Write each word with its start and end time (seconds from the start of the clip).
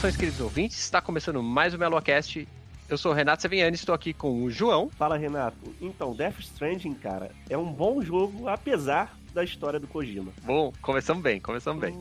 Saudações, 0.00 0.16
queridos 0.16 0.40
ouvintes. 0.40 0.78
Está 0.78 0.98
começando 1.02 1.42
mais 1.42 1.74
um 1.74 1.78
MeloCast. 1.78 2.48
Eu 2.88 2.96
sou 2.96 3.12
o 3.12 3.14
Renato 3.14 3.42
Saviani, 3.42 3.76
estou 3.76 3.94
aqui 3.94 4.14
com 4.14 4.42
o 4.42 4.50
João. 4.50 4.88
Fala, 4.88 5.18
Renato. 5.18 5.74
Então, 5.78 6.14
Death 6.14 6.38
Stranding, 6.40 6.94
cara, 6.94 7.30
é 7.50 7.58
um 7.58 7.70
bom 7.70 8.00
jogo, 8.00 8.48
apesar 8.48 9.14
da 9.34 9.44
história 9.44 9.78
do 9.78 9.86
Kojima. 9.86 10.32
Bom, 10.42 10.72
começamos 10.80 11.22
bem, 11.22 11.38
começamos 11.38 11.82
bem. 11.82 11.98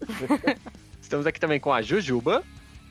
Estamos 1.00 1.24
aqui 1.24 1.38
também 1.38 1.60
com 1.60 1.72
a 1.72 1.80
Jujuba. 1.80 2.42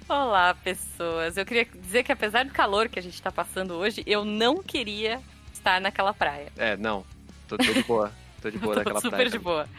Olá, 0.07 0.55
pessoas. 0.55 1.35
Eu 1.35 1.45
queria 1.45 1.65
dizer 1.65 2.03
que 2.03 2.13
apesar 2.13 2.45
do 2.45 2.51
calor 2.53 2.87
que 2.87 2.97
a 2.97 3.03
gente 3.03 3.15
está 3.15 3.33
passando 3.33 3.73
hoje, 3.73 4.03
eu 4.07 4.23
não 4.23 4.63
queria 4.63 5.19
estar 5.53 5.81
naquela 5.81 6.13
praia. 6.13 6.47
É, 6.55 6.77
não. 6.77 7.03
Tô, 7.45 7.57
tô 7.57 7.73
de 7.73 7.83
boa. 7.83 8.09
Tô 8.45 8.51
de 8.51 8.57
boa 8.59 8.75
naquela 8.75 9.01
super 9.01 9.15
praia. 9.15 9.29
de 9.29 9.39
boa. 9.39 9.67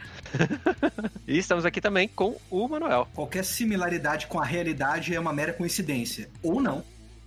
E 1.29 1.39
estamos 1.39 1.65
aqui 1.65 1.81
também 1.81 2.07
com 2.07 2.37
o 2.51 2.69
Manuel. 2.69 3.09
Qualquer 3.13 3.45
similaridade 3.45 4.29
com 4.29 4.39
a 4.39 4.45
realidade 4.45 5.15
é 5.15 5.19
uma 5.19 5.33
mera 5.33 5.53
coincidência. 5.53 6.29
Ou 6.43 6.61
não. 6.61 6.85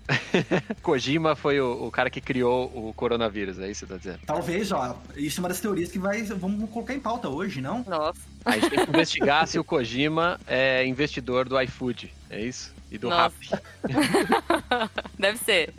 Kojima 0.82 1.36
foi 1.36 1.60
o, 1.60 1.88
o 1.88 1.92
cara 1.92 2.10
que 2.10 2.22
criou 2.22 2.66
o 2.74 2.94
coronavírus, 2.94 3.60
é 3.60 3.70
isso 3.70 3.86
que 3.86 3.88
você 3.88 3.94
tá 3.94 3.98
dizendo? 3.98 4.20
Talvez, 4.26 4.72
ó. 4.72 4.98
Isso 5.16 5.40
é 5.40 5.42
uma 5.42 5.50
das 5.50 5.60
teorias 5.60 5.92
que 5.92 6.00
vai, 6.00 6.24
vamos 6.24 6.70
colocar 6.70 6.94
em 6.94 7.00
pauta 7.00 7.28
hoje, 7.28 7.62
não? 7.62 7.84
Nossa. 7.88 8.20
A 8.46 8.52
gente 8.52 8.70
tem 8.70 8.86
que 8.86 8.90
investigar 8.90 9.48
se 9.48 9.60
o 9.60 9.64
Kojima 9.64 10.40
é 10.48 10.86
investidor 10.86 11.48
do 11.48 11.60
iFood, 11.62 12.14
é 12.30 12.42
isso? 12.42 12.74
E 12.90 12.98
do 12.98 13.10
Nossa. 13.10 13.36
Rap. 13.84 14.90
Deve 15.20 15.38
ser. 15.40 15.74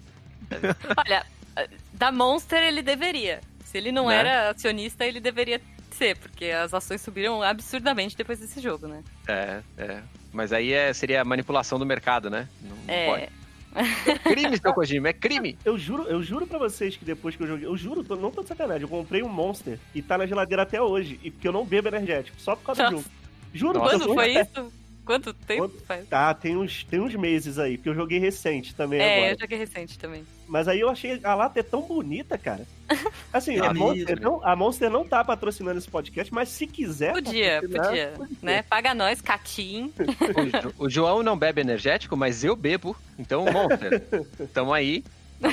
Olha, 0.96 1.24
da 1.94 2.12
Monster 2.12 2.62
ele 2.62 2.82
deveria. 2.82 3.40
Se 3.70 3.78
ele 3.78 3.92
não 3.92 4.08
Né? 4.08 4.16
era 4.16 4.50
acionista, 4.50 5.04
ele 5.06 5.20
deveria 5.20 5.60
ser, 5.92 6.16
porque 6.16 6.46
as 6.46 6.74
ações 6.74 7.00
subiram 7.00 7.40
absurdamente 7.40 8.16
depois 8.16 8.40
desse 8.40 8.60
jogo, 8.60 8.88
né? 8.88 9.02
É, 9.28 9.60
é. 9.78 10.02
Mas 10.32 10.52
aí 10.52 10.72
é, 10.72 10.92
seria 10.92 11.24
manipulação 11.24 11.78
do 11.78 11.86
mercado, 11.86 12.28
né? 12.28 12.48
Não, 12.62 12.76
não 12.76 12.84
É. 12.94 13.06
pode. 13.06 13.40
Crime, 14.24 14.58
seu 14.58 14.72
Kojima, 14.74 15.10
é 15.10 15.12
crime. 15.12 15.56
Eu 15.64 15.78
juro, 15.78 16.02
eu 16.08 16.20
juro 16.20 16.44
pra 16.48 16.58
vocês 16.58 16.96
que 16.96 17.04
depois 17.04 17.36
que 17.36 17.42
eu 17.44 17.46
joguei, 17.46 17.66
eu 17.66 17.76
juro, 17.76 18.02
tô- 18.02 18.16
não 18.16 18.32
tô 18.32 18.42
de 18.42 18.48
sacanagem, 18.48 18.82
eu 18.82 18.88
comprei 18.88 19.22
um 19.22 19.28
Monster 19.28 19.78
e 19.94 20.02
tá 20.02 20.18
na 20.18 20.26
geladeira 20.26 20.62
até 20.64 20.82
hoje, 20.82 21.20
e 21.22 21.30
porque 21.30 21.46
eu 21.46 21.52
não 21.52 21.64
bebo 21.64 21.86
energético, 21.86 22.40
só 22.40 22.56
por 22.56 22.64
causa 22.64 22.82
do 22.86 22.90
Nossa. 22.96 23.04
jogo. 23.04 23.14
Juro, 23.54 23.78
Nossa. 23.78 23.98
Quando 24.00 24.14
foi 24.14 24.32
isso? 24.40 24.72
Quanto 25.10 25.34
tempo 25.34 25.62
Quanto- 25.68 25.84
faz? 25.84 26.08
Tá, 26.08 26.32
tem 26.32 26.56
uns, 26.56 26.84
tem 26.84 27.00
uns 27.00 27.14
meses 27.16 27.58
aí, 27.58 27.76
porque 27.76 27.88
eu 27.88 27.94
joguei 27.94 28.18
recente 28.20 28.74
também 28.74 29.00
É, 29.00 29.16
agora. 29.16 29.32
eu 29.32 29.38
joguei 29.40 29.58
recente 29.58 29.98
também. 29.98 30.24
Mas 30.46 30.68
aí 30.68 30.78
eu 30.80 30.88
achei 30.88 31.20
a 31.24 31.34
lata 31.34 31.58
é 31.58 31.62
tão 31.64 31.82
bonita, 31.82 32.38
cara. 32.38 32.64
Assim, 33.32 33.56
É 33.56 33.66
a, 33.66 33.74
Monster 33.74 34.06
mesmo. 34.16 34.22
não, 34.22 34.44
a 34.46 34.54
Monster 34.56 34.88
não 34.90 35.04
tá 35.06 35.24
patrocinando 35.24 35.78
esse 35.78 35.88
podcast, 35.90 36.32
mas 36.32 36.48
se 36.48 36.66
quiser. 36.66 37.12
Podia, 37.12 37.60
patrocinar, 37.62 38.12
podia, 38.16 38.36
né? 38.42 38.62
Paga 38.62 38.94
nós, 38.94 39.20
Catim. 39.20 39.92
O, 39.98 40.60
Jo- 40.60 40.74
o 40.78 40.88
João 40.90 41.22
não 41.22 41.36
bebe 41.36 41.60
energético, 41.60 42.16
mas 42.16 42.42
eu 42.44 42.54
bebo. 42.54 42.96
Então, 43.18 43.44
Monster, 43.44 44.02
tamo 44.54 44.72
aí. 44.72 45.02
Tá 45.40 45.48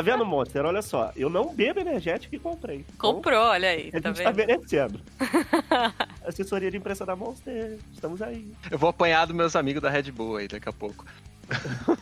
vendo, 0.00 0.24
Monster? 0.24 0.64
Olha 0.64 0.80
só, 0.80 1.12
eu 1.14 1.28
não 1.28 1.54
bebo 1.54 1.80
energético 1.80 2.34
e 2.34 2.38
comprei. 2.38 2.78
Então, 2.78 3.12
Comprou, 3.14 3.42
olha 3.42 3.68
aí, 3.68 3.90
A 3.92 4.00
tá 4.00 4.08
gente 4.12 4.22
tá 4.22 4.30
vendo? 4.30 4.48
merecendo. 4.48 5.00
Assessoria 6.26 6.70
de 6.70 6.76
imprensa 6.78 7.04
da 7.04 7.14
Monster, 7.14 7.78
estamos 7.92 8.22
aí. 8.22 8.50
Eu 8.70 8.78
vou 8.78 8.88
apanhar 8.88 9.26
dos 9.26 9.36
meus 9.36 9.54
amigos 9.54 9.82
da 9.82 9.90
Red 9.90 10.10
Bull 10.10 10.36
aí 10.36 10.48
daqui 10.48 10.68
a 10.68 10.72
pouco. 10.72 11.04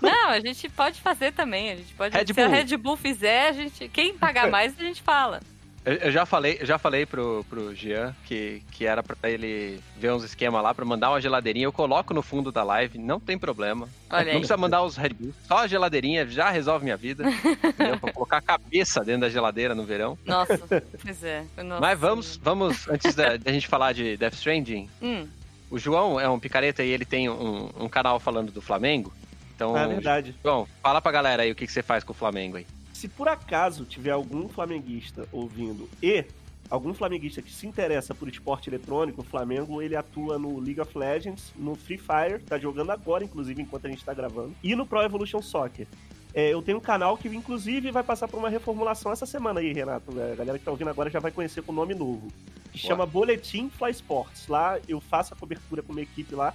Não, 0.01 0.29
a 0.29 0.39
gente 0.39 0.69
pode 0.69 1.01
fazer 1.01 1.33
também. 1.33 1.73
A 1.73 1.77
gente 1.77 1.93
pode. 1.95 2.17
Red 2.17 2.27
se 2.27 2.41
a 2.41 2.47
Bull. 2.47 2.55
Red 2.55 2.77
Bull 2.77 2.97
fizer, 2.97 3.49
a 3.49 3.53
gente. 3.53 3.89
Quem 3.89 4.17
pagar 4.17 4.49
mais, 4.53 4.79
a 4.79 4.83
gente 4.83 5.03
fala. 5.03 5.41
Eu, 5.85 5.95
eu 5.95 6.11
já 6.13 6.27
falei, 6.27 6.59
eu 6.61 6.67
já 6.67 6.79
falei 6.79 7.07
pro, 7.07 7.45
pro 7.49 7.75
Jean 7.75 8.15
que, 8.27 8.63
que 8.71 8.85
era 8.85 9.03
pra 9.03 9.17
ele 9.31 9.81
ver 9.97 10.13
uns 10.13 10.23
esquemas 10.23 10.63
lá 10.63 10.75
pra 10.75 10.85
mandar 10.85 11.09
uma 11.11 11.21
geladeirinha. 11.21 11.65
Eu 11.67 11.73
coloco 11.73 12.13
no 12.13 12.21
fundo 12.23 12.53
da 12.53 12.63
live, 12.63 12.99
não 12.99 13.19
tem 13.19 13.39
problema. 13.39 13.89
Olha 14.11 14.25
não 14.25 14.31
aí. 14.33 14.37
precisa 14.39 14.57
mandar 14.59 14.83
os 14.83 14.97
Red 14.97 15.11
Bull. 15.11 15.33
Só 15.49 15.59
a 15.59 15.67
geladeirinha 15.67 16.27
já 16.27 16.51
resolve 16.51 16.85
minha 16.85 16.97
vida. 16.99 17.25
entendeu? 17.65 17.99
Pra 17.99 18.13
colocar 18.13 18.37
a 18.37 18.43
cabeça 18.43 19.01
dentro 19.03 19.23
da 19.23 19.31
geladeira 19.31 19.75
no 19.75 19.85
verão. 19.85 20.19
Nossa, 20.27 20.59
pois 21.03 21.25
é. 21.25 21.45
Nossa. 21.65 21.81
Mas 21.81 21.99
vamos, 21.99 22.37
vamos 22.43 22.87
antes 22.89 23.15
da, 23.15 23.37
da 23.39 23.51
gente 23.51 23.67
falar 23.67 23.93
de 23.93 24.17
Death 24.19 24.35
Stranding, 24.35 24.89
Hum, 25.01 25.27
o 25.71 25.79
João 25.79 26.21
é 26.21 26.29
um 26.29 26.39
picareta 26.39 26.83
e 26.83 26.91
ele 26.91 27.05
tem 27.07 27.31
um, 27.31 27.71
um 27.79 27.89
canal 27.89 28.21
falando 28.21 28.53
do 28.53 28.61
Flamengo. 28.61 29.11
Então, 29.57 29.75
Ah, 29.77 29.83
é 29.85 29.87
verdade. 29.89 30.35
João, 30.45 30.67
fala 30.83 31.01
pra 31.01 31.13
galera 31.13 31.43
aí 31.45 31.51
o 31.53 31.55
que, 31.55 31.67
que 31.67 31.73
você 31.73 31.83
faz 31.83 32.03
com 32.05 32.13
o 32.13 32.17
Flamengo 32.17 32.57
aí. 32.59 32.67
Se 33.01 33.09
por 33.09 33.29
acaso 33.29 33.87
tiver 33.87 34.11
algum 34.11 34.47
flamenguista 34.47 35.27
ouvindo 35.33 35.89
e 36.03 36.23
algum 36.69 36.93
flamenguista 36.93 37.41
que 37.41 37.51
se 37.51 37.67
interessa 37.67 38.15
por 38.15 38.29
esporte 38.29 38.69
eletrônico, 38.69 39.23
o 39.23 39.25
Flamengo 39.25 39.81
ele 39.81 39.97
atua 39.97 40.39
no 40.39 40.61
League 40.61 40.83
of 40.83 40.99
Legends, 40.99 41.51
no 41.57 41.75
Free 41.75 41.97
Fire, 41.97 42.43
tá 42.45 42.59
jogando 42.59 42.91
agora, 42.91 43.25
inclusive, 43.25 43.63
enquanto 43.63 43.87
a 43.87 43.89
gente 43.89 44.05
tá 44.05 44.13
gravando, 44.13 44.55
e 44.63 44.75
no 44.75 44.85
Pro 44.85 45.01
Evolution 45.01 45.41
Soccer. 45.41 45.87
É, 46.35 46.53
eu 46.53 46.61
tenho 46.61 46.77
um 46.77 46.81
canal 46.83 47.17
que, 47.17 47.27
inclusive, 47.29 47.91
vai 47.91 48.03
passar 48.03 48.29
por 48.29 48.37
uma 48.37 48.51
reformulação 48.51 49.11
essa 49.11 49.25
semana 49.25 49.61
aí, 49.61 49.73
Renato. 49.73 50.11
A 50.11 50.35
galera 50.35 50.59
que 50.59 50.65
tá 50.67 50.71
ouvindo 50.71 50.91
agora 50.91 51.09
já 51.09 51.21
vai 51.21 51.33
conhecer 51.33 51.63
com 51.63 51.73
nome 51.73 51.95
novo. 51.95 52.29
Que 52.71 52.83
Boa. 52.83 52.87
chama 52.87 53.07
Boletim 53.07 53.71
Fly 53.71 53.93
Sports. 53.93 54.47
Lá 54.47 54.79
eu 54.87 55.01
faço 55.01 55.33
a 55.33 55.37
cobertura 55.39 55.83
com 55.83 55.93
uma 55.93 56.03
equipe 56.03 56.35
lá 56.35 56.55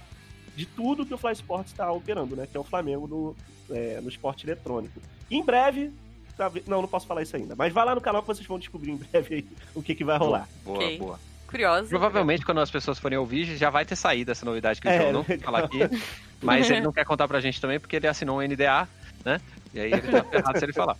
de 0.54 0.64
tudo 0.64 1.04
que 1.04 1.12
o 1.12 1.18
Fly 1.18 1.32
Sports 1.32 1.72
está 1.72 1.90
operando, 1.90 2.36
né? 2.36 2.46
Que 2.46 2.56
é 2.56 2.60
o 2.60 2.64
Flamengo 2.64 3.08
no, 3.08 3.36
é, 3.68 4.00
no 4.00 4.08
esporte 4.08 4.46
eletrônico. 4.46 5.00
Em 5.28 5.44
breve. 5.44 5.90
Tá 6.36 6.50
Não, 6.66 6.80
não 6.82 6.88
posso 6.88 7.06
falar 7.06 7.22
isso 7.22 7.34
ainda. 7.36 7.54
Mas 7.56 7.72
vai 7.72 7.84
lá 7.84 7.94
no 7.94 8.00
canal 8.00 8.22
que 8.22 8.28
vocês 8.28 8.46
vão 8.46 8.58
descobrir 8.58 8.90
em 8.92 8.96
breve 8.96 9.34
aí 9.36 9.46
o 9.74 9.82
que, 9.82 9.94
que 9.94 10.04
vai 10.04 10.18
rolar. 10.18 10.48
Boa, 10.64 10.76
Ok. 10.78 10.98
boa. 10.98 11.20
curiosa. 11.46 11.88
Provavelmente 11.88 12.44
quando 12.44 12.60
as 12.60 12.70
pessoas 12.70 12.98
forem 12.98 13.16
ouvir, 13.18 13.56
já 13.56 13.70
vai 13.70 13.84
ter 13.84 13.96
saído 13.96 14.32
essa 14.32 14.44
novidade 14.44 14.80
que 14.80 14.88
o 14.88 14.90
É, 14.90 14.98
João 15.00 15.12
não 15.12 15.22
vai 15.22 15.38
falar 15.38 15.60
aqui. 15.64 15.78
Mas 16.42 16.68
ele 16.70 16.80
não 16.80 16.92
quer 16.92 17.04
contar 17.04 17.26
pra 17.28 17.40
gente 17.40 17.60
também 17.60 17.78
porque 17.80 17.96
ele 17.96 18.06
assinou 18.08 18.38
um 18.38 18.42
NDA, 18.42 18.88
né? 19.24 19.40
E 19.72 19.80
aí 19.80 19.92
ele 19.92 20.02
tá 20.08 20.24
ferrado 20.24 20.58
se 20.58 20.64
ele 20.64 20.72
falar. 20.72 20.96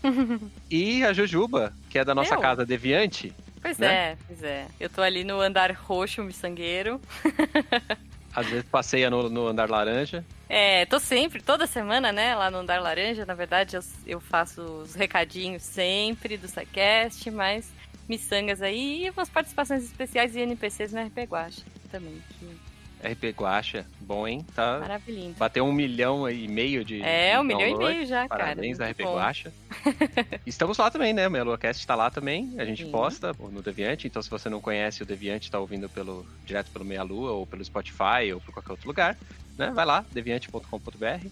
E 0.71 1.03
a 1.05 1.13
Jujuba, 1.13 1.73
que 1.91 1.99
é 1.99 2.05
da 2.05 2.15
nossa 2.15 2.35
Eu? 2.35 2.41
casa 2.41 2.65
Deviante, 2.65 3.33
Pois 3.61 3.79
né? 3.79 3.87
é, 4.13 4.17
pois 4.29 4.43
é. 4.45 4.67
Eu 4.79 4.89
tô 4.89 5.03
ali 5.03 5.25
no 5.25 5.41
andar 5.41 5.73
roxo, 5.73 6.23
miçangueiro. 6.23 7.01
às 8.37 8.47
vezes 8.47 8.69
passeia 8.69 9.09
no, 9.09 9.31
no 9.31 9.49
andar 9.49 9.71
laranja. 9.71 10.23
É, 10.47 10.85
tô 10.85 11.01
sempre, 11.01 11.43
toda 11.43 11.67
semana, 11.67 12.13
né, 12.13 12.37
lá 12.37 12.51
no 12.51 12.59
Andar 12.59 12.81
Laranja. 12.81 13.25
Na 13.25 13.35
verdade, 13.35 13.77
eu, 13.77 13.83
eu 14.07 14.21
faço 14.21 14.63
os 14.63 14.95
recadinhos 14.95 15.63
sempre 15.63 16.37
do 16.37 16.47
SciCast, 16.47 17.31
mas 17.31 17.69
miçangas 18.07 18.63
aí 18.63 19.07
e 19.07 19.11
umas 19.11 19.29
participações 19.29 19.83
especiais 19.83 20.37
e 20.37 20.41
NPCs 20.41 20.93
no 20.93 21.03
RP 21.05 21.25
Guacha 21.29 21.63
também. 21.91 22.23
Que 22.39 22.57
RP 23.03 23.35
Guacha, 23.39 23.87
bom, 24.01 24.27
hein? 24.27 24.45
Tá. 24.55 24.79
maravilhinho. 24.81 25.35
Bateu 25.35 25.65
um 25.65 25.73
milhão 25.73 26.29
e 26.31 26.49
meio 26.49 26.85
de. 26.85 27.03
É, 27.03 27.39
um 27.39 27.43
milhão 27.45 27.69
e 27.69 27.77
meio 27.77 28.07
já, 28.07 28.27
cara. 28.29 28.43
Parabéns 28.45 28.79
da 28.79 28.87
muito 28.87 28.97
RP 28.97 29.05
bom. 29.05 29.15
Guacha. 29.17 29.53
Estamos 30.47 30.79
lá 30.79 30.91
também, 30.91 31.13
né? 31.13 31.29
O 31.29 31.31
MeloCast 31.31 31.87
tá 31.87 31.95
lá 31.95 32.11
também. 32.11 32.55
A 32.59 32.65
gente 32.65 32.85
Sim. 32.85 32.91
posta 32.91 33.33
no 33.39 33.61
Deviante. 33.63 34.07
Então, 34.07 34.21
se 34.23 34.31
você 34.31 34.49
não 34.49 34.61
conhece 34.61 35.03
o 35.03 35.07
Deviante, 35.07 35.51
tá 35.51 35.59
ouvindo 35.59 35.89
pelo, 35.89 36.27
direto 36.45 36.71
pelo 36.71 36.85
Meia 36.85 37.03
Lua, 37.03 37.33
ou 37.33 37.47
pelo 37.47 37.65
Spotify, 37.65 38.33
ou 38.35 38.41
por 38.41 38.53
qualquer 38.55 38.73
outro 38.73 38.87
lugar, 38.89 39.17
né? 39.59 39.71
Vai 39.75 39.85
lá, 39.85 40.05
deviante.com.br 40.13 41.27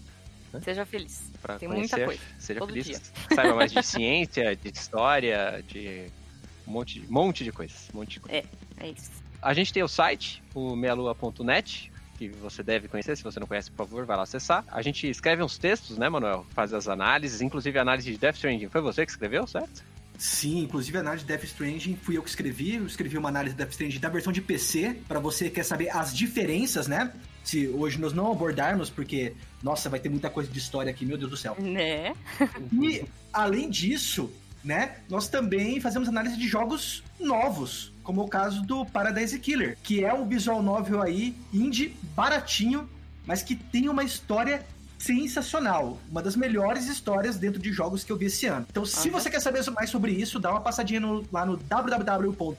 Seja 0.63 0.87
feliz. 0.87 1.23
pra 1.43 1.59
Tem 1.59 1.69
conhecer. 1.69 1.97
muita 1.97 2.07
coisa, 2.07 2.23
Seja 2.39 2.61
todo 2.61 2.69
feliz. 2.69 2.87
dia. 2.87 3.01
Saiba 3.35 3.55
mais 3.57 3.73
de 3.73 3.83
ciência, 3.83 4.55
de 4.55 4.69
história, 4.69 5.65
de 5.67 6.07
um 6.69 6.71
monte, 6.73 7.01
de- 7.01 7.11
monte 7.11 7.43
de 7.43 7.51
coisas. 7.51 7.89
Um 7.93 7.99
monte 7.99 8.11
de 8.15 8.21
coisa. 8.21 8.45
É 8.79 8.89
isso. 8.89 9.24
A 9.45 9.53
gente 9.53 9.75
tem 9.75 9.83
o 9.83 9.89
site, 9.89 10.43
o 10.55 10.75
mealua.net, 10.75 11.93
que 12.17 12.29
você 12.29 12.63
deve 12.63 12.89
conhecer. 12.89 13.15
Se 13.15 13.23
você 13.23 13.39
não 13.39 13.47
conhece, 13.47 13.71
por 13.71 13.87
favor, 13.87 14.07
vai 14.07 14.17
lá 14.17 14.23
acessar. 14.23 14.65
A 14.69 14.81
gente 14.81 15.07
escreve 15.07 15.43
uns 15.43 15.59
textos, 15.59 15.99
né, 15.99 16.09
Manuel? 16.09 16.47
Faz 16.55 16.73
as 16.73 16.89
análises, 16.89 17.43
inclusive 17.43 17.79
a 17.79 17.83
análise 17.83 18.11
de 18.11 18.17
Death 18.17 18.37
Stranding. 18.37 18.71
Foi 18.71 18.81
você 18.81 19.05
que 19.05 19.13
escreveu, 19.13 19.47
certo? 19.47 19.85
Sim, 20.17 20.61
inclusive 20.61 20.97
a 20.97 21.01
análise 21.01 21.27
de 21.27 21.29
Death 21.29 21.45
Stranding 21.45 21.95
fui 21.97 22.17
eu 22.17 22.23
que 22.23 22.31
escrevi. 22.31 22.77
Eu 22.77 22.87
escrevi 22.87 23.19
uma 23.19 23.29
análise 23.29 23.55
de 23.55 23.59
Death 23.59 23.73
Stranding 23.73 23.99
da 23.99 24.09
versão 24.09 24.33
de 24.33 24.41
PC, 24.41 24.97
pra 25.07 25.21
você 25.21 25.51
que 25.51 25.57
quer 25.57 25.65
saber 25.65 25.91
as 25.91 26.17
diferenças, 26.17 26.89
né? 26.89 27.13
Se 27.45 27.69
hoje 27.69 28.01
nós 28.01 28.15
não 28.15 28.33
abordarmos, 28.33 28.89
porque, 28.89 29.35
nossa, 29.63 29.91
vai 29.91 30.01
ter 30.01 30.09
muita 30.09 30.31
coisa 30.31 30.51
de 30.51 30.59
história 30.59 30.91
aqui, 30.91 31.05
meu 31.05 31.19
Deus 31.19 31.31
do 31.31 31.37
céu. 31.37 31.55
Né? 31.59 32.15
E, 32.73 33.05
além 33.31 33.69
disso, 33.69 34.33
né, 34.65 35.01
nós 35.07 35.29
também 35.29 35.79
fazemos 35.81 36.09
análise 36.09 36.39
de 36.39 36.49
jogos 36.49 37.05
novos, 37.21 37.93
como 38.05 38.23
o 38.23 38.29
caso 38.29 38.63
do 38.63 38.87
Paradise 38.87 39.37
Killer, 39.41 39.77
que 39.83 40.05
é 40.05 40.15
um 40.15 40.29
visual 40.29 40.63
novel 40.63 41.03
aí, 41.03 41.35
indie, 41.53 41.97
baratinho, 42.15 42.89
mas 43.27 43.43
que 43.43 43.57
tem 43.57 43.89
uma 43.89 44.05
história 44.05 44.63
sensacional. 44.97 45.99
Uma 46.11 46.23
das 46.23 46.35
melhores 46.37 46.87
histórias 46.89 47.37
dentro 47.37 47.61
de 47.61 47.73
jogos 47.73 48.05
que 48.05 48.13
eu 48.13 48.17
vi 48.17 48.27
esse 48.27 48.47
ano. 48.47 48.65
Então, 48.71 48.87
se 48.87 49.09
Olha. 49.11 49.21
você 49.21 49.29
quer 49.29 49.41
saber 49.41 49.63
mais 49.73 49.91
sobre 49.91 50.13
isso, 50.13 50.39
dá 50.39 50.51
uma 50.51 50.61
passadinha 50.61 51.01
no- 51.01 51.27
lá 51.33 51.45
no 51.45 51.57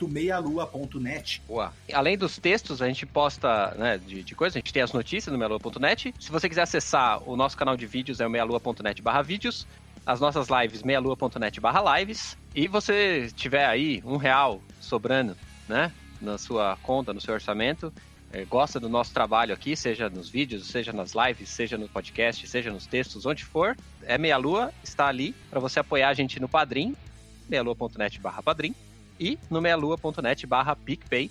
www.meialua.net. 0.06 1.42
Boa. 1.47 1.74
Além 1.94 2.18
dos 2.18 2.38
textos, 2.38 2.81
a 2.81 2.88
gente 2.88 3.06
posta, 3.06 3.74
né, 3.77 3.97
de, 3.97 4.24
de 4.24 4.36
coisas, 4.36 4.56
a 4.56 4.59
gente 4.59 4.74
tem 4.74 4.81
as 4.83 4.94
notícias 4.94 5.31
no 5.31 5.38
meialua.net. 5.38 6.13
Se 6.19 6.31
você 6.31 6.47
quiser 6.50 6.62
acessar 6.63 7.21
o 7.27 7.36
nosso 7.36 7.57
canal 7.57 7.75
de 7.77 7.86
vídeos, 7.86 8.19
é 8.19 8.27
o 8.27 8.30
meialua.net 8.30 9.01
barra 9.01 9.21
vídeos. 9.21 9.65
As 10.06 10.19
nossas 10.19 10.47
lives, 10.50 10.83
meialua.net 10.83 11.59
barra 11.59 11.97
lives. 12.00 12.38
E 12.56 12.69
você 12.69 13.30
tiver 13.36 13.66
aí 13.66 14.02
um 14.06 14.16
real 14.16 14.62
sobrando, 14.80 15.36
né, 15.68 15.92
na 16.22 16.38
sua 16.38 16.78
conta, 16.81 17.13
no 17.13 17.19
seu 17.19 17.34
orçamento, 17.34 17.92
eh, 18.31 18.46
gosta 18.46 18.80
do 18.80 18.88
nosso 18.88 19.13
trabalho 19.13 19.54
aqui, 19.54 19.75
seja 19.75 20.10
nos 20.10 20.30
vídeos, 20.30 20.68
seja 20.68 20.94
nas 20.94 21.12
lives, 21.13 21.50
seja 21.50 21.78
no 21.78 21.90
podcast, 21.90 22.48
seja 22.48 22.72
nos 22.72 22.88
textos, 22.88 23.25
onde 23.25 23.44
for, 23.44 23.75
é 24.04 24.18
Meia 24.18 24.38
Lua, 24.38 24.74
está 24.81 25.07
ali 25.07 25.36
para 25.50 25.60
você 25.60 25.81
apoiar 25.81 26.07
a 26.07 26.13
gente 26.13 26.40
no 26.40 26.48
Padrim, 26.48 26.96
meialua.net 27.50 28.22
barra 28.22 28.42
Padrim, 28.42 28.74
e 29.19 29.38
no 29.50 29.62
meialua.net 29.62 30.48
barra 30.48 30.78
PicPay, 30.78 31.30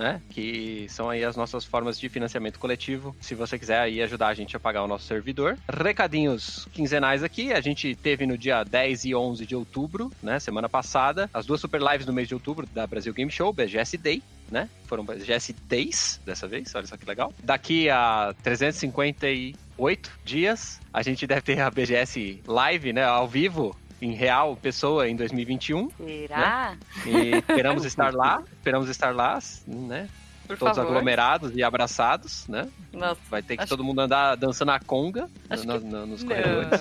né? 0.00 0.20
Que 0.30 0.86
são 0.88 1.10
aí 1.10 1.22
as 1.22 1.36
nossas 1.36 1.64
formas 1.64 2.00
de 2.00 2.08
financiamento 2.08 2.58
coletivo. 2.58 3.14
Se 3.20 3.34
você 3.34 3.58
quiser 3.58 3.78
aí 3.78 4.00
ajudar 4.00 4.28
a 4.28 4.34
gente 4.34 4.56
a 4.56 4.60
pagar 4.60 4.82
o 4.82 4.88
nosso 4.88 5.04
servidor. 5.04 5.58
Recadinhos 5.68 6.66
quinzenais 6.72 7.22
aqui. 7.22 7.52
A 7.52 7.60
gente 7.60 7.94
teve 7.94 8.26
no 8.26 8.38
dia 8.38 8.64
10 8.64 9.04
e 9.04 9.14
11 9.14 9.44
de 9.44 9.54
outubro, 9.54 10.10
né? 10.22 10.40
Semana 10.40 10.70
passada, 10.70 11.28
as 11.34 11.44
duas 11.44 11.60
super 11.60 11.80
lives 11.82 12.06
no 12.06 12.14
mês 12.14 12.26
de 12.26 12.34
outubro 12.34 12.66
da 12.72 12.86
Brasil 12.86 13.12
Game 13.12 13.30
Show, 13.30 13.52
BGS 13.52 13.98
Day. 13.98 14.22
Né? 14.50 14.68
Foram 14.86 15.04
BGS 15.04 15.52
Days 15.68 16.20
dessa 16.26 16.48
vez, 16.48 16.74
olha 16.74 16.84
só 16.84 16.96
que 16.96 17.06
legal. 17.06 17.32
Daqui 17.40 17.88
a 17.88 18.34
358 18.42 20.10
dias, 20.24 20.80
a 20.92 21.02
gente 21.02 21.24
deve 21.24 21.42
ter 21.42 21.60
a 21.60 21.70
BGS 21.70 22.42
Live, 22.44 22.92
né? 22.92 23.04
Ao 23.04 23.28
vivo, 23.28 23.76
em 24.00 24.12
real, 24.12 24.56
pessoa, 24.56 25.08
em 25.08 25.14
2021. 25.16 25.90
Será? 25.90 26.74
E 27.06 27.36
esperamos 27.36 27.84
estar 27.84 28.12
lá, 28.14 28.42
esperamos 28.58 28.88
estar 28.88 29.14
lá, 29.14 29.38
né? 29.66 30.08
Por 30.46 30.58
Todos 30.58 30.76
favor. 30.76 30.90
aglomerados 30.90 31.52
e 31.54 31.62
abraçados, 31.62 32.46
né? 32.48 32.66
Nossa. 32.92 33.20
Vai 33.30 33.40
ter 33.40 33.56
que 33.56 33.66
todo 33.66 33.84
mundo 33.84 34.00
andar 34.00 34.34
dançando 34.36 34.72
a 34.72 34.80
conga 34.80 35.28
Acho 35.48 35.64
no- 35.66 35.78
que- 35.80 35.86
no- 35.86 36.06
nos 36.06 36.24
corredores. 36.24 36.80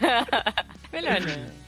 Melhor 0.92 1.20
não. 1.20 1.60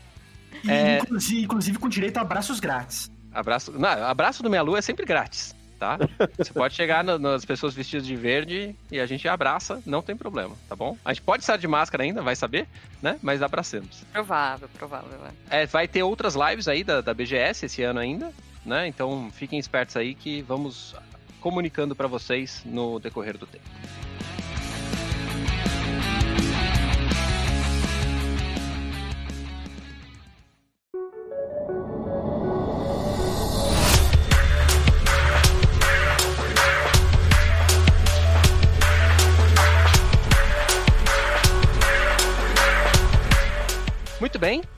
E, 0.65 0.71
É. 0.71 0.99
inclusive, 0.99 1.43
inclusive 1.43 1.79
com 1.79 1.89
direito 1.89 2.17
a 2.19 2.21
abraços 2.23 2.61
grátis. 2.61 3.11
Abraço, 3.33 3.73
não, 3.73 3.89
abraço 4.07 4.43
do 4.43 4.51
Meia 4.51 4.63
Lua 4.63 4.79
é 4.79 4.83
sempre 4.83 5.05
grátis, 5.07 5.55
tá? 5.83 5.99
Você 6.39 6.53
pode 6.53 6.75
chegar 6.75 7.03
no- 7.03 7.19
nas 7.19 7.45
pessoas 7.45 7.75
vestidas 7.75 8.07
de 8.07 8.15
verde 8.15 8.77
e 8.91 9.01
a 9.01 9.07
gente 9.07 9.27
abraça, 9.27 9.83
não 9.85 10.01
tem 10.01 10.17
problema, 10.17 10.55
tá 10.69 10.77
bom? 10.77 10.97
A 11.05 11.13
gente 11.13 11.23
pode 11.23 11.43
estar 11.43 11.57
de 11.57 11.67
máscara 11.67 12.05
ainda, 12.05 12.23
vai 12.23 12.37
saber, 12.37 12.69
né? 13.03 13.19
Mas 13.21 13.43
abracemos. 13.43 14.05
Provável, 14.13 14.69
provável. 14.79 15.09
é. 15.51 15.63
É, 15.63 15.67
vai 15.67 15.89
ter 15.89 16.05
outras 16.05 16.35
lives 16.37 16.69
aí 16.69 16.85
da, 16.85 17.01
da 17.01 17.13
BGS 17.13 17.67
esse 17.67 17.83
ano 17.83 17.99
ainda, 17.99 18.33
né? 18.65 18.87
Então 18.87 19.29
fiquem 19.33 19.59
espertos 19.59 19.97
aí 19.97 20.15
que 20.15 20.41
vamos 20.43 20.95
comunicando 21.41 21.97
pra 21.97 22.07
vocês 22.07 22.63
no 22.65 23.01
decorrer 23.01 23.37
do 23.37 23.47
tempo. 23.49 23.65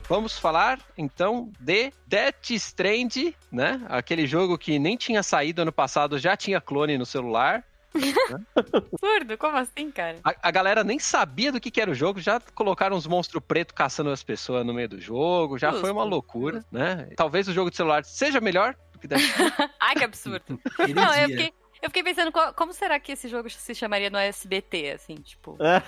Vamos 0.07 0.37
falar 0.37 0.79
então 0.97 1.51
de 1.59 1.91
Death 2.07 2.51
Strand, 2.51 3.33
né? 3.51 3.81
Aquele 3.89 4.25
jogo 4.27 4.57
que 4.57 4.77
nem 4.79 4.95
tinha 4.95 5.23
saído 5.23 5.61
ano 5.61 5.71
passado, 5.71 6.19
já 6.19 6.35
tinha 6.35 6.61
clone 6.61 6.97
no 6.97 7.05
celular. 7.05 7.63
Absurdo, 8.55 9.37
como 9.37 9.57
assim, 9.57 9.89
cara? 9.89 10.17
A, 10.23 10.35
a 10.41 10.51
galera 10.51 10.83
nem 10.83 10.99
sabia 10.99 11.51
do 11.51 11.59
que, 11.59 11.71
que 11.71 11.79
era 11.79 11.89
o 11.89 11.95
jogo, 11.95 12.19
já 12.19 12.39
colocaram 12.53 12.97
uns 12.97 13.07
monstros 13.07 13.41
pretos 13.45 13.73
caçando 13.73 14.09
as 14.09 14.21
pessoas 14.21 14.65
no 14.65 14.73
meio 14.73 14.89
do 14.89 14.99
jogo, 14.99 15.57
já 15.57 15.71
foi 15.71 15.91
uma 15.91 16.01
Justo, 16.01 16.13
loucura, 16.13 16.65
né? 16.71 17.09
Talvez 17.15 17.47
o 17.47 17.53
jogo 17.53 17.69
de 17.69 17.77
celular 17.77 18.03
seja 18.03 18.41
melhor 18.41 18.75
do 18.91 18.99
que 18.99 19.07
Death 19.07 19.21
Strand. 19.21 19.51
Ai, 19.79 19.95
que 19.95 20.03
absurdo. 20.03 20.59
Não, 20.93 21.15
eu 21.15 21.29
fiquei, 21.29 21.53
eu 21.81 21.89
fiquei 21.89 22.03
pensando, 22.03 22.31
qual- 22.31 22.53
como 22.53 22.73
será 22.73 22.99
que 22.99 23.11
esse 23.11 23.27
jogo 23.27 23.49
se 23.49 23.75
chamaria 23.75 24.09
no 24.09 24.17
SBT, 24.17 24.91
assim, 24.91 25.15
tipo... 25.15 25.57
É. 25.61 25.81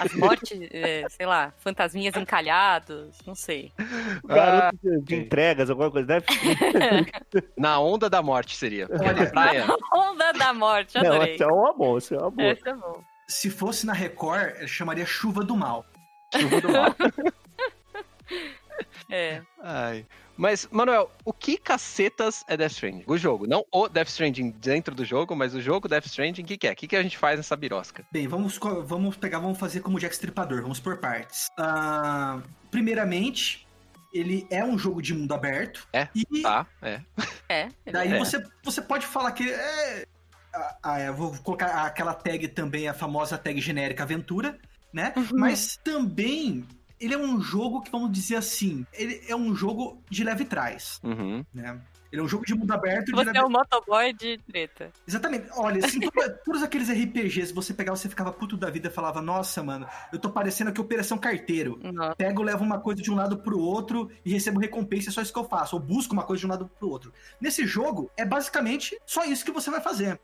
As 0.00 0.12
mortes, 0.14 0.58
é, 0.72 1.04
sei 1.08 1.26
lá, 1.26 1.52
fantasminhas 1.58 2.16
encalhados, 2.16 3.18
não 3.26 3.34
sei. 3.34 3.72
Garoto 4.24 4.76
de, 4.82 4.90
de 4.90 4.94
Ah, 4.94 4.98
ok. 5.00 5.18
entregas, 5.18 5.70
alguma 5.70 5.90
coisa. 5.90 6.06
Deve 6.06 6.26
Na 7.56 7.78
onda 7.80 8.08
da 8.10 8.20
morte 8.22 8.56
seria. 8.56 8.88
Na. 9.32 9.76
Onda 9.94 10.32
da 10.32 10.52
morte, 10.52 10.94
Não, 11.00 11.12
adorei. 11.14 11.34
esse 11.34 11.42
é 11.42 11.46
uma 11.46 11.72
boa, 11.74 11.98
esse 11.98 12.14
é 12.14 12.18
uma 12.18 12.30
boa. 12.30 12.52
Esse 12.52 12.68
é 12.68 12.74
bom. 12.74 13.02
Se 13.28 13.50
fosse 13.50 13.84
na 13.86 13.92
Record, 13.92 14.56
eu 14.60 14.66
chamaria 14.68 15.04
Chuva 15.06 15.44
do 15.44 15.54
Mal. 15.56 15.84
chuva 16.36 16.60
do 16.60 16.72
mal. 16.72 16.94
É. 19.10 19.40
Ai. 19.62 20.06
Mas, 20.38 20.68
Manuel, 20.70 21.10
o 21.24 21.32
que 21.32 21.58
cacetas 21.58 22.44
é 22.46 22.56
Death 22.56 22.70
Stranding? 22.70 23.02
O 23.08 23.18
jogo, 23.18 23.44
não 23.48 23.66
o 23.72 23.88
Death 23.88 24.06
Stranding 24.06 24.50
dentro 24.52 24.94
do 24.94 25.04
jogo, 25.04 25.34
mas 25.34 25.52
o 25.52 25.60
jogo 25.60 25.88
Death 25.88 26.06
Stranding, 26.06 26.42
o 26.42 26.44
que, 26.44 26.56
que 26.56 26.68
é? 26.68 26.72
O 26.72 26.76
que, 26.76 26.86
que 26.86 26.94
a 26.94 27.02
gente 27.02 27.18
faz 27.18 27.36
nessa 27.36 27.56
birosca? 27.56 28.06
Bem, 28.12 28.28
vamos, 28.28 28.56
vamos 28.84 29.16
pegar, 29.16 29.40
vamos 29.40 29.58
fazer 29.58 29.80
como 29.80 29.98
Jack 29.98 30.14
Stripador, 30.14 30.62
vamos 30.62 30.78
por 30.78 30.98
partes. 30.98 31.48
Ah, 31.58 32.40
primeiramente, 32.70 33.66
ele 34.14 34.46
é 34.48 34.64
um 34.64 34.78
jogo 34.78 35.02
de 35.02 35.12
mundo 35.12 35.34
aberto. 35.34 35.88
É, 35.92 36.06
E 36.14 36.42
Tá, 36.42 36.64
é. 36.82 37.00
É. 37.48 37.68
daí 37.90 38.12
É. 38.12 38.18
você, 38.20 38.40
você 38.62 38.80
pode 38.80 39.06
falar 39.06 39.32
que 39.32 39.50
é. 39.50 40.06
ah, 40.54 40.76
ah, 40.84 41.00
eu 41.00 41.14
vou 41.14 41.36
colocar 41.38 41.84
aquela 41.84 42.14
tag 42.14 42.46
também, 42.46 42.86
a 42.86 42.94
famosa 42.94 43.36
tag 43.36 43.60
genérica 43.60 44.04
aventura, 44.04 44.56
né? 44.92 45.12
Mas 45.32 45.76
também 45.82 46.64
ele 47.00 47.14
é 47.14 47.18
um 47.18 47.40
jogo 47.40 47.80
que, 47.82 47.90
vamos 47.90 48.10
dizer 48.12 48.36
assim, 48.36 48.86
ele 48.92 49.20
é 49.28 49.34
um 49.36 49.54
jogo 49.54 50.02
de 50.10 50.24
leve 50.24 50.44
trás, 50.44 51.00
Uhum. 51.02 51.44
né? 51.54 51.80
Ele 52.10 52.22
é 52.22 52.24
um 52.24 52.28
jogo 52.28 52.46
de 52.46 52.54
mundo 52.54 52.72
aberto 52.72 53.10
Você 53.10 53.22
leve 53.22 53.36
é 53.36 53.44
um 53.44 53.50
motoboy 53.50 54.14
de 54.14 54.38
treta. 54.50 54.90
Exatamente. 55.06 55.46
Olha, 55.54 55.84
assim, 55.84 56.00
to- 56.00 56.10
todos 56.42 56.62
aqueles 56.62 56.88
RPGs, 56.88 57.52
você 57.52 57.74
pegava, 57.74 57.98
você 57.98 58.08
ficava 58.08 58.32
puto 58.32 58.56
da 58.56 58.70
vida 58.70 58.88
e 58.88 58.90
falava, 58.90 59.20
nossa, 59.20 59.62
mano, 59.62 59.86
eu 60.10 60.18
tô 60.18 60.30
parecendo 60.30 60.70
aqui 60.70 60.80
Operação 60.80 61.18
Carteiro. 61.18 61.78
Nossa. 61.92 62.16
Pego, 62.16 62.42
levo 62.42 62.64
uma 62.64 62.80
coisa 62.80 63.02
de 63.02 63.10
um 63.10 63.14
lado 63.14 63.36
pro 63.36 63.58
outro 63.60 64.10
e 64.24 64.32
recebo 64.32 64.58
recompensa, 64.58 65.10
é 65.10 65.12
só 65.12 65.20
isso 65.20 65.34
que 65.34 65.38
eu 65.38 65.44
faço. 65.44 65.76
Ou 65.76 65.82
busco 65.82 66.14
uma 66.14 66.22
coisa 66.24 66.40
de 66.40 66.46
um 66.46 66.50
lado 66.50 66.70
pro 66.78 66.88
outro. 66.88 67.12
Nesse 67.38 67.66
jogo, 67.66 68.10
é 68.16 68.24
basicamente 68.24 68.98
só 69.04 69.26
isso 69.26 69.44
que 69.44 69.52
você 69.52 69.70
vai 69.70 69.82
fazer. 69.82 70.18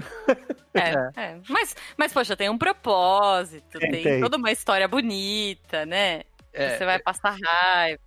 É, 0.72 1.10
é. 1.16 1.40
Mas, 1.48 1.74
mas, 1.96 2.12
poxa, 2.12 2.36
tem 2.36 2.48
um 2.48 2.56
propósito, 2.56 3.76
Tem, 3.80 3.90
tem, 3.90 4.02
tem. 4.04 4.20
toda 4.20 4.36
uma 4.36 4.52
história 4.52 4.86
bonita, 4.86 5.84
né? 5.84 6.22
É, 6.52 6.78
Você 6.78 6.84
vai 6.84 6.98
passar 7.00 7.36
raiva. 7.42 8.00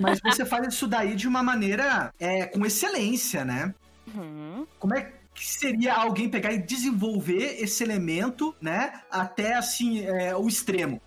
Mas, 0.00 0.20
mas 0.22 0.36
você 0.36 0.46
faz 0.46 0.68
isso 0.68 0.86
daí 0.86 1.14
de 1.14 1.28
uma 1.28 1.42
maneira 1.42 2.10
é, 2.18 2.46
com 2.46 2.64
excelência, 2.64 3.44
né? 3.44 3.74
Uhum. 4.14 4.66
Como 4.78 4.94
é 4.94 5.12
que 5.34 5.46
seria 5.46 5.94
alguém 5.94 6.28
pegar 6.28 6.52
e 6.52 6.58
desenvolver 6.58 7.62
esse 7.62 7.84
elemento, 7.84 8.54
né? 8.60 9.02
Até, 9.10 9.54
assim, 9.54 10.04
é, 10.06 10.34
o 10.34 10.48
extremo. 10.48 11.00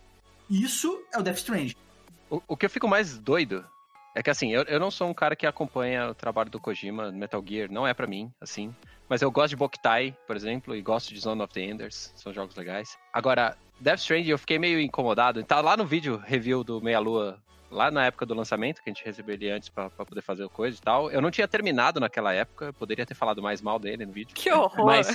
Isso 0.49 1.03
é 1.13 1.19
o 1.19 1.23
Death 1.23 1.37
Strange. 1.37 1.75
O, 2.29 2.41
o 2.47 2.57
que 2.57 2.65
eu 2.65 2.69
fico 2.69 2.87
mais 2.87 3.17
doido 3.17 3.65
é 4.15 4.23
que, 4.23 4.29
assim, 4.29 4.51
eu, 4.51 4.63
eu 4.63 4.79
não 4.79 4.89
sou 4.89 5.09
um 5.09 5.13
cara 5.13 5.35
que 5.35 5.45
acompanha 5.45 6.09
o 6.09 6.15
trabalho 6.15 6.49
do 6.49 6.59
Kojima, 6.59 7.11
Metal 7.11 7.43
Gear, 7.45 7.71
não 7.71 7.87
é 7.87 7.93
pra 7.93 8.07
mim, 8.07 8.31
assim. 8.39 8.73
Mas 9.11 9.21
eu 9.21 9.29
gosto 9.29 9.49
de 9.49 9.57
Boktai, 9.57 10.15
por 10.25 10.37
exemplo, 10.37 10.73
e 10.73 10.81
gosto 10.81 11.13
de 11.13 11.19
Zone 11.19 11.41
of 11.41 11.53
the 11.53 11.59
Enders, 11.59 12.13
são 12.15 12.31
jogos 12.31 12.55
legais. 12.55 12.97
Agora, 13.11 13.57
Death 13.77 13.99
Stranding 13.99 14.29
eu 14.29 14.37
fiquei 14.37 14.57
meio 14.57 14.79
incomodado. 14.79 15.43
Tá 15.43 15.59
lá 15.59 15.75
no 15.75 15.85
vídeo 15.85 16.15
review 16.15 16.63
do 16.63 16.81
Meia 16.81 16.97
Lua, 16.97 17.37
lá 17.69 17.91
na 17.91 18.05
época 18.05 18.25
do 18.25 18.33
lançamento, 18.33 18.81
que 18.81 18.89
a 18.89 18.93
gente 18.93 19.03
recebeu 19.03 19.35
ele 19.35 19.51
antes 19.51 19.67
pra, 19.67 19.89
pra 19.89 20.05
poder 20.05 20.21
fazer 20.21 20.47
coisa 20.47 20.77
e 20.77 20.81
tal. 20.81 21.11
Eu 21.11 21.21
não 21.21 21.29
tinha 21.29 21.45
terminado 21.45 21.99
naquela 21.99 22.33
época, 22.33 22.67
eu 22.67 22.73
poderia 22.73 23.05
ter 23.05 23.13
falado 23.13 23.41
mais 23.41 23.61
mal 23.61 23.77
dele 23.77 24.05
no 24.05 24.13
vídeo. 24.13 24.33
Que 24.33 24.49
horror. 24.49 24.85
Mas 24.85 25.13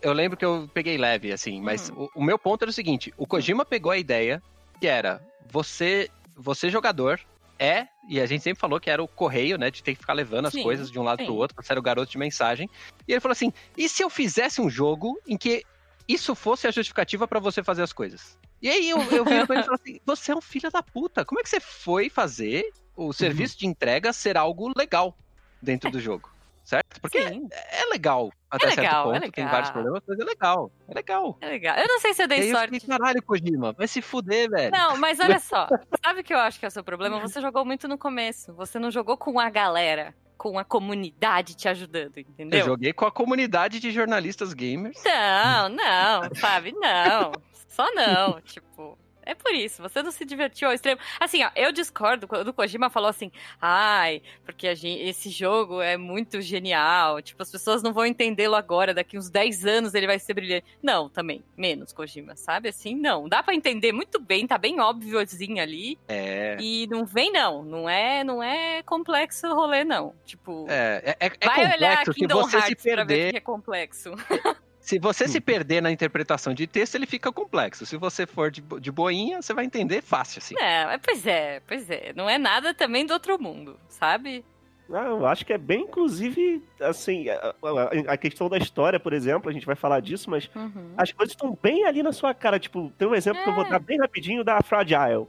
eu 0.00 0.14
lembro 0.14 0.38
que 0.38 0.46
eu 0.46 0.66
peguei 0.72 0.96
leve, 0.96 1.30
assim. 1.30 1.60
Mas 1.60 1.90
o, 1.90 2.10
o 2.14 2.24
meu 2.24 2.38
ponto 2.38 2.62
era 2.62 2.70
o 2.70 2.72
seguinte: 2.72 3.12
o 3.18 3.26
Kojima 3.26 3.62
pegou 3.62 3.92
a 3.92 3.98
ideia 3.98 4.42
que 4.80 4.86
era 4.86 5.20
você, 5.50 6.08
você 6.34 6.70
jogador, 6.70 7.20
é, 7.58 7.88
e 8.08 8.20
a 8.20 8.26
gente 8.26 8.42
sempre 8.42 8.60
falou 8.60 8.78
que 8.78 8.88
era 8.88 9.02
o 9.02 9.08
correio, 9.08 9.58
né? 9.58 9.70
De 9.70 9.82
ter 9.82 9.94
que 9.94 10.00
ficar 10.00 10.12
levando 10.12 10.46
as 10.46 10.52
Sim, 10.52 10.62
coisas 10.62 10.90
de 10.90 10.98
um 10.98 11.02
lado 11.02 11.20
sim. 11.20 11.26
pro 11.26 11.34
outro, 11.34 11.54
pra 11.54 11.64
ser 11.64 11.76
o 11.76 11.82
garoto 11.82 12.10
de 12.10 12.18
mensagem. 12.18 12.70
E 13.06 13.12
ele 13.12 13.20
falou 13.20 13.32
assim: 13.32 13.52
e 13.76 13.88
se 13.88 14.02
eu 14.02 14.08
fizesse 14.08 14.60
um 14.60 14.70
jogo 14.70 15.20
em 15.26 15.36
que 15.36 15.64
isso 16.06 16.34
fosse 16.34 16.66
a 16.66 16.70
justificativa 16.70 17.26
pra 17.26 17.40
você 17.40 17.62
fazer 17.62 17.82
as 17.82 17.92
coisas? 17.92 18.38
E 18.62 18.68
aí 18.68 18.88
eu, 18.88 18.98
eu 19.10 19.24
viro 19.24 19.46
pra 19.46 19.56
ele 19.56 19.62
e 19.62 19.66
falo 19.66 19.78
assim: 19.80 20.00
você 20.06 20.32
é 20.32 20.36
um 20.36 20.40
filho 20.40 20.70
da 20.70 20.82
puta. 20.82 21.24
Como 21.24 21.40
é 21.40 21.42
que 21.42 21.48
você 21.48 21.60
foi 21.60 22.08
fazer 22.08 22.64
o 22.96 23.12
serviço 23.12 23.58
de 23.58 23.66
entrega 23.66 24.12
ser 24.12 24.36
algo 24.36 24.72
legal 24.76 25.16
dentro 25.60 25.90
do 25.90 26.00
jogo? 26.00 26.30
Certo? 26.68 27.00
Porque 27.00 27.16
é, 27.18 27.32
é 27.32 27.86
legal 27.90 28.30
até 28.50 28.66
É 28.66 28.68
certo 28.70 28.80
legal, 28.82 29.04
ponto, 29.04 29.16
é 29.16 29.20
tem 29.20 29.30
legal. 29.44 29.50
vários 29.50 29.70
problemas, 29.70 30.02
mas 30.06 30.18
é 30.18 30.24
legal, 30.24 30.72
é 30.88 30.94
legal. 30.94 31.38
É 31.40 31.48
legal. 31.48 31.76
Eu 31.78 31.88
não 31.88 31.98
sei 32.00 32.12
se 32.14 32.22
eu 32.22 32.26
E 32.26 32.28
dei 32.28 32.50
eu 32.50 32.54
sorte. 32.56 32.74
fiquei, 32.80 32.88
caralho, 32.98 33.22
Kojima, 33.22 33.72
vai 33.72 33.88
se 33.88 34.02
fuder, 34.02 34.50
velho. 34.50 34.70
Não, 34.70 34.96
mas 34.98 35.18
olha 35.20 35.38
só. 35.38 35.66
Sabe 36.04 36.20
o 36.20 36.24
que 36.24 36.34
eu 36.34 36.38
acho 36.38 36.58
que 36.58 36.64
é 36.66 36.68
o 36.68 36.70
seu 36.70 36.84
problema? 36.84 37.18
Você 37.20 37.40
jogou 37.40 37.64
muito 37.64 37.88
no 37.88 37.96
começo. 37.98 38.52
Você 38.54 38.78
não 38.78 38.90
jogou 38.90 39.16
com 39.16 39.40
a 39.40 39.48
galera, 39.50 40.14
com 40.36 40.58
a 40.58 40.64
comunidade 40.64 41.54
te 41.54 41.68
ajudando, 41.68 42.12
Eu 42.16 42.20
entendeu? 42.22 42.64
joguei 42.64 42.92
com 42.92 43.06
a 43.06 43.10
comunidade 43.12 43.80
de 43.80 43.90
jornalistas 43.90 44.52
gamers. 44.52 45.02
Não, 45.04 45.68
não, 45.70 46.34
sabe? 46.34 46.72
Não. 46.72 47.32
Só 47.68 47.86
não. 47.94 48.40
Tipo. 48.44 48.98
É 49.30 49.34
por 49.34 49.54
isso, 49.54 49.82
você 49.82 50.02
não 50.02 50.10
se 50.10 50.24
divertiu 50.24 50.68
ao 50.68 50.74
extremo. 50.74 50.98
Assim, 51.20 51.44
ó, 51.44 51.50
eu 51.54 51.70
discordo 51.70 52.26
quando 52.26 52.48
o 52.48 52.52
Kojima 52.54 52.88
falou 52.88 53.10
assim, 53.10 53.30
ai, 53.60 54.22
porque 54.42 54.66
a 54.68 54.74
gen- 54.74 55.06
esse 55.06 55.28
jogo 55.28 55.82
é 55.82 55.98
muito 55.98 56.40
genial, 56.40 57.20
tipo, 57.20 57.42
as 57.42 57.50
pessoas 57.52 57.82
não 57.82 57.92
vão 57.92 58.06
entendê-lo 58.06 58.54
agora, 58.54 58.94
daqui 58.94 59.18
uns 59.18 59.28
10 59.28 59.66
anos 59.66 59.92
ele 59.92 60.06
vai 60.06 60.18
ser 60.18 60.32
brilhante. 60.32 60.64
Não, 60.82 61.10
também, 61.10 61.44
menos 61.54 61.92
Kojima, 61.92 62.36
sabe? 62.36 62.70
Assim, 62.70 62.94
não, 62.94 63.28
dá 63.28 63.42
pra 63.42 63.54
entender 63.54 63.92
muito 63.92 64.18
bem, 64.18 64.46
tá 64.46 64.56
bem 64.56 64.80
óbviozinho 64.80 65.62
ali, 65.62 65.98
É. 66.08 66.56
e 66.58 66.86
não 66.86 67.04
vem 67.04 67.30
não, 67.30 67.62
não 67.62 67.86
é, 67.86 68.24
não 68.24 68.42
é 68.42 68.82
complexo 68.82 69.46
o 69.46 69.54
rolê 69.54 69.84
não. 69.84 70.14
Tipo, 70.24 70.64
É, 70.70 71.16
é, 71.20 71.26
é 71.38 71.46
vai 71.46 71.66
olhar 71.66 71.98
complexo 71.98 72.12
se 72.14 72.18
Kingdom 72.20 72.42
você 72.44 72.50
se 72.50 72.56
Hearts 72.68 72.82
pra 72.82 72.94
ver 72.94 73.02
o 73.02 73.06
perder. 73.06 73.30
que 73.32 73.36
é 73.36 73.40
complexo. 73.40 74.10
Se 74.88 74.98
você 74.98 75.28
se 75.28 75.38
perder 75.38 75.82
na 75.82 75.90
interpretação 75.90 76.54
de 76.54 76.66
texto, 76.66 76.94
ele 76.94 77.04
fica 77.04 77.30
complexo. 77.30 77.84
Se 77.84 77.98
você 77.98 78.26
for 78.26 78.50
de, 78.50 78.62
de 78.80 78.90
boinha, 78.90 79.42
você 79.42 79.52
vai 79.52 79.66
entender 79.66 80.00
fácil, 80.00 80.38
assim. 80.38 80.54
É, 80.58 80.86
mas 80.86 81.00
pois 81.04 81.26
é, 81.26 81.60
pois 81.66 81.90
é. 81.90 82.14
Não 82.16 82.26
é 82.26 82.38
nada 82.38 82.72
também 82.72 83.04
do 83.04 83.12
outro 83.12 83.38
mundo, 83.38 83.78
sabe? 83.86 84.42
Ah, 84.90 85.04
eu 85.04 85.26
acho 85.26 85.44
que 85.44 85.52
é 85.52 85.58
bem, 85.58 85.82
inclusive, 85.82 86.62
assim, 86.80 87.28
a, 87.28 87.34
a- 87.62 88.12
a 88.14 88.16
questão 88.16 88.48
da 88.48 88.56
história, 88.56 88.98
por 88.98 89.12
exemplo, 89.12 89.50
a 89.50 89.52
gente 89.52 89.66
vai 89.66 89.76
falar 89.76 90.00
disso, 90.00 90.30
mas 90.30 90.48
Uhum. 90.56 90.94
as 90.96 91.12
coisas 91.12 91.34
estão 91.34 91.54
bem 91.62 91.84
ali 91.84 92.02
na 92.02 92.10
sua 92.10 92.32
cara. 92.32 92.58
Tipo, 92.58 92.90
tem 92.96 93.06
um 93.06 93.14
exemplo 93.14 93.42
que 93.42 93.50
eu 93.50 93.54
vou 93.54 93.66
É. 93.66 93.68
dar 93.68 93.78
bem 93.80 93.98
rapidinho 93.98 94.42
da 94.42 94.58
Fragile. 94.62 95.26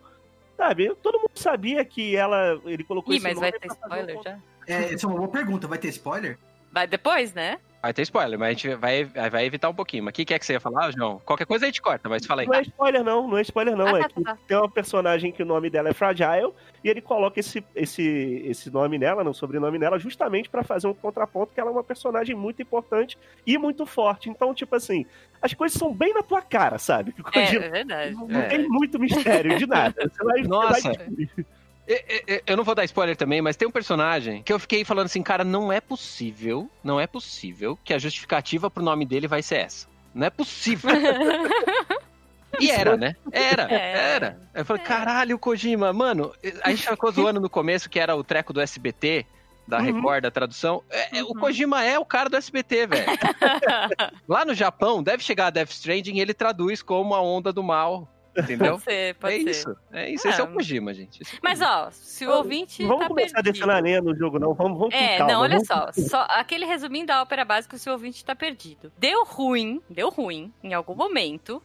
Sabe, 0.56 0.96
todo 1.04 1.18
mundo 1.20 1.32
sabia 1.36 1.84
que 1.84 2.16
ela, 2.16 2.62
ele 2.64 2.86
colocou 2.86 3.14
Ih, 3.14 3.18
esse 3.18 3.24
mas 3.26 3.36
nome 3.36 3.52
vai 3.52 3.60
ter 3.60 3.70
um 3.70 3.74
spoiler 3.74 4.16
con- 4.16 4.24
já? 4.24 4.40
É, 4.68 4.94
essa 4.94 5.06
é 5.06 5.10
uma 5.10 5.18
boa 5.18 5.30
pergunta. 5.30 5.68
Vai 5.68 5.78
ter 5.78 5.90
spoiler? 5.90 6.38
Vai 6.72 6.88
depois, 6.88 7.34
né? 7.34 7.60
Vai 7.82 7.94
ter 7.94 8.02
spoiler, 8.02 8.38
mas 8.38 8.50
a 8.50 8.52
gente 8.52 8.76
vai, 8.76 9.06
vai 9.06 9.46
evitar 9.46 9.70
um 9.70 9.74
pouquinho. 9.74 10.04
Mas 10.04 10.12
o 10.12 10.16
que, 10.16 10.26
que 10.26 10.34
é 10.34 10.40
que 10.40 10.46
você 10.46 10.52
ia 10.54 10.60
falar, 10.60 10.92
João? 10.92 11.22
Qualquer 11.24 11.46
coisa 11.46 11.66
a 11.66 11.68
gente 11.68 11.82
corta, 11.82 12.10
mas 12.10 12.26
fala 12.26 12.42
aí. 12.42 12.48
Não 12.48 12.54
é 12.54 12.62
spoiler, 12.62 13.04
não, 13.06 13.26
não 13.26 13.38
é 13.38 13.42
spoiler, 13.42 13.76
não. 13.76 13.88
Ah, 13.88 14.00
é 14.00 14.02
tá, 14.02 14.10
que 14.10 14.22
tá. 14.22 14.38
tem 14.46 14.58
uma 14.58 14.70
personagem 14.70 15.32
que 15.32 15.42
o 15.42 15.46
nome 15.46 15.70
dela 15.70 15.88
é 15.88 15.94
Fragile 15.94 16.54
e 16.84 16.90
ele 16.90 17.00
coloca 17.00 17.40
esse, 17.40 17.64
esse, 17.74 18.44
esse 18.46 18.70
nome 18.70 18.98
nela, 18.98 19.24
no 19.24 19.34
sobrenome 19.34 19.80
nela, 19.80 19.98
justamente 19.98 20.50
pra 20.50 20.62
fazer 20.62 20.88
um 20.88 20.94
contraponto 20.94 21.54
que 21.54 21.60
ela 21.60 21.70
é 21.70 21.74
uma 21.74 21.84
personagem 21.84 22.36
muito 22.36 22.62
importante 22.62 23.18
e 23.48 23.58
muito 23.58 23.86
forte. 23.86 24.30
Então, 24.30 24.54
tipo 24.54 24.76
assim, 24.76 25.06
as 25.42 25.54
coisas 25.54 25.80
são 25.80 25.94
bem 25.94 26.14
na 26.14 26.22
tua 26.22 26.42
cara, 26.42 26.78
sabe? 26.78 27.16
É, 27.34 27.56
é 27.56 27.70
verdade. 27.70 28.14
não, 28.14 28.30
é 28.30 28.34
não 28.34 28.50
tem 28.50 28.68
muito 28.68 29.00
mistério 29.00 29.58
de 29.58 29.66
nada. 29.66 30.12
Você 30.12 30.24
vai, 30.26 30.42
você 30.42 30.48
Nossa. 30.50 30.94
vai 30.94 31.46
E- 31.90 32.06
e- 32.08 32.24
e- 32.36 32.44
Eu 32.46 32.56
não 32.56 32.64
vou 32.64 32.76
dar 32.76 32.84
spoiler 32.86 33.18
também, 33.18 33.42
mas 33.42 33.56
tem 33.56 33.68
um 33.68 33.72
personagem 33.72 34.44
que 34.44 34.54
eu 34.54 34.60
fiquei 34.60 34.86
falando 34.86 35.08
assim, 35.08 35.24
cara, 35.24 35.44
não 35.44 35.74
é 35.74 35.82
possível, 35.82 36.70
não 36.84 37.00
é 37.00 37.08
possível 37.08 37.78
que 37.84 37.94
a 37.94 37.98
justificativa 37.98 38.70
pro 38.70 38.84
nome 38.84 39.06
dele 39.06 39.28
vai 39.28 39.42
ser 39.42 39.58
essa. 39.62 39.88
Não 40.14 40.28
é 40.28 40.30
possível. 40.30 40.90
E 42.60 42.70
era, 42.72 42.98
né? 42.98 43.16
Era, 43.32 43.72
É. 43.72 44.16
era. 44.16 44.40
Eu 44.56 44.66
falei, 44.66 44.82
É. 44.82 44.86
caralho, 44.86 45.38
Kojima, 45.40 45.94
mano, 45.94 46.34
a 46.64 46.72
gente 46.72 46.90
ficou 46.90 47.12
zoando 47.12 47.40
no 47.40 47.50
começo 47.50 47.90
que 47.90 48.00
era 48.00 48.16
o 48.16 48.24
treco 48.24 48.52
do 48.52 48.60
SBT, 48.60 49.26
da 49.68 49.78
Uhum. 49.78 49.84
Record, 49.86 50.24
da 50.24 50.32
tradução. 50.32 50.84
É, 50.90 51.20
é, 51.20 51.24
O 51.24 51.28
Uhum. 51.28 51.34
Kojima 51.36 51.84
é 51.86 51.98
o 52.00 52.04
cara 52.04 52.28
do 52.28 52.36
SBT, 52.36 52.88
velho. 52.88 53.06
Lá 54.28 54.44
no 54.44 54.54
Japão, 54.56 55.04
deve 55.04 55.24
chegar 55.24 55.48
a 55.48 55.50
Death 55.52 55.70
Stranding 55.70 56.16
e 56.18 56.22
ele 56.22 56.34
traduz 56.34 56.82
como 56.82 57.14
a 57.14 57.22
onda 57.22 57.54
do 57.54 57.62
mal, 57.64 58.12
entendeu? 58.40 58.72
Pode 58.74 58.84
ser, 58.84 59.16
pode 59.16 59.36
é 59.36 59.40
ser. 59.40 59.50
isso, 59.50 59.78
é 59.92 60.10
isso. 60.10 60.28
Esse 60.28 60.40
é 60.42 60.44
o 60.44 60.48
Ah, 60.48 60.52
Kojima, 60.52 60.94
gente. 60.94 61.22
Esse 61.22 61.36
é 61.36 61.38
o 61.38 61.42
Mas 61.44 61.60
Kojima. 61.60 61.78
ó, 61.88 61.92
se 61.92 62.26
o 62.28 62.32
ouvinte 62.32 62.82
Não 62.82 62.90
vamos 62.90 63.04
tá 63.04 63.08
começar 63.10 63.40
a 63.40 63.44
perdido. 63.44 63.54
descer 63.54 63.68
na 63.68 63.80
lenha 63.80 64.02
no 64.02 64.16
jogo, 64.16 64.40
não. 64.40 64.54
Vamos, 64.54 64.78
vamos 64.78 64.94
com 64.94 65.00
É, 65.02 65.18
calma. 65.18 65.34
não, 65.34 65.42
olha 65.42 65.60
vamos- 65.60 65.68
só, 65.68 65.92
só. 66.10 66.26
Aquele 66.30 66.66
resuminho 66.66 67.06
da 67.06 67.22
ópera 67.22 67.44
básica, 67.46 67.78
se 67.78 67.90
o 67.90 67.94
ouvinte 67.94 68.24
tá 68.24 68.36
perdido. 68.36 68.92
Deu 68.98 69.24
ruim, 69.26 69.82
deu 69.90 70.10
ruim, 70.10 70.54
em 70.64 70.74
algum 70.74 70.96
momento. 70.96 71.62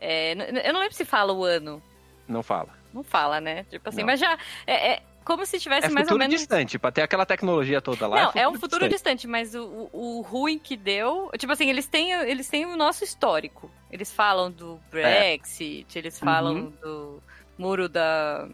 É, 0.00 0.32
eu 0.66 0.72
não 0.72 0.80
lembro 0.80 0.94
se 0.94 1.04
fala 1.04 1.32
o 1.32 1.44
ano. 1.44 1.82
Não 2.28 2.42
fala. 2.42 2.68
Não 2.92 3.02
fala, 3.02 3.40
né? 3.40 3.64
Tipo 3.64 3.88
assim, 3.88 3.98
Não. 4.00 4.06
mas 4.06 4.20
já. 4.20 4.38
É, 4.66 4.92
é 4.92 5.02
como 5.28 5.44
se 5.46 5.60
tivesse 5.60 5.86
É 5.86 5.90
mais 5.90 6.06
ou 6.06 6.14
futuro 6.14 6.18
menos. 6.18 6.34
distante, 6.40 6.78
pra 6.78 6.90
ter 6.90 7.02
aquela 7.02 7.26
tecnologia 7.26 7.80
toda 7.82 8.08
lá. 8.08 8.24
Não, 8.24 8.32
é 8.34 8.48
um 8.48 8.58
futuro 8.58 8.88
distante, 8.88 9.26
mas 9.28 9.54
o, 9.54 9.88
o, 9.92 10.18
o 10.18 10.20
ruim 10.22 10.58
que 10.58 10.74
deu. 10.76 11.30
Tipo 11.38 11.52
assim, 11.52 11.68
eles 11.68 11.86
têm, 11.86 12.12
eles 12.12 12.48
têm 12.48 12.64
o 12.64 12.76
nosso 12.76 13.04
histórico. 13.04 13.70
Eles 13.92 14.10
falam 14.12 14.50
do 14.50 14.80
Brexit, 14.90 15.96
eles 15.98 16.18
falam 16.18 16.54
Uhum. 16.54 16.72
do 16.82 17.22
muro 17.58 17.88
da, 17.88 18.48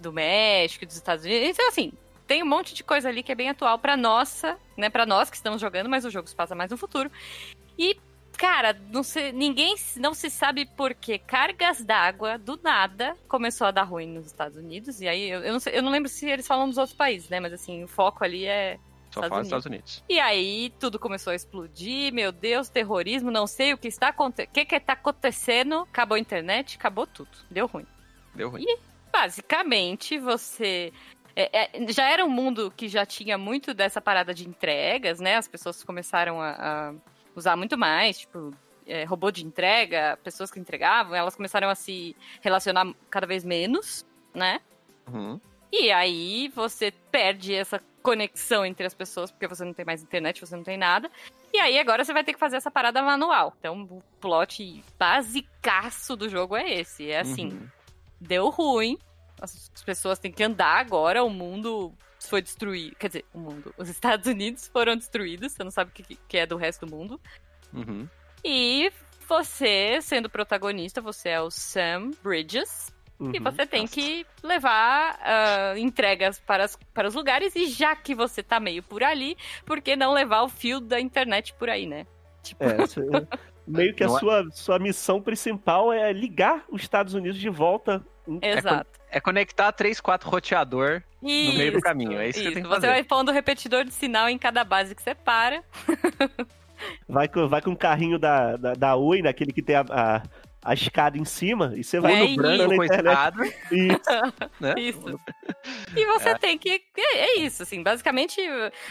do 0.00 0.12
México, 0.12 0.86
dos 0.86 0.94
Estados 0.96 1.24
Unidos. 1.24 1.48
Então, 1.48 1.68
assim, 1.68 1.92
tem 2.26 2.42
um 2.42 2.46
monte 2.46 2.72
de 2.74 2.84
coisa 2.84 3.08
ali 3.08 3.22
que 3.22 3.32
é 3.32 3.34
bem 3.34 3.48
atual 3.50 3.78
pra 3.78 3.96
nossa, 3.96 4.56
né? 4.76 4.88
Pra 4.88 5.04
nós 5.04 5.28
que 5.28 5.36
estamos 5.36 5.60
jogando, 5.60 5.88
mas 5.90 6.04
o 6.04 6.10
jogo 6.10 6.28
se 6.28 6.34
passa 6.36 6.54
mais 6.54 6.70
no 6.70 6.76
futuro. 6.76 7.10
E. 7.78 7.96
Cara, 8.42 8.76
não 8.90 9.04
sei, 9.04 9.30
ninguém 9.30 9.76
não 9.98 10.12
se 10.12 10.28
sabe 10.28 10.66
por 10.66 10.94
que 10.94 11.16
cargas 11.16 11.84
d'água 11.84 12.36
do 12.36 12.58
nada 12.60 13.16
começou 13.28 13.68
a 13.68 13.70
dar 13.70 13.84
ruim 13.84 14.08
nos 14.08 14.26
Estados 14.26 14.56
Unidos. 14.58 15.00
E 15.00 15.06
aí 15.06 15.30
eu, 15.30 15.44
eu, 15.44 15.52
não 15.52 15.60
sei- 15.60 15.78
eu 15.78 15.80
não 15.80 15.92
lembro 15.92 16.08
se 16.08 16.28
eles 16.28 16.44
falam 16.44 16.68
dos 16.68 16.76
outros 16.76 16.96
países, 16.96 17.28
né? 17.28 17.38
Mas 17.38 17.52
assim, 17.52 17.84
o 17.84 17.86
foco 17.86 18.24
ali 18.24 18.44
é 18.44 18.80
Só 19.12 19.20
Estados 19.20 19.28
fala 19.28 19.42
Estados 19.42 19.66
Unidos. 19.66 20.04
e 20.08 20.18
aí 20.18 20.74
tudo 20.80 20.98
começou 20.98 21.30
a 21.30 21.36
explodir, 21.36 22.12
meu 22.12 22.32
Deus, 22.32 22.68
terrorismo, 22.68 23.30
não 23.30 23.46
sei 23.46 23.74
o 23.74 23.78
que 23.78 23.86
está 23.86 24.08
acontecendo. 24.08 24.50
O 24.50 24.52
que 24.54 24.64
que 24.64 24.80
tá 24.80 24.94
acontecendo? 24.94 25.76
Acabou 25.82 26.16
a 26.16 26.18
internet, 26.18 26.76
acabou 26.76 27.06
tudo. 27.06 27.30
Deu 27.48 27.68
ruim. 27.68 27.86
Deu 28.34 28.50
ruim. 28.50 28.66
Basicamente, 29.12 30.18
você 30.18 30.92
é, 31.36 31.80
é, 31.80 31.92
já 31.92 32.08
era 32.08 32.24
um 32.24 32.28
mundo 32.28 32.72
que 32.76 32.88
já 32.88 33.06
tinha 33.06 33.38
muito 33.38 33.72
dessa 33.72 34.00
parada 34.00 34.34
de 34.34 34.48
entregas, 34.48 35.20
né? 35.20 35.36
As 35.36 35.46
pessoas 35.46 35.84
começaram 35.84 36.40
a, 36.40 36.50
a 36.50 36.94
usar 37.34 37.56
muito 37.56 37.76
mais, 37.78 38.18
tipo, 38.18 38.52
é, 38.86 39.04
robô 39.04 39.30
de 39.30 39.44
entrega, 39.44 40.18
pessoas 40.22 40.50
que 40.50 40.58
entregavam, 40.60 41.14
elas 41.14 41.36
começaram 41.36 41.68
a 41.68 41.74
se 41.74 42.16
relacionar 42.40 42.92
cada 43.10 43.26
vez 43.26 43.44
menos, 43.44 44.04
né? 44.34 44.60
Uhum. 45.12 45.40
E 45.72 45.90
aí 45.90 46.48
você 46.54 46.90
perde 47.10 47.54
essa 47.54 47.80
conexão 48.02 48.66
entre 48.66 48.84
as 48.84 48.94
pessoas, 48.94 49.30
porque 49.30 49.46
você 49.46 49.64
não 49.64 49.72
tem 49.72 49.84
mais 49.84 50.02
internet, 50.02 50.40
você 50.40 50.56
não 50.56 50.64
tem 50.64 50.76
nada. 50.76 51.10
E 51.52 51.58
aí 51.58 51.78
agora 51.78 52.04
você 52.04 52.12
vai 52.12 52.24
ter 52.24 52.32
que 52.32 52.38
fazer 52.38 52.56
essa 52.56 52.70
parada 52.70 53.00
manual. 53.02 53.54
Então 53.58 53.82
o 53.82 54.02
plot 54.20 54.82
basicaço 54.98 56.16
do 56.16 56.28
jogo 56.28 56.56
é 56.56 56.74
esse. 56.80 57.10
É 57.10 57.20
assim, 57.20 57.48
Uhum. 57.48 57.68
deu 58.20 58.50
ruim, 58.50 58.98
as 59.40 59.70
pessoas 59.84 60.18
têm 60.18 60.32
que 60.32 60.42
andar 60.42 60.78
agora, 60.78 61.24
o 61.24 61.30
mundo 61.30 61.92
foi 62.28 62.42
destruído. 62.42 62.96
Quer 62.96 63.08
dizer, 63.08 63.24
o 63.32 63.38
mundo. 63.38 63.74
Os 63.76 63.88
Estados 63.88 64.26
Unidos 64.26 64.68
foram 64.68 64.96
destruídos, 64.96 65.52
você 65.52 65.64
não 65.64 65.70
sabe 65.70 65.90
o 65.90 65.94
que, 65.94 66.16
que 66.28 66.36
é 66.38 66.46
do 66.46 66.56
resto 66.56 66.86
do 66.86 66.94
mundo. 66.96 67.20
Uhum. 67.72 68.08
E 68.44 68.90
você, 69.28 70.00
sendo 70.02 70.28
protagonista, 70.28 71.00
você 71.00 71.30
é 71.30 71.40
o 71.40 71.50
Sam 71.50 72.10
Bridges. 72.22 72.92
E 73.20 73.24
Uhum. 73.24 73.32
você 73.44 73.64
tem 73.64 73.82
Nossa. 73.82 73.94
que 73.94 74.26
levar 74.42 75.16
ah, 75.22 75.74
entregas 75.78 76.40
para, 76.40 76.64
as- 76.64 76.76
para 76.92 77.06
os 77.06 77.14
lugares. 77.14 77.54
E 77.54 77.66
já 77.66 77.94
que 77.94 78.14
você 78.16 78.42
tá 78.42 78.58
meio 78.58 78.82
por 78.82 79.04
ali, 79.04 79.36
por 79.64 79.80
que 79.80 79.94
não 79.94 80.12
levar 80.12 80.42
o 80.42 80.48
fio 80.48 80.80
da 80.80 81.00
internet 81.00 81.54
por 81.54 81.70
aí, 81.70 81.86
né? 81.86 82.04
Tipo, 82.42 82.64
É, 82.64 82.76
você- 82.78 83.00
meio 83.64 83.94
que 83.94 84.02
a 84.02 84.08
Não 84.08 84.16
é- 84.16 84.20
sua, 84.20 84.50
sua 84.50 84.78
missão 84.80 85.22
principal 85.22 85.92
é 85.92 86.12
ligar 86.12 86.64
os 86.68 86.82
Estados 86.82 87.14
Unidos 87.14 87.38
de 87.38 87.48
volta. 87.48 88.04
exato. 88.42 88.90
É 88.98 89.01
conectar 89.20 89.70
3, 89.72 90.00
4 90.00 90.28
roteador 90.30 91.02
no 91.20 91.28
meio 91.28 91.72
do 91.72 91.78
Isso, 91.78 91.80
caminho. 91.80 92.18
É 92.18 92.28
isso, 92.28 92.38
que 92.40 92.44
tem 92.52 92.62
que 92.62 92.68
Você 92.68 92.74
fazer. 92.74 92.86
vai 92.88 93.04
pondo 93.04 93.30
repetidor 93.32 93.84
de 93.84 93.92
sinal 93.92 94.28
em 94.28 94.38
cada 94.38 94.64
base 94.64 94.94
que 94.94 95.02
você 95.02 95.14
para. 95.14 95.62
Vai 97.08 97.28
com, 97.28 97.46
vai 97.48 97.62
com 97.62 97.70
o 97.70 97.76
carrinho 97.76 98.18
da, 98.18 98.56
da, 98.56 98.74
da 98.74 98.96
Oi, 98.96 99.22
naquele 99.22 99.52
que 99.52 99.62
tem 99.62 99.76
a, 99.76 99.84
a, 99.88 100.22
a 100.64 100.74
escada 100.74 101.16
em 101.16 101.24
cima, 101.24 101.72
e 101.76 101.84
você 101.84 102.00
vai 102.00 102.14
É 102.14 102.18
no 102.18 102.24
isso. 102.24 102.36
branco 102.36 102.62
na 102.70 102.76
com 102.76 102.84
internet. 102.84 103.12
escada, 103.12 103.44
Isso. 103.70 104.50
né? 104.58 104.74
Isso. 104.80 105.20
E 105.96 106.06
você 106.06 106.36
tem 106.40 106.58
que. 106.58 106.82
É, 106.96 107.18
é 107.18 107.38
isso, 107.38 107.62
assim. 107.62 107.84
Basicamente, 107.84 108.40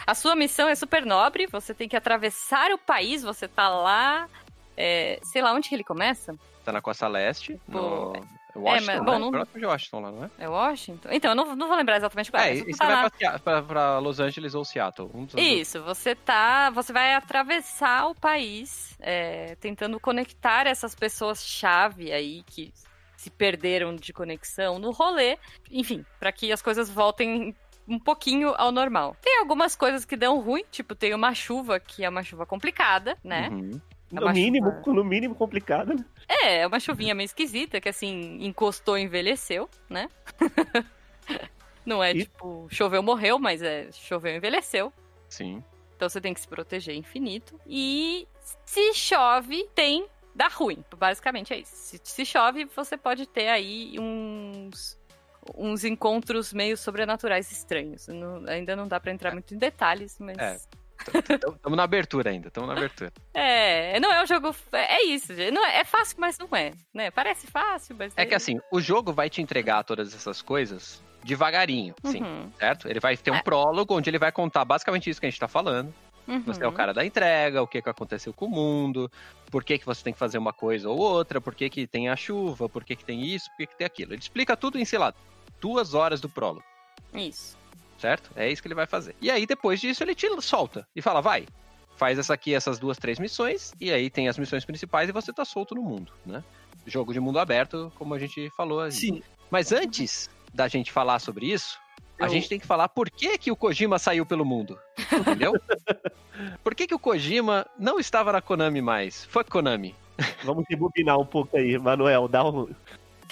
a 0.06 0.14
sua 0.14 0.34
missão 0.34 0.70
é 0.70 0.74
super 0.74 1.04
nobre. 1.04 1.46
Você 1.48 1.74
tem 1.74 1.86
que 1.86 1.94
atravessar 1.96 2.70
o 2.70 2.78
país. 2.78 3.22
Você 3.22 3.46
tá 3.46 3.68
lá. 3.68 4.26
é, 4.74 5.18
sei 5.22 5.42
lá 5.42 5.52
onde 5.52 5.68
que 5.68 5.74
ele 5.74 5.84
começa? 5.84 6.34
Tá 6.64 6.72
na 6.72 6.80
costa 6.80 7.06
leste, 7.08 7.60
no 7.68 8.14
Washington, 8.60 8.86
mas, 8.86 8.86
né? 8.86 9.00
bom, 9.00 9.18
não- 9.18 9.30
Próximo 9.30 9.58
de 9.60 9.66
Washington 9.66 10.00
lá, 10.00 10.12
não 10.12 10.24
é? 10.24 10.30
É 10.38 10.48
Washington? 10.48 11.08
Então, 11.12 11.30
eu 11.30 11.34
não, 11.34 11.56
não 11.56 11.68
vou 11.68 11.76
lembrar 11.76 11.96
exatamente 11.96 12.30
qual 12.30 12.42
É, 12.42 12.50
é. 12.50 12.56
e 12.56 12.58
mas 12.58 12.64
você 12.66 12.72
você 12.72 12.78
tá 12.78 12.88
lá. 12.88 13.00
vai 13.02 13.10
pra, 13.10 13.38
pra, 13.38 13.62
pra 13.62 13.98
Los 13.98 14.20
Angeles 14.20 14.54
ou 14.54 14.64
Seattle. 14.64 15.10
Um 15.14 15.24
dos 15.24 15.34
dois. 15.34 15.46
Isso, 15.46 15.82
você 15.82 16.14
tá. 16.14 16.70
Você 16.70 16.92
vai 16.92 17.14
atravessar 17.14 18.06
o 18.08 18.14
país 18.14 18.96
é, 19.00 19.54
tentando 19.56 19.98
conectar 19.98 20.66
essas 20.66 20.94
pessoas-chave 20.94 22.12
aí 22.12 22.42
que 22.46 22.72
se 23.16 23.30
perderam 23.30 23.94
de 23.96 24.12
conexão 24.12 24.78
no 24.78 24.90
rolê. 24.90 25.38
Enfim, 25.70 26.04
para 26.18 26.32
que 26.32 26.52
as 26.52 26.60
coisas 26.60 26.90
voltem 26.90 27.54
um 27.88 27.98
pouquinho 27.98 28.54
ao 28.56 28.70
normal. 28.72 29.16
Tem 29.20 29.38
algumas 29.40 29.74
coisas 29.76 30.04
que 30.04 30.16
dão 30.16 30.40
ruim, 30.40 30.64
tipo, 30.70 30.94
tem 30.94 31.14
uma 31.14 31.34
chuva 31.34 31.80
que 31.80 32.04
é 32.04 32.08
uma 32.08 32.22
chuva 32.22 32.46
complicada, 32.46 33.16
né? 33.24 33.48
Uhum. 33.50 33.80
É 34.14 34.20
No 34.20 34.30
mínimo, 34.32 34.70
chuva- 34.84 34.92
no 34.92 35.04
mínimo 35.04 35.34
complicado, 35.34 35.94
né? 35.94 36.04
É, 36.28 36.58
é 36.60 36.66
uma 36.66 36.80
chuvinha 36.80 37.14
meio 37.14 37.26
esquisita, 37.26 37.80
que 37.80 37.88
assim, 37.88 38.38
encostou 38.44 38.96
e 38.98 39.02
envelheceu, 39.02 39.68
né? 39.88 40.08
Não 41.84 42.02
é 42.02 42.12
E- 42.12 42.24
tipo, 42.24 42.66
choveu, 42.70 43.02
morreu, 43.02 43.38
mas 43.38 43.62
é 43.62 43.90
choveu, 43.92 44.34
envelheceu. 44.36 44.92
Sim. 45.28 45.62
Então 45.96 46.08
você 46.08 46.20
tem 46.20 46.32
que 46.34 46.40
se 46.40 46.48
proteger 46.48 46.94
infinito. 46.94 47.60
E 47.66 48.26
se 48.64 48.92
chove, 48.94 49.68
tem. 49.74 50.06
dá 50.34 50.48
ruim. 50.48 50.84
Basicamente 50.96 51.52
é 51.52 51.58
isso. 51.58 51.74
Se, 51.74 52.00
se 52.02 52.24
chove, 52.24 52.64
você 52.66 52.96
pode 52.96 53.26
ter 53.26 53.48
aí 53.48 53.96
uns. 53.98 54.98
uns 55.56 55.84
encontros 55.84 56.52
meio 56.52 56.76
sobrenaturais 56.76 57.50
estranhos. 57.52 58.06
Não- 58.08 58.44
ainda 58.48 58.74
não 58.76 58.86
dá 58.88 58.98
pra 59.00 59.12
entrar 59.12 59.32
muito 59.32 59.54
em 59.54 59.58
detalhes, 59.58 60.18
mas. 60.18 60.38
É. 60.38 60.58
Estamos 61.56 61.76
na 61.76 61.82
abertura 61.82 62.30
ainda, 62.30 62.48
estamos 62.48 62.68
na 62.68 62.76
abertura. 62.76 63.12
É, 63.34 63.98
não 64.00 64.12
é 64.12 64.22
um 64.22 64.26
jogo. 64.26 64.54
É 64.72 64.92
é 64.92 65.04
isso, 65.06 65.34
gente. 65.34 65.50
Não 65.50 65.64
é, 65.64 65.80
é 65.80 65.84
fácil, 65.84 66.16
mas 66.18 66.38
não 66.38 66.48
é. 66.56 66.72
Né? 66.92 67.10
Parece 67.10 67.46
fácil, 67.46 67.96
mas. 67.98 68.12
É 68.16 68.26
que 68.26 68.34
assim, 68.34 68.60
o 68.70 68.80
jogo 68.80 69.12
vai 69.12 69.28
te 69.28 69.40
entregar 69.40 69.82
todas 69.84 70.14
essas 70.14 70.42
coisas 70.42 71.02
devagarinho, 71.24 71.94
sim, 72.04 72.22
Uhum, 72.22 72.50
certo? 72.58 72.88
Ele 72.88 72.98
vai 72.98 73.16
ter 73.16 73.30
um 73.30 73.36
É. 73.36 73.42
prólogo 73.42 73.96
onde 73.96 74.10
ele 74.10 74.18
vai 74.18 74.32
contar 74.32 74.64
basicamente 74.64 75.08
isso 75.08 75.20
que 75.20 75.26
a 75.26 75.30
gente 75.30 75.38
tá 75.38 75.48
falando. 75.48 75.94
Você 76.46 76.62
é 76.62 76.66
o 76.66 76.70
uhum. 76.70 76.76
cara 76.76 76.94
da 76.94 77.04
entrega, 77.04 77.62
o 77.62 77.66
que, 77.66 77.82
que 77.82 77.88
aconteceu 77.88 78.32
com 78.32 78.46
o 78.46 78.50
mundo, 78.50 79.10
por 79.50 79.64
que, 79.64 79.76
que 79.76 79.84
você 79.84 80.04
tem 80.04 80.12
que 80.12 80.18
fazer 80.18 80.38
uma 80.38 80.52
coisa 80.52 80.88
ou 80.88 80.96
outra, 80.96 81.40
por 81.40 81.54
que, 81.54 81.68
que 81.68 81.86
tem 81.86 82.08
a 82.08 82.16
chuva, 82.16 82.68
por 82.68 82.84
que, 82.84 82.94
que 82.94 83.04
tem 83.04 83.24
isso, 83.24 83.50
por 83.50 83.56
que, 83.58 83.66
que 83.66 83.76
tem 83.76 83.86
aquilo. 83.86 84.12
Ele 84.12 84.20
explica 84.20 84.56
tudo 84.56 84.78
em, 84.78 84.84
sei 84.84 85.00
lá, 85.00 85.12
duas 85.60 85.94
horas 85.94 86.20
do 86.20 86.28
prólogo, 86.28 86.64
Isso. 87.12 87.58
Certo? 88.02 88.32
É 88.34 88.50
isso 88.50 88.60
que 88.60 88.66
ele 88.66 88.74
vai 88.74 88.86
fazer. 88.86 89.14
E 89.20 89.30
aí, 89.30 89.46
depois 89.46 89.80
disso, 89.80 90.02
ele 90.02 90.14
te 90.14 90.28
solta 90.40 90.86
e 90.94 91.00
fala, 91.00 91.20
vai, 91.20 91.46
faz 91.94 92.18
essa 92.18 92.34
aqui, 92.34 92.52
essas 92.52 92.78
duas, 92.78 92.98
três 92.98 93.18
missões, 93.20 93.72
e 93.80 93.92
aí 93.92 94.10
tem 94.10 94.28
as 94.28 94.36
missões 94.36 94.64
principais 94.64 95.08
e 95.08 95.12
você 95.12 95.32
tá 95.32 95.44
solto 95.44 95.74
no 95.74 95.82
mundo, 95.82 96.12
né? 96.26 96.42
Jogo 96.84 97.12
de 97.12 97.20
mundo 97.20 97.38
aberto, 97.38 97.92
como 97.94 98.12
a 98.12 98.18
gente 98.18 98.50
falou 98.56 98.80
aí. 98.80 98.90
Sim. 98.90 99.22
Mas 99.48 99.70
antes 99.70 100.28
da 100.52 100.66
gente 100.66 100.90
falar 100.90 101.20
sobre 101.20 101.46
isso, 101.46 101.78
a 102.18 102.26
gente 102.26 102.48
tem 102.48 102.58
que 102.58 102.66
falar 102.66 102.88
por 102.88 103.08
que, 103.08 103.38
que 103.38 103.52
o 103.52 103.56
Kojima 103.56 103.98
saiu 103.98 104.26
pelo 104.26 104.44
mundo. 104.44 104.76
Entendeu? 105.12 105.52
por 106.62 106.74
que, 106.74 106.88
que 106.88 106.94
o 106.94 106.98
Kojima 106.98 107.66
não 107.78 108.00
estava 108.00 108.32
na 108.32 108.42
Konami 108.42 108.82
mais? 108.82 109.24
Foi 109.26 109.44
Konami. 109.44 109.94
Vamos 110.44 110.64
rebobinar 110.68 111.18
um 111.18 111.26
pouco 111.26 111.56
aí, 111.56 111.78
Manuel. 111.78 112.28
Dá 112.28 112.44
um, 112.44 112.68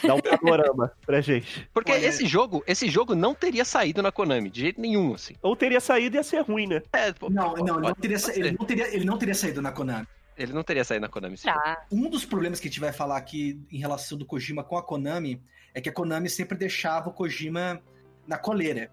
dá 0.07 0.15
um 0.15 0.21
panorama 0.21 0.93
pra 1.05 1.21
gente. 1.21 1.69
Porque 1.73 1.93
Olha- 1.93 2.07
esse 2.07 2.27
jogo, 2.27 2.63
esse 2.67 2.89
jogo 2.89 3.15
não 3.15 3.35
teria 3.35 3.65
saído 3.65 4.03
na 4.03 4.13
Konami, 4.13 4.51
de 4.51 4.61
jeito 4.61 4.81
nenhum, 4.81 5.15
assim. 5.15 5.35
Ou 5.43 5.55
teria 5.57 5.81
saído 5.81 6.17
e 6.17 6.19
ia 6.19 6.23
ser 6.23 6.41
ruim, 6.41 6.67
né? 6.67 6.83
É, 6.93 7.13
pô, 7.13 7.31
Não, 7.31 7.55
pô, 7.55 7.65
não, 7.65 7.79
ele 7.79 7.89
não, 7.89 7.95
teria, 7.95 8.17
ele, 8.35 8.51
não 8.53 8.67
teria, 8.67 8.95
ele 8.95 9.05
não 9.05 9.19
teria 9.19 9.35
saído 9.35 9.63
na 9.63 9.73
Konami. 9.73 10.07
Ele 10.37 10.53
não 10.53 10.63
teria 10.63 10.85
saído 10.85 11.03
na 11.03 11.09
Konami. 11.09 11.37
Tá. 11.37 11.87
Um 11.93 12.09
dos 12.09 12.25
problemas 12.25 12.59
que 12.59 12.69
a 12.69 12.71
gente 12.71 12.81
vai 12.81 12.93
falar 12.93 13.19
aqui 13.19 13.61
em 13.71 13.79
relação 13.79 14.17
do 14.17 14.25
Kojima 14.25 14.65
com 14.65 14.77
a 14.77 14.83
Konami 14.83 15.43
é 15.75 15.81
que 15.81 15.89
a 15.89 15.93
Konami 15.93 16.31
sempre 16.31 16.57
deixava 16.57 17.11
o 17.11 17.13
Kojima 17.13 17.81
na 18.27 18.39
coleira, 18.39 18.91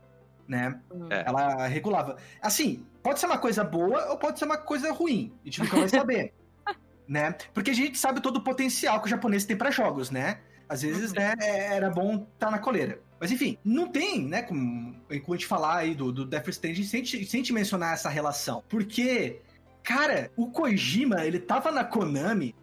né? 0.48 0.80
É. 1.10 1.24
Ela 1.26 1.68
regulava. 1.68 2.18
Assim, 2.42 2.86
pode 3.02 3.20
ser 3.20 3.28
uma 3.28 3.38
coisa 3.38 3.64
boa 3.64 4.10
ou 4.12 4.18
pode 4.18 4.40
ser 4.40 4.46
uma 4.46 4.58
coisa 4.58 4.92
ruim. 4.92 5.34
A 5.42 5.46
gente 5.46 5.62
nunca 5.62 5.78
vai 5.78 5.88
saber. 5.88 6.34
né? 7.08 7.34
Porque 7.54 7.72
a 7.72 7.74
gente 7.74 7.98
sabe 7.98 8.20
todo 8.22 8.38
o 8.38 8.44
potencial 8.44 9.00
que 9.00 9.08
o 9.08 9.10
japonês 9.10 9.46
tem 9.46 9.56
pra 9.56 9.72
jogos, 9.72 10.12
né? 10.12 10.42
Às 10.70 10.82
vezes, 10.82 11.14
né, 11.14 11.34
é- 11.40 11.76
era 11.76 11.90
bom 11.90 12.28
estar 12.34 12.52
na 12.52 12.60
coleira. 12.60 13.00
Mas 13.20 13.32
enfim, 13.32 13.58
não 13.64 13.88
tem, 13.88 14.22
né, 14.28 14.42
como, 14.44 14.94
como 15.22 15.34
a 15.34 15.36
gente 15.36 15.48
falar 15.48 15.78
aí 15.78 15.96
do, 15.96 16.12
do 16.12 16.26
Death 16.26 16.50
Stranding 16.50 16.84
sem, 16.84 17.02
te- 17.02 17.26
sem 17.26 17.42
te 17.42 17.52
mencionar 17.54 17.94
essa 17.94 18.10
relação. 18.10 18.64
Porque, 18.70 19.42
cara, 19.84 20.32
o 20.36 20.52
Kojima, 20.52 21.26
ele 21.26 21.40
tava 21.40 21.72
na 21.72 21.84
Konami 21.84 22.54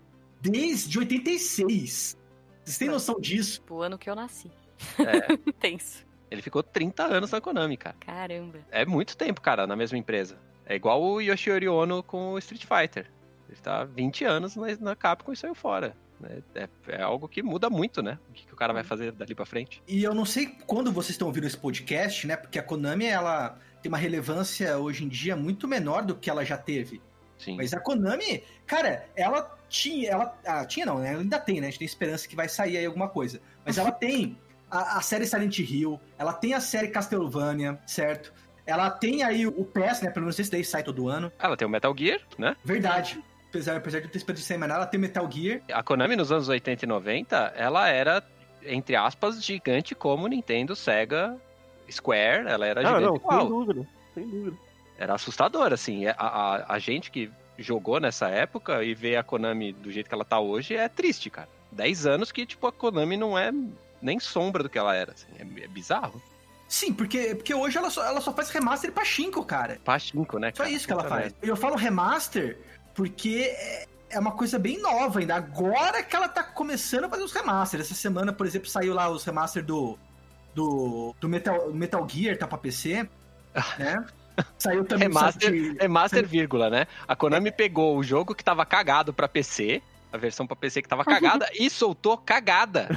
desde 0.41 0.99
86. 0.99 2.17
Vocês 2.63 2.79
têm 2.79 2.89
noção 2.89 3.19
disso? 3.21 3.61
Tipo, 3.61 3.77
o 3.77 3.83
ano 3.83 3.99
que 3.99 4.09
eu 4.09 4.15
nasci. 4.15 4.51
É, 4.99 5.37
Tenso. 5.61 6.05
ele 6.31 6.41
ficou 6.43 6.63
30 6.63 7.03
anos 7.05 7.31
na 7.33 7.41
Konami, 7.41 7.77
cara. 7.77 7.97
Caramba. 8.01 8.59
É 8.71 8.85
muito 8.87 9.17
tempo, 9.17 9.41
cara, 9.41 9.67
na 9.67 9.75
mesma 9.75 9.99
empresa. 9.99 10.39
É 10.67 10.75
igual 10.77 11.03
o 11.03 11.21
Yoshiori 11.21 11.69
Ono 11.69 12.03
com 12.03 12.33
o 12.33 12.39
Street 12.39 12.65
Fighter. 12.65 13.11
Ele 13.49 13.59
tá 13.61 13.85
20 13.85 14.25
anos 14.25 14.57
na, 14.57 14.67
na 14.81 14.97
Capcom 14.97 15.33
e 15.33 15.37
saiu 15.37 15.55
fora. 15.55 15.97
Né? 16.21 16.43
É, 16.55 16.69
é 16.89 17.03
algo 17.03 17.29
que 17.29 17.43
muda 17.43 17.69
muito, 17.69 18.03
né? 18.03 18.19
O 18.31 18.33
que, 18.33 18.47
que 18.47 18.53
o 18.53 18.57
cara 18.57 18.73
vai 18.73 18.85
fazer 18.85 19.13
dali 19.13 19.35
pra 19.35 19.45
frente. 19.45 19.83
E 19.87 20.03
eu 20.03 20.15
não 20.15 20.25
sei 20.25 20.47
quando 20.67 20.93
vocês 20.93 21.11
estão 21.11 21.29
ouvindo 21.29 21.47
esse 21.47 21.57
podcast, 21.57 22.27
né? 22.27 22.37
Porque 22.37 22.59
a 22.59 22.63
Konami, 22.63 23.07
ela 23.07 23.59
tem 23.83 23.91
uma 23.91 23.99
relevância 23.99 24.79
hoje 24.79 25.05
em 25.05 25.09
dia 25.09 25.37
muito 25.37 25.69
menor 25.69 26.03
do 26.03 26.15
que 26.15 26.31
ela 26.31 26.45
já 26.45 26.57
teve. 26.57 27.01
Sim. 27.39 27.57
Mas 27.57 27.75
a 27.75 27.81
Konami, 27.81 28.43
cara, 28.67 29.07
ela 29.15 29.59
tinha. 29.69 30.11
Ela 30.11 30.39
ah, 30.47 30.65
tinha 30.65 30.87
não, 30.87 30.99
né? 30.99 31.13
Ela 31.13 31.21
ainda 31.21 31.39
tem, 31.39 31.61
né? 31.61 31.67
A 31.67 31.71
gente 31.71 31.81
tem 31.81 31.87
esperança 31.87 32.29
que 32.29 32.37
vai 32.37 32.49
sair 32.49 32.79
aí 32.79 32.87
alguma 32.87 33.09
coisa. 33.09 33.41
Mas 33.65 33.77
ela 33.77 33.93
tem 33.93 34.39
a, 34.71 34.99
a 34.99 35.01
série 35.01 35.27
Silent 35.27 35.59
Hill, 35.59 36.01
ela 36.19 36.33
tem 36.33 36.55
a 36.55 36.61
série 36.61 36.89
Castlevania, 36.89 37.79
certo? 37.87 38.33
Ela 38.67 38.91
tem 38.91 39.23
aí 39.23 39.47
o 39.47 39.65
PES, 39.65 40.01
né? 40.01 40.11
Pelo 40.11 40.25
menos 40.25 40.39
esse 40.39 40.51
daí 40.51 40.65
sai 40.65 40.83
todo 40.83 41.09
ano. 41.09 41.31
Ela 41.39 41.57
tem 41.57 41.67
o 41.67 41.71
Metal 41.71 41.95
Gear, 41.97 42.21
né? 42.39 42.57
Verdade. 42.65 43.23
Apesar, 43.55 43.77
apesar 43.77 44.01
de 44.01 44.09
ter 44.09 44.57
mais 44.57 44.69
nada, 44.69 44.75
ela 44.83 44.87
tem 44.87 44.99
Metal 44.99 45.31
Gear. 45.31 45.61
A 45.73 45.83
Konami 45.83 46.17
nos 46.17 46.33
anos 46.33 46.49
80 46.49 46.85
e 46.85 46.89
90, 46.89 47.37
ela 47.57 47.89
era, 47.89 48.23
entre 48.65 48.97
aspas, 48.97 49.43
gigante 49.45 49.95
como 49.95 50.27
Nintendo, 50.27 50.75
Sega, 50.75 51.37
Square. 51.91 52.49
Ela 52.49 52.67
era 52.67 52.81
Ah, 52.81 52.85
gigante 52.85 53.05
não, 53.05 53.17
sem 53.17 53.21
igual. 53.27 53.47
dúvida. 53.49 53.89
Sem 54.15 54.29
dúvida. 54.29 54.57
Era 54.99 55.15
assustador, 55.15 55.73
assim. 55.73 56.07
A, 56.07 56.15
a, 56.19 56.75
a 56.75 56.79
gente 56.79 57.11
que 57.11 57.31
jogou 57.57 58.01
nessa 58.01 58.29
época 58.29 58.83
e 58.83 58.95
vê 58.95 59.17
a 59.17 59.23
Konami 59.23 59.73
do 59.73 59.91
jeito 59.91 60.09
que 60.09 60.15
ela 60.15 60.25
tá 60.25 60.41
hoje 60.41 60.75
é 60.75 60.89
triste, 60.89 61.31
cara. 61.31 61.49
10 61.71 62.07
anos 62.07 62.33
que, 62.33 62.45
tipo, 62.47 62.67
a 62.67 62.73
Konami 62.73 63.17
não 63.17 63.39
é 63.39 63.53
nem 64.03 64.19
sombra 64.19 64.63
do 64.63 64.69
que 64.69 64.79
ela 64.79 64.95
era, 64.95 65.13
assim. 65.13 65.29
É, 65.39 65.65
é 65.65 65.69
bizarro. 65.69 66.21
Sim, 66.69 66.93
porque, 66.93 67.35
porque 67.35 67.55
hoje 67.55 67.77
ela 67.79 67.91
só, 67.91 68.05
ela 68.05 68.21
só 68.21 68.33
faz 68.33 68.51
remaster 68.51 68.91
pra 68.91 69.05
Shinko, 69.05 69.45
cara. 69.45 69.79
Pachinko, 69.85 70.39
né, 70.39 70.51
Só 70.55 70.63
cara? 70.65 70.71
isso 70.75 70.87
que 70.87 70.93
ela 70.93 71.05
faz. 71.05 71.35
Eu 71.43 71.57
falo 71.57 71.77
remaster 71.77 72.59
porque 72.95 73.55
é- 73.57 73.87
é 74.11 74.19
uma 74.19 74.33
coisa 74.33 74.59
bem 74.59 74.81
nova 74.81 75.19
ainda. 75.21 75.35
Agora 75.35 76.03
que 76.03 76.15
ela 76.15 76.29
tá 76.29 76.43
começando 76.43 77.05
a 77.05 77.09
fazer 77.09 77.23
os 77.25 77.33
remasters. 77.33 77.85
Essa 77.87 77.95
semana, 77.95 78.33
por 78.33 78.47
exemplo, 78.47 78.69
saiu 78.69 78.95
lá 78.95 79.09
os 79.09 79.25
remaster 79.25 79.65
do, 79.65 79.99
do, 80.55 81.15
do 81.21 81.29
Metal, 81.29 81.73
Metal 81.73 82.09
Gear, 82.09 82.37
tá 82.39 82.47
pra 82.47 82.57
PC, 82.59 83.09
né? 83.79 84.05
Saiu 84.59 84.85
também 84.85 85.07
o 85.09 85.11
Remaster, 85.13 85.51
Silent- 85.51 85.81
remaster, 85.81 86.27
vírgula, 86.27 86.69
né? 86.69 86.87
A 87.07 87.15
Konami 87.15 87.53
pegou 87.53 87.97
o 87.97 88.03
jogo 88.03 88.35
que 88.35 88.43
tava 88.43 88.67
cagado 88.67 89.13
pra 89.15 89.29
PC, 89.29 89.81
a 90.13 90.17
versão 90.17 90.45
pra 90.47 90.57
PC 90.57 90.83
que 90.83 90.89
tava 90.89 91.05
cagada, 91.05 91.49
e 91.55 91.71
soltou 91.71 92.19
cagada. 92.19 92.89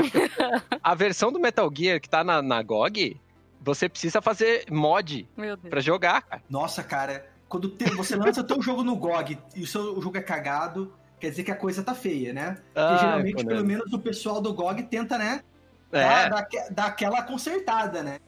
a 0.82 0.94
versão 0.94 1.30
do 1.32 1.38
Metal 1.40 1.70
Gear 1.72 2.00
que 2.00 2.08
tá 2.08 2.24
na, 2.24 2.42
na 2.42 2.62
GOG, 2.62 3.20
você 3.60 3.88
precisa 3.88 4.20
fazer 4.22 4.64
mod 4.70 5.28
pra 5.70 5.80
jogar, 5.80 6.22
cara. 6.22 6.42
Nossa, 6.50 6.82
cara, 6.82 7.26
quando 7.48 7.68
te- 7.68 7.90
você 7.94 8.16
lança 8.16 8.42
teu 8.44 8.60
jogo 8.60 8.82
no 8.82 8.96
GOG 8.96 9.38
e 9.54 9.62
o 9.62 9.66
seu 9.66 10.00
jogo 10.00 10.16
é 10.16 10.20
cagado, 10.22 10.92
quer 11.20 11.30
dizer 11.30 11.44
que 11.44 11.50
a 11.50 11.56
coisa 11.56 11.82
tá 11.82 11.94
feia, 11.94 12.32
né? 12.32 12.58
Porque 12.74 12.94
Ah, 12.94 12.96
geralmente, 13.00 13.34
Konami. 13.36 13.54
pelo 13.54 13.66
menos, 13.66 13.92
o 13.92 13.98
pessoal 13.98 14.40
do 14.40 14.52
GOG 14.52 14.82
tenta, 14.84 15.16
né? 15.18 15.42
Dar, 15.90 16.00
É, 16.26 16.28
dar, 16.30 16.48
dar 16.70 16.86
aquela 16.86 17.22
consertada, 17.22 18.02
né? 18.02 18.18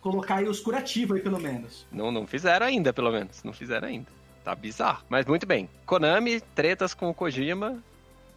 Colocar 0.00 0.36
aí 0.36 0.48
os 0.48 0.60
curativos 0.60 1.16
aí, 1.16 1.22
pelo 1.22 1.40
menos. 1.40 1.86
não, 1.90 2.12
não 2.12 2.26
fizeram 2.26 2.66
ainda, 2.66 2.92
pelo 2.92 3.10
menos. 3.10 3.42
Não 3.42 3.52
fizeram 3.52 3.88
ainda. 3.88 4.06
Tá 4.44 4.54
bizarro. 4.54 5.02
Mas 5.08 5.26
muito 5.26 5.44
bem. 5.46 5.68
Konami, 5.84 6.40
tretas 6.54 6.94
com 6.94 7.10
o 7.10 7.14
Kojima. 7.14 7.82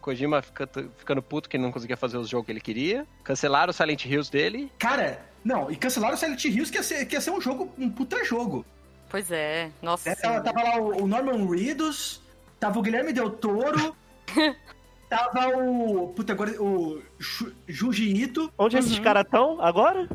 Kojima 0.00 0.42
fica- 0.42 0.68
ficando 0.96 1.22
puto 1.22 1.48
que 1.48 1.56
não 1.58 1.70
conseguia 1.70 1.96
fazer 1.96 2.16
os 2.16 2.28
jogos 2.28 2.46
que 2.46 2.52
ele 2.52 2.60
queria. 2.60 3.06
Cancelaram 3.22 3.70
os 3.70 3.76
Silent 3.76 4.04
Hills 4.06 4.32
dele. 4.32 4.72
Cara, 4.78 5.24
não, 5.44 5.70
e 5.70 5.76
cancelaram 5.76 6.14
o 6.14 6.18
Silent 6.18 6.42
Hills, 6.44 6.72
que 6.72 6.78
ia 6.78 6.82
ser, 6.82 7.04
que 7.04 7.14
ia 7.14 7.20
ser 7.20 7.30
um 7.30 7.40
jogo, 7.40 7.70
um 7.78 7.88
puta 7.88 8.24
jogo. 8.24 8.64
Pois 9.10 9.30
é. 9.30 9.70
Nossa. 9.82 10.08
né? 10.10 10.14
Tava, 10.16 10.40
tava 10.40 10.62
lá 10.62 10.76
o, 10.80 11.02
o 11.02 11.06
Norman 11.06 11.46
Reedus, 11.48 12.22
tava 12.58 12.78
o 12.78 12.82
Guilherme 12.82 13.12
Del 13.12 13.30
Toro, 13.30 13.94
tava 15.08 15.48
o. 15.58 16.08
Puta, 16.14 16.32
agora 16.32 16.50
o 16.62 17.02
Ju- 17.18 17.52
Junji 17.66 18.12
Ito. 18.22 18.52
Onde 18.56 18.78
esses 18.78 18.96
Uhum. 18.98 19.02
caras 19.04 19.24
estão 19.24 19.60
agora? 19.60 20.08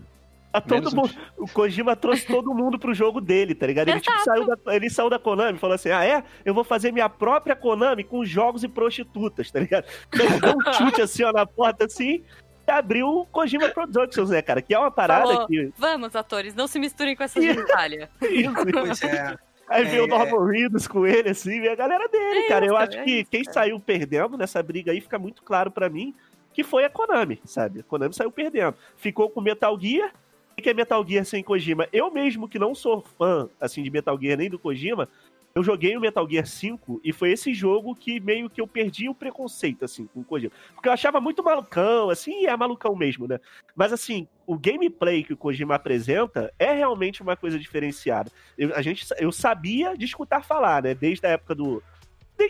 Tá 0.52 0.62
todo 0.62 0.76
Menos 0.78 0.94
mundo, 0.94 1.14
o 1.38 1.50
Kojima 1.50 1.98
trouxe 1.98 2.26
todo 2.26 2.54
mundo 2.54 2.80
pro 2.80 2.94
jogo 2.94 3.20
dele, 3.20 3.54
tá 3.54 3.68
ligado? 3.68 3.90
Ele, 3.90 4.00
tipo, 4.00 4.18
saiu 4.24 4.48
da, 4.48 4.58
ele 4.74 4.90
saiu 4.90 5.10
da 5.10 5.20
Konami 5.20 5.58
e 5.58 5.60
falou 5.60 5.76
assim: 5.76 5.90
Ah, 5.90 6.06
é? 6.06 6.24
Eu 6.46 6.54
vou 6.54 6.64
fazer 6.64 6.94
minha 6.94 7.10
própria 7.10 7.58
Konami 7.58 8.06
com 8.06 8.24
jogos 8.24 8.64
e 8.64 8.70
prostitutas, 8.70 9.52
tá 9.52 9.60
ligado? 9.60 9.84
Então, 10.08 10.26
ele 10.26 10.40
deu 10.40 10.56
um 10.56 10.74
chute 10.74 11.02
assim, 11.02 11.24
ó, 11.26 11.34
na 11.34 11.46
porta 11.46 11.84
assim 11.84 12.24
e 12.68 12.72
abriu 12.72 13.08
o 13.08 13.26
Kojima 13.26 13.70
Productions, 13.70 14.30
né, 14.30 14.42
cara? 14.42 14.62
Que 14.62 14.74
é 14.74 14.80
uma 14.80 14.92
parada 14.92 15.28
Falou. 15.28 15.48
que. 15.48 15.72
Vamos, 15.78 16.16
atores, 16.16 16.54
não 16.56 16.68
se 16.68 16.80
misturem 16.80 17.16
com 17.16 17.24
essa 17.24 17.42
genitália. 17.42 18.10
Isso. 18.22 18.54
Pois 18.72 19.02
é. 19.04 19.38
Aí 19.68 19.82
É, 19.82 19.86
veio 19.86 20.04
o 20.04 20.06
é. 20.06 20.10
Norman 20.10 20.52
Reedus 20.52 20.88
com 20.88 21.08
ele, 21.08 21.30
assim, 21.30 21.60
e 21.62 21.68
a 21.70 21.76
galera 21.76 22.08
dele, 22.08 22.44
cara. 22.48 22.66
Eu 22.66 22.74
isso, 22.74 22.84
acho 22.84 22.98
é 23.00 23.04
que 23.04 23.12
isso, 23.22 23.30
quem 23.32 23.44
cara. 23.44 23.54
saiu 23.54 23.80
perdendo 23.80 24.38
nessa 24.38 24.62
briga 24.62 24.92
aí 24.92 25.02
fica 25.02 25.18
muito 25.18 25.42
claro 25.44 25.72
pra 25.72 25.90
mim 25.90 26.14
que 26.54 26.64
foi 26.64 26.86
a 26.86 26.90
Konami, 26.90 27.42
sabe? 27.44 27.80
A 27.80 27.84
Konami 27.84 28.14
saiu 28.14 28.32
perdendo. 28.32 28.76
Ficou 28.96 29.30
com 29.30 29.42
Metal 29.42 29.78
Gear, 29.80 30.12
O 30.58 30.62
que 30.62 30.70
é 30.70 30.74
Metal 30.74 31.06
Gear 31.06 31.26
sem 31.26 31.44
Kojima? 31.44 31.88
Eu 31.92 32.10
mesmo 32.12 32.48
que 32.48 32.58
não 32.60 32.74
sou 32.76 33.04
fã, 33.18 33.50
assim, 33.60 33.84
de 33.84 33.90
Metal 33.90 34.18
Gear 34.22 34.38
nem 34.38 34.50
do 34.50 34.58
Kojima, 34.60 35.10
eu 35.56 35.64
joguei 35.64 35.96
o 35.96 36.02
Metal 36.02 36.30
Gear 36.30 36.46
5 36.46 37.00
e 37.02 37.14
foi 37.14 37.32
esse 37.32 37.54
jogo 37.54 37.96
que 37.96 38.20
meio 38.20 38.50
que 38.50 38.60
eu 38.60 38.68
perdi 38.68 39.08
o 39.08 39.16
preconceito, 39.16 39.86
assim, 39.86 40.06
com 40.08 40.20
o 40.20 40.24
Kojima. 40.24 40.52
Porque 40.74 40.90
eu 40.90 40.94
achava 40.94 41.22
muito 41.22 41.42
malucão, 41.42 42.10
assim, 42.10 42.44
e 42.44 42.46
é 42.46 42.58
malucão 42.58 42.94
mesmo, 42.94 43.26
né? 43.26 43.40
Mas, 43.74 43.94
assim, 43.94 44.28
o 44.46 44.60
gameplay 44.60 45.24
que 45.24 45.32
o 45.32 45.38
Kojima 45.38 45.76
apresenta 45.76 46.54
é 46.60 46.74
realmente 46.74 47.22
uma 47.22 47.38
coisa 47.38 47.58
diferenciada. 47.58 48.30
Eu, 48.58 48.76
a 48.76 48.82
gente, 48.82 49.06
eu 49.18 49.32
sabia 49.32 49.98
de 49.98 50.04
escutar 50.04 50.44
falar, 50.44 50.84
né? 50.84 50.94
Desde 50.94 51.26
a 51.26 51.30
época 51.30 51.56
do, 51.56 51.82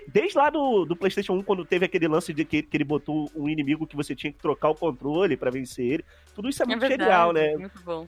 Desde 0.07 0.35
lá 0.35 0.49
do, 0.49 0.83
do, 0.83 0.95
PlayStation 0.95 1.33
1, 1.33 1.43
quando 1.43 1.63
teve 1.63 1.85
aquele 1.85 2.07
lance 2.07 2.33
de 2.33 2.43
que, 2.43 2.63
que, 2.63 2.75
ele 2.75 2.83
botou 2.83 3.29
um 3.35 3.47
inimigo 3.47 3.85
que 3.85 3.95
você 3.95 4.15
tinha 4.15 4.33
que 4.33 4.39
trocar 4.39 4.69
o 4.69 4.75
controle 4.75 5.37
para 5.37 5.51
vencer 5.51 5.85
ele. 5.85 6.05
Tudo 6.33 6.49
isso 6.49 6.63
é, 6.63 6.65
é 6.65 6.67
muito 6.67 6.79
verdade, 6.79 7.03
genial, 7.03 7.31
né? 7.31 7.55
Muito 7.55 7.83
bom. 7.83 8.07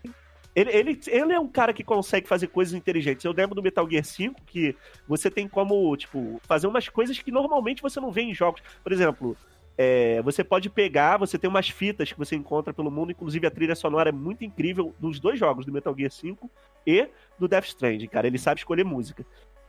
Ele, 0.58 0.72
ele, 0.72 1.00
ele 1.06 1.34
é 1.34 1.40
um 1.40 1.48
cara 1.48 1.72
que 1.72 1.84
consegue 1.84 2.28
fazer 2.28 2.48
coisas 2.48 2.74
inteligentes. 2.74 3.24
Eu 3.24 3.32
lembro 3.32 3.54
do 3.54 3.62
Metal 3.62 3.88
Gear 3.88 4.04
5 4.04 4.42
que 4.44 4.76
você 5.08 5.30
tem 5.30 5.48
como, 5.48 5.96
tipo, 5.96 6.42
fazer 6.48 6.66
umas 6.66 6.90
coisas 6.90 7.20
que 7.20 7.30
normalmente 7.30 7.80
você 7.80 8.00
não 8.00 8.12
vê 8.12 8.24
em 8.24 8.34
jogos. 8.34 8.64
Por 8.82 8.92
exemplo, 8.92 9.38
é, 9.78 10.20
você 10.24 10.44
pode 10.44 10.68
pegar, 10.72 11.18
você 11.18 11.38
tem 11.38 11.48
umas 11.48 11.70
fitas 11.70 12.12
que 12.12 12.18
você 12.18 12.36
encontra 12.36 12.74
pelo 12.74 12.90
mundo, 12.90 13.12
inclusive 13.12 13.46
a 13.46 13.52
trilha 13.52 13.76
sonora 13.76 14.10
é 14.10 14.12
muito 14.12 14.44
incrível 14.44 14.96
dos 14.98 15.20
dois 15.20 15.38
jogos, 15.38 15.64
do 15.64 15.72
Metal 15.72 15.96
Gear 15.96 16.10
5 16.10 16.50
e 16.88 17.08
do 17.38 17.48
Death 17.48 17.66
Stranding, 17.66 18.08
cara. 18.08 18.26
Ele 18.26 18.40
sabe 18.40 18.60
escolher 18.60 18.84
música. 18.84 19.24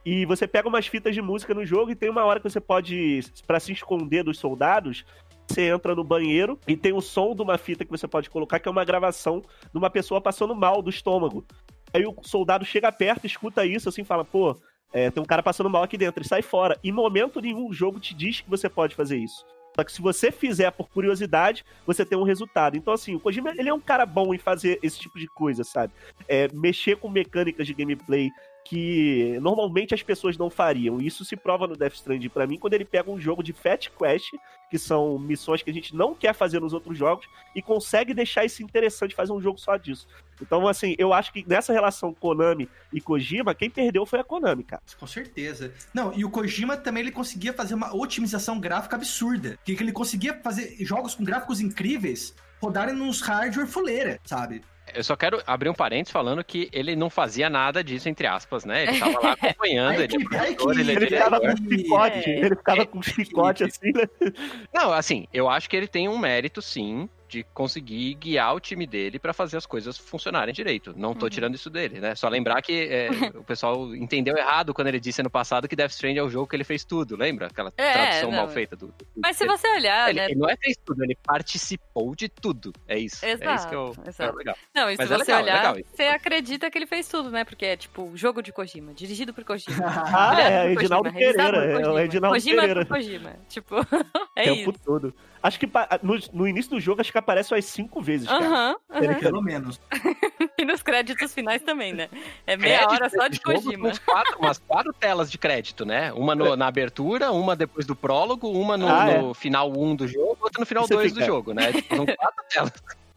E 0.06 0.24
você 0.24 0.48
pega 0.48 0.68
umas 0.68 0.86
fitas 0.86 1.14
de 1.14 1.20
música 1.20 1.52
no 1.52 1.66
jogo 1.66 1.90
e 1.90 1.94
tem 1.94 2.08
uma 2.08 2.24
hora 2.24 2.40
que 2.40 2.48
você 2.48 2.62
pode, 2.62 3.20
para 3.46 3.60
se 3.60 3.72
esconder 3.72 4.24
dos 4.24 4.38
soldados, 4.38 5.04
você 5.48 5.68
entra 5.68 5.94
no 5.94 6.04
banheiro 6.04 6.58
e 6.66 6.76
tem 6.76 6.92
o 6.92 7.00
som 7.00 7.34
de 7.34 7.42
uma 7.42 7.58
fita 7.58 7.84
que 7.84 7.90
você 7.90 8.06
pode 8.06 8.28
colocar, 8.30 8.58
que 8.58 8.68
é 8.68 8.70
uma 8.70 8.84
gravação 8.84 9.42
de 9.72 9.78
uma 9.78 9.90
pessoa 9.90 10.20
passando 10.20 10.54
mal 10.54 10.82
do 10.82 10.90
estômago. 10.90 11.44
Aí 11.92 12.04
o 12.06 12.14
soldado 12.22 12.64
chega 12.64 12.92
perto, 12.92 13.26
escuta 13.26 13.64
isso, 13.64 13.88
assim, 13.88 14.04
fala, 14.04 14.24
pô, 14.24 14.56
é, 14.92 15.10
tem 15.10 15.22
um 15.22 15.26
cara 15.26 15.42
passando 15.42 15.70
mal 15.70 15.82
aqui 15.82 15.96
dentro, 15.96 16.22
e 16.22 16.28
sai 16.28 16.42
fora. 16.42 16.78
Em 16.84 16.92
momento 16.92 17.40
nenhum 17.40 17.68
o 17.68 17.72
jogo 17.72 17.98
te 17.98 18.14
diz 18.14 18.40
que 18.40 18.50
você 18.50 18.68
pode 18.68 18.94
fazer 18.94 19.16
isso. 19.16 19.44
Só 19.78 19.84
que 19.84 19.92
se 19.92 20.02
você 20.02 20.32
fizer 20.32 20.72
por 20.72 20.88
curiosidade, 20.88 21.64
você 21.86 22.04
tem 22.04 22.18
um 22.18 22.24
resultado. 22.24 22.76
Então, 22.76 22.92
assim, 22.92 23.14
o 23.14 23.20
Kojima, 23.20 23.52
ele 23.56 23.68
é 23.68 23.74
um 23.74 23.80
cara 23.80 24.04
bom 24.04 24.34
em 24.34 24.38
fazer 24.38 24.78
esse 24.82 24.98
tipo 24.98 25.18
de 25.20 25.28
coisa, 25.28 25.62
sabe? 25.62 25.92
É, 26.26 26.48
mexer 26.52 26.96
com 26.96 27.08
mecânicas 27.08 27.64
de 27.64 27.74
gameplay, 27.74 28.28
que 28.68 29.38
normalmente 29.40 29.94
as 29.94 30.02
pessoas 30.02 30.36
não 30.36 30.50
fariam. 30.50 31.00
Isso 31.00 31.24
se 31.24 31.34
prova 31.34 31.66
no 31.66 31.74
Death 31.74 31.94
Stranding 31.94 32.28
para 32.28 32.46
mim 32.46 32.58
quando 32.58 32.74
ele 32.74 32.84
pega 32.84 33.10
um 33.10 33.18
jogo 33.18 33.42
de 33.42 33.54
Fat 33.54 33.88
Quest, 33.88 34.34
que 34.70 34.78
são 34.78 35.18
missões 35.18 35.62
que 35.62 35.70
a 35.70 35.72
gente 35.72 35.96
não 35.96 36.14
quer 36.14 36.34
fazer 36.34 36.60
nos 36.60 36.74
outros 36.74 36.98
jogos, 36.98 37.26
e 37.54 37.62
consegue 37.62 38.12
deixar 38.12 38.44
isso 38.44 38.62
interessante 38.62 39.14
fazer 39.14 39.32
um 39.32 39.40
jogo 39.40 39.58
só 39.58 39.78
disso. 39.78 40.06
Então, 40.42 40.68
assim, 40.68 40.94
eu 40.98 41.14
acho 41.14 41.32
que 41.32 41.42
nessa 41.48 41.72
relação 41.72 42.12
Konami 42.12 42.68
e 42.92 43.00
Kojima, 43.00 43.54
quem 43.54 43.70
perdeu 43.70 44.04
foi 44.04 44.20
a 44.20 44.24
Konami, 44.24 44.64
cara. 44.64 44.82
Com 45.00 45.06
certeza. 45.06 45.72
Não, 45.94 46.12
e 46.12 46.22
o 46.22 46.30
Kojima 46.30 46.76
também 46.76 47.04
ele 47.04 47.10
conseguia 47.10 47.54
fazer 47.54 47.72
uma 47.72 47.96
otimização 47.96 48.60
gráfica 48.60 48.96
absurda. 48.96 49.58
Que 49.64 49.72
ele 49.72 49.92
conseguia 49.92 50.38
fazer 50.42 50.76
jogos 50.80 51.14
com 51.14 51.24
gráficos 51.24 51.58
incríveis 51.60 52.34
rodarem 52.60 52.94
nos 52.94 53.20
hardware 53.20 53.66
fuleira, 53.66 54.18
sabe? 54.24 54.62
Eu 54.94 55.04
só 55.04 55.14
quero 55.16 55.42
abrir 55.46 55.68
um 55.68 55.74
parênteses 55.74 56.12
falando 56.12 56.42
que 56.42 56.68
ele 56.72 56.96
não 56.96 57.10
fazia 57.10 57.50
nada 57.50 57.84
disso, 57.84 58.08
entre 58.08 58.26
aspas, 58.26 58.64
né? 58.64 58.84
Ele 58.84 58.98
tava 58.98 59.20
lá 59.20 59.32
acompanhando, 59.38 60.00
ele, 60.00 60.16
é 60.16 60.54
professor, 60.54 60.78
ele, 60.78 60.92
ele 60.92 61.06
ficava 61.06 61.40
com 61.40 61.56
chicote, 61.56 62.30
é. 62.30 62.38
ele 62.38 62.56
ficava 62.56 62.86
com 62.86 63.02
chicote 63.02 63.64
assim, 63.64 63.92
né? 63.92 64.32
Não, 64.72 64.92
assim, 64.92 65.26
eu 65.32 65.48
acho 65.48 65.68
que 65.68 65.76
ele 65.76 65.86
tem 65.86 66.08
um 66.08 66.18
mérito, 66.18 66.62
sim, 66.62 67.08
de 67.28 67.42
conseguir 67.54 68.14
guiar 68.14 68.54
o 68.54 68.60
time 68.60 68.86
dele 68.86 69.18
para 69.18 69.32
fazer 69.32 69.56
as 69.56 69.66
coisas 69.66 69.98
funcionarem 69.98 70.54
direito. 70.54 70.94
Não 70.96 71.14
tô 71.14 71.26
uhum. 71.26 71.30
tirando 71.30 71.54
isso 71.54 71.68
dele, 71.68 72.00
né? 72.00 72.14
Só 72.14 72.28
lembrar 72.28 72.62
que 72.62 72.88
é, 72.88 73.08
o 73.36 73.44
pessoal 73.44 73.94
entendeu 73.94 74.36
errado 74.36 74.72
quando 74.72 74.88
ele 74.88 74.98
disse 74.98 75.22
no 75.22 75.30
passado 75.30 75.68
que 75.68 75.76
Death 75.76 75.90
Stranding 75.90 76.18
é 76.18 76.22
o 76.22 76.30
jogo 76.30 76.46
que 76.46 76.56
ele 76.56 76.64
fez 76.64 76.84
tudo, 76.84 77.16
lembra? 77.16 77.48
Aquela 77.48 77.72
é, 77.76 77.92
tradução 77.92 78.30
não. 78.30 78.38
mal 78.38 78.48
feita 78.48 78.74
do, 78.74 78.88
do, 78.88 79.06
Mas 79.16 79.36
se 79.36 79.46
você 79.46 79.68
olhar, 79.68 80.08
ele, 80.08 80.20
né? 80.20 80.26
Ele 80.26 80.36
não 80.36 80.48
é 80.48 80.56
fez 80.56 80.76
tudo, 80.84 81.04
ele 81.04 81.16
participou 81.22 82.14
de 82.14 82.28
tudo. 82.28 82.72
É 82.86 82.98
isso. 82.98 83.24
Exato, 83.24 83.50
é 83.50 83.54
isso 83.54 83.68
que 83.68 83.74
eu, 83.74 83.94
exato. 84.06 84.34
É 84.34 84.36
legal. 84.36 84.56
Não, 84.74 84.90
e 84.90 84.92
se 84.92 84.98
Mas 84.98 85.10
é 85.10 85.16
você 85.18 85.32
é 85.32 85.36
legal, 85.36 85.42
olhar, 85.42 85.74
legal. 85.74 85.90
você 85.94 86.02
acredita 86.04 86.70
que 86.70 86.78
ele 86.78 86.86
fez 86.86 87.06
tudo, 87.08 87.30
né? 87.30 87.44
Porque 87.44 87.66
é 87.66 87.76
tipo 87.76 88.10
jogo 88.14 88.42
de 88.42 88.52
Kojima, 88.52 88.94
dirigido 88.94 89.34
por 89.34 89.44
Kojima. 89.44 89.84
ah, 89.86 90.40
é, 90.40 90.68
Reginaldo 90.68 91.12
Pereira. 91.12 91.58
É 91.58 91.88
o 91.88 91.94
Reginaldo 91.94 92.34
Kojima 92.34 92.60
Pereira. 92.62 92.86
Kojima. 92.86 93.36
Tipo, 93.48 93.76
é 94.34 94.44
tempo 94.44 94.70
isso. 94.70 94.80
todo. 94.84 95.14
Acho 95.42 95.58
que 95.58 95.66
no, 96.02 96.18
no, 96.32 96.48
início 96.48 96.70
do 96.70 96.80
jogo, 96.80 97.00
acho 97.00 97.12
que 97.12 97.18
aparece 97.18 97.54
umas 97.54 97.64
cinco 97.64 98.02
vezes, 98.02 98.26
cara. 98.26 98.44
Aham, 98.44 98.76
uh 98.90 98.94
-huh, 98.94 99.20
Pelo 99.20 99.42
menos. 99.42 99.80
e 100.58 100.64
nos 100.64 100.82
créditos 100.82 101.32
finais 101.32 101.62
também, 101.62 101.92
né? 101.92 102.08
É 102.46 102.56
meia 102.56 102.78
crédito 102.78 102.92
hora 102.92 103.10
só 103.10 103.28
de 103.28 103.40
Kojima. 103.40 103.92
Quatro, 104.04 104.38
umas 104.38 104.58
quatro 104.58 104.92
telas 104.92 105.30
de 105.30 105.38
crédito, 105.38 105.86
né? 105.86 106.12
Uma 106.12 106.34
no, 106.34 106.56
na 106.56 106.66
abertura, 106.66 107.30
uma 107.30 107.54
depois 107.54 107.86
do 107.86 107.94
prólogo, 107.94 108.50
uma 108.50 108.76
no, 108.76 108.88
ah, 108.88 109.10
é. 109.10 109.18
no 109.18 109.34
final 109.34 109.70
1 109.70 109.84
um 109.84 109.94
do 109.94 110.08
jogo, 110.08 110.38
outra 110.40 110.60
no 110.60 110.66
final 110.66 110.86
2 110.86 111.12
do 111.12 111.24
jogo, 111.24 111.52
né? 111.52 111.72
Tipo, 111.72 111.96
são 111.96 112.06
quatro 112.16 112.44
telas. 112.50 112.72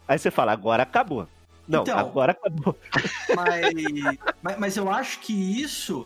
Aí 0.08 0.20
você 0.20 0.30
fala, 0.30 0.52
agora 0.52 0.84
acabou. 0.84 1.28
Não, 1.68 1.84
então, 1.84 1.98
agora 1.98 2.34
acabou. 2.34 2.78
Mas, 3.36 4.20
mas, 4.42 4.58
mas 4.58 4.78
eu 4.78 4.92
acho 4.92 5.20
que 5.20 5.62
isso 5.62 6.06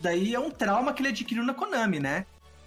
daí 0.00 0.34
é 0.34 0.40
um 0.40 0.50
trauma 0.50 0.92
que 0.92 1.00
ele 1.02 1.10
adquiriu 1.10 1.44
na 1.44 1.54
Konami, 1.54 2.00
né? 2.00 2.26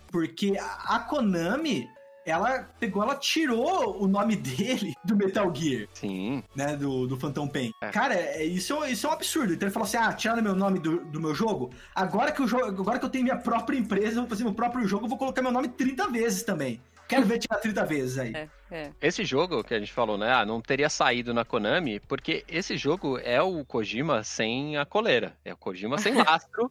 Porque 0.10 0.54
a 0.60 1.00
Konami 1.00 1.90
ela 2.28 2.70
pegou, 2.80 3.02
ela 3.02 3.16
tirou 3.16 4.04
o 4.04 4.08
nome 4.08 4.36
dele 4.36 4.94
do 5.04 5.16
Metal 5.16 5.50
Gear. 5.56 5.88
Sim. 5.94 6.44
Né, 6.54 6.76
do, 6.76 7.08
do 7.08 7.18
Phantom 7.18 7.48
Pain. 7.48 7.72
É. 7.82 7.90
Cara, 7.90 8.14
é, 8.16 8.44
isso, 8.44 8.84
isso 8.86 9.08
é 9.08 9.10
um 9.10 9.14
absurdo. 9.14 9.54
Então 9.54 9.68
ele 9.68 9.74
falou 9.74 9.88
assim: 9.88 9.98
ah, 9.98 10.12
tiraram 10.12 10.44
meu 10.44 10.56
nome 10.56 10.80
do, 10.80 11.06
do 11.06 11.22
meu 11.22 11.34
jogo. 11.34 11.72
Agora 11.96 12.32
que, 12.32 12.42
o 12.42 12.48
jogo, 12.48 12.66
agora 12.66 13.00
que 13.00 13.06
eu 13.06 13.10
tenho 13.10 13.24
minha 13.24 13.38
própria 13.38 13.78
empresa, 13.78 14.18
eu 14.18 14.22
vou 14.22 14.28
fazer 14.28 14.44
meu 14.44 14.54
próprio 14.54 14.86
jogo, 14.86 15.06
eu 15.06 15.10
vou 15.10 15.18
colocar 15.18 15.42
meu 15.42 15.52
nome 15.52 15.70
30 15.70 16.10
vezes 16.10 16.44
também. 16.44 16.82
Quero 17.08 17.26
ver 17.26 17.40
tirar 17.40 17.60
30 17.60 17.86
vezes 17.86 18.18
aí. 18.20 18.34
É, 18.36 18.50
é. 18.70 18.92
Esse 19.02 19.24
jogo 19.24 19.64
que 19.64 19.74
a 19.74 19.80
gente 19.80 19.94
falou, 19.94 20.18
né? 20.18 20.30
Ah, 20.34 20.46
não 20.46 20.60
teria 20.60 20.90
saído 20.90 21.34
na 21.34 21.46
Konami, 21.46 22.02
porque 22.02 22.44
esse 22.50 22.76
jogo 22.76 23.18
é 23.20 23.42
o 23.42 23.64
Kojima 23.64 24.24
sem 24.24 24.76
a 24.76 24.86
coleira. 24.86 25.34
É 25.46 25.54
o 25.54 25.58
Kojima 25.58 25.98
sem 25.98 26.14
lastro. 26.22 26.70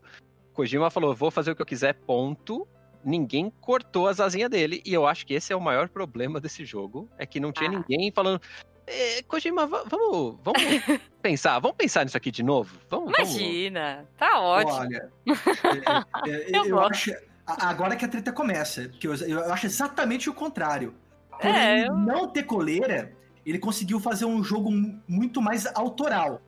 Kojima 0.52 0.90
falou: 0.90 1.14
vou 1.14 1.30
fazer 1.30 1.52
o 1.52 1.56
que 1.56 1.62
eu 1.62 1.66
quiser, 1.66 1.94
ponto 1.94 2.68
ninguém 3.06 3.50
cortou 3.60 4.08
as 4.08 4.18
asinhas 4.20 4.50
dele. 4.50 4.82
E 4.84 4.92
eu 4.92 5.06
acho 5.06 5.24
que 5.24 5.34
esse 5.34 5.52
é 5.52 5.56
o 5.56 5.60
maior 5.60 5.88
problema 5.88 6.40
desse 6.40 6.64
jogo. 6.64 7.08
É 7.16 7.24
que 7.24 7.38
não 7.38 7.52
tinha 7.52 7.70
ah. 7.70 7.72
ninguém 7.72 8.10
falando. 8.10 8.40
Eh, 8.86 9.22
Kojima, 9.22 9.66
vamos, 9.66 10.36
vamos 10.42 10.62
pensar, 11.22 11.58
vamos 11.58 11.76
pensar 11.76 12.04
nisso 12.04 12.16
aqui 12.16 12.30
de 12.30 12.42
novo? 12.42 12.78
Vamos, 12.88 13.12
Imagina, 13.16 13.94
vamos... 13.96 14.10
tá 14.18 14.40
ótimo. 14.40 14.78
Olha, 14.78 15.10
é, 16.26 16.30
é, 16.30 16.56
eu, 16.56 16.66
eu 16.66 16.80
acho. 16.80 17.12
Agora 17.46 17.94
que 17.94 18.04
a 18.04 18.08
treta 18.08 18.32
começa, 18.32 18.88
que 18.88 19.06
eu, 19.06 19.14
eu 19.14 19.52
acho 19.52 19.66
exatamente 19.66 20.28
o 20.28 20.34
contrário. 20.34 20.94
Por 21.30 21.46
é, 21.46 21.80
ele 21.80 21.88
eu... 21.88 21.96
não 21.96 22.28
ter 22.28 22.42
coleira, 22.44 23.12
ele 23.44 23.58
conseguiu 23.58 24.00
fazer 24.00 24.24
um 24.24 24.42
jogo 24.42 24.70
muito 25.06 25.40
mais 25.40 25.66
autoral. 25.74 26.40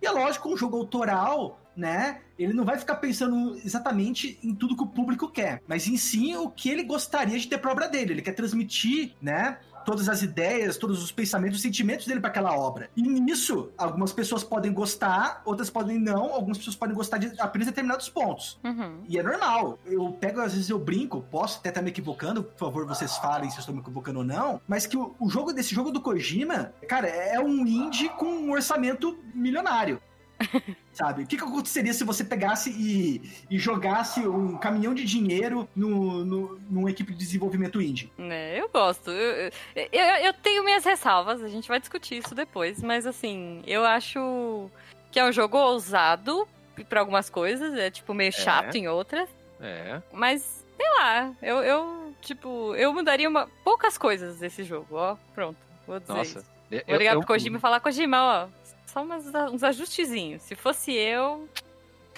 E 0.00 0.06
é 0.06 0.10
lógico, 0.10 0.48
um 0.48 0.56
jogo 0.56 0.76
autoral 0.76 1.60
né? 1.76 2.20
Ele 2.38 2.52
não 2.52 2.64
vai 2.64 2.78
ficar 2.78 2.96
pensando 2.96 3.56
exatamente 3.64 4.38
em 4.42 4.54
tudo 4.54 4.76
que 4.76 4.82
o 4.82 4.88
público 4.88 5.28
quer, 5.28 5.62
mas 5.66 5.86
em 5.86 5.96
si 5.96 6.36
o 6.36 6.50
que 6.50 6.68
ele 6.68 6.82
gostaria 6.82 7.38
de 7.38 7.46
ter 7.46 7.58
pra 7.58 7.72
obra 7.72 7.88
dele. 7.88 8.14
Ele 8.14 8.22
quer 8.22 8.32
transmitir, 8.32 9.12
né? 9.20 9.58
Todas 9.84 10.08
as 10.08 10.22
ideias, 10.22 10.78
todos 10.78 11.02
os 11.02 11.12
pensamentos, 11.12 11.56
os 11.56 11.62
sentimentos 11.62 12.06
dele 12.06 12.18
para 12.18 12.30
aquela 12.30 12.56
obra. 12.56 12.88
E 12.96 13.02
nisso, 13.02 13.70
algumas 13.76 14.14
pessoas 14.14 14.42
podem 14.42 14.72
gostar, 14.72 15.42
outras 15.44 15.68
podem 15.68 15.98
não, 15.98 16.32
algumas 16.32 16.56
pessoas 16.56 16.74
podem 16.74 16.94
gostar 16.94 17.18
de 17.18 17.38
apenas 17.38 17.66
determinados 17.66 18.08
pontos. 18.08 18.58
Uhum. 18.64 19.02
E 19.06 19.18
é 19.18 19.22
normal. 19.22 19.78
Eu 19.84 20.10
pego, 20.18 20.40
às 20.40 20.54
vezes 20.54 20.70
eu 20.70 20.78
brinco, 20.78 21.20
posso 21.30 21.58
até 21.58 21.68
estar 21.68 21.82
me 21.82 21.90
equivocando, 21.90 22.42
por 22.42 22.58
favor, 22.58 22.86
vocês 22.86 23.14
falem 23.18 23.50
se 23.50 23.56
eu 23.56 23.60
estou 23.60 23.74
me 23.74 23.82
equivocando 23.82 24.20
ou 24.20 24.24
não, 24.24 24.58
mas 24.66 24.86
que 24.86 24.96
o, 24.96 25.14
o 25.20 25.28
jogo 25.28 25.52
desse 25.52 25.74
jogo 25.74 25.90
do 25.90 26.00
Kojima, 26.00 26.72
cara, 26.88 27.06
é 27.06 27.38
um 27.38 27.66
indie 27.66 28.08
com 28.08 28.24
um 28.24 28.52
orçamento 28.52 29.18
milionário. 29.34 30.00
Sabe? 30.92 31.24
O 31.24 31.26
que, 31.26 31.36
que 31.36 31.42
aconteceria 31.42 31.92
se 31.92 32.04
você 32.04 32.24
pegasse 32.24 32.70
e, 32.70 33.22
e 33.50 33.58
jogasse 33.58 34.20
um 34.20 34.56
caminhão 34.56 34.94
de 34.94 35.04
dinheiro 35.04 35.68
no, 35.74 36.24
no, 36.24 36.60
numa 36.70 36.90
equipe 36.90 37.12
de 37.12 37.18
desenvolvimento 37.18 37.80
indie? 37.80 38.12
É, 38.18 38.60
eu 38.60 38.68
gosto. 38.68 39.10
Eu, 39.10 39.50
eu, 39.74 40.04
eu, 40.22 40.34
tenho 40.34 40.64
minhas 40.64 40.84
ressalvas, 40.84 41.42
a 41.42 41.48
gente 41.48 41.68
vai 41.68 41.80
discutir 41.80 42.18
isso 42.18 42.34
depois, 42.34 42.82
mas 42.82 43.06
assim, 43.06 43.62
eu 43.66 43.84
acho 43.84 44.70
que 45.10 45.18
é 45.18 45.24
um 45.24 45.32
jogo 45.32 45.58
ousado 45.58 46.46
para 46.88 47.00
algumas 47.00 47.30
coisas, 47.30 47.74
é 47.74 47.90
tipo 47.90 48.14
meio 48.14 48.28
é. 48.28 48.32
chato 48.32 48.74
é. 48.74 48.78
em 48.78 48.88
outras. 48.88 49.28
É. 49.60 50.02
Mas, 50.12 50.64
sei 50.76 50.90
lá, 50.98 51.32
eu, 51.42 51.58
eu 51.58 52.14
tipo, 52.20 52.74
eu 52.76 52.92
mudaria 52.92 53.28
uma, 53.28 53.48
poucas 53.62 53.98
coisas 53.98 54.38
desse 54.38 54.64
jogo, 54.64 54.96
ó. 54.96 55.16
Pronto, 55.34 55.58
vou 55.86 56.00
dizer 56.00 56.12
Nossa. 56.12 56.38
isso. 56.38 56.54
Eu, 56.70 56.82
Vou 56.88 56.96
ligar 56.96 57.14
eu, 57.14 57.18
pro 57.20 57.28
Kojima 57.28 57.58
e 57.58 57.60
falar, 57.60 57.78
Kojima, 57.78 58.22
ó, 58.22 58.48
só 58.86 59.02
umas, 59.02 59.26
uns 59.52 59.62
ajustezinhos. 59.62 60.42
Se 60.42 60.54
fosse 60.54 60.92
eu, 60.92 61.48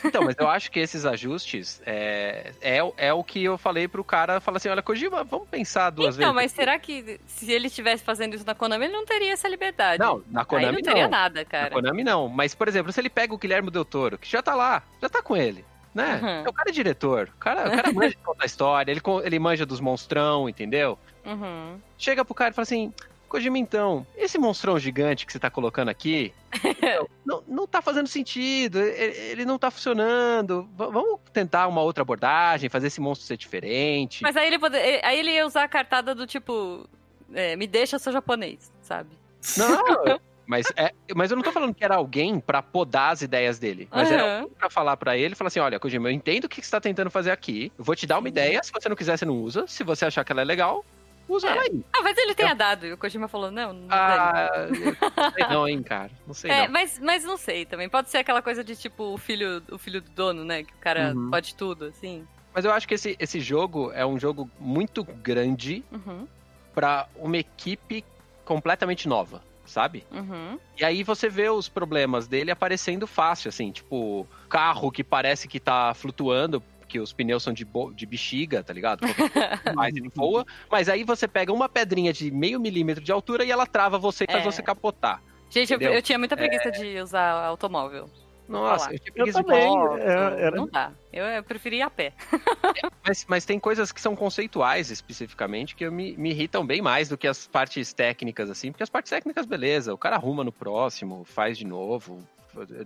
Então, 0.04 0.24
mas 0.24 0.36
eu 0.38 0.46
acho 0.48 0.70
que 0.70 0.78
esses 0.78 1.06
ajustes 1.06 1.80
é, 1.86 2.52
é, 2.60 2.78
é 2.98 3.12
o 3.14 3.24
que 3.24 3.42
eu 3.42 3.56
falei 3.56 3.88
pro 3.88 4.04
cara, 4.04 4.40
falar 4.40 4.58
assim, 4.58 4.68
olha, 4.68 4.82
Kojima, 4.82 5.24
vamos 5.24 5.48
pensar 5.48 5.88
duas 5.90 6.16
então, 6.16 6.34
vezes. 6.34 6.34
mas 6.34 6.52
será 6.52 6.78
que 6.78 7.18
se 7.26 7.50
ele 7.50 7.68
estivesse 7.68 8.04
fazendo 8.04 8.34
isso 8.34 8.44
na 8.46 8.54
Konami, 8.54 8.84
ele 8.84 8.92
não 8.92 9.06
teria 9.06 9.32
essa 9.32 9.48
liberdade? 9.48 9.98
Não, 9.98 10.22
na 10.30 10.44
Konami 10.44 10.66
Aí 10.66 10.72
não 10.72 10.82
teria 10.82 11.04
não. 11.04 11.10
nada, 11.10 11.40
Na 11.40 11.44
cara. 11.46 11.70
Konami 11.70 12.04
não, 12.04 12.28
mas, 12.28 12.54
por 12.54 12.68
exemplo, 12.68 12.92
se 12.92 13.00
ele 13.00 13.08
pega 13.08 13.32
o 13.34 13.38
Guilherme 13.38 13.70
Del 13.70 13.84
Toro, 13.86 14.18
que 14.18 14.28
já 14.30 14.42
tá 14.42 14.54
lá, 14.54 14.82
já 15.00 15.08
tá 15.08 15.22
com 15.22 15.34
ele, 15.34 15.64
né? 15.94 16.20
Uhum. 16.22 16.50
O 16.50 16.52
cara 16.52 16.68
é 16.68 16.72
diretor, 16.72 17.30
o 17.34 17.38
cara, 17.38 17.66
o 17.68 17.70
cara 17.70 17.90
manja 17.92 18.10
de 18.10 18.16
contar 18.18 18.44
história, 18.44 18.92
ele, 18.92 19.00
ele 19.24 19.38
manja 19.38 19.64
dos 19.64 19.80
monstrão, 19.80 20.46
entendeu? 20.46 20.98
Uhum. 21.24 21.80
Chega 21.96 22.22
pro 22.22 22.34
cara 22.34 22.50
e 22.50 22.54
fala 22.54 22.64
assim, 22.64 22.92
Kojima, 23.28 23.58
então, 23.58 24.06
esse 24.16 24.38
monstrão 24.38 24.78
gigante 24.78 25.26
que 25.26 25.32
você 25.32 25.38
tá 25.38 25.50
colocando 25.50 25.88
aqui, 25.88 26.32
não, 26.80 27.08
não, 27.26 27.44
não 27.46 27.66
tá 27.66 27.82
fazendo 27.82 28.06
sentido, 28.06 28.78
ele, 28.80 29.16
ele 29.18 29.44
não 29.44 29.58
tá 29.58 29.70
funcionando, 29.70 30.62
V- 30.62 30.90
vamos 30.90 31.20
tentar 31.32 31.66
uma 31.66 31.82
outra 31.82 32.02
abordagem, 32.02 32.68
fazer 32.70 32.86
esse 32.86 33.00
monstro 33.00 33.26
ser 33.26 33.36
diferente. 33.36 34.22
Mas 34.22 34.36
aí 34.36 34.46
ele, 34.46 34.58
pode... 34.58 34.76
ele- 34.76 35.00
aí 35.04 35.18
ele 35.18 35.32
ia 35.32 35.46
usar 35.46 35.64
a 35.64 35.68
cartada 35.68 36.14
do 36.14 36.26
tipo, 36.26 36.88
é, 37.34 37.56
me 37.56 37.66
deixa, 37.66 37.98
sou 37.98 38.12
japonês, 38.12 38.72
sabe? 38.80 39.10
Não, 39.56 39.66
mas, 40.46 40.72
é, 40.76 40.92
mas 41.14 41.30
eu 41.30 41.36
não 41.36 41.42
tô 41.42 41.50
falando 41.52 41.74
que 41.74 41.84
era 41.84 41.96
alguém 41.96 42.38
pra 42.38 42.62
podar 42.62 43.12
as 43.12 43.22
ideias 43.22 43.58
dele. 43.58 43.88
Mas 43.90 44.10
era 44.10 44.22
Aham. 44.22 44.40
alguém 44.42 44.54
pra 44.56 44.70
falar 44.70 44.96
pra 44.96 45.16
ele, 45.16 45.34
falar 45.34 45.48
assim, 45.48 45.60
olha, 45.60 45.80
Kojima, 45.80 46.08
eu 46.08 46.12
entendo 46.12 46.44
o 46.44 46.48
que 46.48 46.62
você 46.62 46.70
tá 46.70 46.80
tentando 46.80 47.10
fazer 47.10 47.32
aqui, 47.32 47.72
eu 47.76 47.84
vou 47.84 47.96
te 47.96 48.06
dar 48.06 48.18
uma 48.18 48.28
ideia, 48.28 48.62
se 48.62 48.70
você 48.72 48.88
não 48.88 48.96
quiser, 48.96 49.16
você 49.16 49.24
não 49.24 49.36
usa, 49.40 49.66
se 49.66 49.82
você 49.82 50.04
achar 50.04 50.24
que 50.24 50.30
ela 50.32 50.42
é 50.42 50.44
legal, 50.44 50.84
usa 51.28 51.48
É. 51.48 51.50
ela 51.50 51.62
aí. 51.62 51.84
Talvez 51.92 52.16
ele 52.18 52.34
tenha 52.34 52.54
dado, 52.54 52.86
e 52.86 52.92
o 52.92 52.98
Kojima 52.98 53.28
falou, 53.28 53.50
não, 53.50 53.72
não. 53.72 53.88
Ah, 53.90 54.48
não 54.70 55.30
sei 55.32 55.46
não, 55.48 55.68
hein, 55.68 55.82
cara, 55.82 56.10
não 56.26 56.34
sei 56.34 56.50
É, 56.50 56.64
não. 56.66 56.72
mas, 56.72 56.98
mas 56.98 57.24
não 57.24 57.36
sei 57.36 57.64
também. 57.64 57.88
Pode 57.88 58.10
ser 58.10 58.18
aquela 58.18 58.42
coisa 58.42 58.62
de 58.64 58.76
tipo 58.76 59.04
o 59.14 59.18
filho, 59.18 59.62
o 59.70 59.78
filho 59.78 60.00
do 60.00 60.10
dono, 60.10 60.44
né? 60.44 60.62
Que 60.62 60.72
o 60.72 60.78
cara 60.78 61.12
Uhum. 61.14 61.30
pode 61.30 61.54
tudo, 61.54 61.86
assim. 61.86 62.26
Mas 62.54 62.64
eu 62.64 62.72
acho 62.72 62.88
que 62.88 62.94
esse, 62.94 63.16
esse 63.18 63.38
jogo 63.40 63.92
é 63.92 64.04
um 64.06 64.18
jogo 64.18 64.50
muito 64.58 65.04
grande 65.04 65.84
Uhum, 65.92 66.26
pra 66.74 67.06
uma 67.16 67.36
equipe 67.36 68.04
completamente 68.44 69.08
nova, 69.08 69.42
sabe? 69.64 70.04
uhum. 70.10 70.58
E 70.78 70.84
aí 70.84 71.02
você 71.02 71.28
vê 71.28 71.48
os 71.50 71.68
problemas 71.68 72.26
dele 72.28 72.50
aparecendo 72.50 73.06
fácil, 73.06 73.48
assim, 73.48 73.70
tipo, 73.72 74.26
carro 74.48 74.90
que 74.90 75.02
parece 75.04 75.48
que 75.48 75.58
tá 75.60 75.92
flutuando, 75.94 76.62
que 76.96 77.00
os 77.00 77.12
pneus 77.12 77.42
são 77.42 77.52
de, 77.52 77.62
bo- 77.64 77.92
de 77.92 78.06
bexiga, 78.06 78.62
tá 78.62 78.72
ligado? 78.72 79.00
Mas 79.74 79.94
ele 79.94 80.08
voa, 80.14 80.46
mas 80.70 80.88
aí 80.88 81.04
você 81.04 81.28
pega 81.28 81.52
uma 81.52 81.68
pedrinha 81.68 82.10
de 82.12 82.30
meio 82.30 82.58
milímetro 82.58 83.04
de 83.04 83.12
altura 83.12 83.44
e 83.44 83.50
ela 83.50 83.66
trava 83.66 83.98
você 83.98 84.24
e 84.24 84.32
faz 84.32 84.42
É. 84.46 84.50
você 84.50 84.62
capotar. 84.62 85.22
Gente, 85.50 85.72
eu, 85.74 85.78
eu 85.80 86.00
tinha 86.02 86.18
muita 86.18 86.36
preguiça 86.36 86.70
de 86.72 86.98
usar 87.00 87.32
automóvel. 87.44 88.08
Nossa, 88.48 88.92
eu 88.92 88.98
tinha 88.98 89.08
Eu 89.08 89.12
preguiça 89.14 89.40
de 89.42 89.46
também. 89.46 89.66
moto. 89.68 89.96
é, 89.98 90.42
era- 90.42 90.56
Não 90.56 90.66
dá. 90.68 90.92
Eu, 91.12 91.24
eu 91.26 91.42
preferi 91.44 91.76
ir 91.78 91.82
a 91.82 91.90
pé. 91.90 92.12
Mas, 93.06 93.24
mas 93.28 93.44
tem 93.44 93.58
coisas 93.58 93.92
que 93.92 94.00
são 94.00 94.16
conceituais 94.16 94.90
especificamente 94.90 95.76
que 95.76 95.88
me, 95.90 96.16
me 96.16 96.30
irritam 96.30 96.66
bem 96.66 96.80
mais 96.82 97.08
do 97.08 97.16
que 97.18 97.28
as 97.28 97.46
partes 97.46 97.92
técnicas, 97.92 98.50
assim, 98.50 98.72
porque 98.72 98.82
as 98.82 98.90
partes 98.90 99.10
técnicas, 99.10 99.46
beleza, 99.46 99.92
o 99.94 99.98
cara 99.98 100.16
arruma 100.16 100.42
no 100.42 100.50
próximo, 100.52 101.24
faz 101.24 101.56
de 101.58 101.64
novo. 101.66 102.18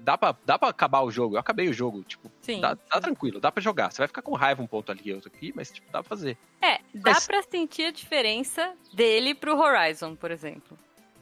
Dá 0.01 0.17
pra, 0.19 0.35
dá 0.45 0.59
pra 0.59 0.69
acabar 0.69 1.01
o 1.03 1.11
jogo. 1.11 1.37
Eu 1.37 1.41
acabei 1.41 1.69
o 1.69 1.73
jogo, 1.73 2.03
tipo, 2.03 2.31
Sim. 2.43 2.61
Tá, 2.61 2.75
tá 2.77 3.01
tranquilo, 3.01 3.39
dá 3.41 3.53
pra 3.53 3.63
jogar. 3.63 3.91
Você 3.93 3.99
vai 3.99 4.09
ficar 4.09 4.23
com 4.23 4.35
raiva 4.35 4.63
um 4.63 4.67
ponto 4.67 4.91
ali, 4.91 5.13
outro 5.13 5.31
aqui, 5.35 5.53
mas 5.55 5.71
tipo, 5.71 5.87
dá 5.93 6.03
pra 6.03 6.09
fazer. 6.09 6.37
É, 6.61 6.79
dá 6.95 7.13
Mas- 7.13 7.27
pra 7.27 7.43
sentir 7.43 7.85
a 7.85 7.91
diferença 7.91 8.73
dele 8.93 9.35
pro 9.35 9.57
Horizon, 9.57 10.15
por 10.17 10.31
exemplo. 10.31 10.77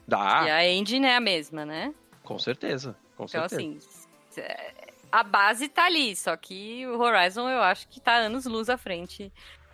Dá, 0.07 0.43
E 0.47 0.49
a 0.49 0.67
engine 0.67 1.05
é 1.05 1.15
a 1.15 1.19
mesma, 1.19 1.65
né? 1.65 1.93
com 2.23 2.37
certeza. 2.39 2.95
Com 3.17 3.25
Então, 3.25 3.47
certeza. 3.49 3.87
assim, 4.29 4.41
é, 4.41 4.73
a 5.11 5.23
base 5.23 5.67
tá 5.67 5.85
ali, 5.85 6.15
só 6.15 6.35
que 6.37 6.85
o 6.87 6.99
Horizon 6.99 7.49
eu 7.49 7.61
acho 7.61 7.87
que 7.87 7.99
tá 7.99 8.13
anos 8.15 8.45
luz 8.45 8.69
à 8.69 8.77
frente 8.77 9.31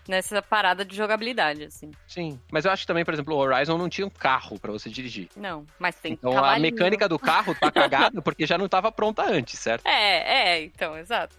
nessa 0.08 0.42
parada 0.42 0.84
de 0.86 0.96
jogabilidade, 0.96 1.64
assim. 1.64 1.92
Sim. 2.08 2.40
Mas 2.52 2.66
eu 2.66 2.72
acho 2.72 2.84
que 2.84 2.88
também, 2.88 3.04
por 3.06 3.14
exemplo, 3.14 3.34
o 3.36 3.38
Horizon 3.38 3.78
não 3.78 3.90
tinha 3.90 4.06
um 4.06 4.10
carro 4.10 4.60
pra 4.60 4.72
você 4.72 4.90
dirigir. 4.90 5.30
Não, 5.36 5.66
mas 5.80 5.96
tem 5.96 6.14
Então 6.14 6.32
a 6.32 6.36
cavalinho. 6.36 6.62
mecânica 6.62 7.08
do 7.10 7.18
carro 7.20 7.56
tá 7.56 7.72
cagada 7.72 8.22
porque 8.22 8.46
já 8.46 8.58
não 8.58 8.68
tava 8.70 8.92
pronta 8.92 9.24
antes, 9.24 9.60
certo? 9.60 9.86
É, 9.88 10.54
é, 10.58 10.64
então, 10.64 10.98
exato. 10.98 11.36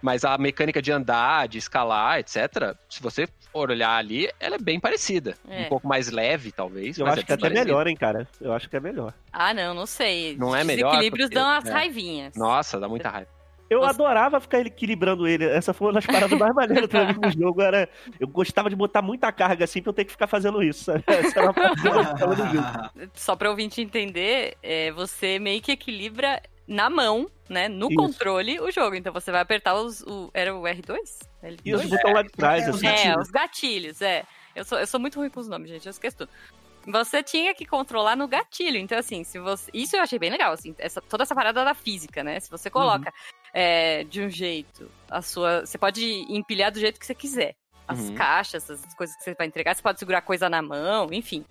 Mas 0.00 0.24
a 0.24 0.38
mecânica 0.38 0.80
de 0.80 0.92
andar, 0.92 1.48
de 1.48 1.58
escalar, 1.58 2.20
etc., 2.20 2.76
se 2.88 3.02
você 3.02 3.26
for 3.52 3.68
olhar 3.68 3.96
ali, 3.96 4.30
ela 4.38 4.54
é 4.54 4.58
bem 4.58 4.78
parecida. 4.78 5.34
É. 5.48 5.62
Um 5.62 5.68
pouco 5.68 5.88
mais 5.88 6.08
leve, 6.08 6.52
talvez. 6.52 6.96
Eu 6.98 7.04
mas 7.04 7.14
acho 7.14 7.22
é 7.22 7.24
que 7.26 7.32
é 7.32 7.34
até 7.34 7.42
parecida. 7.42 7.64
melhor, 7.64 7.86
hein, 7.88 7.96
cara. 7.96 8.28
Eu 8.40 8.52
acho 8.52 8.68
que 8.70 8.76
é 8.76 8.80
melhor. 8.80 9.12
Ah, 9.32 9.52
não, 9.52 9.74
não 9.74 9.86
sei. 9.86 10.36
Não 10.36 10.54
é 10.54 10.60
Os 10.60 10.66
melhor, 10.68 10.90
desequilíbrios 10.90 11.26
porque- 11.28 11.34
dão 11.40 11.48
as 11.50 11.64
é. 11.66 11.72
raivinhas. 11.72 12.36
Nossa, 12.36 12.78
dá 12.78 12.88
muita 12.88 13.08
raiva. 13.08 13.28
Eu 13.70 13.80
Você- 13.80 13.90
adorava 13.90 14.40
ficar 14.40 14.60
equilibrando 14.60 15.26
ele. 15.28 15.44
Essa 15.44 15.72
foi 15.74 15.88
uma 15.88 15.94
das 15.94 16.06
paradas 16.06 16.38
mais 16.38 16.54
maneiras 16.54 16.88
pra 16.88 17.12
mim 17.12 17.18
no 17.22 17.30
jogo. 17.32 17.60
Era... 17.60 17.88
Eu 18.18 18.26
gostava 18.28 18.70
de 18.70 18.76
botar 18.76 19.02
muita 19.02 19.30
carga 19.30 19.64
assim 19.64 19.82
pra 19.82 19.90
eu 19.90 19.94
ter 19.94 20.04
que 20.04 20.10
ficar 20.12 20.26
fazendo 20.26 20.62
isso, 20.62 20.84
sabe? 20.84 21.04
Essa 21.08 21.38
era 21.40 21.50
uma. 21.50 22.90
Só 23.14 23.36
pra 23.36 23.50
ouvinte 23.50 23.80
entender, 23.80 24.56
é, 24.62 24.90
você 24.92 25.38
meio 25.38 25.60
que 25.60 25.72
equilibra 25.72 26.42
na 26.66 26.90
mão, 26.90 27.26
né, 27.48 27.66
no 27.68 27.86
Isso. 27.88 27.96
controle, 27.96 28.60
o 28.60 28.70
jogo. 28.70 28.94
Então 28.94 29.12
você 29.12 29.30
vai 29.32 29.40
apertar 29.40 29.74
os. 29.74 30.00
O, 30.02 30.30
era 30.34 30.54
o 30.54 30.62
R2? 30.62 30.96
L2? 31.42 31.60
E 31.64 31.74
os 31.74 31.84
botões 31.84 32.14
lá 32.14 32.22
de 32.22 32.28
trás, 32.30 32.64
É, 32.66 32.70
assim. 32.70 32.86
É, 32.86 32.90
gatilhos. 32.92 33.22
os 33.26 33.30
gatilhos, 33.30 34.02
é. 34.02 34.24
Eu 34.54 34.64
sou, 34.64 34.78
eu 34.78 34.86
sou 34.86 34.98
muito 35.00 35.18
ruim 35.18 35.30
com 35.30 35.40
os 35.40 35.48
nomes, 35.48 35.70
gente, 35.70 35.86
eu 35.86 35.90
esqueço 35.90 36.16
tudo. 36.18 36.30
Você 36.86 37.22
tinha 37.22 37.54
que 37.54 37.66
controlar 37.66 38.16
no 38.16 38.26
gatilho. 38.26 38.78
Então, 38.78 38.98
assim, 38.98 39.22
se 39.22 39.38
você. 39.38 39.70
Isso 39.74 39.94
eu 39.94 40.00
achei 40.02 40.18
bem 40.18 40.30
legal, 40.30 40.52
assim, 40.52 40.74
essa, 40.78 41.02
toda 41.02 41.22
essa 41.22 41.34
parada 41.34 41.62
da 41.64 41.74
física, 41.74 42.24
né? 42.24 42.40
Se 42.40 42.50
você 42.50 42.70
coloca 42.70 43.12
é, 43.52 44.04
de 44.04 44.20
um 44.22 44.30
jeito 44.30 44.90
a 45.10 45.22
sua. 45.22 45.64
Você 45.66 45.78
pode 45.78 46.04
empilhar 46.28 46.70
do 46.72 46.78
jeito 46.80 46.98
que 47.00 47.06
você 47.06 47.14
quiser. 47.14 47.54
As 47.86 48.00
Uhum. 48.00 48.14
caixas, 48.14 48.70
as 48.70 48.94
coisas 48.94 49.16
que 49.16 49.22
você 49.24 49.34
vai 49.34 49.46
entregar, 49.46 49.74
você 49.74 49.82
pode 49.82 49.98
segurar 49.98 50.20
coisa 50.20 50.48
na 50.48 50.60
mão, 50.60 51.08
enfim. 51.12 51.44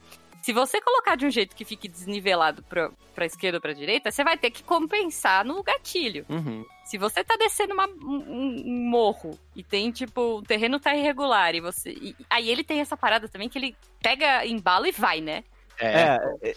Se 0.43 0.53
você 0.53 0.79
colocar 0.79 1.15
de 1.17 1.25
um 1.25 1.31
jeito 1.31 1.55
que 1.55 1.65
fique 1.65 1.87
desnivelado 1.89 2.63
pra, 2.63 2.89
pra 3.13 3.25
esquerda 3.25 3.57
ou 3.57 3.61
pra 3.61 3.73
direita, 3.73 4.11
você 4.11 4.23
vai 4.23 4.37
ter 4.37 4.51
que 4.51 4.63
compensar 4.63 5.43
no 5.43 5.61
gatilho. 5.63 6.25
Uhum. 6.29 6.63
Se 6.85 6.97
você 6.97 7.21
tá 7.23 7.35
descendo 7.35 7.73
uma- 7.73 7.87
um, 7.87 8.23
um- 8.65 8.89
morro 8.89 9.37
e 9.55 9.63
tem, 9.63 9.91
tipo, 9.91 10.37
o 10.37 10.41
terreno 10.43 10.79
tá 10.79 10.95
irregular 10.95 11.53
e 11.55 11.59
você. 11.59 11.89
e- 11.91 12.15
aí 12.29 12.49
ele 12.49 12.63
tem 12.63 12.79
essa 12.79 12.95
parada 12.95 13.27
também 13.27 13.49
que 13.49 13.57
ele 13.57 13.75
pega 14.01 14.45
embalo 14.45 14.85
e 14.85 14.91
vai, 14.91 15.19
né? 15.19 15.43
É, 15.79 16.17
É, 16.41 16.49
é, 16.49 16.55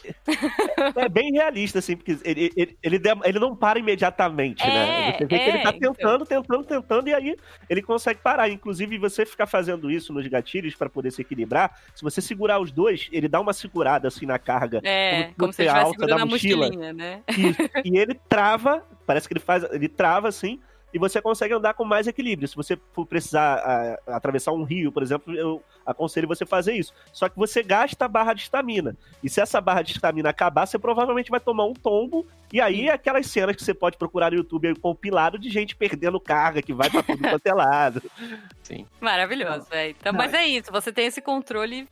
é 1.04 1.09
bem 1.09 1.33
realista, 1.33 1.78
assim, 1.78 1.96
porque 1.96 2.16
ele, 2.24 2.50
ele, 2.56 2.78
ele, 2.83 3.00
ele 3.24 3.38
não 3.38 3.54
para 3.54 3.78
imediatamente, 3.78 4.66
né? 4.66 5.11
É, 5.11 5.12
Você 5.18 5.26
vê 5.26 5.38
que 5.38 5.48
ele 5.48 5.59
é, 5.59 5.62
tá 5.62 5.72
então. 5.74 5.94
tentando, 5.94 6.26
tentando, 6.26 6.64
tentando, 6.64 7.09
e 7.09 7.14
aí 7.14 7.37
ele 7.68 7.83
consegue 7.83 8.20
parar. 8.20 8.48
Inclusive, 8.48 8.98
você 8.98 9.26
ficar 9.26 9.46
fazendo 9.46 9.90
isso 9.90 10.12
nos 10.12 10.26
gatilhos 10.26 10.74
pra 10.74 10.88
poder 10.88 11.11
se 11.11 11.22
equilibrar, 11.22 11.78
se 11.94 12.02
você 12.02 12.20
segurar 12.20 12.59
os 12.61 12.72
dois, 12.72 13.09
ele 13.12 13.28
dá 13.28 13.40
uma 13.40 13.52
segurada 13.52 14.09
assim 14.09 14.26
na 14.26 14.38
carga. 14.38 14.80
É, 14.85 15.24
Como 15.37 15.50
como, 15.50 15.52
se 15.52 15.62
ele 15.62 15.70
fosse 15.70 15.78
a 15.78 15.83
estivesse 15.83 15.87
alça 15.87 15.90
segurando 15.92 16.16
da 16.16 16.22
a 16.22 16.26
mochila. 16.26 16.66
mochilinha, 16.66 16.92
né? 16.92 17.22
e 17.85 17.98
ele 17.98 18.14
trava, 18.28 18.87
parece 19.06 19.28
que 19.28 19.35
ele 19.35 19.40
faz, 19.40 19.64
ele 19.70 19.88
trava 19.88 20.28
assim, 20.28 20.61
e 20.92 20.98
você 20.98 21.20
consegue 21.22 21.55
andar 21.55 21.74
com 21.74 21.85
mais 21.85 22.07
equilíbrio. 22.07 22.48
Se 22.48 22.57
você 22.57 22.79
for 22.92 23.07
precisar 23.07 23.55
a- 24.07 24.16
atravessar 24.16 24.53
um 24.53 24.62
rio, 24.64 24.90
por 24.90 25.03
exemplo, 25.03 25.35
eu 25.35 25.62
aconselho 25.87 26.26
você 26.29 26.44
fazer 26.44 26.74
isso. 26.74 26.92
Só 27.12 27.29
que 27.29 27.37
você 27.37 27.62
gasta 27.62 28.05
a 28.05 28.09
barra 28.09 28.33
de 28.35 28.42
estamina. 28.42 28.96
E 29.22 29.29
se 29.29 29.40
essa 29.40 29.61
barra 29.61 29.83
de 29.83 29.92
estamina 29.92 30.31
acabar, 30.31 30.66
você 30.66 30.79
provavelmente 30.79 31.31
vai 31.31 31.40
tomar 31.40 31.64
um 31.64 31.74
tombo. 31.74 32.26
E 32.53 32.61
aí, 32.61 32.88
aquelas 32.90 33.26
cenas 33.26 33.55
que 33.57 33.62
você 33.64 33.72
pode 33.74 33.96
procurar 33.96 34.31
no 34.31 34.37
YouTube 34.38 34.68
aí, 34.68 34.74
compilado 34.74 35.38
de 35.38 35.48
gente 35.48 35.76
perdendo 35.76 36.18
carga, 36.20 36.61
que 36.61 36.72
vai 36.72 36.90
pra 36.90 37.03
tudo 37.03 37.18
quanto 37.29 37.46
é 37.46 37.55
lado. 37.55 38.03
sim. 38.62 38.87
Maravilhoso, 39.00 39.66
é. 39.70 39.90
Então, 39.90 40.12
mas 40.12 40.35
é 40.35 40.46
isso, 40.46 40.70
você 40.72 40.92
tem 40.92 41.07
esse 41.07 41.20
controle 41.20 41.88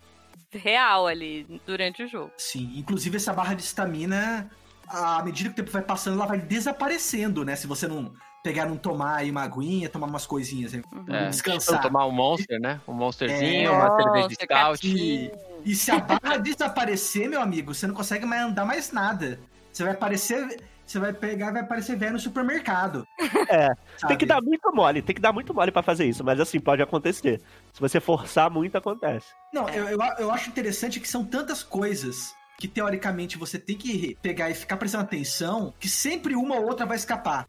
real 0.50 1.06
ali 1.06 1.46
durante 1.66 2.02
o 2.02 2.08
jogo. 2.08 2.32
Sim, 2.36 2.72
inclusive 2.76 3.16
essa 3.16 3.32
barra 3.32 3.54
de 3.54 3.62
estamina, 3.62 4.50
à 4.88 5.22
medida 5.22 5.50
que 5.50 5.52
o 5.52 5.56
tempo 5.64 5.70
vai 5.70 5.82
passando, 5.82 6.14
ela 6.16 6.26
vai 6.26 6.38
desaparecendo, 6.38 7.44
né? 7.44 7.54
Se 7.54 7.66
você 7.66 7.86
não 7.86 8.12
pegar, 8.42 8.66
não 8.66 8.76
tomar 8.76 9.16
aí 9.16 9.30
uma 9.30 9.42
aguinha, 9.42 9.88
tomar 9.88 10.06
umas 10.06 10.26
coisinhas, 10.26 10.72
né? 10.72 10.82
Uhum. 10.92 11.14
É. 11.14 11.28
descansar. 11.28 11.80
Tomar 11.82 12.06
um 12.06 12.12
monster, 12.12 12.60
né? 12.60 12.80
Um 12.86 12.92
monsterzinho, 12.92 13.68
É. 13.68 13.70
uma 13.70 14.02
cerveja 14.02 14.28
de 14.28 14.34
scout. 14.34 14.86
E, 14.86 15.32
e 15.64 15.74
se 15.74 15.90
a 15.90 15.98
barra 15.98 16.36
desaparecer, 16.38 17.28
meu 17.28 17.40
amigo, 17.40 17.74
você 17.74 17.86
não 17.86 17.94
consegue 17.94 18.24
mais 18.24 18.42
andar 18.42 18.64
mais 18.64 18.92
nada. 18.92 19.38
Você 19.72 19.82
vai 19.84 19.92
aparecer. 19.92 20.62
Você 20.86 20.98
vai 20.98 21.12
pegar 21.12 21.48
e 21.48 21.52
vai 21.52 21.62
aparecer 21.62 21.98
velho 21.98 22.14
no 22.14 22.18
supermercado. 22.18 23.06
É, 23.50 23.68
sabe? 23.96 24.08
Tem 24.08 24.16
que 24.18 24.26
dar 24.26 24.42
muito 24.42 24.70
mole, 24.74 25.00
tem 25.00 25.14
que 25.14 25.22
dar 25.22 25.32
muito 25.32 25.54
mole 25.54 25.72
pra 25.72 25.82
fazer 25.82 26.04
isso, 26.06 26.22
mas 26.22 26.38
assim, 26.38 26.60
pode 26.60 26.82
acontecer. 26.82 27.40
Se 27.72 27.80
você 27.80 27.98
forçar 27.98 28.50
muito, 28.50 28.76
acontece. 28.76 29.26
Não, 29.54 29.66
eu, 29.70 29.88
eu, 29.88 29.98
eu 30.18 30.30
acho 30.30 30.50
interessante 30.50 31.00
que 31.00 31.08
são 31.08 31.24
tantas 31.24 31.62
coisas 31.62 32.34
que 32.58 32.68
teoricamente 32.68 33.38
você 33.38 33.58
tem 33.58 33.76
que 33.76 34.16
pegar 34.20 34.50
e 34.50 34.54
ficar 34.54 34.76
prestando 34.76 35.04
atenção 35.04 35.72
que 35.78 35.88
sempre 35.88 36.34
uma 36.34 36.56
ou 36.56 36.66
outra 36.66 36.84
vai 36.84 36.96
escapar. 36.96 37.46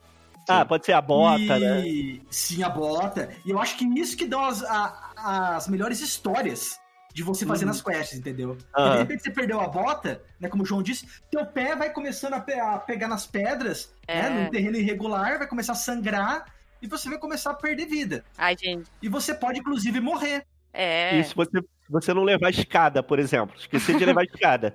Ah, 0.49 0.65
pode 0.65 0.85
ser 0.85 0.93
a 0.93 1.01
bota, 1.01 1.39
e... 1.57 2.13
né? 2.17 2.21
Sim, 2.29 2.63
a 2.63 2.69
bota. 2.69 3.29
E 3.45 3.49
eu 3.51 3.59
acho 3.59 3.77
que 3.77 3.85
isso 3.99 4.17
que 4.17 4.25
dão 4.25 4.43
as, 4.45 4.63
a- 4.63 5.55
as 5.55 5.67
melhores 5.67 5.99
histórias 6.01 6.79
de 7.13 7.23
você 7.23 7.45
fazer 7.45 7.65
Uhum. 7.65 7.69
nas 7.71 7.81
quests, 7.81 8.17
entendeu? 8.19 8.49
Porque 8.55 8.67
Aham. 8.81 8.91
de 8.93 8.97
repente 8.99 9.23
você 9.23 9.31
perdeu 9.31 9.59
a 9.59 9.67
bota, 9.67 10.21
né? 10.39 10.47
Como 10.47 10.63
o 10.63 10.65
João 10.65 10.81
disse, 10.83 11.07
teu 11.31 11.45
pé 11.45 11.75
vai 11.75 11.91
começando 11.91 12.33
a, 12.33 12.39
pe- 12.39 12.59
a 12.59 12.77
pegar 12.77 13.07
nas 13.07 13.25
pedras, 13.25 13.91
É. 14.07 14.21
né? 14.21 14.29
Num 14.43 14.49
terreno 14.49 14.77
irregular, 14.77 15.37
vai 15.37 15.47
começar 15.47 15.73
a 15.73 15.75
sangrar. 15.75 16.45
e 16.81 16.87
você 16.87 17.09
vai 17.09 17.17
começar 17.17 17.51
a 17.51 17.53
perder 17.55 17.87
vida. 17.87 18.23
Ai, 18.37 18.55
gente. 18.57 18.89
E 19.01 19.09
você 19.09 19.33
pode, 19.33 19.59
inclusive, 19.59 19.99
morrer. 19.99 20.45
É. 20.71 21.19
E 21.19 21.23
se 21.25 21.35
você, 21.35 21.59
você 21.89 22.13
não 22.13 22.23
levar 22.23 22.47
a 22.47 22.51
escada, 22.51 23.03
por 23.03 23.19
exemplo, 23.19 23.53
esquecer 23.57 23.97
de 23.97 24.05
levar 24.05 24.21
a 24.21 24.23
escada, 24.31 24.73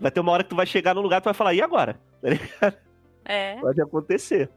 vai 0.00 0.10
ter 0.10 0.20
uma 0.20 0.32
hora 0.32 0.44
que 0.44 0.48
tu 0.50 0.56
vai 0.56 0.64
chegar 0.64 0.94
num 0.94 1.02
lugar 1.02 1.18
e 1.18 1.20
tu 1.20 1.24
vai 1.24 1.34
falar, 1.34 1.52
e 1.52 1.60
agora? 1.60 2.00
É. 3.24 3.56
Pode 3.60 3.80
acontecer. 3.80 4.50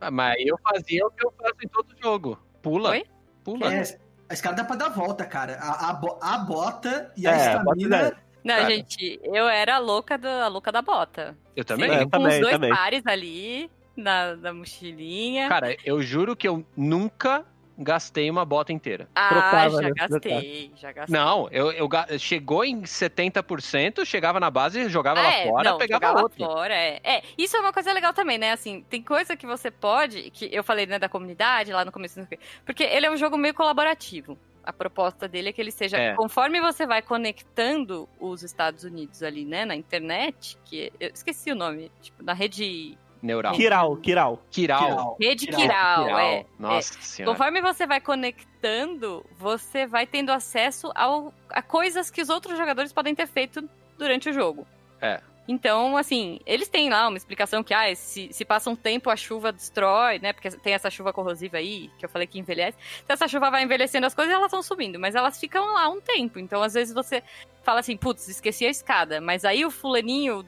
Ah, 0.00 0.10
Mas 0.10 0.36
eu 0.46 0.58
fazia 0.62 1.06
o 1.06 1.10
que 1.10 1.24
eu 1.26 1.32
faço 1.40 1.54
em 1.62 1.68
todo 1.68 1.94
jogo. 2.02 2.38
Pula. 2.62 2.90
Oi? 2.90 3.04
Pula. 3.44 3.74
É, 3.74 3.82
a 4.28 4.32
escada 4.34 4.56
dá 4.56 4.64
pra 4.64 4.76
dar 4.76 4.88
volta, 4.90 5.24
cara. 5.24 5.56
A, 5.60 5.90
a, 5.90 6.34
a 6.34 6.38
bota 6.38 7.12
e 7.16 7.26
a 7.26 7.32
É, 7.32 7.58
bota 7.58 7.78
estamina. 7.80 8.16
Não, 8.44 8.54
Cara. 8.54 8.70
gente, 8.70 9.20
eu 9.24 9.48
era 9.48 9.76
a 9.76 9.78
louca, 9.78 10.16
do, 10.16 10.28
a 10.28 10.48
louca 10.48 10.70
da 10.70 10.80
bota. 10.80 11.36
Eu 11.56 11.64
também. 11.64 11.90
É. 11.90 11.98
Sempre 11.98 12.04
com 12.06 12.10
também, 12.10 12.34
os 12.36 12.40
dois 12.40 12.52
também. 12.54 12.70
pares 12.70 13.06
ali 13.06 13.70
na, 13.96 14.36
na 14.36 14.52
mochilinha. 14.54 15.48
Cara, 15.48 15.76
eu 15.84 16.00
juro 16.00 16.36
que 16.36 16.46
eu 16.46 16.64
nunca 16.76 17.44
gastei 17.78 18.28
uma 18.28 18.44
bota 18.44 18.72
inteira. 18.72 19.08
ah, 19.14 19.28
trocava, 19.28 19.70
já 19.82 19.88
né? 19.88 19.92
gastei, 19.94 20.72
já 20.76 20.92
gastei. 20.92 21.16
Não, 21.18 21.48
eu, 21.50 21.70
eu 21.70 21.88
chegou 22.18 22.64
em 22.64 22.82
70%, 22.82 24.04
chegava 24.04 24.40
na 24.40 24.50
base, 24.50 24.88
jogava 24.88 25.20
Ah, 25.20 25.22
lá 25.22 25.32
é, 25.34 25.46
fora, 25.46 25.70
não, 25.70 25.78
pegava 25.78 26.20
outro. 26.22 26.44
fora, 26.44 26.74
é. 26.74 27.00
é. 27.04 27.22
Isso 27.38 27.56
é 27.56 27.60
uma 27.60 27.72
coisa 27.72 27.92
legal 27.92 28.12
também, 28.12 28.36
né? 28.38 28.52
Assim, 28.52 28.84
tem 28.90 29.02
coisa 29.02 29.36
que 29.36 29.46
você 29.46 29.70
pode, 29.70 30.30
que 30.30 30.48
eu 30.52 30.64
falei, 30.64 30.86
né, 30.86 30.98
da 30.98 31.08
comunidade 31.08 31.72
lá 31.72 31.84
no 31.84 31.92
começo, 31.92 32.26
porque 32.64 32.82
ele 32.82 33.06
é 33.06 33.10
um 33.10 33.16
jogo 33.16 33.36
meio 33.38 33.54
colaborativo. 33.54 34.36
A 34.64 34.72
proposta 34.72 35.26
dele 35.26 35.48
é 35.48 35.52
que 35.52 35.60
ele 35.62 35.70
seja, 35.70 35.96
É. 35.96 36.14
conforme 36.14 36.60
você 36.60 36.86
vai 36.86 37.00
conectando 37.00 38.06
os 38.20 38.42
Estados 38.42 38.84
Unidos 38.84 39.22
ali, 39.22 39.44
né, 39.44 39.64
na 39.64 39.74
internet, 39.74 40.58
que 40.64 40.92
eu 41.00 41.10
esqueci 41.14 41.50
o 41.50 41.54
nome, 41.54 41.90
tipo, 42.02 42.22
na 42.22 42.34
rede, 42.34 42.98
Neural. 43.20 43.54
Kiral, 43.54 43.96
Kiral. 43.96 44.42
Kiral. 44.50 45.16
Rede 45.20 45.46
Kiral, 45.48 46.18
é. 46.18 46.46
Nossa 46.58 46.98
é. 46.98 47.02
senhora. 47.02 47.32
Conforme 47.32 47.60
você 47.60 47.86
vai 47.86 48.00
conectando, 48.00 49.24
você 49.36 49.86
vai 49.86 50.06
tendo 50.06 50.30
acesso 50.30 50.90
ao, 50.94 51.32
a 51.50 51.60
coisas 51.60 52.10
que 52.10 52.22
os 52.22 52.28
outros 52.28 52.56
jogadores 52.56 52.92
podem 52.92 53.14
ter 53.14 53.26
feito 53.26 53.68
durante 53.98 54.30
o 54.30 54.32
jogo. 54.32 54.66
É. 55.00 55.20
Então, 55.48 55.96
assim, 55.96 56.38
eles 56.44 56.68
têm 56.68 56.90
lá 56.90 57.08
uma 57.08 57.16
explicação 57.16 57.64
que, 57.64 57.72
ah, 57.72 57.92
se, 57.96 58.28
se 58.30 58.44
passa 58.44 58.68
um 58.68 58.76
tempo 58.76 59.08
a 59.08 59.16
chuva 59.16 59.50
destrói, 59.50 60.18
né? 60.18 60.34
Porque 60.34 60.50
tem 60.50 60.74
essa 60.74 60.90
chuva 60.90 61.10
corrosiva 61.10 61.56
aí, 61.56 61.90
que 61.98 62.04
eu 62.04 62.08
falei 62.10 62.26
que 62.26 62.38
envelhece. 62.38 62.76
Então, 63.02 63.14
essa 63.14 63.26
chuva 63.26 63.50
vai 63.50 63.62
envelhecendo 63.62 64.06
as 64.06 64.14
coisas 64.14 64.30
e 64.30 64.36
elas 64.36 64.50
vão 64.50 64.62
subindo, 64.62 65.00
mas 65.00 65.14
elas 65.14 65.40
ficam 65.40 65.72
lá 65.72 65.88
um 65.88 66.02
tempo. 66.02 66.38
Então, 66.38 66.62
às 66.62 66.74
vezes 66.74 66.92
você 66.92 67.22
fala 67.62 67.80
assim, 67.80 67.96
putz, 67.96 68.28
esqueci 68.28 68.66
a 68.66 68.70
escada. 68.70 69.22
Mas 69.22 69.42
aí 69.42 69.64
o 69.64 69.70
fulaninho 69.70 70.44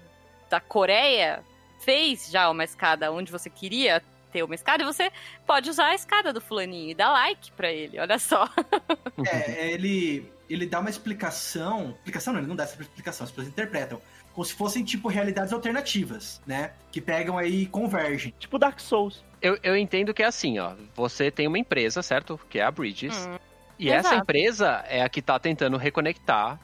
da 0.51 0.61
Coreia 0.61 1.43
fez 1.81 2.31
já 2.31 2.49
uma 2.51 2.65
escada 2.65 3.11
onde 3.13 3.33
você 3.33 3.51
queria 3.51 4.03
ter 4.31 4.43
uma 4.43 4.55
escada 4.55 4.83
e 4.83 4.87
você 4.87 5.11
pode 5.47 5.69
usar 5.69 5.89
a 5.89 5.95
escada 5.95 6.33
do 6.33 6.41
fulaninho 6.41 6.91
e 6.91 6.95
dar 6.95 7.11
like 7.11 7.51
pra 7.53 7.71
ele, 7.71 7.99
olha 7.99 8.19
só. 8.19 8.49
É, 9.27 9.73
ele, 9.73 10.31
ele 10.49 10.67
dá 10.67 10.81
uma 10.81 10.91
explicação. 10.91 11.91
Explicação 11.91 12.33
não, 12.33 12.41
ele 12.41 12.49
não 12.49 12.57
dá 12.57 12.65
essa 12.65 12.81
explicação, 12.81 13.25
as 13.25 13.31
pessoas 13.31 13.49
interpretam. 13.49 14.01
Como 14.33 14.45
se 14.45 14.55
fossem, 14.55 14.85
tipo, 14.85 15.09
realidades 15.09 15.53
alternativas, 15.53 16.41
né? 16.47 16.73
Que 16.93 17.01
pegam 17.01 17.37
aí 17.37 17.63
e 17.63 17.67
convergem. 17.67 18.33
Tipo 18.39 18.59
Dark 18.59 18.79
Souls. 18.79 19.25
Eu, 19.43 19.59
eu 19.63 19.77
entendo 19.77 20.15
que 20.15 20.23
é 20.23 20.27
assim, 20.27 20.59
ó. 20.59 20.75
Você 20.95 21.31
tem 21.31 21.49
uma 21.49 21.59
empresa, 21.59 22.01
certo? 22.01 22.39
Que 22.49 22.61
é 22.61 22.63
a 22.63 22.71
Bridges. 22.71 23.27
Hum, 23.27 23.39
e 23.79 23.91
essa 23.91 24.09
exato. 24.09 24.23
empresa 24.23 24.85
é 24.89 25.03
a 25.03 25.09
que 25.09 25.21
tá 25.21 25.39
tentando 25.39 25.77
reconectar 25.77 26.61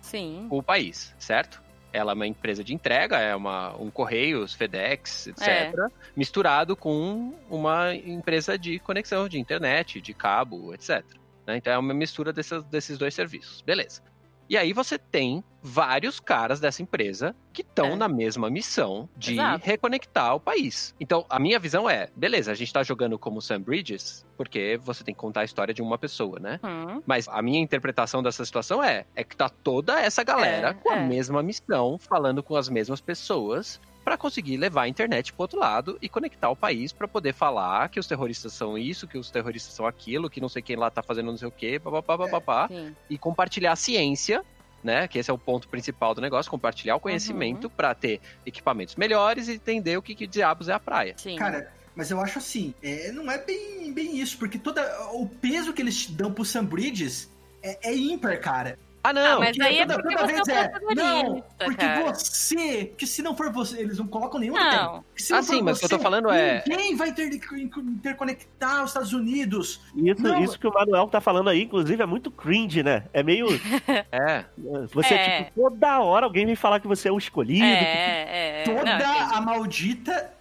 sim. 0.00 0.46
o 0.50 0.62
país, 0.62 1.14
certo? 1.18 1.62
Ela 1.92 2.12
é 2.12 2.14
uma 2.14 2.26
empresa 2.26 2.62
de 2.62 2.72
entrega, 2.74 3.18
é 3.18 3.34
uma, 3.34 3.76
um 3.76 3.90
Correios, 3.90 4.54
FedEx, 4.54 5.26
etc. 5.28 5.48
É. 5.48 5.72
Misturado 6.16 6.76
com 6.76 7.34
uma 7.48 7.94
empresa 7.94 8.56
de 8.58 8.78
conexão, 8.78 9.28
de 9.28 9.38
internet, 9.38 10.00
de 10.00 10.14
cabo, 10.14 10.72
etc. 10.74 11.04
né? 11.46 11.56
Então 11.56 11.72
é 11.72 11.78
uma 11.78 11.92
mistura 11.94 12.32
dessas- 12.32 12.64
desses 12.64 12.96
dois 12.98 13.14
serviços. 13.14 13.60
Beleza. 13.62 14.02
E 14.50 14.56
aí 14.56 14.72
você 14.72 14.98
tem 14.98 15.44
vários 15.62 16.18
caras 16.18 16.58
dessa 16.58 16.82
empresa 16.82 17.36
que 17.52 17.62
estão 17.62 17.90
É. 17.92 17.94
na 17.96 18.08
mesma 18.08 18.50
missão 18.50 19.08
de 19.16 19.34
Exato. 19.34 19.64
reconectar 19.64 20.34
o 20.34 20.40
país. 20.40 20.92
Então, 20.98 21.24
a 21.30 21.38
minha 21.38 21.56
visão 21.60 21.88
é, 21.88 22.08
beleza, 22.16 22.50
a 22.50 22.54
gente 22.54 22.72
tá 22.72 22.82
jogando 22.82 23.16
como 23.16 23.40
Sam 23.40 23.60
Bridges, 23.60 24.26
porque 24.36 24.80
você 24.82 25.04
tem 25.04 25.14
que 25.14 25.20
contar 25.20 25.42
a 25.42 25.44
história 25.44 25.72
de 25.72 25.80
uma 25.82 25.96
pessoa, 25.96 26.40
né? 26.40 26.58
Hum, 26.64 27.00
Mas 27.06 27.28
a 27.28 27.40
minha 27.42 27.60
interpretação 27.60 28.22
dessa 28.24 28.44
situação 28.44 28.82
é, 28.82 29.04
é 29.14 29.22
que 29.22 29.36
tá 29.36 29.48
toda 29.48 30.00
essa 30.00 30.24
galera 30.24 30.70
É, 30.70 30.74
com 30.74 30.90
a 30.90 30.96
é. 30.96 31.06
mesma 31.06 31.42
missão, 31.44 31.96
falando 31.96 32.42
com 32.42 32.56
as 32.56 32.68
mesmas 32.68 33.00
pessoas, 33.00 33.80
pra 34.10 34.18
conseguir 34.18 34.56
levar 34.56 34.82
a 34.82 34.88
internet 34.88 35.32
pro 35.32 35.42
outro 35.42 35.60
lado 35.60 35.96
e 36.02 36.08
conectar 36.08 36.50
o 36.50 36.56
país 36.56 36.92
pra 36.92 37.06
poder 37.06 37.32
falar 37.32 37.88
que 37.88 38.00
os 38.00 38.08
terroristas 38.08 38.52
são 38.52 38.76
isso, 38.76 39.06
que 39.06 39.16
os 39.16 39.30
terroristas 39.30 39.72
são 39.72 39.86
aquilo, 39.86 40.28
que 40.28 40.40
não 40.40 40.48
sei 40.48 40.60
quem 40.60 40.74
lá 40.74 40.90
tá 40.90 41.00
fazendo 41.00 41.30
não 41.30 41.38
sei 41.38 41.46
o 41.46 41.52
quê, 41.52 41.78
papapá, 41.78 42.18
papapá, 42.18 42.66
sim. 42.66 42.92
e 43.08 43.16
compartilhar 43.16 43.70
a 43.70 43.76
ciência. 43.76 44.42
Né, 44.82 45.06
que 45.06 45.18
esse 45.18 45.30
é 45.30 45.34
o 45.34 45.36
ponto 45.36 45.68
principal 45.68 46.14
do 46.14 46.22
negócio, 46.22 46.50
compartilhar 46.50 46.96
o 46.96 47.00
conhecimento 47.00 47.64
Uhum. 47.64 47.70
pra 47.76 47.94
ter 47.94 48.18
equipamentos 48.46 48.96
melhores 48.96 49.46
e 49.46 49.52
entender 49.52 49.98
o 49.98 50.00
que, 50.00 50.14
que 50.14 50.26
diabos 50.26 50.70
é 50.70 50.72
a 50.72 50.80
praia. 50.80 51.12
Sim. 51.18 51.36
Cara, 51.36 51.70
mas 51.94 52.10
eu 52.10 52.18
acho 52.18 52.38
assim, 52.38 52.72
é, 52.82 53.12
não 53.12 53.30
é 53.30 53.36
bem, 53.36 53.92
bem 53.92 54.18
isso, 54.18 54.38
porque 54.38 54.58
toda, 54.58 54.82
o 55.12 55.28
peso 55.28 55.74
que 55.74 55.82
eles 55.82 56.06
dão 56.06 56.32
pro 56.32 56.46
Sam 56.46 56.64
Bridges 56.64 57.30
é, 57.62 57.90
é 57.90 57.94
ímpar, 57.94 58.40
cara. 58.40 58.78
Ah, 59.02 59.12
não! 59.14 59.36
Ah, 59.36 59.38
mas 59.40 59.56
Que 59.56 59.62
aí 59.62 59.78
é 59.78 59.86
toda- 59.86 60.02
porque 60.02 60.14
toda 60.16 60.32
você 60.44 60.52
é 60.52 60.60
o 60.82 60.86
vez 60.86 60.96
Não, 60.98 61.42
porque 61.64 61.76
cara. 61.86 62.12
você, 62.12 62.92
que 62.98 63.06
se 63.06 63.22
não 63.22 63.34
for 63.34 63.50
você, 63.50 63.80
eles 63.80 63.98
não 63.98 64.06
colocam 64.06 64.38
nenhum. 64.38 64.52
Não, 64.52 65.02
se 65.16 65.32
Ah, 65.32 65.36
não 65.36 65.42
for 65.44 65.54
sim, 65.54 65.62
mas 65.62 65.76
o 65.76 65.80
que 65.80 65.86
eu 65.86 65.88
tô 65.88 65.98
falando 65.98 66.28
é- 66.30 66.62
Ninguém 66.68 66.94
vai 66.96 67.08
inter- 67.08 67.32
interconectar 67.78 68.82
os 68.84 68.90
Estados 68.90 69.12
Unidos. 69.12 69.80
Isso, 69.96 70.22
Não. 70.22 70.42
isso 70.42 70.58
que 70.58 70.66
o 70.66 70.72
Manuel 70.72 71.06
tá 71.08 71.20
falando 71.20 71.48
aí, 71.48 71.62
inclusive, 71.62 72.02
é 72.02 72.06
muito 72.06 72.30
cringe, 72.30 72.82
né? 72.82 73.04
É 73.12 73.22
meio. 73.22 73.46
É, 74.12 74.44
Você, 74.92 75.14
É. 75.14 75.42
tipo, 75.44 75.60
toda 75.70 76.00
hora 76.00 76.26
alguém 76.26 76.44
vem 76.46 76.54
falar 76.56 76.80
que 76.80 76.86
você 76.88 77.08
é 77.08 77.12
o 77.12 77.18
escolhido. 77.18 77.60
que- 77.60 77.64
é, 77.64 78.60
é. 78.60 78.64
Toda 78.64 78.98
Não, 78.98 79.34
a 79.36 79.40
maldita. 79.40 80.32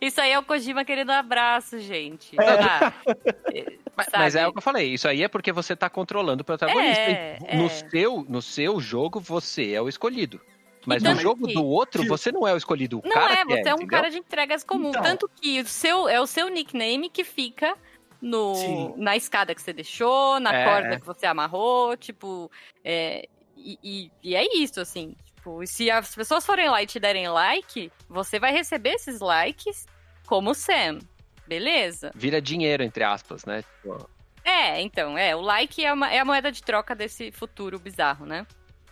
Isso 0.00 0.20
aí 0.20 0.32
é 0.32 0.38
o 0.38 0.42
Kojima 0.42 0.84
querendo 0.84 1.10
abraço, 1.10 1.78
gente. 1.78 2.34
É. 2.40 2.44
Ah, 2.60 2.92
Mas, 3.96 4.08
mas 4.12 4.34
é 4.34 4.44
o 4.44 4.50
que 4.52 4.58
eu 4.58 4.62
falei, 4.62 4.92
isso 4.92 5.06
aí 5.06 5.22
é 5.22 5.28
porque 5.28 5.52
você 5.52 5.76
tá 5.76 5.88
controlando 5.88 6.42
o 6.42 6.44
protagonista. 6.44 7.00
É, 7.00 7.38
E 7.52 7.56
no, 7.56 7.66
é. 7.66 7.68
seu, 7.68 8.26
no 8.28 8.42
seu 8.42 8.80
jogo, 8.80 9.20
você 9.20 9.70
é 9.72 9.80
o 9.80 9.88
escolhido. 9.88 10.40
Mas 10.84 11.00
Então, 11.00 11.14
no 11.14 11.20
jogo 11.20 11.46
que- 11.46 11.54
do 11.54 11.64
outro, 11.64 12.04
você 12.08 12.32
não 12.32 12.44
é 12.46 12.52
o 12.52 12.56
escolhido. 12.56 12.98
O 12.98 13.02
Não 13.04 13.12
cara 13.14 13.34
é, 13.34 13.36
que 13.36 13.44
você 13.44 13.68
é 13.68 13.72
um 13.72 13.76
entendeu? 13.76 13.86
cara 13.86 14.10
de 14.10 14.18
entregas 14.18 14.64
comum. 14.64 14.88
Então. 14.88 15.00
Tanto 15.02 15.30
que 15.40 15.60
o 15.60 15.66
seu, 15.66 16.08
é 16.08 16.20
o 16.20 16.26
seu 16.26 16.48
nickname 16.48 17.08
que 17.08 17.22
fica 17.22 17.76
no, 18.20 18.56
Sim. 18.56 18.94
na 18.96 19.16
escada 19.16 19.54
que 19.54 19.62
você 19.62 19.72
deixou, 19.72 20.40
na 20.40 20.52
É, 20.52 20.64
corda 20.64 20.94
é. 20.94 20.98
que 20.98 21.06
você 21.06 21.24
amarrou, 21.26 21.96
tipo. 21.96 22.50
é, 22.84 23.28
e, 23.56 23.78
e- 23.82 24.10
e 24.24 24.34
é 24.34 24.44
isso, 24.56 24.80
assim. 24.80 25.14
Tipo, 25.44 25.66
se 25.66 25.90
as 25.90 26.14
pessoas 26.14 26.46
forem 26.46 26.70
lá 26.70 26.82
e 26.82 26.86
te 26.86 26.98
derem 26.98 27.28
like, 27.28 27.92
você 28.08 28.38
vai 28.40 28.50
receber 28.50 28.92
esses 28.94 29.20
likes 29.20 29.84
como 30.26 30.54
Sam. 30.54 31.00
Beleza? 31.46 32.10
Vira 32.14 32.40
dinheiro, 32.40 32.82
entre 32.82 33.04
aspas, 33.04 33.44
né? 33.44 33.62
Tipo, 33.62 34.08
É, 34.42 34.80
então, 34.80 35.18
é. 35.18 35.36
O 35.36 35.42
like 35.42 35.84
é, 35.84 35.92
uma- 35.92 36.10
é 36.10 36.18
a 36.18 36.24
moeda 36.24 36.50
de 36.50 36.62
troca 36.62 36.94
desse 36.94 37.30
futuro 37.30 37.78
bizarro, 37.78 38.24
né? 38.24 38.46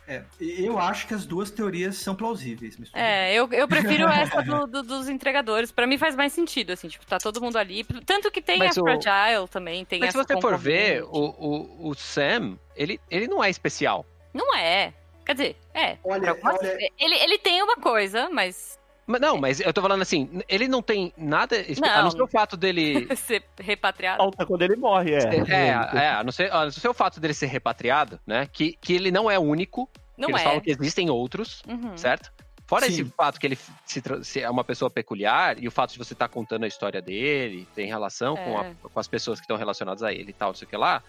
é, 0.07 0.25
eu 0.41 0.79
acho 0.79 1.07
que 1.07 1.15
as 1.15 1.25
duas 1.25 1.51
teorias 1.51 1.97
são 1.97 2.15
plausíveis. 2.15 2.77
É, 2.93 3.33
eu, 3.33 3.49
eu 3.53 3.67
prefiro 3.67 4.07
essa 4.13 4.43
do- 4.43 4.67
do- 4.67 4.83
dos 4.83 5.09
entregadores. 5.09 5.73
Pra 5.73 5.87
mim 5.87 5.97
faz 5.97 6.15
mais 6.15 6.35
sentido, 6.35 6.73
assim, 6.73 6.89
tipo, 6.89 7.07
tá 7.07 7.17
todo 7.19 7.41
mundo 7.41 7.57
ali. 7.57 7.83
Tanto 8.05 8.31
que 8.31 8.43
tem 8.43 8.59
Mas 8.59 8.77
a 8.77 8.81
o- 8.83 8.85
Fragile 8.85 9.49
também, 9.49 9.87
tem 9.87 10.01
Mas 10.01 10.11
se 10.11 10.19
você 10.19 10.39
for 10.39 10.59
ver, 10.59 11.03
o, 11.05 11.09
o, 11.09 11.89
o 11.89 11.95
Sam, 11.95 12.59
ele, 12.77 13.01
ele 13.11 13.27
não 13.27 13.43
é 13.43 13.49
especial. 13.49 14.05
Não 14.35 14.55
é. 14.55 14.93
Quer 15.25 15.33
dizer, 15.35 15.57
é. 15.75 15.97
Olha, 16.05 16.37
olha- 16.45 16.79
Ele, 16.99 17.15
ele 17.15 17.39
tem 17.39 17.63
uma 17.63 17.77
coisa, 17.77 18.29
mas 18.31 18.79
Mas, 19.07 19.21
não, 19.21 19.37
mas 19.37 19.61
eu 19.61 19.73
tô 19.73 19.83
falando 19.83 20.03
assim, 20.03 20.43
ele 20.49 20.69
não 20.69 20.81
tem 20.83 21.13
nada 21.17 21.57
especial. 21.57 21.99
A 21.99 22.03
Não. 22.03 22.11
ser 22.11 22.23
o 22.23 22.27
fato 22.29 22.57
dele. 22.57 23.09
ser 23.17 23.43
repatriado. 23.59 24.19
Falta 24.19 24.47
quando 24.47 24.63
ele 24.63 24.77
morre, 24.77 25.15
é. 25.15 25.19
É, 25.49 25.69
é, 26.05 26.09
a 26.11 26.23
não 26.25 26.31
ser, 26.33 26.53
a 26.53 26.65
não 26.65 26.71
ser 26.71 26.89
o 26.89 26.95
fato 26.95 27.19
dele 27.21 27.35
ser 27.35 27.47
repatriado, 27.47 28.19
né? 28.27 28.49
Que, 28.53 28.73
que 28.81 28.95
ele 28.95 29.11
não 29.11 29.31
é 29.31 29.39
único. 29.39 29.89
Não 30.17 30.29
eles 30.29 30.41
é. 30.41 30.45
falam 30.45 30.61
que 30.61 30.71
existem 30.71 31.11
outros. 31.11 31.63
Uhum. 31.69 31.97
certo? 31.97 32.33
Fora 32.65 32.87
Sim. 32.87 32.93
esse 32.93 33.05
fato 33.05 33.39
que 33.41 33.47
ele 33.47 33.59
se, 33.85 34.01
se 34.23 34.41
é 34.41 34.49
uma 34.49 34.65
pessoa 34.65 34.89
peculiar 34.91 35.63
e 35.63 35.67
o 35.69 35.71
fato 35.71 35.93
de 35.93 35.99
você 35.99 36.15
estar 36.15 36.29
contando 36.29 36.65
a 36.65 36.69
história 36.69 37.03
dele, 37.03 37.69
tem 37.75 37.87
relação 37.87 38.35
com, 38.37 38.57
a- 38.59 38.67
É. 38.67 38.75
com 38.83 38.99
as 39.01 39.09
pessoas 39.09 39.41
que 39.41 39.45
estão 39.45 39.57
relacionadas 39.59 40.03
a 40.03 40.13
ele 40.13 40.31
e 40.31 40.33
tal, 40.33 40.51
não 40.51 40.55
sei 40.55 40.67
o 40.67 40.69
que 40.71 40.77
lá. 40.77 41.03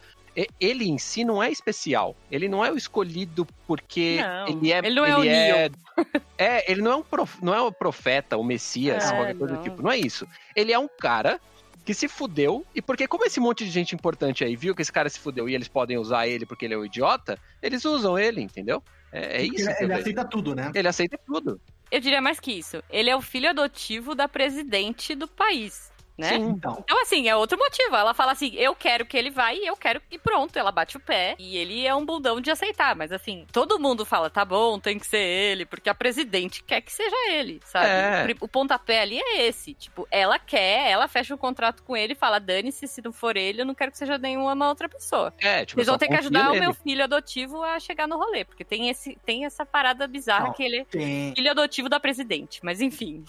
Ele 0.60 0.90
em 0.90 0.98
si 0.98 1.24
não 1.24 1.42
é 1.42 1.52
especial. 1.52 2.16
Ele 2.32 2.48
não 2.50 2.66
é 2.66 2.72
o 2.72 2.78
escolhido 2.78 3.46
porque 3.68 4.18
Não, 4.22 4.48
ele 4.48 4.72
é. 4.72 4.78
ele 4.80 4.96
não 4.96 5.06
é 5.06 5.18
o 5.18 5.24
é, 5.24 5.70
é, 6.38 6.72
ele 6.72 6.82
não 6.82 6.92
é 6.92 6.96
um 6.96 7.04
prof- 7.04 7.40
não 7.44 7.54
é 7.54 7.62
o 7.62 7.72
profeta, 7.72 8.36
o 8.38 8.44
Messias, 8.44 9.04
É, 9.06 9.16
qualquer 9.16 9.36
coisa 9.36 9.54
não. 9.54 9.62
do 9.62 9.64
tipo. 9.64 9.82
Não 9.84 9.92
é 9.92 9.98
isso. 9.98 10.28
Ele 10.56 10.74
é 10.74 10.80
um 10.80 10.88
cara 10.88 11.40
que 11.86 11.94
se 11.94 12.08
fudeu, 12.08 12.66
e 12.74 12.82
porque 12.82 13.08
como 13.08 13.26
esse 13.26 13.40
monte 13.42 13.66
de 13.66 13.70
gente 13.70 13.94
importante 13.94 14.44
aí 14.44 14.56
viu 14.56 14.74
que 14.74 14.82
esse 14.82 14.92
cara 14.92 15.10
se 15.10 15.20
fudeu 15.20 15.50
e 15.50 15.54
eles 15.54 15.68
podem 15.68 15.98
usar 15.98 16.26
ele 16.28 16.46
porque 16.46 16.64
ele 16.66 16.74
é 16.74 16.78
um 16.78 16.86
idiota, 16.86 17.38
eles 17.62 17.84
usam 17.84 18.18
ele, 18.18 18.42
entendeu? 18.42 18.82
É, 19.12 19.42
é 19.42 19.44
isso 19.44 19.70
ele, 19.70 19.84
ele 19.84 19.94
aceita 19.94 20.24
tudo, 20.26 20.56
né? 20.56 20.72
Ele 20.74 20.88
aceita 20.88 21.20
tudo. 21.28 21.60
Eu 21.92 22.00
diria 22.00 22.22
mais 22.22 22.40
que 22.40 22.52
isso. 22.54 22.82
Ele 22.90 23.10
é 23.10 23.16
o 23.16 23.22
filho 23.22 23.50
adotivo 23.50 24.16
da 24.16 24.28
presidente 24.28 25.14
do 25.14 25.28
país. 25.28 25.92
Né? 26.18 26.30
Sim. 26.30 26.50
Então, 26.50 26.78
Então, 26.84 27.02
assim, 27.02 27.28
é 27.28 27.36
outro 27.36 27.58
motivo. 27.58 27.96
Ela 27.96 28.14
fala 28.14 28.32
assim: 28.34 28.54
eu 28.56 28.76
quero 28.76 29.06
que 29.06 29.18
ele 29.18 29.30
vá 29.30 29.54
e 29.54 29.66
eu 29.66 29.76
quero 29.76 30.00
que 30.02 30.18
pronto. 30.20 30.58
Ela 30.58 30.72
bate 30.72 30.98
o 30.98 31.00
pé 31.00 31.36
e 31.40 31.58
ele 31.58 31.86
é 31.86 31.94
um 31.96 32.06
bundão 32.06 32.40
de 32.40 32.52
aceitar. 32.52 32.96
Mas, 32.96 33.12
assim, 33.12 33.46
todo 33.52 33.80
mundo 33.80 34.06
fala: 34.06 34.30
tá 34.30 34.46
bom, 34.46 34.80
tem 34.80 35.00
que 35.00 35.08
ser 35.08 35.18
ele, 35.18 35.66
porque 35.66 35.90
a 35.90 35.96
presidente 35.96 36.64
quer 36.64 36.82
que 36.82 36.92
seja 36.92 37.16
ele, 37.32 37.60
sabe? 37.66 37.88
É. 37.88 38.36
O 38.40 38.48
pontapé 38.48 39.02
ali 39.02 39.20
é 39.20 39.44
esse. 39.48 39.74
Tipo, 39.74 40.08
ela 40.12 40.38
quer, 40.40 40.90
ela 40.92 41.08
fecha 41.08 41.34
um 41.34 41.38
contrato 41.38 41.84
com 41.84 41.96
ele 41.98 42.14
e 42.14 42.16
fala: 42.16 42.40
dane-se, 42.40 42.88
se 42.88 43.02
não 43.04 43.12
for 43.12 43.36
ele, 43.36 43.62
eu 43.62 43.66
não 43.66 43.74
quero 43.76 43.92
que 43.92 43.98
seja 43.98 44.18
nenhuma 44.18 44.70
outra 44.70 44.88
pessoa. 44.88 45.34
É, 45.40 45.66
tipo, 45.66 45.78
Vocês 45.80 45.88
vão 45.88 45.98
ter 45.98 46.08
que 46.08 46.16
ajudar 46.16 46.50
o 46.50 46.54
nele. 46.54 46.60
meu 46.66 46.74
filho 46.74 47.04
adotivo 47.04 47.62
a 47.64 47.80
chegar 47.80 48.08
no 48.08 48.18
rolê, 48.18 48.46
porque 48.46 48.64
tem, 48.64 48.90
esse, 48.90 49.18
tem 49.26 49.46
essa 49.46 49.66
parada 49.66 50.08
bizarra 50.08 50.46
Não. 50.46 50.54
que 50.54 50.64
ele 50.64 50.78
é 50.80 50.86
tem, 50.86 51.34
filho 51.36 51.50
adotivo 51.52 51.90
da 51.90 52.00
presidente. 52.00 52.60
Mas, 52.64 52.82
enfim. 52.82 53.24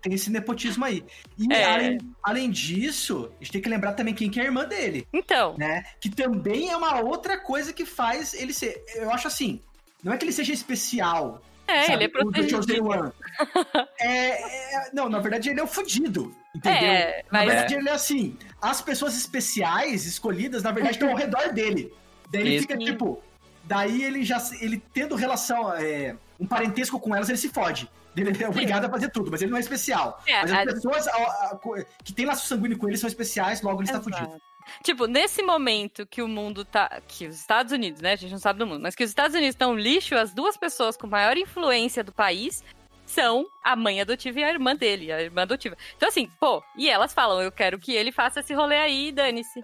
tem 0.00 0.14
esse 0.14 0.30
nepotismo 0.30 0.84
aí. 0.84 1.04
E 1.38 1.52
É. 1.52 1.64
além, 1.64 1.98
além 2.22 2.50
disso, 2.50 3.30
a 3.40 3.42
gente 3.44 3.52
tem 3.52 3.60
que 3.62 3.68
lembrar 3.68 3.92
também 3.94 4.14
quem 4.14 4.30
que 4.30 4.38
é 4.38 4.42
a 4.42 4.46
irmã 4.46 4.64
dele, 4.66 5.06
Então, 5.12 5.54
né? 5.58 5.84
Que 6.00 6.08
também 6.10 6.70
é 6.70 6.76
uma 6.76 7.00
outra 7.00 7.38
coisa 7.38 7.72
que 7.72 7.84
faz 7.84 8.34
ele 8.34 8.52
ser. 8.52 8.84
Eu 8.94 9.10
acho 9.10 9.26
assim. 9.28 9.60
Não 10.02 10.12
é 10.12 10.16
que 10.18 10.24
ele 10.24 10.32
seja 10.32 10.52
especial. 10.52 11.42
é, 11.66 11.82
sabe? 11.82 11.94
ele 11.94 12.04
é 12.04 12.08
protegido. 12.08 12.86
One. 12.88 13.12
É, 13.98 14.76
é- 14.86 14.90
não, 14.92 15.08
na 15.08 15.18
verdade 15.18 15.48
ele 15.50 15.60
é 15.60 15.62
o 15.62 15.66
fudido. 15.66 16.34
Entendeu? 16.54 16.78
É, 16.88 17.24
Na 17.32 17.40
mas 17.40 17.48
verdade, 17.48 17.74
ele 17.74 17.88
é 17.88 17.92
assim: 17.92 18.36
as 18.60 18.80
pessoas 18.80 19.16
especiais, 19.16 20.06
escolhidas, 20.06 20.62
na 20.62 20.70
verdade, 20.70 20.96
estão 20.96 21.10
ao 21.10 21.16
redor 21.16 21.52
dele. 21.52 21.92
Daí 22.30 22.40
ele 22.42 22.54
Isso. 22.56 22.62
fica 22.66 22.76
tipo. 22.78 23.22
Daí 23.64 24.02
ele 24.04 24.24
já. 24.24 24.38
Ele 24.60 24.80
tendo 24.92 25.14
relação, 25.16 25.72
é, 25.74 26.14
um 26.38 26.46
parentesco 26.46 27.00
com 27.00 27.14
elas, 27.14 27.28
ele 27.28 27.38
se 27.38 27.48
fode. 27.48 27.88
Ele 28.16 28.42
é 28.44 28.48
obrigado 28.48 28.84
a 28.84 28.88
fazer 28.90 29.10
tudo, 29.10 29.30
mas 29.30 29.42
ele 29.42 29.50
não 29.50 29.58
é 29.58 29.60
especial. 29.60 30.22
É, 30.26 30.42
mas 30.42 30.52
as 30.52 30.58
a- 30.58 30.64
pessoas 30.72 31.08
a- 31.08 31.12
a- 31.16 31.58
que 32.04 32.12
têm 32.12 32.26
laço 32.26 32.46
sanguíneo 32.46 32.78
com 32.78 32.88
ele 32.88 32.96
são 32.96 33.08
especiais, 33.08 33.60
logo 33.62 33.80
ele 33.80 33.88
está 33.88 34.00
fudido. 34.00 34.40
Tipo, 34.82 35.06
nesse 35.06 35.42
momento 35.42 36.06
que 36.06 36.22
o 36.22 36.28
mundo 36.28 36.64
tá. 36.64 37.00
Que 37.06 37.26
os 37.26 37.36
Estados 37.36 37.70
Unidos, 37.72 38.00
né? 38.00 38.12
A 38.12 38.16
gente 38.16 38.30
não 38.30 38.38
sabe 38.38 38.58
do 38.58 38.66
mundo, 38.66 38.80
mas 38.80 38.94
que 38.94 39.04
os 39.04 39.10
Estados 39.10 39.34
Unidos 39.34 39.54
estão 39.54 39.76
lixo, 39.76 40.14
as 40.16 40.32
duas 40.32 40.56
pessoas 40.56 40.96
com 40.96 41.06
maior 41.06 41.36
influência 41.36 42.02
do 42.02 42.12
país 42.12 42.64
são 43.04 43.44
a 43.62 43.76
mãe 43.76 44.00
adotiva 44.00 44.40
e 44.40 44.44
a 44.44 44.50
irmã 44.50 44.74
dele, 44.74 45.12
a 45.12 45.20
irmã 45.20 45.42
adotiva. 45.42 45.76
Então, 45.96 46.08
assim, 46.08 46.30
pô, 46.40 46.62
e 46.78 46.88
elas 46.88 47.12
falam: 47.12 47.42
eu 47.42 47.52
quero 47.52 47.78
que 47.78 47.92
ele 47.92 48.10
faça 48.10 48.40
esse 48.40 48.54
rolê 48.54 48.76
aí 48.78 49.08
e 49.08 49.12
dane-se. 49.12 49.62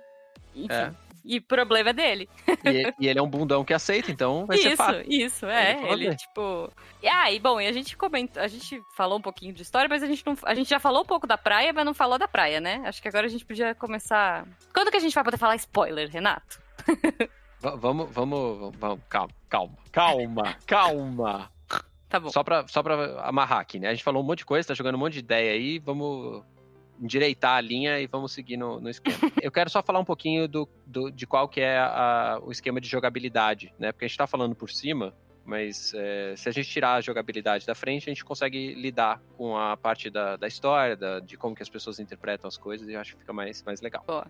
Enfim. 0.54 0.68
É. 0.74 0.92
E 1.32 1.40
problema 1.40 1.90
é 1.90 1.92
dele. 1.92 2.28
E, 2.64 2.92
e 2.98 3.06
ele 3.08 3.18
é 3.18 3.22
um 3.22 3.28
bundão 3.28 3.64
que 3.64 3.72
aceita, 3.72 4.10
então 4.10 4.46
vai 4.46 4.56
ser 4.58 4.68
isso, 4.68 4.76
fácil. 4.76 5.04
isso, 5.08 5.46
é. 5.46 5.92
Ele 5.92 6.06
Ele, 6.06 6.16
tipo. 6.16 6.68
E 7.00 7.06
aí, 7.06 7.38
bom, 7.38 7.60
e 7.60 7.68
a 7.68 7.72
gente 7.72 7.96
comentou, 7.96 8.42
a 8.42 8.48
gente 8.48 8.80
falou 8.96 9.18
um 9.18 9.22
pouquinho 9.22 9.52
de 9.54 9.62
história, 9.62 9.88
mas 9.88 10.02
a 10.02 10.06
gente 10.06 10.26
não. 10.26 10.36
A 10.42 10.54
gente 10.54 10.68
já 10.68 10.80
falou 10.80 11.02
um 11.02 11.04
pouco 11.06 11.28
da 11.28 11.38
praia, 11.38 11.72
mas 11.72 11.84
não 11.84 11.94
falou 11.94 12.18
da 12.18 12.26
praia, 12.26 12.60
né? 12.60 12.82
Acho 12.84 13.00
que 13.00 13.06
agora 13.06 13.26
a 13.26 13.30
gente 13.30 13.44
podia 13.44 13.74
começar. 13.76 14.44
Quando 14.74 14.90
que 14.90 14.96
a 14.96 15.00
gente 15.00 15.14
vai 15.14 15.22
poder 15.22 15.36
falar 15.38 15.54
spoiler, 15.54 16.10
Renato? 16.10 16.60
Va- 17.60 17.76
Vamos, 17.76 18.10
vamos, 18.10 18.74
vamos, 18.76 19.00
calma, 19.08 19.32
calma, 19.48 19.76
calma, 19.92 20.56
calma. 20.66 21.50
Tá 22.08 22.18
bom. 22.18 22.30
Só 22.30 22.42
pra, 22.42 22.66
só 22.66 22.82
pra 22.82 23.20
amarrar 23.22 23.60
aqui, 23.60 23.78
né? 23.78 23.88
A 23.88 23.94
gente 23.94 24.02
falou 24.02 24.20
um 24.20 24.26
monte 24.26 24.38
de 24.38 24.46
coisa, 24.46 24.66
tá 24.66 24.74
jogando 24.74 24.96
um 24.96 24.98
monte 24.98 25.12
de 25.12 25.18
ideia 25.20 25.52
aí, 25.52 25.78
vamos 25.78 26.42
endireitar 27.00 27.56
a 27.56 27.60
linha 27.60 27.98
e 28.00 28.06
vamos 28.06 28.32
seguir 28.32 28.56
no, 28.56 28.80
no 28.80 28.88
esquema. 28.90 29.16
Eu 29.42 29.50
quero 29.50 29.70
só 29.70 29.82
falar 29.82 29.98
um 30.00 30.04
pouquinho 30.04 30.46
do, 30.46 30.68
do- 30.86 31.10
de 31.10 31.26
qual 31.26 31.48
que 31.48 31.60
é 31.60 31.78
a- 31.78 32.38
o 32.42 32.52
esquema 32.52 32.80
de 32.80 32.88
jogabilidade, 32.88 33.72
né? 33.78 33.90
Porque 33.92 34.04
a 34.04 34.08
gente 34.08 34.18
tá 34.18 34.26
falando 34.26 34.54
por 34.54 34.70
cima, 34.70 35.14
mas 35.44 35.92
é, 35.94 36.34
se 36.36 36.48
a 36.48 36.52
gente 36.52 36.68
tirar 36.68 36.94
a 36.94 37.00
jogabilidade 37.00 37.66
da 37.66 37.74
frente, 37.74 38.08
a 38.08 38.12
gente 38.12 38.24
consegue 38.24 38.74
lidar 38.74 39.20
com 39.36 39.56
a 39.56 39.76
parte 39.76 40.10
da, 40.10 40.36
da 40.36 40.46
história, 40.46 40.94
da- 40.96 41.20
de 41.20 41.36
como 41.36 41.54
que 41.56 41.62
as 41.62 41.68
pessoas 41.70 41.98
interpretam 41.98 42.46
as 42.46 42.56
coisas, 42.58 42.86
e 42.88 42.92
eu 42.92 43.00
acho 43.00 43.14
que 43.14 43.20
fica 43.20 43.32
mais, 43.32 43.62
mais 43.62 43.80
legal. 43.80 44.04
Boa. 44.06 44.26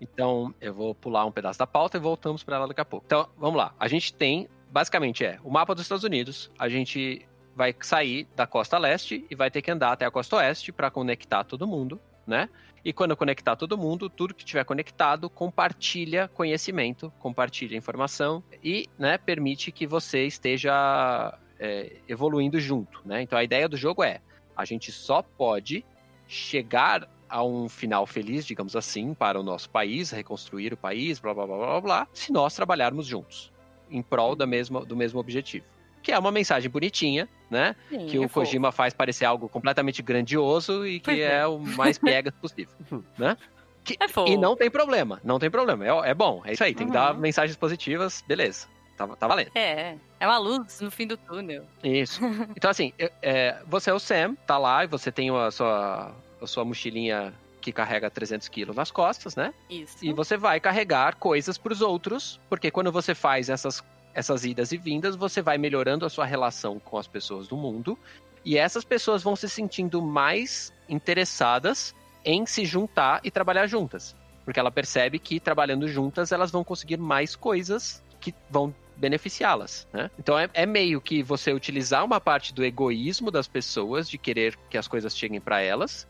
Então, 0.00 0.54
eu 0.60 0.72
vou 0.72 0.94
pular 0.94 1.24
um 1.26 1.32
pedaço 1.32 1.58
da 1.58 1.66
pauta 1.66 1.96
e 1.96 2.00
voltamos 2.00 2.42
para 2.42 2.56
ela 2.56 2.68
daqui 2.68 2.80
a 2.80 2.84
pouco. 2.84 3.04
Então, 3.06 3.28
vamos 3.36 3.56
lá. 3.58 3.74
A 3.78 3.86
gente 3.86 4.14
tem, 4.14 4.48
basicamente, 4.70 5.24
é 5.24 5.38
o 5.44 5.50
mapa 5.50 5.74
dos 5.74 5.82
Estados 5.84 6.04
Unidos. 6.04 6.50
A 6.58 6.68
gente 6.70 7.26
vai 7.54 7.74
sair 7.80 8.26
da 8.34 8.46
costa 8.46 8.78
leste 8.78 9.26
e 9.30 9.34
vai 9.34 9.50
ter 9.50 9.60
que 9.60 9.70
andar 9.70 9.92
até 9.92 10.06
a 10.06 10.10
costa 10.10 10.36
oeste 10.36 10.72
para 10.72 10.90
conectar 10.90 11.44
todo 11.44 11.66
mundo, 11.66 12.00
né? 12.30 12.48
E 12.82 12.92
quando 12.94 13.14
conectar 13.14 13.56
todo 13.56 13.76
mundo, 13.76 14.08
tudo 14.08 14.32
que 14.32 14.44
tiver 14.44 14.64
conectado 14.64 15.28
compartilha 15.28 16.28
conhecimento, 16.28 17.12
compartilha 17.18 17.76
informação 17.76 18.42
e, 18.64 18.88
né, 18.98 19.18
permite 19.18 19.70
que 19.70 19.86
você 19.86 20.24
esteja 20.24 21.38
é, 21.58 21.96
evoluindo 22.08 22.58
junto, 22.58 23.02
né? 23.04 23.20
Então, 23.20 23.38
a 23.38 23.44
ideia 23.44 23.68
do 23.68 23.76
jogo 23.76 24.02
é: 24.02 24.20
a 24.56 24.64
gente 24.64 24.90
só 24.90 25.20
pode 25.20 25.84
chegar 26.26 27.06
a 27.28 27.44
um 27.44 27.68
final 27.68 28.06
feliz, 28.06 28.46
digamos 28.46 28.74
assim, 28.74 29.12
para 29.12 29.38
o 29.38 29.42
nosso 29.42 29.68
país, 29.68 30.10
reconstruir 30.10 30.72
o 30.72 30.76
país, 30.76 31.20
blá 31.20 31.34
blá 31.34 31.46
blá 31.46 31.56
blá 31.56 31.80
blá, 31.80 32.08
se 32.14 32.32
nós 32.32 32.54
trabalharmos 32.54 33.06
juntos, 33.06 33.52
em 33.90 34.02
prol 34.02 34.34
da 34.34 34.46
mesma, 34.46 34.84
do 34.84 34.96
mesmo 34.96 35.20
objetivo. 35.20 35.66
Que 36.02 36.12
é 36.12 36.18
uma 36.18 36.30
mensagem 36.32 36.70
bonitinha, 36.70 37.28
né? 37.50 37.76
Sim, 37.88 38.06
Que 38.06 38.16
é 38.16 38.20
o 38.20 38.22
fofo. 38.22 38.40
Kojima 38.40 38.72
faz 38.72 38.94
parecer 38.94 39.24
algo 39.24 39.48
completamente 39.48 40.02
grandioso 40.02 40.86
e 40.86 40.98
que 41.00 41.10
é. 41.22 41.36
é. 41.40 41.46
o 41.46 41.58
mais 41.58 41.98
piegas 41.98 42.32
possível, 42.40 42.74
né? 43.18 43.36
Que- 43.84 43.96
É 44.00 44.30
e 44.30 44.36
não 44.36 44.54
tem 44.56 44.70
problema, 44.70 45.20
não 45.24 45.38
tem 45.38 45.50
problema. 45.50 45.84
É, 45.86 46.10
é 46.10 46.14
bom, 46.14 46.42
é 46.44 46.52
isso 46.52 46.62
aí, 46.64 46.74
tem 46.74 46.86
que 46.86 46.92
dar 46.92 47.14
Uhum. 47.14 47.20
mensagens 47.20 47.56
positivas, 47.56 48.22
beleza. 48.26 48.66
Tá, 48.96 49.06
tá 49.08 49.26
valendo. 49.26 49.50
É, 49.54 49.94
é 50.20 50.26
uma 50.26 50.36
luz 50.36 50.80
no 50.82 50.90
fim 50.90 51.06
do 51.06 51.16
túnel. 51.16 51.64
Isso. 51.82 52.20
Então, 52.56 52.70
assim, 52.70 52.92
é, 53.22 53.56
você 53.66 53.88
é 53.90 53.94
o 53.94 53.98
Sam, 53.98 54.34
tá 54.46 54.58
lá 54.58 54.84
e 54.84 54.86
você 54.86 55.10
tem 55.10 55.30
a 55.30 55.50
sua, 55.50 56.14
a 56.40 56.46
sua 56.46 56.64
mochilinha 56.66 57.32
que 57.62 57.72
carrega 57.72 58.10
300 58.10 58.46
quilos 58.48 58.76
nas 58.76 58.90
costas, 58.90 59.34
né? 59.36 59.54
Isso. 59.70 59.96
E 60.04 60.12
você 60.12 60.36
vai 60.36 60.60
carregar 60.60 61.14
coisas 61.16 61.56
pros 61.56 61.80
outros, 61.80 62.38
porque 62.50 62.70
quando 62.70 62.92
você 62.92 63.14
faz 63.14 63.48
essas, 63.48 63.82
essas 64.14 64.44
idas 64.44 64.72
e 64.72 64.76
vindas, 64.76 65.16
você 65.16 65.40
vai 65.42 65.58
melhorando 65.58 66.04
a 66.04 66.10
sua 66.10 66.24
relação 66.24 66.78
com 66.78 66.98
as 66.98 67.06
pessoas 67.06 67.46
do 67.48 67.56
mundo. 67.56 67.98
E 68.44 68.56
essas 68.56 68.84
pessoas 68.84 69.22
vão 69.22 69.36
se 69.36 69.48
sentindo 69.48 70.00
mais 70.02 70.72
interessadas 70.88 71.94
em 72.24 72.44
se 72.46 72.64
juntar 72.64 73.20
e 73.22 73.30
trabalhar 73.30 73.66
juntas. 73.66 74.16
Porque 74.44 74.58
ela 74.58 74.70
percebe 74.70 75.18
que 75.18 75.38
trabalhando 75.38 75.86
juntas 75.88 76.32
elas 76.32 76.50
vão 76.50 76.64
conseguir 76.64 76.96
mais 76.96 77.36
coisas 77.36 78.02
que 78.18 78.34
vão 78.50 78.74
beneficiá-las, 78.96 79.88
né? 79.92 80.10
Então 80.18 80.38
é, 80.38 80.48
é 80.52 80.66
meio 80.66 81.00
que 81.00 81.22
você 81.22 81.52
utilizar 81.52 82.04
uma 82.04 82.20
parte 82.20 82.52
do 82.52 82.62
egoísmo 82.62 83.30
das 83.30 83.48
pessoas 83.48 84.08
de 84.08 84.18
querer 84.18 84.58
que 84.68 84.76
as 84.76 84.86
coisas 84.86 85.16
cheguem 85.16 85.40
para 85.40 85.60
elas 85.62 86.06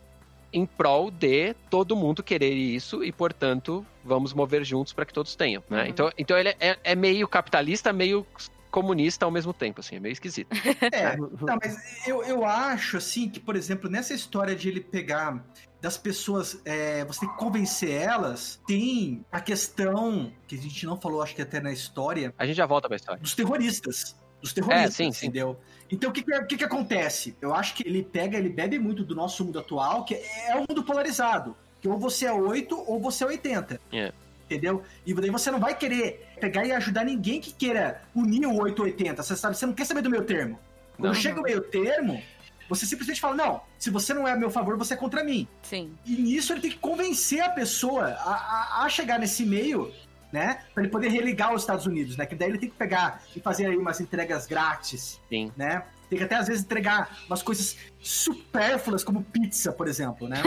em 0.53 0.66
prol 0.66 1.11
de 1.11 1.55
todo 1.68 1.96
mundo 1.96 2.22
querer 2.22 2.53
isso 2.53 3.05
e, 3.05 3.12
portanto, 3.12 3.84
vamos 4.05 4.32
mover 4.32 4.64
juntos 4.64 4.92
para 4.92 5.05
que 5.05 5.12
todos 5.12 5.34
tenham, 5.36 5.62
né? 5.68 5.82
Uhum. 5.82 5.88
Então, 5.88 6.12
então 6.18 6.38
ele 6.38 6.51
é, 6.61 6.78
é 6.82 6.94
meio 6.94 7.28
capitalista, 7.28 7.92
meio 7.92 8.26
comunista 8.70 9.24
ao 9.24 9.30
mesmo 9.30 9.53
tempo, 9.53 9.80
assim, 9.80 9.96
é 9.96 10.01
meio 10.01 10.12
esquisito. 10.12 10.48
É, 10.92 11.16
não, 11.16 11.59
mas 11.62 12.07
eu, 12.07 12.22
eu 12.22 12.44
acho, 12.44 12.96
assim, 12.96 13.28
que, 13.28 13.38
por 13.38 13.57
exemplo, 13.57 13.90
nessa 13.90 14.14
história 14.14 14.55
de 14.55 14.68
ele 14.68 14.80
pegar 14.80 15.44
das 15.80 15.96
pessoas, 15.96 16.61
é, 16.64 17.05
você 17.05 17.20
tem 17.20 17.28
que 17.28 17.36
convencer 17.36 17.90
elas, 17.90 18.61
tem 18.66 19.24
a 19.30 19.40
questão, 19.40 20.32
que 20.46 20.55
a 20.57 20.59
gente 20.59 20.84
não 20.84 21.01
falou, 21.01 21.22
acho 21.22 21.34
que 21.34 21.42
até 21.42 21.61
na 21.61 21.72
história, 21.72 22.34
A 22.38 22.46
gente 22.46 22.57
já 22.57 22.66
volta 22.66 22.88
pra 22.88 22.96
história. 22.96 23.20
dos 23.20 23.34
terroristas. 23.34 24.16
Dos 24.41 24.53
terroristas, 24.53 24.84
É, 24.84 25.05
sim, 25.05 25.12
sim. 25.12 25.26
entendeu? 25.26 25.59
Então, 25.91 26.11
o 26.11 26.12
que, 26.12 26.22
que, 26.22 26.57
que 26.57 26.64
acontece? 26.64 27.36
Eu 27.41 27.55
acho 27.55 27.74
que 27.74 27.86
ele 27.86 28.03
pega, 28.03 28.38
ele 28.38 28.49
bebe 28.49 28.78
muito 28.78 29.03
do 29.05 29.14
nosso 29.14 29.45
mundo 29.45 29.59
atual, 29.59 30.05
que 30.05 30.14
é 30.14 30.55
um 30.57 30.64
mundo 30.68 30.82
polarizado. 30.84 31.57
Que 31.80 31.88
ou 31.88 31.99
você 31.99 32.26
é 32.26 32.32
8 32.32 32.78
ou 32.86 33.01
você 33.01 33.24
é 33.24 33.26
80. 33.26 33.80
É. 33.93 34.12
Entendeu? 34.45 34.82
E 35.07 35.12
daí 35.14 35.30
você 35.30 35.51
não 35.51 35.59
vai 35.61 35.76
querer 35.76 36.28
pegar 36.41 36.64
e 36.64 36.72
ajudar 36.72 37.05
ninguém 37.05 37.41
que 37.41 37.53
queira 37.53 38.03
unir 38.14 38.47
o 38.47 38.55
880. 38.61 39.22
Você 39.22 39.36
sabe, 39.36 39.57
você 39.57 39.66
não 39.66 39.72
quer 39.72 39.84
saber 39.86 40.03
do 40.03 40.11
meio 40.11 40.24
termo. 40.24 40.59
Quando 40.97 41.14
Não. 41.14 41.20
chega 41.20 41.41
o 41.41 41.43
meio 41.43 41.61
termo, 41.62 42.22
você 42.68 42.84
simplesmente 42.86 43.20
fala: 43.20 43.34
não, 43.34 43.61
se 43.78 43.91
você 43.91 44.12
não 44.12 44.26
é 44.28 44.32
a 44.32 44.36
meu 44.36 44.51
favor, 44.51 44.76
você 44.76 44.95
é 44.95 44.97
contra 44.97 45.24
mim. 45.24 45.47
Sim. 45.62 45.93
E 46.05 46.12
nisso 46.16 46.53
ele 46.53 46.61
tem 46.61 46.70
que 46.70 46.78
convencer 46.78 47.41
a 47.41 47.49
pessoa 47.51 48.07
a, 48.09 48.34
a- 48.34 48.84
a 48.84 48.88
chegar 48.88 49.18
nesse 49.18 49.45
meio, 49.47 49.93
né? 50.33 50.61
Pra 50.74 50.83
ele 50.83 50.91
poder 50.93 51.09
religar 51.09 51.53
os 51.55 51.62
Estados 51.62 51.87
Unidos, 51.87 52.16
né? 52.16 52.26
Que 52.26 52.35
daí 52.35 52.49
ele 52.51 52.59
tem 52.59 52.68
que 52.70 52.76
pegar 52.76 53.22
e 53.35 53.41
fazer 53.41 53.66
aí 53.66 53.76
umas 53.76 54.01
entregas 54.01 54.47
grátis, 54.47 55.20
Sim. 55.28 55.53
né? 55.57 55.83
Tem 56.09 56.18
que 56.18 56.24
até 56.24 56.37
às 56.37 56.49
vezes 56.49 56.64
entregar 56.64 57.16
umas 57.26 57.43
coisas 57.43 57.76
supérfluas, 58.01 59.05
como 59.05 59.22
pizza, 59.22 59.72
por 59.72 59.87
exemplo, 59.89 60.28
né? 60.28 60.43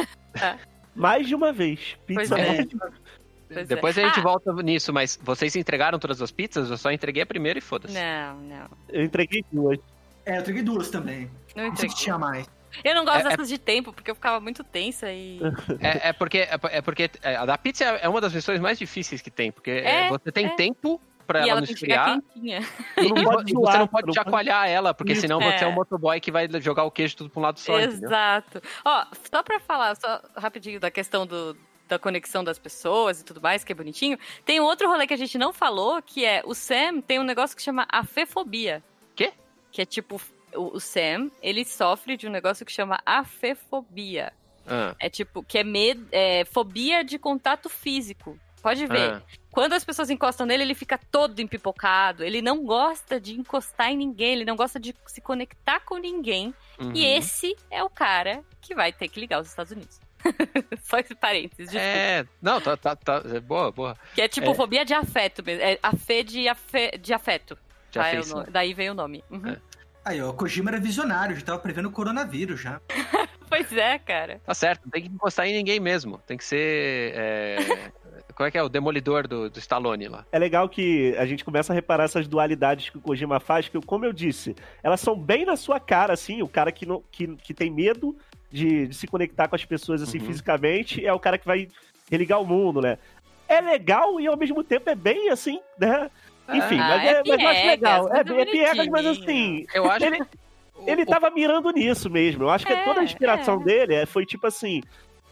Mais 0.96 1.28
de 1.28 1.36
uma 1.36 1.52
vez. 1.52 1.98
Pois 2.08 2.30
Pizza 2.30 2.40
é. 2.40 2.48
mais 2.56 2.68
de 2.68 2.76
uma 2.76 2.90
vez. 2.90 3.02
Pois 3.48 3.58
é. 3.60 3.64
Depois 3.66 3.98
a 3.98 4.02
gente 4.02 4.20
Ah. 4.20 4.24
volta 4.24 4.54
nisso, 4.64 4.92
mas 4.94 5.20
vocês 5.22 5.56
entregaram 5.56 6.00
todas 6.00 6.22
as 6.22 6.32
pizzas? 6.32 6.70
Eu 6.70 6.78
só 6.78 6.92
entreguei 6.92 7.24
a 7.24 7.26
primeira 7.26 7.60
e 7.60 7.62
foda-se. 7.62 7.94
Não, 7.94 8.40
não. 8.42 8.68
Eu 8.90 9.04
entreguei 9.04 9.44
duas. 9.52 9.80
É, 10.26 10.38
eu 10.38 10.42
entreguei 10.42 10.64
duas 10.64 10.90
também. 10.90 11.30
Não 11.56 11.64
Não 11.70 11.76
sei 11.76 11.88
que 11.88 11.94
entreguei. 11.94 11.96
tinha 11.96 12.18
mais. 12.18 12.48
Eu 12.84 12.96
não 12.96 13.04
gosto 13.06 13.18
É- 13.18 13.22
é- 13.22 13.30
dessas 13.30 13.50
de 13.50 13.58
tempo, 13.58 13.92
porque 13.92 14.10
eu 14.12 14.16
ficava 14.16 14.40
muito 14.40 14.64
tensa 14.64 15.12
e. 15.12 15.40
É, 15.80 16.10
é 16.10 16.14
porque, 16.14 16.40
é, 16.40 16.60
é 16.72 16.82
porque 16.82 17.10
é, 17.22 17.36
a 17.36 17.46
da 17.46 17.58
pizza 17.58 17.84
é 17.86 18.08
uma 18.08 18.22
das 18.22 18.34
missões 18.34 18.60
mais 18.60 18.80
difíceis 18.80 19.22
que 19.22 19.30
tem, 19.32 19.52
porque 19.52 19.72
é, 19.72 20.10
você 20.10 20.32
tem 20.32 20.46
é. 20.48 20.50
tempo 20.56 21.02
pra 21.28 21.40
e 21.40 21.42
ela 21.44 21.52
ela 21.52 21.62
não 21.62 21.74
esfriar. 21.74 22.20
E, 22.36 23.54
você 23.54 23.78
não 23.78 23.88
pode 23.88 24.14
chacoalhar 24.14 24.68
ela, 24.68 24.94
porque 24.94 25.16
senão 25.16 25.42
É. 25.42 25.58
você 25.58 25.66
é 25.66 25.68
um 25.68 25.72
motoboy 25.72 26.20
que 26.20 26.32
vai 26.32 26.48
jogar 26.62 26.84
o 26.84 26.92
queijo 26.92 27.16
tudo 27.18 27.30
pra 27.30 27.40
um 27.40 27.44
lado 27.44 27.60
só. 27.60 27.80
entendeu? 27.80 28.08
Exato. 28.08 28.62
Ó, 28.84 29.06
só 29.32 29.44
pra 29.44 29.60
falar, 29.60 29.96
só 29.96 30.22
rapidinho 30.36 30.80
da 30.80 30.92
questão 30.92 31.26
do, 31.26 31.56
da 31.88 31.98
conexão 31.98 32.44
das 32.44 32.60
pessoas 32.60 33.22
e 33.22 33.26
tudo 33.26 33.42
mais, 33.42 33.64
que 33.64 33.72
é 33.72 33.76
bonitinho, 33.76 34.18
tem 34.46 34.60
um 34.60 34.64
outro 34.64 34.88
rolê 34.88 35.08
que 35.08 35.14
a 35.14 35.18
gente 35.18 35.38
não 35.38 35.54
falou, 35.54 36.02
que 36.02 36.26
é 36.26 36.42
o 36.46 36.54
Sam 36.54 37.02
tem 37.02 37.20
um 37.20 37.24
negócio 37.24 37.56
que 37.56 37.62
chama 37.64 37.86
afefobia. 37.90 38.84
Quê? 39.16 39.32
Que 39.72 39.82
é 39.82 39.86
tipo, 39.86 40.20
o, 40.56 40.76
o 40.76 40.80
Sam, 40.80 41.30
ele 41.42 41.64
sofre 41.66 42.16
de 42.18 42.28
um 42.28 42.32
negócio 42.32 42.66
que 42.66 42.72
chama 42.72 43.00
afefobia. 43.06 44.34
Ah, 44.66 44.96
É 45.00 45.10
tipo, 45.10 45.44
que 45.44 45.58
é, 45.58 45.64
med 45.64 46.06
é 46.12 46.46
fobia 46.46 47.04
de 47.04 47.18
contato 47.20 47.70
físico. 47.70 48.38
Pode 48.62 48.86
ver. 48.88 49.16
ah. 49.16 49.22
Quando 49.52 49.74
as 49.74 49.84
pessoas 49.84 50.10
encostam 50.10 50.46
nele, 50.48 50.64
ele 50.64 50.74
fica 50.74 50.98
todo 51.12 51.40
empipocado. 51.42 52.24
Ele 52.24 52.42
não 52.42 52.64
gosta 52.64 53.20
de 53.20 53.38
encostar 53.38 53.92
em 53.92 53.98
ninguém, 53.98 54.32
ele 54.32 54.46
não 54.46 54.56
gosta 54.56 54.80
de 54.80 54.96
se 55.06 55.20
conectar 55.20 55.82
com 55.82 55.98
ninguém. 55.98 56.54
Uhum. 56.80 56.94
E 56.96 57.06
esse 57.06 57.56
é 57.70 57.84
o 57.84 57.90
cara 57.90 58.42
que 58.62 58.74
vai 58.74 58.94
ter 58.94 59.10
que 59.10 59.20
ligar 59.20 59.42
os 59.42 59.50
Estados 59.50 59.74
Unidos. 59.74 60.00
Só 60.84 60.98
esse 60.98 61.14
parênteses, 61.14 61.66
desculpa. 61.70 61.86
É, 61.86 62.26
não, 62.42 62.62
tá, 62.62 62.78
tá, 62.78 62.96
tá. 62.96 63.22
é 63.36 63.40
Boa, 63.42 63.70
boa. 63.70 63.98
Que 64.16 64.22
é 64.22 64.28
tipo 64.30 64.52
é. 64.52 64.56
fobia 64.56 64.86
de 64.86 64.94
afeto 64.94 65.44
mesmo. 65.44 65.62
É 65.62 65.78
afê 65.84 66.24
de, 66.24 66.48
afe, 66.48 66.98
de 66.98 67.14
afeto. 67.14 67.58
Tá? 67.92 68.08
É 68.08 68.16
o 68.16 68.20
afeição. 68.22 68.40
no- 68.46 68.50
Daí 68.52 68.74
veio 68.74 68.94
o 68.94 68.96
nome. 68.96 69.22
Uhum. 69.30 69.50
É. 69.50 69.58
Aí, 70.06 70.22
ó, 70.22 70.30
o 70.30 70.34
Kojima 70.34 70.70
era 70.72 70.80
visionário, 70.80 71.36
já 71.36 71.42
tava 71.46 71.60
prevendo 71.60 71.88
o 71.88 71.92
coronavírus 71.92 72.62
já. 72.62 72.80
Pois 73.50 73.72
é, 73.72 74.00
cara. 74.00 74.42
Tá 74.44 74.54
certo, 74.56 74.86
não 74.86 74.90
tem 74.90 75.04
que 75.04 75.10
encostar 75.10 75.46
em 75.46 75.54
ninguém 75.54 75.80
mesmo. 75.80 76.18
Tem 76.26 76.36
que 76.36 76.44
ser. 76.44 77.14
É... 77.16 77.92
Qual 78.34 78.48
é 78.48 78.52
que 78.52 78.58
é? 78.58 78.64
O 78.64 78.70
demolidor 78.70 79.28
do, 79.28 79.48
do 79.48 79.60
Stallone 79.60 80.08
lá. 80.08 80.26
É 80.32 80.40
legal 80.40 80.68
que 80.68 81.16
a 81.20 81.26
gente 81.28 81.46
começa 81.46 81.72
a 81.72 81.76
reparar 81.76 82.06
essas 82.06 82.28
dualidades 82.28 82.90
que 82.90 82.98
o 82.98 83.02
Kojima 83.02 83.40
faz, 83.40 83.70
que, 83.70 83.80
como 83.82 84.06
eu 84.06 84.12
disse, 84.14 84.56
elas 84.82 85.00
são 85.02 85.16
bem 85.16 85.46
na 85.46 85.56
sua 85.56 85.80
cara, 85.80 86.14
assim, 86.14 86.42
o 86.42 86.48
cara 86.48 86.72
que, 86.72 86.84
não, 86.88 87.04
que, 87.12 87.28
que 87.36 87.54
tem 87.54 87.70
medo 87.70 88.18
de, 88.50 88.88
de 88.88 88.96
se 88.96 89.06
conectar 89.06 89.48
com 89.48 89.56
as 89.56 89.64
pessoas, 89.66 90.02
assim, 90.02 90.18
Uhum. 90.18 90.26
fisicamente, 90.26 91.06
é 91.06 91.14
o 91.14 91.20
cara 91.20 91.38
que 91.38 91.46
vai 91.46 91.68
religar 92.10 92.42
o 92.42 92.46
mundo, 92.48 92.82
né? 92.82 92.98
É 93.48 93.62
legal 93.62 94.20
e, 94.20 94.26
ao 94.26 94.36
mesmo 94.36 94.64
tempo, 94.64 94.90
é 94.90 94.96
bem, 94.96 95.30
assim, 95.30 95.60
né? 95.78 96.10
Enfim, 96.58 96.80
Ah, 96.80 96.88
mas, 96.90 97.04
é 97.04 97.12
é, 97.12 97.24
mas 97.28 97.42
eu 97.42 97.48
acho 97.50 97.66
legal. 97.68 98.14
É, 98.14 98.18
é 98.18 98.42
é 98.42 98.46
piegas, 98.46 98.88
mas 98.88 99.06
assim... 99.06 99.66
Eu 99.74 99.90
acho 99.92 100.06
Ele- 100.06 100.22
o- 100.22 100.90
Ele 100.90 101.06
tava 101.06 101.30
mirando 101.30 101.72
nisso 101.72 102.10
mesmo. 102.10 102.44
Eu 102.44 102.50
acho 102.50 102.66
que 102.66 102.74
É, 102.74 102.84
toda 102.84 103.00
a 103.02 103.04
inspiração 103.04 103.62
é. 103.62 103.64
dele 103.64 103.96
é- 103.96 104.06
foi 104.06 104.26
tipo 104.26 104.46
assim. 104.48 104.82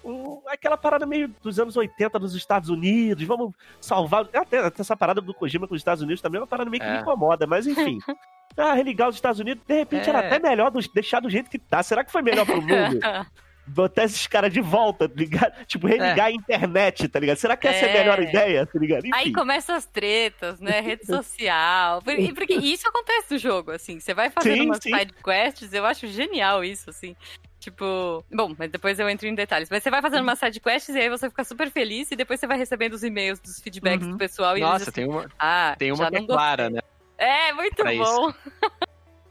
um- 0.03 0.41
aquela 0.47 0.75
parada 0.75 1.05
meio 1.05 1.27
dos 1.43 1.59
anos 1.59 1.77
80 1.77 2.17
dos 2.17 2.33
Estados 2.33 2.69
Unidos, 2.69 3.23
vamos 3.23 3.53
salvar. 3.79 4.27
Até, 4.33 4.57
até 4.57 4.81
essa 4.81 4.97
parada 4.97 5.21
do 5.21 5.31
Kojima 5.31 5.67
com 5.67 5.75
os 5.75 5.79
Estados 5.81 6.01
Unidos 6.01 6.19
também 6.21 6.39
é 6.39 6.41
uma 6.41 6.47
parada 6.47 6.67
meio 6.71 6.81
que 6.81 6.89
É. 6.89 6.93
me 6.95 7.01
incomoda, 7.01 7.45
mas 7.45 7.67
enfim. 7.67 7.99
Ah, 8.57 8.73
religar 8.73 9.07
os 9.07 9.15
Estados 9.15 9.39
Unidos, 9.39 9.63
de 9.65 9.73
repente 9.75 10.07
É. 10.07 10.09
era 10.09 10.19
até 10.27 10.37
melhor 10.39 10.71
do- 10.71 10.79
deixar 10.93 11.21
do 11.21 11.29
jeito 11.29 11.49
que 11.49 11.57
tá. 11.59 11.81
Será 11.83 12.03
que 12.03 12.11
foi 12.11 12.21
melhor 12.21 12.45
pro 12.45 12.61
mundo? 12.61 12.67
Botar 13.67 14.03
esses 14.05 14.25
caras 14.27 14.51
de 14.51 14.59
volta, 14.59 15.07
tá 15.07 15.15
ligado? 15.15 15.53
Tipo, 15.67 15.87
religar 15.87 16.25
a 16.27 16.31
internet, 16.31 17.07
tá 17.07 17.19
ligado? 17.19 17.37
Será 17.37 17.55
que 17.55 17.67
essa 17.67 17.85
é 17.85 17.89
a 17.89 17.91
É. 17.95 17.99
melhor 17.99 18.21
ideia, 18.21 18.65
tá 18.65 18.77
ligado? 18.79 19.05
Enfim. 19.05 19.11
Aí 19.13 19.31
começam 19.31 19.75
as 19.75 19.85
tretas, 19.85 20.59
né? 20.59 20.79
Rede 20.81 21.05
social. 21.05 22.01
Por- 22.01 22.19
e 22.19 22.33
Porque 22.33 22.53
isso 22.55 22.87
acontece 22.87 23.27
no 23.33 23.37
jogo, 23.37 23.71
assim. 23.71 23.99
Você 23.99 24.13
vai 24.13 24.29
fazendo 24.29 24.55
Sim, 24.57 24.65
umas 24.65 24.79
sim. 24.81 24.89
side 24.97 25.13
quests, 25.23 25.73
eu 25.73 25.85
acho 25.85 26.07
genial 26.07 26.63
isso, 26.63 26.89
assim. 26.89 27.15
Tipo, 27.59 28.25
bom, 28.33 28.55
mas 28.57 28.71
depois 28.71 28.99
eu 28.99 29.07
entro 29.07 29.27
em 29.27 29.35
detalhes. 29.35 29.69
Mas 29.69 29.83
você 29.83 29.91
vai 29.91 30.01
fazendo 30.01 30.23
umas 30.23 30.39
side 30.39 30.59
quests 30.59 30.95
e 30.95 30.99
aí 30.99 31.09
você 31.09 31.29
fica 31.29 31.43
super 31.43 31.69
feliz 31.69 32.09
e 32.11 32.15
depois 32.15 32.39
você 32.39 32.47
vai 32.47 32.57
recebendo 32.57 32.93
os 32.93 33.03
e-mails 33.03 33.39
dos 33.39 33.59
feedbacks 33.61 34.05
Uhum. 34.07 34.13
do 34.13 34.17
pessoal 34.17 34.57
e 34.57 34.61
eles 34.61 34.69
Nossa, 34.71 34.83
assim, 34.85 34.91
tem 34.91 35.07
uma, 35.07 35.29
ah, 35.37 35.75
tem 35.77 35.91
uma 35.91 36.09
que 36.09 36.17
é 36.17 36.25
clara, 36.25 36.69
né? 36.71 36.79
É, 37.19 37.53
muito 37.53 37.75
pra 37.75 37.93
isso. 37.93 38.03
bom. 38.03 38.33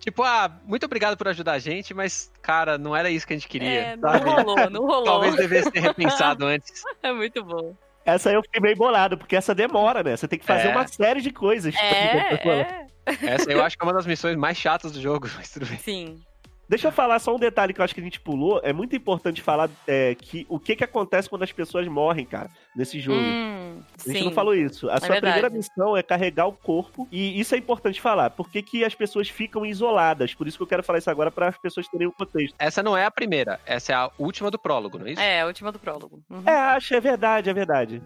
Tipo, 0.01 0.23
ah, 0.23 0.51
muito 0.65 0.85
obrigado 0.85 1.17
por 1.17 1.29
ajudar 1.29 1.53
a 1.53 1.59
gente, 1.59 1.93
mas, 1.95 2.33
cara, 2.43 2.77
não 2.79 2.97
era 2.97 3.11
isso 3.11 3.27
que 3.27 3.35
a 3.35 3.37
gente 3.37 3.47
queria. 3.49 3.69
É, 3.81 3.97
não 3.97 4.11
sabe? 4.11 4.29
rolou, 4.31 4.71
não 4.71 4.81
rolou. 4.87 5.05
Talvez 5.05 5.37
devesse 5.37 5.71
ter 5.71 5.81
repensado 5.81 6.45
antes. 6.47 6.83
É 7.03 7.13
muito 7.13 7.45
bom. 7.45 7.77
Essa 8.05 8.33
eu 8.33 8.43
fiquei 8.43 8.61
meio 8.63 8.77
bolado, 8.77 9.19
porque 9.19 9.37
essa 9.37 9.55
demora, 9.55 10.03
né? 10.03 10.17
Você 10.17 10.27
tem 10.27 10.39
que 10.39 10.45
fazer 10.47 10.69
É. 10.69 10.71
uma 10.73 10.87
série 10.89 11.21
de 11.21 11.31
coisas. 11.31 11.75
É, 11.77 12.35
é. 12.49 12.87
Essa 13.27 13.53
eu 13.53 13.63
acho 13.63 13.77
que 13.77 13.85
é 13.85 13.87
uma 13.87 13.93
das 13.93 14.07
missões 14.07 14.37
mais 14.37 14.57
chatas 14.57 14.91
do 14.93 15.01
jogo, 15.01 15.29
mas 15.37 15.51
tudo 15.51 15.67
bem. 15.67 15.79
Sim. 15.79 16.21
Deixa 16.71 16.87
eu 16.87 16.93
falar 16.93 17.19
só 17.19 17.35
um 17.35 17.39
detalhe 17.39 17.75
que 17.75 17.81
eu 17.81 17.85
acho 17.85 17.93
que 17.93 18.01
a 18.01 18.05
gente 18.05 18.21
pulou. 18.21 18.61
É 18.63 18.73
muito 18.73 18.95
importante 18.95 19.43
falar 19.43 19.69
é, 19.89 20.15
que 20.15 20.47
o 20.49 20.57
que, 20.57 20.77
que 20.77 20.85
acontece 20.85 21.29
quando 21.29 21.43
as 21.43 21.51
pessoas 21.51 21.89
morrem, 21.89 22.25
cara, 22.25 22.49
nesse 22.77 23.01
jogo. 23.01 23.19
Hum, 23.19 23.81
A 23.99 24.07
gente 24.09 24.19
sim. 24.21 24.25
não 24.27 24.31
falou 24.31 24.55
isso. 24.55 24.89
A 24.89 25.01
sua 25.01 25.09
verdade. 25.09 25.33
primeira 25.33 25.51
missão 25.51 25.97
é 25.97 26.03
carregar 26.05 26.47
o 26.47 26.53
corpo, 26.53 27.09
e 27.11 27.41
isso 27.41 27.57
é 27.57 27.59
importante 27.59 28.01
falar. 28.01 28.31
Por 28.31 28.49
que, 28.49 28.63
que 28.63 28.85
as 28.85 28.95
pessoas 28.95 29.29
ficam 29.29 29.67
isoladas? 29.67 30.33
Por 30.33 30.47
isso 30.47 30.59
que 30.59 30.63
eu 30.63 30.67
quero 30.69 30.85
falar 30.85 31.01
isso 31.01 31.11
agora 31.11 31.29
para 31.33 31.49
as 31.49 31.59
pessoas 31.59 31.89
terem 31.89 32.07
o 32.07 32.13
contexto. 32.13 32.55
Essa 32.57 32.85
não 32.85 32.97
é 32.97 33.05
a 33.05 33.11
primeira, 33.11 33.59
essa 33.67 33.91
é 33.91 33.97
a 33.97 34.09
última 34.17 34.49
do 34.49 34.59
prólogo, 34.59 34.97
não 34.97 35.07
é 35.09 35.11
isso? 35.11 35.21
É, 35.21 35.41
a 35.41 35.47
última 35.47 35.73
do 35.73 35.79
prólogo. 35.81 36.23
Uhum. 36.31 36.45
É, 36.47 36.53
acho, 36.53 36.95
é 36.95 37.01
verdade, 37.01 37.51
é 37.51 37.53
verdade. 37.53 38.01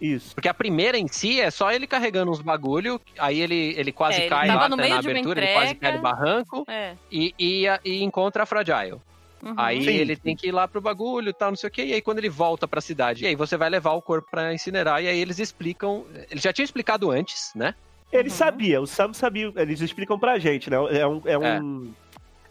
Isso. 0.00 0.34
Porque 0.34 0.48
a 0.48 0.54
primeira 0.54 0.98
em 0.98 1.08
si 1.08 1.40
é 1.40 1.50
só 1.50 1.72
ele 1.72 1.86
carregando 1.86 2.30
uns 2.30 2.42
bagulho, 2.42 3.00
aí 3.18 3.40
ele, 3.40 3.74
ele 3.78 3.92
quase 3.92 4.18
É, 4.18 4.20
ele 4.22 4.28
cai 4.28 4.48
lá 4.48 4.68
no 4.68 4.76
tá 4.76 4.82
meio 4.82 4.94
na 4.94 5.00
de 5.00 5.06
uma 5.08 5.12
abertura, 5.12 5.42
ele 5.44 5.52
quase 5.54 5.74
cai 5.74 5.92
no 5.96 6.02
barranco 6.02 6.64
É. 6.68 6.94
e, 7.10 7.34
e, 7.38 7.64
e 7.84 8.02
encontra 8.02 8.42
a 8.42 8.46
Fragile. 8.46 9.00
Uhum. 9.42 9.54
Aí 9.56 9.82
Sim, 9.84 9.90
ele 9.90 10.16
tem 10.16 10.34
que 10.34 10.48
ir 10.48 10.52
lá 10.52 10.66
pro 10.66 10.80
bagulho 10.80 11.28
e 11.30 11.32
tal, 11.32 11.50
não 11.50 11.56
sei 11.56 11.68
o 11.68 11.70
que. 11.70 11.82
E 11.84 11.92
aí 11.94 12.02
quando 12.02 12.18
ele 12.18 12.28
volta 12.28 12.66
pra 12.66 12.80
cidade, 12.80 13.24
e 13.24 13.26
aí 13.26 13.34
você 13.36 13.56
vai 13.56 13.68
levar 13.70 13.92
o 13.92 14.02
corpo 14.02 14.28
pra 14.30 14.52
incinerar. 14.52 15.02
E 15.02 15.08
aí 15.08 15.18
eles 15.18 15.38
explicam. 15.38 16.04
Eles 16.30 16.42
já 16.42 16.52
tinham 16.52 16.64
explicado 16.64 17.10
antes, 17.10 17.52
né? 17.54 17.74
Ele 18.12 18.28
Uhum. 18.28 18.34
sabia, 18.34 18.80
o 18.80 18.86
Sam 18.86 19.12
sabia, 19.12 19.52
eles 19.56 19.80
explicam 19.80 20.18
pra 20.18 20.38
gente, 20.38 20.70
né? 20.70 20.76
É 20.90 21.06
um. 21.06 21.22
É 21.24 21.38
um... 21.38 21.44
É 21.44 21.60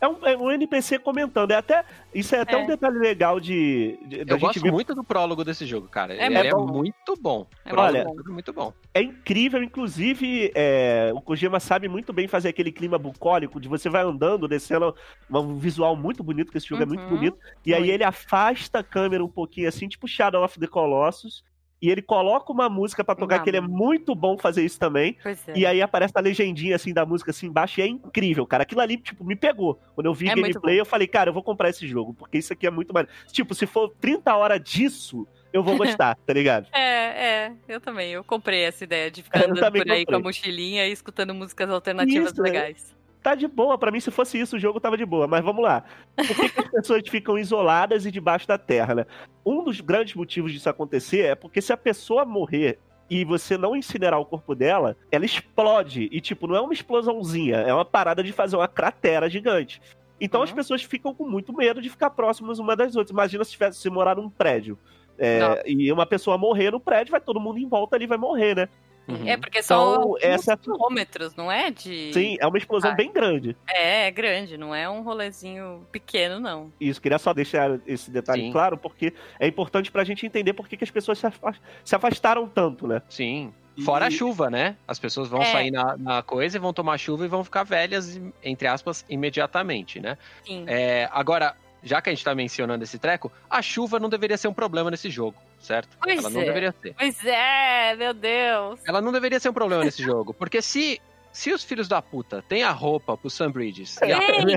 um, 0.07 0.25
é 0.27 0.35
um 0.37 0.51
NPC 0.51 0.99
comentando. 0.99 1.51
É 1.51 1.55
até, 1.55 1.83
isso 2.13 2.35
é 2.35 2.41
até 2.41 2.53
É. 2.55 2.57
um 2.57 2.67
detalhe 2.67 2.97
legal 2.99 3.39
de, 3.39 3.97
de 4.05 4.25
da 4.25 4.33
Eu 4.33 4.37
gente 4.37 4.41
gosto 4.47 4.61
ver 4.61 4.71
muito 4.71 4.93
do 4.93 5.03
prólogo 5.03 5.43
desse 5.43 5.65
jogo, 5.65 5.87
cara. 5.87 6.13
É 6.13 6.25
ele 6.25 6.35
muito 6.35 6.47
é 6.47 6.51
bom. 6.51 6.67
muito 6.67 7.15
bom. 7.21 7.47
É 7.63 7.69
Prólogo 7.69 8.31
muito 8.33 8.51
é 8.51 8.53
bom. 8.53 8.73
é 8.93 9.01
incrível, 9.01 9.63
inclusive, 9.63 10.51
é, 10.55 11.11
o 11.13 11.21
Kojima 11.21 11.59
sabe 11.59 11.87
muito 11.87 12.11
bem 12.11 12.27
fazer 12.27 12.49
aquele 12.49 12.71
clima 12.71 12.97
bucólico 12.97 13.59
de 13.59 13.67
você 13.67 13.89
vai 13.89 14.03
andando, 14.03 14.47
descendo 14.47 14.95
um 15.29 15.55
visual 15.57 15.95
muito 15.95 16.23
bonito, 16.23 16.51
que 16.51 16.57
esse 16.57 16.67
jogo 16.67 16.83
é 16.83 16.85
muito 16.85 17.03
Uhum. 17.03 17.09
bonito, 17.09 17.37
e 17.65 17.73
aí 17.73 17.79
Muito. 17.81 17.93
ele 17.93 18.03
afasta 18.03 18.79
a 18.79 18.83
câmera 18.83 19.23
um 19.23 19.29
pouquinho 19.29 19.67
assim, 19.69 19.87
tipo 19.87 20.07
Shadow 20.07 20.43
of 20.43 20.59
the 20.59 20.67
Colossus, 20.67 21.43
e 21.85 21.89
ele 21.91 22.01
coloca 22.01 22.51
uma 22.51 22.67
música 22.67 23.03
pra 23.03 23.13
tocar, 23.13 23.35
Uma 23.35 23.43
que 23.43 23.49
ele 23.51 23.57
é 23.57 23.61
muito 23.61 24.15
bom 24.15 24.37
fazer 24.37 24.65
isso 24.65 24.79
também, 24.79 25.17
é. 25.23 25.35
e 25.55 25.65
aí 25.65 25.81
aparece 25.83 26.13
a 26.15 26.19
legendinha 26.19 26.75
assim 26.75 26.91
da 26.91 27.05
música 27.05 27.29
assim 27.29 27.45
embaixo, 27.45 27.79
e 27.79 27.83
é 27.83 27.87
incrível, 27.87 28.45
cara. 28.47 28.63
Aquilo 28.63 28.81
ali, 28.81 28.97
tipo, 28.97 29.23
me 29.23 29.35
pegou. 29.35 29.79
Quando 29.93 30.07
eu 30.07 30.13
vi 30.13 30.27
É 30.27 30.35
gameplay, 30.35 30.79
eu 30.79 30.85
falei, 30.85 31.07
cara, 31.07 31.29
eu 31.29 31.33
vou 31.33 31.43
comprar 31.43 31.69
esse 31.69 31.87
jogo, 31.87 32.13
porque 32.15 32.39
isso 32.39 32.51
aqui 32.51 32.65
é 32.65 32.71
muito 32.71 32.91
mais. 32.91 33.07
Tipo, 33.31 33.53
se 33.53 33.67
for 33.67 33.93
30 34.01 34.35
horas 34.35 34.59
disso, 34.63 35.27
eu 35.53 35.61
vou 35.61 35.77
gostar, 35.77 36.15
tá 36.15 36.33
ligado? 36.33 36.67
É, 36.73 37.49
é, 37.49 37.51
eu 37.67 37.79
também. 37.79 38.11
Eu 38.11 38.23
comprei 38.23 38.63
essa 38.63 38.83
ideia 38.83 39.11
de 39.11 39.21
ficar 39.21 39.45
andando 39.45 39.71
por 39.71 39.91
aí 39.91 40.05
com 40.05 40.11
a 40.11 40.15
comprei. 40.15 40.21
mochilinha 40.21 40.87
e 40.87 40.91
escutando 40.91 41.35
músicas 41.35 41.69
alternativas 41.69 42.31
Isso, 42.31 42.41
né? 42.41 42.49
legais. 42.49 42.95
Tá 43.25 43.35
de 43.35 43.47
boa. 43.47 43.77
Pra 43.77 43.91
mim, 43.91 43.99
se 43.99 44.11
fosse 44.11 44.39
isso, 44.39 44.55
o 44.55 44.59
jogo 44.59 44.79
tava 44.79 44.95
de 44.97 45.05
boa. 45.05 45.27
Mas 45.27 45.43
vamos 45.43 45.63
lá. 45.63 45.83
Por 46.15 46.35
que, 46.35 46.49
que 46.49 46.59
as 46.59 46.67
pessoas 46.69 47.01
ficam 47.09 47.37
isoladas 47.37 48.05
e 48.05 48.11
debaixo 48.11 48.47
da 48.47 48.57
terra, 48.57 48.93
né? 48.95 49.05
Um 49.45 49.63
dos 49.63 49.81
grandes 49.81 50.13
motivos 50.15 50.51
disso 50.53 50.69
acontecer 50.69 51.21
é 51.25 51.35
porque 51.35 51.61
se 51.61 51.73
a 51.73 51.77
pessoa 51.77 52.23
morrer 52.25 52.79
e 53.09 53.25
você 53.25 53.57
não 53.57 53.75
incinerar 53.75 54.19
o 54.19 54.25
corpo 54.25 54.53
dela, 54.55 54.95
ela 55.11 55.25
explode. 55.25 56.07
E, 56.11 56.21
tipo, 56.21 56.47
não 56.47 56.55
é 56.55 56.61
uma 56.61 56.73
explosãozinha, 56.73 57.57
é 57.57 57.73
uma 57.73 57.85
parada 57.85 58.23
de 58.23 58.31
fazer 58.31 58.55
uma 58.55 58.67
cratera 58.67 59.29
gigante. 59.29 59.81
Então 60.19 60.41
as 60.41 60.49
Uhum. 60.49 60.55
pessoas 60.55 60.81
ficam 60.83 61.13
com 61.13 61.27
muito 61.27 61.51
medo 61.53 61.81
de 61.81 61.89
ficar 61.89 62.09
próximas 62.11 62.57
uma 62.59 62.75
das 62.75 62.95
outras. 62.95 63.11
Imagina 63.11 63.43
se 63.43 63.51
tivesse 63.51 63.79
se 63.79 63.89
morar 63.89 64.15
num 64.15 64.29
prédio. 64.29 64.77
é, 65.17 65.63
e 65.65 65.89
uma 65.93 66.05
pessoa 66.05 66.37
morrer 66.37 66.71
no 66.71 66.79
prédio, 66.79 67.11
vai 67.11 67.21
todo 67.21 67.39
mundo 67.39 67.57
em 67.57 67.67
volta 67.69 67.95
ali 67.95 68.05
vai 68.05 68.17
morrer, 68.17 68.53
né? 68.55 68.69
Uhum. 69.07 69.27
É, 69.27 69.37
porque 69.37 69.61
são 69.61 69.93
Então, 69.93 70.15
essa 70.21 70.53
é 70.53 70.57
quilômetros, 70.57 71.35
não 71.35 71.51
é? 71.51 71.69
De... 71.69 72.11
Sim, 72.13 72.37
é 72.39 72.47
uma 72.47 72.57
explosão 72.57 72.91
Ah. 72.91 72.95
bem 72.95 73.11
grande. 73.11 73.55
É, 73.67 74.07
é 74.07 74.11
grande, 74.11 74.57
não 74.57 74.73
é 74.73 74.89
um 74.89 75.01
rolezinho 75.03 75.85
pequeno, 75.91 76.39
não. 76.39 76.73
Isso, 76.79 77.01
queria 77.01 77.19
só 77.19 77.33
deixar 77.33 77.79
esse 77.85 78.09
detalhe 78.09 78.43
Sim. 78.43 78.51
claro, 78.51 78.77
porque 78.77 79.13
é 79.39 79.47
importante 79.47 79.91
pra 79.91 80.03
gente 80.03 80.25
entender 80.25 80.53
por 80.53 80.67
que, 80.67 80.75
que 80.77 80.83
as 80.83 80.91
pessoas 80.91 81.19
se 81.19 81.27
afa- 81.27 81.55
se 81.83 81.95
afastaram 81.95 82.47
tanto, 82.47 82.87
né? 82.87 83.01
Sim. 83.07 83.53
E- 83.77 83.81
Fora 83.83 84.07
a 84.07 84.09
chuva, 84.11 84.49
né? 84.49 84.75
As 84.87 84.97
pessoas 84.97 85.27
vão 85.27 85.41
É. 85.41 85.45
sair 85.51 85.69
na, 85.69 85.97
na 85.97 86.23
coisa 86.23 86.57
e 86.57 86.59
vão 86.59 86.71
tomar 86.73 86.97
chuva 86.97 87.25
e 87.25 87.27
vão 87.27 87.43
ficar 87.43 87.63
velhas, 87.63 88.19
entre 88.41 88.67
aspas, 88.67 89.05
imediatamente, 89.09 89.99
né? 89.99 90.17
Sim. 90.45 90.63
É, 90.67 91.09
agora, 91.11 91.55
já 91.83 92.01
que 92.01 92.09
a 92.09 92.13
gente 92.13 92.23
tá 92.23 92.33
mencionando 92.33 92.83
esse 92.83 92.97
treco, 92.97 93.31
a 93.49 93.61
chuva 93.61 93.99
não 93.99 94.09
deveria 94.09 94.37
ser 94.37 94.47
um 94.47 94.53
problema 94.53 94.89
nesse 94.89 95.09
jogo, 95.09 95.35
certo? 95.59 95.97
Pois 96.01 96.19
Ela 96.19 96.29
não 96.29 96.41
é. 96.41 96.45
deveria 96.45 96.75
ser. 96.81 96.93
Pois 96.97 97.25
é, 97.25 97.95
meu 97.95 98.13
Deus. 98.13 98.79
Ela 98.87 99.01
não 99.01 99.11
deveria 99.11 99.39
ser 99.39 99.49
um 99.49 99.53
problema 99.53 99.83
nesse 99.83 100.03
jogo, 100.03 100.33
porque 100.33 100.61
se 100.61 101.01
se 101.35 101.51
os 101.51 101.65
filhos 101.65 101.89
da 101.89 102.01
puta 102.01 102.41
têm 102.47 102.63
a 102.63 102.71
roupa 102.71 103.17
pro 103.17 103.29
Sam 103.29 103.51
Bridges 103.51 103.97
e 103.97 104.09
a 104.09 104.19
Ei, 104.19 104.55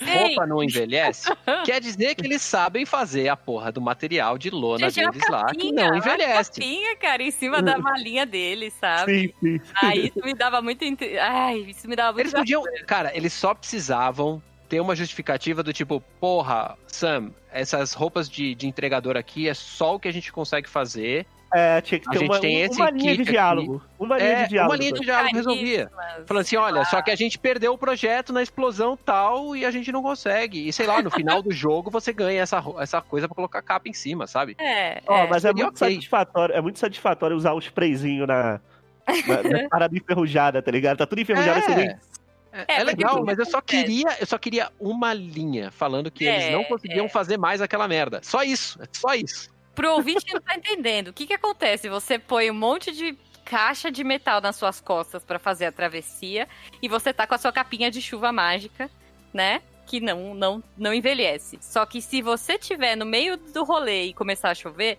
ei, 0.00 0.18
roupa 0.18 0.46
não 0.48 0.60
envelhece, 0.64 1.28
quer 1.64 1.80
dizer 1.80 2.16
que 2.16 2.26
eles 2.26 2.42
sabem 2.42 2.84
fazer 2.84 3.28
a 3.28 3.36
porra 3.36 3.70
do 3.70 3.80
material 3.80 4.36
de 4.36 4.50
lona 4.50 4.90
Gente, 4.90 5.06
é 5.06 5.10
deles 5.12 5.28
lá 5.30 5.46
que 5.46 5.52
capinha, 5.54 5.72
não 5.74 5.86
uma 5.90 5.98
envelhece. 5.98 6.50
capinha, 6.50 6.96
cara, 6.96 7.22
em 7.22 7.30
cima 7.30 7.62
da 7.62 7.78
malinha 7.78 8.26
dele, 8.26 8.68
sabe? 8.68 9.32
Sim, 9.40 9.58
sim. 9.58 9.60
Aí 9.80 10.08
isso 10.08 10.20
me 10.24 10.34
dava 10.34 10.60
muito. 10.60 10.84
Ai, 11.20 11.58
isso 11.68 11.88
me 11.88 11.94
dava 11.94 12.12
muito. 12.12 12.22
Eles 12.22 12.32
podiam. 12.34 12.64
Cara, 12.84 13.16
eles 13.16 13.32
só 13.32 13.54
precisavam 13.54 14.42
ter 14.68 14.80
uma 14.80 14.94
justificativa 14.94 15.62
do 15.62 15.72
tipo, 15.72 16.02
porra, 16.20 16.76
Sam, 16.86 17.30
essas 17.52 17.92
roupas 17.94 18.28
de, 18.28 18.54
de 18.54 18.66
entregador 18.66 19.16
aqui 19.16 19.48
é 19.48 19.54
só 19.54 19.94
o 19.94 20.00
que 20.00 20.08
a 20.08 20.12
gente 20.12 20.30
consegue 20.32 20.68
fazer. 20.68 21.26
É, 21.54 21.80
tinha 21.80 21.98
que 21.98 22.06
A 22.06 22.12
ter 22.12 22.18
gente 22.18 22.28
uma, 22.30 22.40
tem 22.40 22.60
esse 22.60 22.78
uma 22.78 22.90
linha 22.90 23.16
de 23.16 23.24
diálogo. 23.24 23.82
Uma 23.98 24.18
linha 24.18 24.28
É, 24.28 24.42
de 24.42 24.48
diálogo. 24.50 24.74
uma 24.74 24.78
linha 24.78 24.92
de 24.92 25.00
diálogo 25.00 25.34
resolvia. 25.34 25.90
Falando 26.26 26.42
assim, 26.42 26.56
olha, 26.56 26.84
só 26.84 27.00
que 27.00 27.10
a 27.10 27.16
gente 27.16 27.38
perdeu 27.38 27.72
o 27.72 27.78
projeto 27.78 28.34
na 28.34 28.42
explosão 28.42 28.98
tal 28.98 29.56
e 29.56 29.64
a 29.64 29.70
gente 29.70 29.90
não 29.90 30.02
consegue. 30.02 30.68
E 30.68 30.72
sei 30.74 30.86
lá, 30.86 31.00
no 31.00 31.10
final 31.10 31.40
do 31.40 31.50
jogo 31.50 31.90
você 31.90 32.12
ganha 32.12 32.42
essa, 32.42 32.62
essa 32.80 33.00
coisa 33.00 33.26
pra 33.26 33.34
colocar 33.34 33.62
capa 33.62 33.88
em 33.88 33.94
cima, 33.94 34.26
sabe? 34.26 34.56
É, 34.60 35.00
Ó, 35.06 35.16
é. 35.20 35.26
mas 35.26 35.42
é 35.42 35.48
seria 35.48 35.64
muito 35.64 35.76
ok. 35.82 35.94
satisfatório, 35.94 36.54
é 36.54 36.60
muito 36.60 36.78
satisfatório 36.78 37.34
usar 37.34 37.54
o 37.54 37.58
sprayzinho 37.60 38.26
na, 38.26 38.60
na, 39.26 39.42
na 39.62 39.68
parada 39.70 39.96
enferrujada, 39.96 40.60
tá 40.60 40.70
ligado? 40.70 40.98
Tá 40.98 41.06
tudo 41.06 41.22
enferrujado, 41.22 41.60
É. 41.60 41.62
você 41.62 41.74
nem... 41.74 41.96
É, 42.52 42.76
É, 42.76 42.80
é 42.80 42.84
legal, 42.84 43.24
mas 43.24 43.38
eu 43.38 43.46
só 43.46 43.60
queria, 43.60 44.16
eu 44.20 44.26
só 44.26 44.38
queria 44.38 44.70
uma 44.80 45.12
linha 45.12 45.70
falando 45.70 46.10
que 46.10 46.26
É, 46.26 46.34
eles 46.34 46.52
não 46.52 46.64
conseguiam 46.64 47.06
é. 47.06 47.08
fazer 47.08 47.36
mais 47.36 47.60
aquela 47.60 47.86
merda. 47.86 48.20
Só 48.22 48.42
isso, 48.42 48.80
é 48.82 48.86
só 48.92 49.14
isso. 49.14 49.50
Pro 49.74 49.92
ouvinte 49.92 50.24
que 50.24 50.34
não 50.34 50.40
tá 50.40 50.56
entendendo, 50.56 51.08
o 51.08 51.12
que 51.12 51.26
que 51.26 51.34
acontece? 51.34 51.88
Você 51.88 52.18
põe 52.18 52.50
um 52.50 52.54
monte 52.54 52.90
de 52.90 53.16
caixa 53.44 53.90
de 53.90 54.04
metal 54.04 54.40
nas 54.40 54.56
suas 54.56 54.80
costas 54.80 55.24
pra 55.24 55.38
fazer 55.38 55.66
a 55.66 55.72
travessia 55.72 56.46
e 56.82 56.88
você 56.88 57.12
tá 57.12 57.26
com 57.26 57.34
a 57.34 57.38
sua 57.38 57.52
capinha 57.52 57.90
de 57.90 58.02
chuva 58.02 58.30
mágica, 58.32 58.90
né? 59.32 59.62
Que 59.86 60.00
não, 60.00 60.34
não, 60.34 60.62
não 60.76 60.92
envelhece. 60.92 61.58
Só 61.62 61.86
que 61.86 62.02
se 62.02 62.20
você 62.20 62.58
tiver 62.58 62.94
no 62.94 63.06
meio 63.06 63.38
do 63.38 63.64
rolê 63.64 64.04
e 64.06 64.12
começar 64.12 64.50
a 64.50 64.54
chover, 64.54 64.98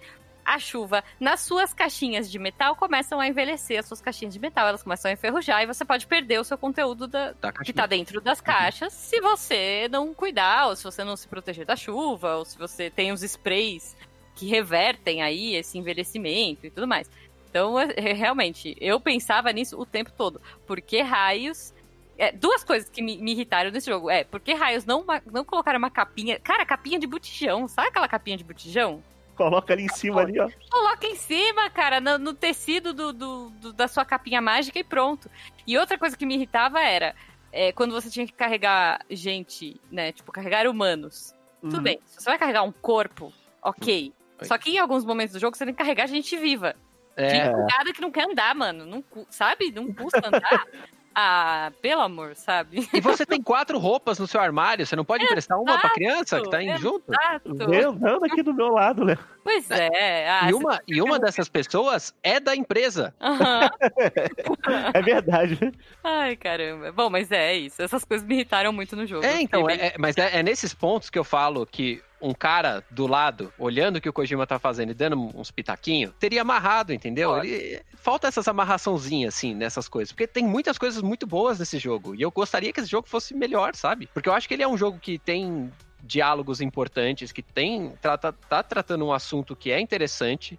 a 0.54 0.60
chuva 0.60 1.04
nas 1.20 1.42
suas 1.42 1.74
caixinhas 1.74 2.30
de 2.30 2.40
metal 2.40 2.76
começam 2.76 3.20
a 3.20 3.28
envelhecer 3.28 3.80
as 3.80 3.86
suas 3.86 4.02
caixinhas 4.02 4.34
de 4.34 4.40
metal, 4.40 4.68
elas 4.68 4.84
começam 4.84 5.10
a 5.10 5.14
enferrujar 5.14 5.62
e 5.64 5.68
você 5.68 5.86
pode 5.86 6.08
perder 6.08 6.40
o 6.40 6.44
seu 6.44 6.58
conteúdo 6.58 7.08
da, 7.08 7.34
Tá, 7.36 7.52
que 7.52 7.72
tá 7.72 7.86
dentro 7.86 8.20
das 8.20 8.42
caixas 8.42 8.92
se 8.94 9.22
você 9.22 9.88
não 9.92 10.14
cuidar, 10.14 10.68
ou 10.68 10.76
se 10.76 10.84
você 10.84 11.04
não 11.04 11.16
se 11.16 11.28
proteger 11.28 11.66
da 11.66 11.76
chuva, 11.76 12.36
ou 12.38 12.46
se 12.46 12.58
você 12.58 12.90
tem 12.90 13.12
os 13.12 13.22
sprays 13.24 13.96
que 14.36 14.48
revertem 14.48 15.22
aí 15.22 15.56
esse 15.56 15.78
envelhecimento 15.78 16.66
e 16.66 16.70
tudo 16.72 16.88
mais. 16.88 17.10
Então, 17.50 17.80
é- 17.80 17.94
é, 17.96 18.14
realmente, 18.14 18.76
eu 18.80 19.00
pensava 19.00 19.52
nisso 19.52 19.80
o 19.80 19.86
tempo 19.86 20.12
todo. 20.12 20.42
Por 20.66 20.80
que 20.82 21.02
raios. 21.02 21.74
é, 22.18 22.32
duas 22.34 22.64
coisas 22.66 22.90
que 22.90 23.02
me, 23.02 23.18
me 23.18 23.32
irritaram 23.32 23.72
nesse 23.72 23.90
jogo. 23.90 24.10
É, 24.10 24.24
por 24.26 24.40
que 24.42 24.54
raios 24.54 24.84
não, 24.86 25.06
não 25.32 25.46
colocaram 25.46 25.80
uma 25.80 25.90
capinha. 25.90 26.38
Cara, 26.40 26.66
capinha 26.66 27.00
de 27.00 27.08
botijão. 27.08 27.68
Sabe 27.68 27.88
aquela 27.88 28.08
capinha 28.10 28.36
de 28.38 28.44
botijão? 28.44 29.02
Coloca 29.40 29.72
ali 29.72 29.86
em 29.86 29.90
cima 29.96 30.20
ali, 30.20 30.38
ó. 30.38 30.50
Coloca 30.70 31.08
em 31.08 31.16
cima, 31.16 31.70
cara, 31.70 32.02
no, 32.02 32.18
no 32.18 32.34
tecido 32.34 32.94
do, 32.94 33.14
do- 33.14 33.50
do- 33.52 33.72
da 33.72 33.88
sua 33.88 34.04
capinha 34.04 34.42
mágica 34.42 34.78
e 34.78 34.84
pronto. 34.84 35.32
E 35.66 35.78
outra 35.78 35.98
coisa 35.98 36.18
que 36.18 36.26
me 36.26 36.36
irritava 36.36 36.82
era 36.82 37.16
é, 37.50 37.72
quando 37.72 37.94
você 37.94 38.10
tinha 38.10 38.26
que 38.28 38.34
carregar 38.34 39.00
gente, 39.10 39.80
né? 39.90 40.12
Tipo, 40.12 40.30
carregar 40.34 40.68
humanos. 40.68 41.34
Tudo 41.62 41.78
Uhum. 41.78 41.84
bem, 41.84 42.02
se 42.06 42.22
você 42.22 42.30
vai 42.32 42.38
carregar 42.38 42.64
um 42.64 42.72
corpo, 42.74 43.32
ok. 43.64 44.12
Oi. 44.42 44.46
Só 44.46 44.58
que 44.58 44.72
em 44.72 44.78
alguns 44.78 45.06
momentos 45.06 45.32
do 45.34 45.40
jogo 45.40 45.56
você 45.56 45.64
tem 45.64 45.74
que 45.74 45.78
carregar 45.78 46.06
gente 46.08 46.36
viva. 46.36 46.76
É, 47.16 47.50
nada 47.50 47.94
que 47.94 48.02
não 48.02 48.12
quer 48.12 48.30
andar, 48.30 48.54
mano. 48.54 48.86
Não, 48.86 49.04
sabe? 49.30 49.72
Não 49.72 49.94
custa 49.94 50.28
andar. 50.28 50.66
ah, 51.16 51.72
pelo 51.82 52.02
amor, 52.02 52.36
sabe? 52.36 52.88
E 52.94 53.02
você 53.02 53.26
tem 53.26 53.42
quatro 53.42 53.78
roupas 53.78 54.20
no 54.20 54.28
seu 54.28 54.40
armário, 54.40 54.86
você 54.86 54.96
não 54.96 55.04
pode 55.06 55.24
emprestar 55.24 55.60
uma 55.60 55.78
pra 55.80 55.90
criança 55.90 56.40
que 56.42 56.50
tá 56.50 56.62
indo 56.64 56.78
junto? 56.80 57.04
Exato. 57.12 57.56
Vem 57.70 57.84
andando 57.84 58.26
aqui 58.26 58.42
do 58.44 58.54
meu 58.54 58.70
lado, 58.70 59.04
né? 59.06 59.18
Pois 59.44 59.70
é. 59.72 60.30
Ah, 60.30 60.50
E 60.50 60.54
uma, 60.54 60.80
e 60.88 61.02
uma 61.02 61.20
dessas 61.20 61.50
pessoas 61.50 62.14
é 62.22 62.40
da 62.40 62.56
empresa. 62.56 63.14
Aham. 63.20 63.70
É 64.94 65.02
verdade. 65.02 65.58
Ai, 66.04 66.36
caramba. 66.36 66.92
Bom, 66.92 67.10
mas 67.10 67.32
é 67.32 67.56
isso. 67.56 67.82
Essas 67.82 68.04
coisas 68.04 68.26
me 68.28 68.36
irritaram 68.36 68.72
muito 68.72 68.96
no 68.96 69.06
jogo. 69.06 69.26
É, 69.26 69.42
então, 69.42 69.62
fiquei 69.62 69.78
bem- 69.78 69.86
é- 69.86 69.90
é- 69.90 69.96
mas 69.98 70.18
é, 70.18 70.40
é 70.40 70.44
nesses 70.44 70.74
pontos 70.74 71.10
que 71.10 71.18
eu 71.18 71.24
falo 71.24 71.66
que 71.66 72.02
um 72.22 72.34
cara 72.34 72.84
do 72.90 73.08
lado, 73.08 73.54
olhando 73.58 73.98
o 73.98 74.02
que 74.02 74.10
o 74.10 74.14
Kojima 74.14 74.46
tá 74.46 74.60
fazendo 74.60 74.92
e 74.92 74.94
dando 74.94 75.18
uns 75.38 75.52
pitaquinhos, 75.52 76.14
teria 76.20 76.42
amarrado, 76.42 76.94
entendeu? 76.94 77.38
Ele- 77.44 77.82
falta 77.96 78.28
essas 78.28 78.48
amarraçãozinhas, 78.48 79.36
assim, 79.36 79.54
nessas 79.54 79.88
coisas. 79.88 80.12
Porque 80.12 80.28
tem 80.28 80.46
muitas 80.46 80.78
coisas 80.78 81.02
muito 81.02 81.26
boas 81.28 81.60
nesse 81.60 81.78
jogo. 81.80 82.16
E 82.16 82.22
eu 82.22 82.32
gostaria 82.32 82.72
que 82.74 82.80
esse 82.80 82.90
jogo 82.90 83.08
fosse 83.08 83.34
melhor, 83.34 83.76
sabe? 83.76 84.10
Porque 84.14 84.28
eu 84.30 84.34
acho 84.34 84.48
que 84.48 84.54
ele 84.54 84.64
é 84.64 84.68
um 84.68 84.78
jogo 84.78 85.00
que 85.00 85.18
tem 85.18 85.72
diálogos 86.02 86.62
importantes, 86.62 87.32
que 87.32 87.42
tem 87.42 87.94
trata, 88.02 88.32
tá 88.32 88.64
tratando 88.64 89.06
um 89.06 89.12
assunto 89.12 89.56
que 89.56 89.72
é 89.72 89.80
interessante 89.80 90.58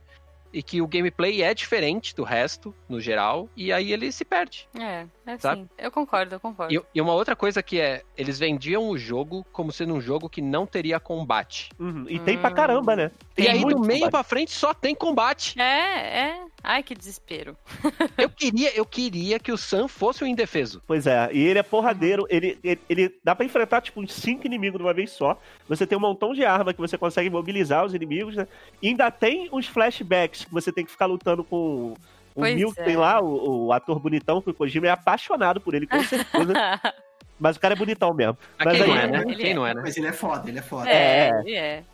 e 0.53 0.63
que 0.63 0.81
o 0.81 0.87
gameplay 0.87 1.43
é 1.43 1.55
diferente 1.55 2.15
do 2.15 2.25
resto, 2.25 2.75
no 2.89 3.01
geral, 3.01 3.49
e 3.57 3.73
aí 3.73 3.93
ele 3.93 4.11
se 4.11 4.25
perde. 4.25 4.69
É, 4.79 5.07
é 5.27 5.39
Sabe? 5.39 5.63
sim. 5.63 5.69
Eu 5.79 5.91
concordo, 5.91 6.35
eu 6.35 6.41
concordo. 6.41 6.75
E, 6.75 6.83
e 6.95 7.01
uma 7.01 7.15
outra 7.15 7.37
coisa 7.37 7.63
que 7.63 7.81
é, 7.81 8.03
eles 8.17 8.39
vendiam 8.39 8.89
o 8.89 8.99
jogo 8.99 9.45
como 9.53 9.73
sendo 9.73 9.95
um 9.95 10.01
jogo 10.01 10.29
que 10.29 10.43
não 10.43 10.67
teria 10.67 10.99
combate. 10.99 11.71
Uhum. 11.79 12.05
E 12.09 12.19
tem 12.19 12.39
pra 12.39 12.51
caramba, 12.51 12.97
né? 12.97 13.11
Tem 13.35 13.47
e 13.47 13.49
aí 13.49 13.61
do 13.61 13.81
meio 13.81 14.01
combate. 14.01 14.11
pra 14.11 14.23
frente 14.23 14.53
só 14.53 14.75
tem 14.75 14.95
combate. 14.95 15.61
É, 15.61 16.21
é. 16.21 16.45
Ai, 16.63 16.83
que 16.83 16.95
desespero. 16.95 17.57
Eu 18.19 18.29
queria, 18.29 18.77
eu 18.77 18.85
queria 18.85 19.39
que 19.39 19.51
o 19.51 19.57
Sam 19.57 19.89
fosse 19.89 20.23
o 20.23 20.27
indefeso. 20.27 20.83
Pois 20.87 21.07
é, 21.07 21.31
e 21.33 21.41
ele 21.47 21.59
é 21.59 21.63
porradeiro, 21.63 22.27
ele, 22.29 22.59
ele, 22.63 22.81
ele 22.89 23.15
dá 23.25 23.35
pra 23.35 23.47
enfrentar, 23.47 23.81
tipo, 23.81 24.01
uns 24.01 24.13
cinco 24.13 24.47
inimigos 24.47 24.79
de 24.79 24.85
uma 24.85 24.93
vez 24.93 25.11
só. 25.11 25.41
Você 25.69 25.87
tem 25.87 25.97
um 25.97 26.01
montão 26.01 26.33
de 26.35 26.45
arma 26.45 26.73
que 26.75 26.81
você 26.81 26.99
consegue 26.99 27.31
mobilizar 27.31 27.85
os 27.85 27.95
inimigos, 27.95 28.37
né? 28.37 28.47
E 28.83 28.89
ainda 28.89 29.11
tem 29.11 29.49
uns 29.53 29.67
flashbacks 29.67 30.45
que 30.45 30.53
você 30.53 30.71
tem 30.71 30.85
que 30.85 30.91
ficar 30.91 31.07
lutando 31.07 31.43
com 31.43 31.57
o 31.93 31.97
Pois 32.35 32.55
Mil 32.55 32.73
que 32.73 32.81
é. 32.81 32.85
tem 32.85 32.97
lá, 32.97 33.21
o, 33.21 33.67
o 33.67 33.73
ator 33.73 33.99
bonitão, 33.99 34.41
que 34.43 34.51
o 34.51 34.55
Kojima 34.55 34.87
é 34.87 34.91
apaixonado 34.91 35.61
por 35.61 35.75
ele, 35.75 35.87
com 35.87 36.03
certeza. 36.05 36.53
Mas 37.41 37.57
o 37.57 37.61
cara 37.61 37.73
é 37.75 37.77
bonitão 37.77 38.13
mesmo. 38.13 38.37
Ah, 38.59 38.65
Mas 38.67 38.77
quem 38.79 38.87
não 38.87 38.95
aí- 38.95 39.01
é, 39.01 39.07
né? 39.09 39.23
ele 39.27 39.37
Quem 39.37 39.51
é. 39.51 39.55
não 39.55 39.67
é, 39.67 39.75
né? 39.75 39.81
Mas 39.83 39.97
ele 39.97 40.07
é 40.07 40.13
foda, 40.13 40.49
ele 40.49 40.59
é 40.59 40.63
foda. 40.63 40.91
é, 40.91 41.29
É. 41.29 41.41
ele 41.41 41.55
é. 41.55 41.85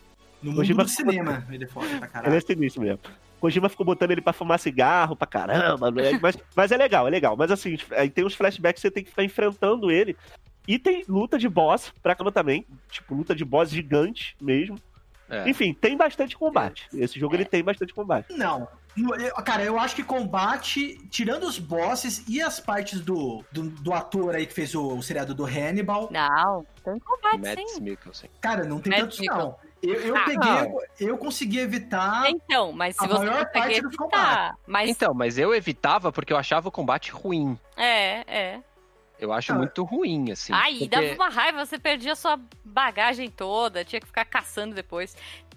No 0.42 0.50
mundo 0.50 0.58
Kojima 0.58 0.82
do 0.84 0.90
cinema, 0.90 1.46
ele 1.50 1.64
é 1.64 1.66
foda 1.68 1.86
pra 1.86 1.96
Ele 1.98 2.06
caralho. 2.08 2.34
é 2.36 2.40
sinistro 2.40 2.82
mesmo. 2.82 2.98
Kojima 3.40 3.68
ficou 3.68 3.84
botando 3.86 4.10
ele 4.10 4.20
pra 4.20 4.32
fumar 4.32 4.58
cigarro 4.58 5.14
pra 5.16 5.26
caramba, 5.26 5.90
né? 5.90 6.18
mas, 6.20 6.36
mas 6.54 6.72
é 6.72 6.76
legal, 6.76 7.06
é 7.06 7.10
legal. 7.10 7.36
Mas 7.36 7.50
assim, 7.50 7.76
aí 7.92 8.08
tem 8.10 8.24
uns 8.24 8.34
flashbacks 8.34 8.80
que 8.82 8.88
você 8.88 8.90
tem 8.90 9.04
que 9.04 9.10
ficar 9.10 9.24
enfrentando 9.24 9.90
ele. 9.90 10.16
E 10.66 10.78
tem 10.78 11.04
luta 11.08 11.38
de 11.38 11.48
boss 11.48 11.92
pra 12.02 12.14
caramba 12.14 12.32
também. 12.32 12.66
Tipo, 12.90 13.14
luta 13.14 13.34
de 13.34 13.44
boss 13.44 13.70
gigante 13.70 14.36
mesmo. 14.40 14.76
É. 15.28 15.48
Enfim, 15.48 15.74
tem 15.74 15.96
bastante 15.96 16.36
combate. 16.36 16.88
Esse 16.94 17.18
jogo 17.18 17.34
ele 17.34 17.44
tem 17.44 17.62
bastante 17.62 17.92
combate. 17.92 18.32
Não. 18.32 18.68
Cara, 19.44 19.62
eu 19.62 19.78
acho 19.78 19.94
que 19.94 20.02
combate, 20.02 20.96
tirando 21.10 21.44
os 21.44 21.58
bosses 21.58 22.24
e 22.26 22.40
as 22.40 22.58
partes 22.58 23.00
do, 23.00 23.44
do, 23.52 23.64
do 23.68 23.92
ator 23.92 24.34
aí 24.34 24.46
que 24.46 24.54
fez 24.54 24.74
o, 24.74 24.96
o 24.96 25.02
seriado 25.02 25.34
do 25.34 25.44
Hannibal, 25.44 26.08
Não, 26.10 26.64
tem 26.82 26.98
combate 26.98 27.38
Mads 27.38 27.72
sim. 27.72 27.80
Mikkelsen. 27.82 28.30
cara, 28.40 28.64
não 28.64 28.80
tem 28.80 28.90
Matt 28.92 29.00
tantos 29.02 29.20
não. 29.26 29.56
Eu, 29.82 29.94
eu 30.00 30.16
Ah, 30.16 30.24
peguei, 30.24 30.38
não. 30.50 30.78
eu 30.98 31.18
consegui 31.18 31.58
evitar. 31.58 32.28
Então, 32.30 32.72
mas 32.72 32.96
se 32.96 33.04
A 33.04 33.08
você 33.08 33.18
maior 33.26 33.44
consegue 33.46 33.52
parte 33.52 33.80
dos 33.82 33.94
evitar. 33.94 34.56
Mas 34.66 34.90
Então, 34.90 35.14
mas 35.14 35.38
eu 35.38 35.54
evitava 35.54 36.10
porque 36.10 36.32
eu 36.32 36.36
achava 36.36 36.68
o 36.68 36.72
combate 36.72 37.10
ruim. 37.12 37.58
é, 37.76 38.24
é. 38.26 38.60
Eu 39.18 39.32
acho 39.32 39.52
Ah. 39.52 39.54
muito 39.56 39.82
ruim, 39.82 40.30
assim. 40.30 40.52
Aí 40.52 40.80
porque- 40.80 40.88
dava 40.88 41.14
uma 41.14 41.28
raiva, 41.30 41.64
você 41.64 41.78
perdia 41.78 42.12
a 42.12 42.16
sua 42.16 42.38
bagagem 42.62 43.30
toda, 43.30 43.82
tinha 43.82 43.98
que 43.98 44.06
ficar 44.06 44.26
caçando 44.26 44.74
depois. 44.74 45.16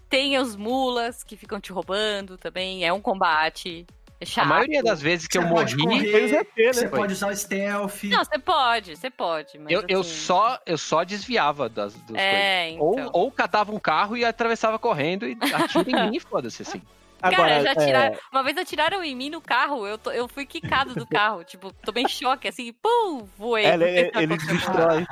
Tem 0.09 0.37
os 0.37 0.55
mulas 0.55 1.23
que 1.25 1.35
ficam 1.35 1.59
te 1.59 1.71
roubando 1.71 2.37
também, 2.37 2.85
é 2.85 2.93
um 2.93 3.01
combate. 3.01 3.85
É 4.21 4.25
A 4.25 4.27
chato. 4.27 4.47
maioria 4.47 4.83
das 4.83 5.01
vezes 5.01 5.27
que 5.27 5.37
Você 5.39 5.45
eu 5.45 5.47
morri, 5.47 5.77
correr, 5.77 6.23
o 6.23 6.27
ZP, 6.27 6.73
Você 6.73 6.83
né? 6.83 6.89
pode 6.89 7.13
usar 7.13 7.27
o 7.31 7.35
stealth. 7.35 8.03
Não, 8.03 8.23
você 8.25 8.37
pode, 8.37 8.95
você 8.97 9.09
pode. 9.09 9.57
Mas 9.57 9.71
eu, 9.71 9.83
eu 9.87 10.01
assim, 10.01 10.09
só 10.13 10.59
eu 10.65 10.77
só 10.77 11.03
desviava 11.05 11.69
das, 11.69 11.93
das 11.93 12.03
coisas. 12.05 12.21
É, 12.21 12.69
então. 12.71 12.85
Ou, 12.85 13.09
ou 13.13 13.31
catava 13.31 13.71
um 13.73 13.79
carro 13.79 14.17
e 14.17 14.25
atravessava 14.25 14.77
correndo 14.77 15.25
e 15.25 15.37
atira 15.53 15.89
em 15.89 16.09
mim 16.09 16.17
e 16.17 16.19
foda-se, 16.19 16.61
assim. 16.63 16.81
Cara, 17.21 17.61
já 17.61 17.71
é, 17.71 17.75
tiraram. 17.75 18.17
Uma 18.31 18.43
vez 18.43 18.57
atiraram 18.57 19.03
em 19.03 19.15
mim 19.15 19.29
no 19.29 19.41
carro, 19.41 19.85
eu, 19.85 19.97
tô- 19.97 20.11
eu 20.11 20.27
fui 20.27 20.45
quicado 20.45 20.95
do 20.95 21.05
carro. 21.05 21.43
tipo, 21.45 21.71
tomei 21.73 22.07
choque, 22.07 22.47
assim, 22.47 22.73
pum, 22.73 23.27
voei. 23.37 23.65
é, 23.65 23.73
ele, 23.73 24.11
ele 24.15 24.37
destrói. 24.37 25.05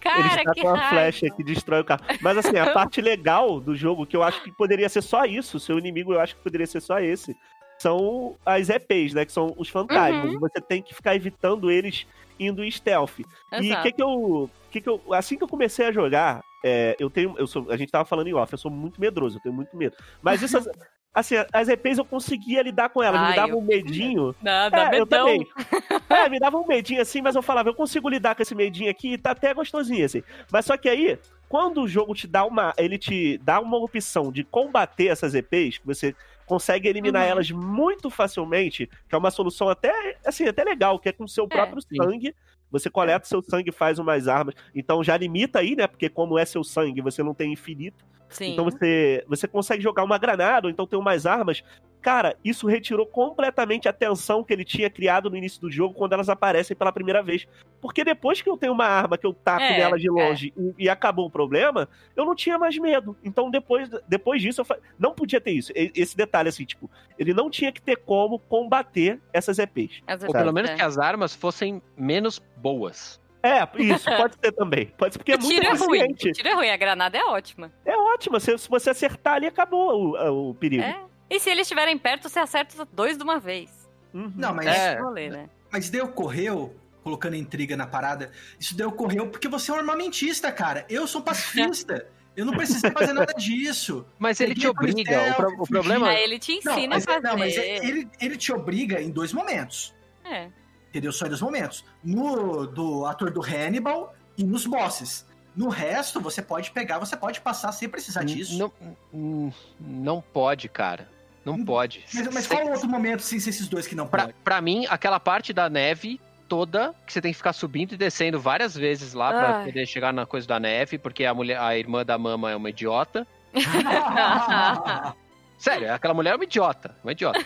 Cara, 0.00 0.20
ele 0.20 0.28
está 0.28 0.52
que 0.52 0.60
com 0.62 0.68
a 0.68 0.74
raiva. 0.76 0.88
flecha 0.90 1.26
que 1.34 1.42
destrói 1.44 1.80
o 1.80 1.84
carro. 1.84 2.02
Mas 2.20 2.38
assim, 2.38 2.56
a 2.56 2.70
parte 2.72 3.00
legal 3.00 3.60
do 3.60 3.74
jogo, 3.74 4.06
que 4.06 4.16
eu 4.16 4.22
acho 4.22 4.42
que 4.42 4.52
poderia 4.52 4.88
ser 4.88 5.02
só 5.02 5.24
isso, 5.24 5.56
o 5.56 5.60
seu 5.60 5.78
inimigo 5.78 6.12
eu 6.14 6.20
acho 6.20 6.36
que 6.36 6.42
poderia 6.42 6.66
ser 6.66 6.80
só 6.80 6.98
esse, 7.00 7.34
são 7.78 8.36
as 8.44 8.68
EPs, 8.68 9.14
né? 9.14 9.24
Que 9.24 9.32
são 9.32 9.54
os 9.56 9.68
fantasmas. 9.68 10.32
Uhum. 10.32 10.40
Você 10.40 10.60
tem 10.60 10.82
que 10.82 10.94
ficar 10.94 11.14
evitando 11.14 11.70
eles 11.70 12.06
indo 12.38 12.62
em 12.64 12.70
stealth. 12.70 13.18
E 13.18 13.24
o 13.52 13.56
Exato. 13.64 13.82
que 13.82 13.92
que 13.92 14.02
eu, 14.02 14.50
que 14.70 14.80
que 14.80 14.88
eu. 14.88 15.00
Assim 15.12 15.36
que 15.36 15.44
eu 15.44 15.48
comecei 15.48 15.86
a 15.86 15.92
jogar, 15.92 16.42
é, 16.64 16.96
eu 16.98 17.08
tenho. 17.10 17.34
Eu 17.38 17.46
sou, 17.46 17.70
a 17.70 17.76
gente 17.76 17.90
tava 17.90 18.04
falando 18.04 18.26
em 18.28 18.34
off, 18.34 18.52
eu 18.52 18.58
sou 18.58 18.70
muito 18.70 19.00
medroso, 19.00 19.38
eu 19.38 19.42
tenho 19.42 19.54
muito 19.54 19.76
medo. 19.76 19.96
Mas 20.22 20.42
isso, 20.42 20.58
Assim, 21.14 21.34
as 21.52 21.68
EPs 21.68 21.98
eu 21.98 22.04
conseguia 22.04 22.62
lidar 22.62 22.90
com 22.90 23.02
elas, 23.02 23.18
me 23.20 23.26
Ai, 23.28 23.34
dava 23.34 23.52
eu- 23.52 23.58
um 23.58 23.62
medinho. 23.62 24.36
Nada, 24.40 24.94
É, 24.94 25.00
eu 25.00 25.06
também. 25.06 25.44
É, 26.08 26.28
me 26.28 26.38
dava 26.38 26.56
um 26.58 26.66
medinho 26.66 27.00
assim, 27.00 27.20
mas 27.20 27.34
eu 27.34 27.42
falava, 27.42 27.68
eu 27.70 27.74
consigo 27.74 28.08
lidar 28.08 28.34
com 28.34 28.42
esse 28.42 28.54
medinho 28.54 28.90
aqui 28.90 29.14
e 29.14 29.18
tá 29.18 29.32
até 29.32 29.52
gostosinho, 29.52 30.04
assim. 30.04 30.22
Mas 30.52 30.64
só 30.66 30.76
que 30.76 30.88
aí, 30.88 31.18
quando 31.48 31.82
o 31.82 31.88
jogo 31.88 32.14
te 32.14 32.26
dá 32.28 32.44
uma. 32.44 32.72
Ele 32.78 32.98
te 32.98 33.36
dá 33.38 33.58
uma 33.58 33.78
opção 33.78 34.30
de 34.30 34.44
combater 34.44 35.08
essas 35.08 35.34
EPs, 35.34 35.78
que 35.78 35.86
você 35.86 36.14
consegue 36.48 36.88
eliminar 36.88 37.24
Uhum. 37.24 37.30
elas 37.30 37.50
muito 37.50 38.10
facilmente, 38.10 38.88
que 39.08 39.14
é 39.14 39.18
uma 39.18 39.30
solução 39.30 39.68
até, 39.68 40.16
assim, 40.24 40.46
até 40.46 40.64
legal, 40.64 40.98
que 40.98 41.08
é 41.08 41.12
com 41.12 41.24
o 41.24 41.28
seu 41.28 41.46
próprio 41.46 41.80
sim. 41.82 41.96
sangue. 41.96 42.34
Você 42.70 42.90
coleta 42.90 43.26
seu 43.26 43.42
sangue 43.42 43.70
e 43.70 43.72
faz 43.72 43.98
umas 43.98 44.26
armas. 44.28 44.54
Então 44.74 45.02
já 45.04 45.16
limita 45.16 45.60
aí, 45.60 45.76
né? 45.76 45.86
Porque 45.86 46.08
como 46.08 46.38
é 46.38 46.44
seu 46.44 46.64
sangue, 46.64 47.00
você 47.00 47.22
não 47.22 47.34
tem 47.34 47.52
infinito. 47.52 48.04
Sim. 48.28 48.52
Então 48.52 48.64
você, 48.64 49.24
você 49.26 49.48
consegue 49.48 49.82
jogar 49.82 50.04
uma 50.04 50.18
granada, 50.18 50.66
ou 50.66 50.70
então 50.70 50.86
ter 50.86 50.96
umas 50.96 51.24
armas. 51.26 51.62
Cara, 52.00 52.36
isso 52.44 52.66
retirou 52.66 53.04
completamente 53.06 53.88
a 53.88 53.92
tensão 53.92 54.44
que 54.44 54.52
ele 54.52 54.64
tinha 54.64 54.88
criado 54.88 55.28
no 55.28 55.36
início 55.36 55.60
do 55.60 55.70
jogo 55.70 55.94
quando 55.94 56.12
elas 56.12 56.28
aparecem 56.28 56.76
pela 56.76 56.92
primeira 56.92 57.22
vez. 57.22 57.46
Porque 57.80 58.04
depois 58.04 58.40
que 58.40 58.48
eu 58.48 58.56
tenho 58.56 58.72
uma 58.72 58.86
arma 58.86 59.18
que 59.18 59.26
eu 59.26 59.32
taco 59.32 59.62
É, 59.62 59.78
nela 59.78 59.98
de 59.98 60.08
é. 60.08 60.10
longe 60.10 60.52
e, 60.56 60.84
e 60.84 60.88
acabou 60.88 61.26
o 61.26 61.30
problema, 61.30 61.88
eu 62.16 62.24
não 62.24 62.34
tinha 62.34 62.58
mais 62.58 62.78
medo. 62.78 63.16
Então 63.22 63.50
depois, 63.50 63.90
depois 64.08 64.40
disso, 64.40 64.60
eu 64.60 64.64
fa... 64.64 64.78
não 64.98 65.12
podia 65.12 65.40
ter 65.40 65.50
isso. 65.50 65.72
Esse 65.74 66.16
detalhe, 66.16 66.48
assim, 66.48 66.64
tipo, 66.64 66.88
ele 67.18 67.34
não 67.34 67.50
tinha 67.50 67.72
que 67.72 67.82
ter 67.82 67.96
como 67.96 68.38
combater 68.38 69.20
essas 69.32 69.58
EPs. 69.58 70.02
Ou 70.26 70.32
pelo 70.32 70.52
menos 70.52 70.70
é. 70.70 70.74
que 70.76 70.82
as 70.82 70.98
armas 70.98 71.34
fossem 71.34 71.82
menos 71.96 72.40
boas. 72.56 73.20
É, 73.42 73.66
isso, 73.80 74.04
pode 74.16 74.34
ser 74.40 74.52
também. 74.52 74.86
Pode 74.98 75.14
ser 75.14 75.18
porque 75.18 75.32
é 75.32 75.36
O 75.36 75.40
muito 75.40 75.54
tiro 75.54 75.66
é 75.66 75.76
ruim. 75.76 75.98
eficiente. 76.00 76.30
O 76.30 76.32
tiro 76.32 76.48
é 76.48 76.54
ruim, 76.54 76.70
a 76.70 76.76
granada 76.76 77.16
é 77.16 77.24
ótima. 77.24 77.72
É 77.84 77.96
ótimo. 77.96 78.38
Se, 78.40 78.58
se 78.58 78.68
você 78.68 78.90
acertar 78.90 79.34
ali, 79.34 79.46
acabou 79.46 80.16
o, 80.16 80.50
o 80.50 80.54
perigo. 80.54 80.82
É. 80.82 81.07
E 81.30 81.38
se 81.40 81.50
eles 81.50 81.62
estiverem 81.62 81.96
perto, 81.98 82.28
você 82.28 82.38
acerta 82.38 82.86
dois 82.92 83.16
de 83.16 83.22
uma 83.24 83.38
vez. 83.38 83.70
Uhum. 84.14 84.32
Não, 84.36 84.54
mas, 84.54 84.66
É. 84.66 84.92
Esse 84.94 85.02
rolê, 85.02 85.28
né? 85.30 85.50
mas 85.70 85.90
daí 85.90 86.00
ocorreu, 86.00 86.74
colocando 87.04 87.36
intriga 87.36 87.76
na 87.76 87.86
parada, 87.86 88.30
isso 88.58 88.76
daí 88.76 88.86
ocorreu 88.86 89.28
porque 89.28 89.48
você 89.48 89.70
é 89.70 89.74
um 89.74 89.78
armamentista, 89.78 90.50
cara. 90.50 90.86
Eu 90.88 91.06
sou 91.06 91.20
um 91.20 91.24
pacifista. 91.24 92.06
Eu 92.36 92.44
não 92.46 92.52
precisei 92.52 92.90
fazer 92.92 93.12
nada 93.12 93.32
disso. 93.34 94.06
Mas 94.18 94.38
ele 94.40 94.54
te 94.54 94.60
Peguei 94.60 94.72
por 94.74 94.88
obriga. 94.88 95.00
O, 95.00 95.04
stealth, 95.24 95.36
pro- 95.36 95.62
o 95.64 95.66
problema. 95.66 96.08
Aí 96.08 96.22
ele 96.22 96.38
te 96.38 96.60
Não, 96.64 96.72
ensina 96.72 96.94
mas, 96.94 97.02
a 97.08 97.12
fazer. 97.14 97.26
não, 97.26 97.36
mas 97.36 97.56
ele, 97.56 98.08
ele 98.20 98.36
te 98.36 98.52
obriga 98.52 99.00
em 99.02 99.10
dois 99.10 99.32
momentos. 99.32 99.92
É. 100.24 100.48
Entendeu? 100.88 101.10
Só 101.12 101.26
em 101.26 101.30
dois 101.30 101.40
momentos. 101.42 101.84
No 102.02 102.64
do 102.66 103.04
ator 103.06 103.30
do 103.32 103.42
Hannibal 103.42 104.14
e 104.36 104.44
nos 104.44 104.66
bosses. 104.66 105.26
No 105.56 105.68
resto, 105.68 106.20
você 106.20 106.40
pode 106.40 106.70
pegar, 106.70 107.00
você 107.00 107.16
pode 107.16 107.40
passar 107.40 107.72
sem 107.72 107.88
precisar 107.88 108.22
disso. 108.22 108.56
Não, 108.56 108.72
não, 109.12 109.52
não 109.80 110.20
pode, 110.22 110.68
cara. 110.68 111.10
Não 111.56 111.64
pode. 111.64 112.04
Mas, 112.12 112.34
mas 112.34 112.46
qual 112.46 112.66
outro 112.68 112.88
momento 112.88 113.20
sem 113.22 113.38
ser 113.40 113.50
esses 113.50 113.68
dois 113.68 113.86
que 113.86 113.94
não 113.94 114.06
Pra, 114.06 114.24
pode? 114.24 114.34
pra 114.44 114.60
mim, 114.60 114.86
aquela 114.88 115.18
parte 115.20 115.52
da 115.52 115.68
neve 115.68 116.20
toda, 116.48 116.94
que 117.06 117.12
você 117.12 117.20
tem 117.20 117.30
que 117.32 117.36
ficar 117.36 117.52
subindo 117.52 117.92
e 117.92 117.96
descendo 117.96 118.40
várias 118.40 118.74
vezes 118.74 119.12
lá 119.12 119.30
pra 119.30 119.56
Ai. 119.58 119.64
poder 119.66 119.86
chegar 119.86 120.12
na 120.12 120.24
coisa 120.24 120.46
da 120.48 120.58
neve, 120.58 120.96
porque 120.98 121.24
a 121.24 121.34
mulher, 121.34 121.58
a 121.60 121.76
irmã 121.76 122.04
da 122.04 122.16
mama 122.16 122.50
é 122.50 122.56
uma 122.56 122.70
idiota. 122.70 123.26
Sério, 125.58 125.92
aquela 125.92 126.14
mulher 126.14 126.30
é 126.32 126.34
uma 126.36 126.44
idiota, 126.44 126.94
uma 127.02 127.12
idiota. 127.12 127.44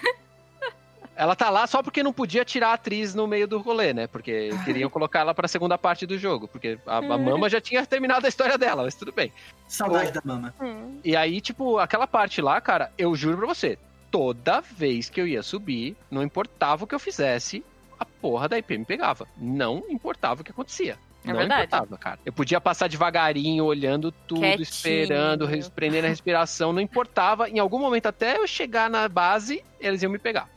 Ela 1.15 1.37
tá 1.37 1.51
lá 1.51 1.67
só 1.67 1.83
porque 1.83 2.03
não 2.03 2.13
podia 2.13 2.45
tirar 2.45 2.69
a 2.71 2.73
atriz 2.75 3.15
no 3.15 3.27
meio 3.27 3.47
do 3.47 3.59
rolê, 3.59 3.93
né? 3.93 4.07
Porque 4.07 4.51
queriam 4.65 4.89
colocar 4.89 5.21
ela 5.21 5.35
pra 5.35 5.47
segunda 5.47 5.77
parte 5.77 6.07
do 6.07 6.17
jogo, 6.19 6.49
porque 6.49 6.79
a, 6.87 6.97
a 6.99 7.03
mama 7.19 7.51
já 7.51 7.61
tinha 7.61 7.85
terminado 7.85 8.25
a 8.25 8.29
história 8.29 8.57
dela, 8.57 8.83
mas 8.85 8.95
tudo 8.95 9.13
bem. 9.13 9.31
Saudade 9.69 10.11
da 10.13 10.23
mama. 10.25 10.55
Hum. 10.61 10.99
E 11.05 11.15
aí, 11.15 11.41
tipo, 11.41 11.79
aquela 11.79 12.07
parte 12.07 12.41
lá, 12.41 12.61
cara, 12.61 12.91
eu 12.97 13.15
juro 13.15 13.37
pra 13.39 13.47
você, 13.47 13.79
toda 14.13 14.61
vez 14.61 15.11
que 15.11 15.21
eu 15.21 15.27
ia 15.27 15.43
subir, 15.43 15.97
não 16.09 16.23
importava 16.23 16.85
o 16.85 16.87
que 16.87 16.95
eu 16.95 16.99
fizesse, 17.01 17.65
a 17.99 18.05
porra 18.05 18.49
da 18.49 18.59
IP 18.59 18.79
me 18.79 18.85
pegava. 18.85 19.27
Não 19.37 19.83
importava 19.89 20.43
o 20.43 20.45
que 20.45 20.51
acontecia. 20.53 20.97
É 21.25 21.29
não 21.29 21.39
verdade. 21.39 21.63
importava, 21.67 21.97
cara. 21.99 22.19
Eu 22.27 22.33
podia 22.33 22.61
passar 22.61 22.89
devagarinho, 22.89 23.65
olhando 23.65 24.13
tudo, 24.13 24.41
Quietinho. 24.41 24.63
esperando, 24.63 25.49
prendendo 25.75 26.05
a 26.05 26.09
respiração, 26.09 26.73
não 26.73 26.81
importava. 26.81 27.49
Em 27.49 27.59
algum 27.59 27.79
momento, 27.79 28.07
até 28.07 28.37
eu 28.37 28.47
chegar 28.47 28.91
na 28.91 29.09
base, 29.09 29.65
eles 29.81 30.03
iam 30.03 30.11
me 30.13 30.19
pegar. 30.19 30.49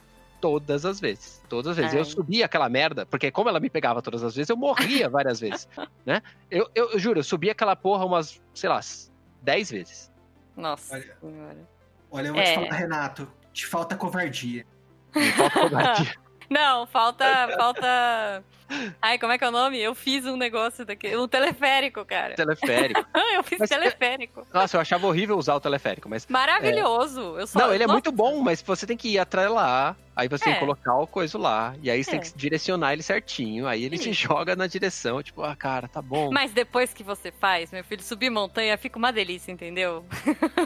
Todas 0.41 0.84
as 0.86 0.99
vezes. 0.99 1.41
Todas 1.47 1.72
as 1.72 1.78
vezes. 1.78 1.93
Ai. 1.93 1.99
Eu 1.99 2.06
subia 2.06 2.45
aquela 2.45 2.68
merda, 2.68 3.06
porque 3.06 3.32
como 3.32 3.47
ela 3.47 3.60
me 3.60 3.70
pegava 3.70 4.01
todas 4.01 4.24
as 4.24 4.36
vezes, 4.36 4.49
eu 4.49 4.58
morria 4.58 5.08
várias 5.10 5.39
vezes. 5.39 5.68
Né? 6.06 6.22
Eu, 6.51 6.70
eu, 6.76 6.91
eu 6.91 6.99
juro, 6.99 7.20
eu 7.20 7.24
subi 7.24 7.49
aquela 7.49 7.76
porra 7.76 8.06
umas, 8.06 8.39
sei 8.53 8.70
lá, 8.70 8.80
10 9.41 9.72
vezes. 9.72 10.12
Nossa 10.58 10.95
Olha. 10.95 11.58
Olha, 12.12 12.28
eu 12.28 12.34
vou 12.34 12.41
É. 12.41 12.45
te 12.45 12.56
falar, 12.56 12.76
Renato, 12.76 13.28
te 13.56 13.66
falta 13.66 13.95
covardia. 13.95 14.66
Me 15.16 15.32
falta 15.32 15.60
covardia. 15.62 16.16
Não, 16.50 16.86
falta. 16.88 17.26
falta. 17.58 18.43
Ai, 19.00 19.20
como 19.20 19.32
é 19.32 19.38
que 19.38 19.43
é 19.43 19.48
o 19.48 19.52
nome? 19.52 19.80
Eu 19.80 19.93
fiz 19.93 20.26
um 20.26 20.36
negócio 20.36 20.84
daqui. 20.86 21.16
Um 21.16 21.28
teleférico, 21.28 22.04
cara. 22.04 22.34
teleférico. 22.36 23.06
Eu 23.36 23.43
fiz 23.43 23.60
Mas- 23.60 23.70
teleférico. 23.70 24.48
Nossa, 24.54 24.78
eu 24.78 24.82
achava 24.82 25.06
horrível 25.08 25.38
usar 25.38 25.56
o 25.56 25.60
teleférico, 25.60 26.08
mas. 26.08 26.26
Maravilhoso. 26.28 27.38
Eu 27.38 27.46
só, 27.46 27.60
Não, 27.60 27.74
ele 27.74 27.84
é 27.84 27.88
Nossa. 27.88 27.93
muito 27.96 28.12
bom, 28.12 28.39
mas 28.41 28.62
você 28.62 28.88
tem 28.88 28.96
que 28.96 29.10
ir 29.10 29.28
lá, 29.50 29.96
aí 30.16 30.28
você 30.30 30.46
tem 30.46 30.54
É. 30.54 30.56
que 30.56 30.62
colocar 30.62 30.96
o 30.98 31.06
coisa 31.06 31.38
lá, 31.38 31.76
e 31.82 31.91
aí 31.91 32.02
você 32.04 32.12
tem 32.12 32.20
É. 32.22 32.24
que 32.24 32.34
direcionar 32.36 32.93
ele 32.93 33.04
certinho, 33.04 33.68
aí 33.68 33.84
ele 33.84 33.98
te 33.98 34.10
Isso. 34.10 34.22
joga 34.22 34.56
na 34.56 34.68
direção, 34.68 35.22
tipo, 35.22 35.43
ah, 35.43 35.56
cara, 35.56 35.88
tá 35.89 36.02
bom. 36.02 36.32
Mas 36.32 36.52
depois 36.54 36.93
que 36.93 37.04
você 37.04 37.30
faz, 37.32 37.72
meu 37.72 37.84
filho, 37.84 38.02
subir 38.02 38.30
montanha 38.30 38.78
fica 38.78 38.98
uma 38.98 39.12
delícia, 39.12 39.52
entendeu? 39.52 40.06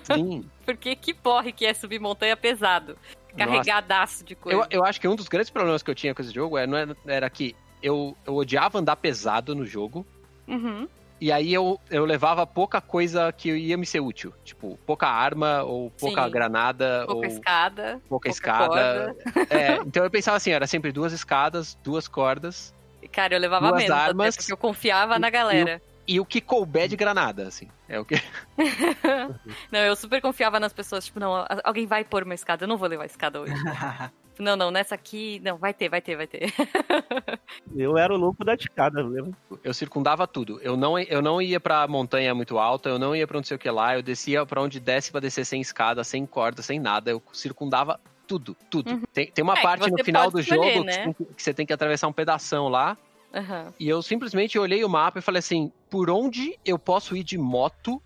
Sim. 0.03 0.47
Porque 0.65 0.95
que 0.95 1.13
porre 1.13 1.51
que 1.51 1.65
é 1.65 1.73
subir 1.73 1.99
montanha 1.99 2.37
pesado. 2.37 2.95
Carregadaço 3.37 4.23
de 4.23 4.35
coisa. 4.35 4.59
Eu, 4.61 4.67
eu 4.69 4.85
acho 4.85 4.99
que 4.99 5.07
um 5.07 5.15
dos 5.15 5.27
grandes 5.27 5.49
problemas 5.49 5.81
que 5.83 5.89
eu 5.91 5.95
tinha 5.95 6.13
com 6.15 6.21
esse 6.21 6.33
jogo 6.33 6.57
era, 6.57 6.67
não 6.67 6.77
era, 6.77 6.95
era 7.05 7.29
que 7.29 7.55
eu, 7.81 8.15
eu 8.25 8.35
odiava 8.35 8.79
andar 8.79 8.95
pesado 8.95 9.55
no 9.55 9.65
jogo, 9.65 10.05
Uhum. 10.47 10.87
e 11.21 11.31
aí 11.31 11.53
eu, 11.53 11.79
eu 11.89 12.03
levava 12.05 12.45
pouca 12.47 12.81
coisa 12.81 13.31
que 13.31 13.49
ia 13.55 13.77
me 13.77 13.85
ser 13.85 13.99
útil. 13.99 14.33
Tipo, 14.43 14.77
pouca 14.85 15.07
arma, 15.07 15.63
ou 15.63 15.91
pouca 15.91 16.25
Sim. 16.25 16.31
granada, 16.31 17.03
Pouca 17.05 17.27
ou 17.27 17.33
escada. 17.33 18.01
pouca, 18.09 18.29
escada. 18.29 19.15
É, 19.51 19.75
então 19.85 20.03
eu 20.03 20.11
pensava 20.11 20.37
assim, 20.37 20.51
era 20.51 20.67
sempre 20.67 20.91
duas 20.91 21.11
escadas, 21.13 21.75
duas 21.83 22.07
cordas, 22.07 22.73
Cara, 23.13 23.33
eu 23.33 23.39
levava 23.39 23.69
Duas 23.69 23.81
menos, 23.83 23.97
armas 23.97 24.35
porque 24.35 24.51
eu 24.51 24.57
confiava 24.57 25.15
e- 25.15 25.19
na 25.19 25.29
galera. 25.29 25.81
E 26.13 26.19
o 26.19 26.25
que 26.25 26.41
couber 26.41 26.87
de 26.87 26.95
granada, 26.95 27.47
assim. 27.47 27.67
É 27.87 27.99
o 27.99 28.05
que. 28.05 28.15
Não, 29.71 29.79
eu 29.79 29.95
super 29.95 30.21
confiava 30.21 30.59
nas 30.59 30.73
pessoas. 30.73 31.05
Tipo, 31.05 31.19
não, 31.19 31.45
alguém 31.63 31.85
vai 31.85 32.03
pôr 32.03 32.23
uma 32.23 32.33
escada, 32.33 32.63
eu 32.63 32.67
não 32.67 32.77
vou 32.77 32.87
levar 32.87 33.03
a 33.03 33.05
escada 33.05 33.39
hoje. 33.41 33.53
não, 34.39 34.55
não, 34.55 34.71
nessa 34.71 34.95
aqui, 34.95 35.39
não, 35.43 35.57
vai 35.57 35.73
ter, 35.73 35.89
vai 35.89 36.01
ter, 36.01 36.15
vai 36.15 36.27
ter. 36.27 36.53
Eu 37.75 37.97
era 37.97 38.13
o 38.13 38.17
louco 38.17 38.43
da 38.43 38.53
escada, 38.55 39.01
lembra? 39.03 39.31
Eu 39.63 39.73
circundava 39.73 40.25
tudo. 40.27 40.59
Eu 40.61 40.75
não, 40.77 40.97
eu 40.97 41.21
não 41.21 41.41
ia 41.41 41.59
pra 41.59 41.87
montanha 41.87 42.33
muito 42.33 42.57
alta, 42.57 42.89
eu 42.89 42.97
não 42.99 43.15
ia 43.15 43.27
pra 43.27 43.37
não 43.37 43.43
sei 43.43 43.55
o 43.55 43.59
que 43.59 43.69
lá, 43.69 43.95
eu 43.95 44.01
descia 44.01 44.45
pra 44.45 44.61
onde 44.61 44.79
desce 44.79 45.11
pra 45.11 45.19
descer 45.19 45.45
sem 45.45 45.61
escada, 45.61 46.03
sem 46.03 46.25
corda, 46.25 46.61
sem 46.61 46.79
nada. 46.79 47.11
Eu 47.11 47.21
circundava 47.33 47.99
tudo, 48.27 48.55
tudo. 48.69 49.01
Tem, 49.13 49.31
tem 49.31 49.43
uma 49.43 49.57
É, 49.57 49.61
parte 49.61 49.89
no 49.91 50.03
final 50.03 50.29
do 50.31 50.39
escolher, 50.39 50.73
jogo 50.73 50.85
né? 50.85 50.93
que, 50.93 50.97
você 50.97 51.03
tem 51.03 51.13
que- 51.13 51.33
que 51.35 51.43
você 51.43 51.53
tem 51.53 51.65
que 51.65 51.73
atravessar 51.73 52.07
um 52.07 52.13
pedação 52.13 52.67
lá. 52.67 52.97
Aham. 53.33 53.73
E 53.79 53.87
eu 53.87 54.01
simplesmente 54.01 54.57
olhei 54.57 54.83
o 54.83 54.89
mapa 54.89 55.19
e 55.19 55.21
falei 55.21 55.39
assim: 55.39 55.71
por 55.89 56.09
onde 56.09 56.57
eu 56.65 56.79
posso 56.79 57.15
ir 57.15 57.23
de 57.23 57.37
moto 57.37 58.01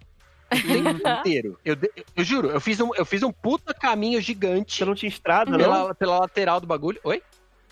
o 0.52 0.62
tempo 0.68 1.08
inteiro? 1.08 1.60
Eu, 1.64 1.78
eu 2.16 2.24
juro, 2.24 2.50
eu 2.50 2.60
fiz, 2.60 2.80
um, 2.80 2.94
eu 2.96 3.06
fiz 3.06 3.24
um 3.24 3.32
puta 3.32 3.74
caminho 3.74 4.20
gigante 4.22 4.78
Você 4.78 4.86
não 4.86 4.96
tinha 4.96 5.10
estrada, 5.10 5.52
não? 5.52 5.58
pela, 5.58 5.96
pela 5.96 6.20
lateral 6.20 6.60
do 6.60 6.68
bagulho. 6.68 7.00
Oi? 7.04 7.22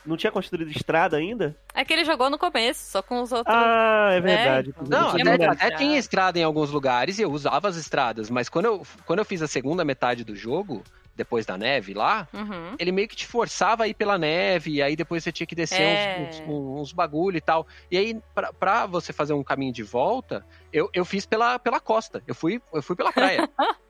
Não 0.03 0.17
tinha 0.17 0.31
construído 0.31 0.71
estrada 0.71 1.17
ainda? 1.17 1.55
É 1.75 1.85
que 1.85 1.93
ele 1.93 2.03
jogou 2.03 2.27
no 2.27 2.37
começo, 2.37 2.89
só 2.89 3.03
com 3.03 3.21
os 3.21 3.31
outros. 3.31 3.55
Ah, 3.55 4.09
é 4.11 4.19
verdade. 4.19 4.69
então. 4.71 4.87
Não, 4.87 5.11
tinha 5.11 5.35
até, 5.35 5.45
até 5.45 5.53
estrada. 5.53 5.75
tinha 5.75 5.97
estrada 5.97 6.39
em 6.39 6.43
alguns 6.43 6.71
lugares 6.71 7.19
e 7.19 7.21
eu 7.21 7.31
usava 7.31 7.67
as 7.67 7.75
estradas, 7.75 8.29
mas 8.29 8.49
quando 8.49 8.65
eu, 8.65 8.81
quando 9.05 9.19
eu 9.19 9.25
fiz 9.25 9.43
a 9.43 9.47
segunda 9.47 9.85
metade 9.85 10.23
do 10.23 10.35
jogo, 10.35 10.83
depois 11.15 11.45
da 11.45 11.57
neve 11.57 11.93
lá, 11.93 12.27
Uhum. 12.33 12.75
ele 12.79 12.91
meio 12.91 13.07
que 13.07 13.15
te 13.15 13.27
forçava 13.27 13.83
a 13.83 13.87
ir 13.87 13.93
pela 13.93 14.17
neve, 14.17 14.71
e 14.75 14.81
aí 14.81 14.95
depois 14.95 15.23
você 15.23 15.31
tinha 15.31 15.45
que 15.47 15.55
descer 15.55 15.81
É. 15.81 16.19
uns, 16.21 16.39
uns, 16.47 16.81
uns 16.81 16.93
bagulho 16.93 17.37
e 17.37 17.41
tal. 17.41 17.67
E 17.91 17.97
aí, 17.97 18.19
pra, 18.33 18.51
pra 18.53 18.85
você 18.85 19.11
fazer 19.13 19.33
um 19.33 19.43
caminho 19.43 19.73
de 19.73 19.83
volta, 19.83 20.45
eu, 20.71 20.89
eu 20.93 21.03
fiz 21.05 21.25
pela, 21.25 21.59
pela 21.59 21.79
costa. 21.79 22.23
Eu 22.25 22.33
fui, 22.35 22.61
eu 22.73 22.81
fui 22.81 22.95
pela 22.95 23.11
praia. 23.11 23.47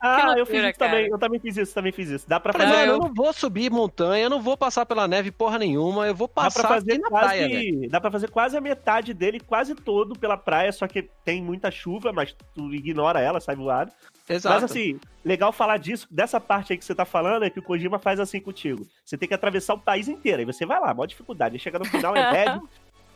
Ah, 0.00 0.32
Que 0.34 0.40
eu 0.42 0.46
fiz 0.46 0.62
loucura, 0.62 0.70
isso 0.70 0.78
também. 0.78 1.00
cara. 1.02 1.14
Eu 1.14 1.18
também 1.18 1.40
fiz 1.40 1.56
isso, 1.56 1.74
também 1.74 1.90
fiz 1.90 2.08
isso. 2.08 2.28
Dá 2.28 2.38
pra 2.38 2.52
fazer. 2.52 2.68
mano, 2.72 2.92
eu 2.92 2.98
não 3.00 3.12
vou 3.12 3.32
subir 3.32 3.68
montanha, 3.68 4.26
eu 4.26 4.30
não 4.30 4.40
vou 4.40 4.56
passar 4.56 4.86
pela 4.86 5.08
neve 5.08 5.32
porra 5.32 5.58
nenhuma, 5.58 6.06
eu 6.06 6.14
vou 6.14 6.28
Dá 6.28 6.34
pra 6.34 6.44
passar 6.44 6.68
fazer 6.68 6.98
na 6.98 7.08
quase. 7.08 7.26
praia, 7.26 7.48
velho. 7.48 7.88
dá 7.90 8.00
pra 8.00 8.08
fazer 8.12 8.30
quase 8.30 8.56
a 8.56 8.60
metade 8.60 9.12
dele, 9.12 9.40
quase 9.40 9.74
todo 9.74 10.16
pela 10.16 10.36
praia, 10.36 10.70
só 10.70 10.86
que 10.86 11.10
tem 11.24 11.42
muita 11.42 11.68
chuva, 11.72 12.12
mas 12.12 12.32
tu 12.54 12.72
ignora 12.72 13.20
ela, 13.20 13.40
sai 13.40 13.56
voado. 13.56 13.90
Exato. 14.28 14.54
Mas 14.54 14.64
assim, 14.70 14.98
legal 15.24 15.52
falar 15.52 15.76
disso, 15.78 16.06
dessa 16.10 16.40
parte 16.40 16.72
aí 16.72 16.78
que 16.78 16.84
você 16.84 16.94
tá 16.94 17.04
falando, 17.04 17.44
é 17.44 17.50
que 17.50 17.58
o 17.58 17.62
Kojima 17.62 17.98
faz 17.98 18.20
assim 18.20 18.40
contigo. 18.40 18.86
Você 19.04 19.16
tem 19.16 19.28
que 19.28 19.34
atravessar 19.34 19.74
o 19.74 19.78
país 19.78 20.08
inteiro. 20.08 20.40
Aí 20.40 20.44
você 20.44 20.64
vai 20.66 20.80
lá, 20.80 20.92
maior 20.94 21.06
dificuldade. 21.06 21.54
Aí 21.54 21.60
chega 21.60 21.78
no 21.78 21.84
final, 21.84 22.14
é 22.16 22.30
red. 22.44 22.60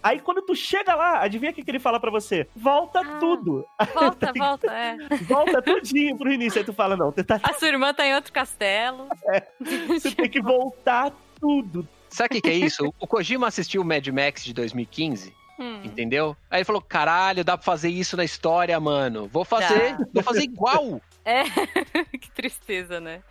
Aí 0.03 0.19
quando 0.19 0.43
tu 0.43 0.57
chega 0.57 0.95
lá, 0.97 1.21
adivinha 1.23 1.53
o 1.53 1.55
que, 1.55 1.63
que 1.63 1.71
ele 1.71 1.79
fala 1.79 2.01
pra 2.01 2.11
você? 2.11 2.49
Volta 2.57 3.01
Ah. 3.01 3.19
tudo. 3.21 3.65
Volta, 3.95 4.33
volta, 4.37 4.67
é. 4.73 4.97
Volta 5.23 5.63
tudinho 5.63 6.17
pro 6.19 6.33
início. 6.33 6.59
Aí 6.59 6.65
tu 6.65 6.73
fala, 6.73 6.97
não, 6.97 7.13
tá, 7.13 7.39
A 7.43 7.53
sua 7.55 7.69
irmã 7.69 7.95
tá 7.95 8.05
em 8.07 8.15
outro 8.15 8.33
castelo. 8.33 9.07
você 9.89 10.11
tem 10.11 10.29
que 10.29 10.41
voltar 10.43 11.13
tudo. 11.41 11.87
Sabe 12.09 12.27
o 12.27 12.31
que, 12.35 12.41
que 12.43 12.51
é 12.51 12.55
isso? 12.55 12.93
O 13.01 13.07
Kojima 13.07 13.47
assistiu 13.47 13.81
o 13.81 13.85
Mad 13.85 14.07
Max 14.09 14.45
de 14.45 14.53
2015, 14.53 15.33
Hum. 15.59 15.83
entendeu? 15.85 16.37
Aí 16.51 16.59
ele 16.59 16.65
falou: 16.65 16.83
caralho, 16.83 17.45
dá 17.45 17.57
pra 17.57 17.65
fazer 17.65 17.89
isso 17.89 18.17
na 18.17 18.25
história, 18.25 18.79
mano. 18.81 19.29
Vou 19.29 19.45
fazer, 19.45 19.97
vou 20.13 20.23
fazer 20.23 20.43
igual. 20.43 21.01
É. 21.25 21.45
que 22.19 22.33
tristeza, 22.33 23.01
né? 23.01 23.23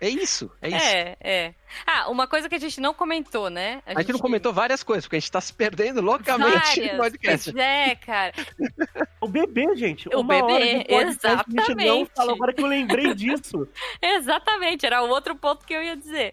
É 0.00 0.08
isso, 0.08 0.50
é 0.62 0.68
isso. 0.68 0.86
É, 0.86 1.16
é. 1.20 1.54
Ah, 1.86 2.08
uma 2.08 2.26
coisa 2.26 2.48
que 2.48 2.54
a 2.54 2.58
gente 2.58 2.80
não 2.80 2.94
comentou, 2.94 3.50
né? 3.50 3.82
A 3.84 4.00
gente 4.00 4.12
não 4.12 4.18
comentou 4.18 4.52
várias 4.52 4.82
coisas, 4.82 5.04
porque 5.04 5.16
a 5.16 5.18
gente 5.18 5.30
tá 5.30 5.40
se 5.40 5.52
perdendo 5.52 6.00
loucamente 6.00 6.80
no 6.80 6.96
podcast. 6.96 7.52
Pois 7.52 7.64
é, 7.64 7.94
cara. 7.96 8.32
O 9.20 9.28
bebê, 9.28 9.74
gente. 9.74 10.08
O 10.14 10.20
uma 10.20 10.34
bebê, 10.34 10.52
hora 10.52 10.64
de 10.64 10.84
podcast, 10.84 11.26
a 11.26 11.38
gente 11.38 11.54
não 11.56 11.64
exatamente. 11.64 12.10
fala. 12.14 12.32
Agora 12.32 12.52
que 12.52 12.62
eu 12.62 12.66
lembrei 12.66 13.12
disso. 13.14 13.66
Exatamente, 14.00 14.86
era 14.86 15.02
o 15.02 15.08
outro 15.08 15.34
ponto 15.34 15.66
que 15.66 15.74
eu 15.74 15.82
ia 15.82 15.96
dizer. 15.96 16.32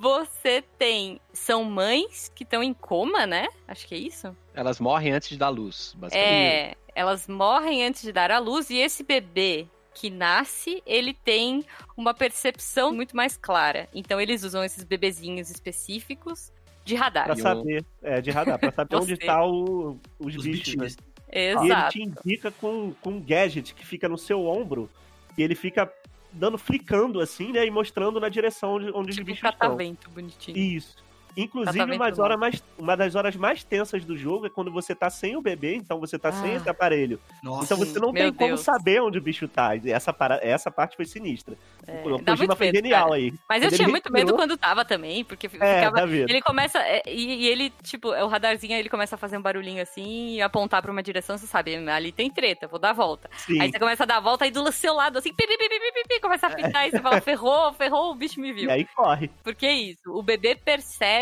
Você 0.00 0.62
tem. 0.78 1.20
São 1.32 1.62
mães 1.62 2.30
que 2.34 2.42
estão 2.42 2.62
em 2.62 2.72
coma, 2.72 3.26
né? 3.26 3.48
Acho 3.68 3.86
que 3.86 3.94
é 3.94 3.98
isso. 3.98 4.34
Elas 4.54 4.80
morrem 4.80 5.12
antes 5.12 5.28
de 5.28 5.36
dar 5.36 5.50
luz, 5.50 5.94
basicamente. 5.96 6.32
É. 6.32 6.74
Elas 6.94 7.28
morrem 7.28 7.84
antes 7.86 8.02
de 8.02 8.10
dar 8.12 8.30
à 8.30 8.38
luz 8.38 8.70
e 8.70 8.78
esse 8.78 9.02
bebê 9.04 9.66
que 9.94 10.08
nasce, 10.08 10.82
ele 10.86 11.12
tem 11.12 11.64
uma 11.96 12.14
percepção 12.14 12.92
muito 12.92 13.14
mais 13.14 13.36
clara. 13.36 13.88
Então 13.94 14.20
eles 14.20 14.42
usam 14.42 14.64
esses 14.64 14.84
bebezinhos 14.84 15.50
específicos 15.50 16.50
de 16.84 16.94
radar. 16.94 17.24
Pra 17.26 17.34
o- 17.34 17.38
saber. 17.38 17.84
É, 18.02 18.20
de 18.22 18.30
radar. 18.30 18.58
Pra 18.58 18.72
saber 18.72 18.96
onde 18.96 19.16
tá 19.18 19.44
o- 19.44 19.98
os, 20.18 20.34
Os 20.36 20.44
bichos. 20.44 20.74
né? 20.76 20.84
bichinhos. 20.86 20.96
E 21.32 21.38
ele 21.38 21.64
Exato. 21.66 21.92
te 21.92 22.02
indica 22.02 22.50
com, 22.50 22.92
com 23.02 23.10
um 23.10 23.20
gadget 23.20 23.74
que 23.74 23.84
fica 23.86 24.08
no 24.08 24.16
seu 24.18 24.46
ombro. 24.46 24.88
E 25.36 25.42
ele 25.42 25.54
fica 25.54 25.92
dando, 26.32 26.58
flicando 26.58 27.20
assim, 27.20 27.52
né? 27.52 27.66
E 27.66 27.70
mostrando 27.70 28.20
na 28.20 28.28
direção 28.28 28.74
onde, 28.74 28.90
onde 28.92 29.10
os 29.10 29.16
Tipo 29.16 29.22
um 29.30 29.32
bichos 29.32 29.50
estão. 29.50 29.68
catavento 29.68 30.10
bonitinho. 30.10 30.56
Isso. 30.56 30.96
Inclusive, 31.36 31.80
umas 31.96 32.18
mais, 32.38 32.62
uma 32.78 32.96
das 32.96 33.14
horas 33.14 33.36
mais 33.36 33.62
tensas 33.64 34.04
do 34.04 34.16
jogo 34.16 34.46
é 34.46 34.50
quando 34.50 34.70
você 34.72 34.94
tá 34.94 35.08
sem 35.10 35.36
o 35.36 35.40
bebê, 35.40 35.74
então 35.76 35.98
você 36.00 36.18
tá 36.18 36.32
sem 36.32 36.52
Ah. 36.52 36.56
esse 36.56 36.68
aparelho. 36.68 37.20
Nossa. 37.42 37.64
Então 37.64 37.76
você 37.78 37.98
não 37.98 38.12
tem 38.12 38.32
como 38.32 38.48
Deus. 38.48 38.60
saber 38.60 39.00
onde 39.00 39.18
o 39.18 39.22
bicho 39.22 39.46
tá. 39.48 39.70
Essa, 39.84 40.12
para... 40.12 40.40
essa 40.42 40.70
parte 40.70 40.96
foi 40.96 41.04
sinistra. 41.04 41.54
É, 41.86 42.02
o 42.06 42.18
Kojima 42.22 42.54
foi 42.56 42.66
medo, 42.66 42.76
genial 42.76 43.04
cara. 43.04 43.14
aí. 43.14 43.32
Mas 43.48 43.62
eu 43.62 43.70
tinha 43.70 43.88
muito 43.88 44.12
medo 44.12 44.34
quando 44.34 44.56
tava 44.56 44.84
também, 44.84 45.24
porque 45.24 45.46
É, 45.46 45.48
ficava. 45.48 46.06
vendo? 46.06 46.28
Ele 46.28 46.40
começa. 46.42 46.78
é, 46.80 47.02
E, 47.06 47.44
e 47.44 47.48
ele, 47.48 47.70
tipo, 47.82 48.08
o 48.08 48.26
radarzinho 48.28 48.74
ele 48.74 48.88
começa 48.88 49.14
a 49.14 49.18
fazer 49.18 49.36
um 49.38 49.42
barulhinho 49.42 49.82
assim 49.82 50.34
e 50.34 50.42
apontar 50.42 50.82
pra 50.82 50.90
uma 50.92 51.02
direção, 51.02 51.36
você 51.38 51.46
sabe, 51.46 51.76
ali 51.76 52.12
tem 52.12 52.30
treta, 52.30 52.66
vou 52.68 52.78
dar 52.78 52.90
a 52.90 52.94
volta. 52.94 53.28
Sim. 53.36 53.60
Aí 53.60 53.70
você 53.70 53.78
começa 53.78 54.02
a 54.02 54.06
dar 54.06 54.16
a 54.16 54.20
volta 54.20 54.46
e 54.46 54.50
do 54.50 54.70
seu 54.72 54.94
lado, 54.94 55.18
assim, 55.18 55.32
pi, 55.32 55.46
pi, 55.46 55.56
pi, 55.56 55.68
pi, 55.68 55.80
pi, 55.80 55.92
pi, 55.92 56.08
pi, 56.08 56.20
começa 56.20 56.46
a 56.46 56.50
pitar 56.50 56.86
e 56.86 56.90
você 56.90 57.00
fala, 57.00 57.20
ferrou, 57.20 57.72
ferrou, 57.72 58.10
o 58.12 58.14
bicho 58.14 58.40
me 58.40 58.52
viu. 58.54 58.68
E 58.68 58.70
aí 58.70 58.84
corre. 58.94 59.30
Porque 59.42 59.66
é 59.66 59.72
isso, 59.74 60.12
o 60.12 60.22
bebê 60.22 60.54
percebe 60.54 61.19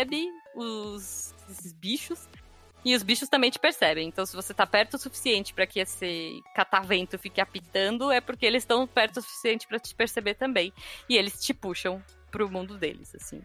os 0.55 1.33
esses 1.49 1.73
bichos 1.73 2.27
e 2.83 2.95
os 2.95 3.03
bichos 3.03 3.27
também 3.27 3.49
te 3.49 3.59
percebem. 3.59 4.07
Então, 4.07 4.25
se 4.25 4.35
você 4.35 4.53
tá 4.53 4.65
perto 4.65 4.93
o 4.93 4.97
suficiente 4.97 5.53
pra 5.53 5.67
que 5.67 5.79
esse 5.79 6.41
catavento 6.55 7.17
fique 7.17 7.41
apitando, 7.41 8.11
é 8.11 8.21
porque 8.21 8.45
eles 8.45 8.63
estão 8.63 8.87
perto 8.87 9.17
o 9.17 9.21
suficiente 9.21 9.67
pra 9.67 9.79
te 9.79 9.93
perceber 9.93 10.35
também. 10.35 10.71
E 11.09 11.17
eles 11.17 11.39
te 11.43 11.53
puxam 11.53 12.01
pro 12.31 12.49
mundo 12.49 12.77
deles, 12.77 13.13
assim. 13.15 13.41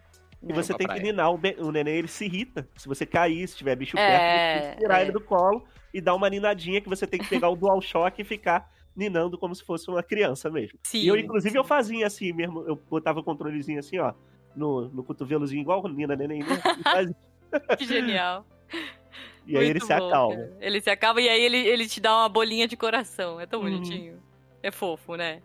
E 0.47 0.53
você 0.53 0.69
pra 0.69 0.79
tem 0.79 0.87
que 0.87 0.95
praia. 0.95 1.03
ninar 1.03 1.33
o, 1.33 1.41
o 1.67 1.73
neném, 1.73 1.97
ele 1.97 2.09
se 2.09 2.27
irrita. 2.27 2.69
Se 2.77 2.87
você 2.87 3.05
cair, 3.07 3.49
se 3.49 3.57
tiver 3.57 3.75
bicho 3.77 3.97
É, 3.99 4.07
perto, 4.07 4.23
você 4.23 4.61
tem 4.61 4.75
que 4.75 4.83
tirar 4.83 4.99
é. 4.99 5.03
ele 5.03 5.13
do 5.13 5.21
colo 5.21 5.65
e 5.93 6.01
dar 6.01 6.15
uma 6.15 6.29
ninadinha 6.29 6.81
que 6.81 6.89
você 6.89 7.07
tem 7.07 7.19
que 7.19 7.29
pegar 7.29 7.49
o 7.49 7.57
dual 7.57 7.81
shock 7.81 8.21
e 8.21 8.25
ficar 8.25 8.71
ninando 8.95 9.37
como 9.37 9.55
se 9.55 9.65
fosse 9.65 9.89
uma 9.89 10.03
criança 10.03 10.49
mesmo. 10.51 10.79
Sim. 10.85 11.01
e 11.01 11.09
eu, 11.09 11.17
inclusive, 11.17 11.59
eu 11.59 11.65
fazia 11.65 12.07
assim 12.07 12.33
mesmo. 12.33 12.63
Eu 12.69 12.77
botava 12.77 13.19
o 13.21 13.25
controlezinho 13.25 13.81
assim, 13.81 13.99
ó, 13.99 14.13
no, 14.57 14.89
no 14.89 15.03
cotovelozinho, 15.05 15.61
igual 15.63 15.83
o 15.85 15.89
Nina 15.89 16.15
Neném. 16.17 16.41
Né? 16.43 16.57
Faz- 16.83 17.13
Que 17.79 17.85
genial. 17.87 18.45
e 19.47 19.57
aí 19.57 19.65
ele 19.65 19.75
Muito 19.81 19.87
se 19.87 19.95
bom, 19.99 20.07
acalma. 20.09 20.35
cara. 20.37 20.57
Ele 20.61 20.81
se 20.81 20.91
acalma 20.91 21.21
e 21.21 21.29
aí 21.29 21.41
ele, 21.43 21.59
ele 21.59 21.87
te 21.89 22.01
dá 22.01 22.15
uma 22.17 22.29
bolinha 22.29 22.67
de 22.67 22.77
coração. 22.77 23.41
É 23.41 23.47
tão 23.47 23.61
Uhum. 23.61 23.71
bonitinho. 23.71 24.21
É 24.63 24.71
fofo, 24.71 25.15
né? 25.17 25.41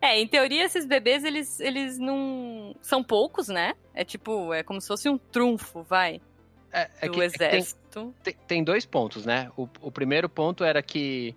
É, 0.00 0.18
em 0.18 0.26
teoria, 0.26 0.64
esses 0.64 0.86
bebês, 0.86 1.24
eles, 1.24 1.60
eles 1.60 1.98
não. 1.98 2.74
São 2.80 3.02
poucos, 3.04 3.48
né? 3.48 3.74
É 3.94 4.02
tipo, 4.04 4.54
é 4.54 4.62
como 4.62 4.80
se 4.80 4.88
fosse 4.88 5.08
um 5.10 5.18
trunfo, 5.18 5.82
vai. 5.82 6.20
É, 6.72 6.88
é 7.02 7.06
do 7.06 7.12
que- 7.12 7.20
é 7.20 7.28
que 7.28 7.38
tem- 7.38 7.48
exército. 7.48 8.14
tem, 8.22 8.34
tem 8.46 8.64
dois 8.64 8.86
pontos, 8.86 9.26
né? 9.26 9.50
O, 9.58 9.68
o 9.82 9.90
primeiro 9.92 10.28
ponto 10.28 10.64
era 10.64 10.80
que 10.82 11.34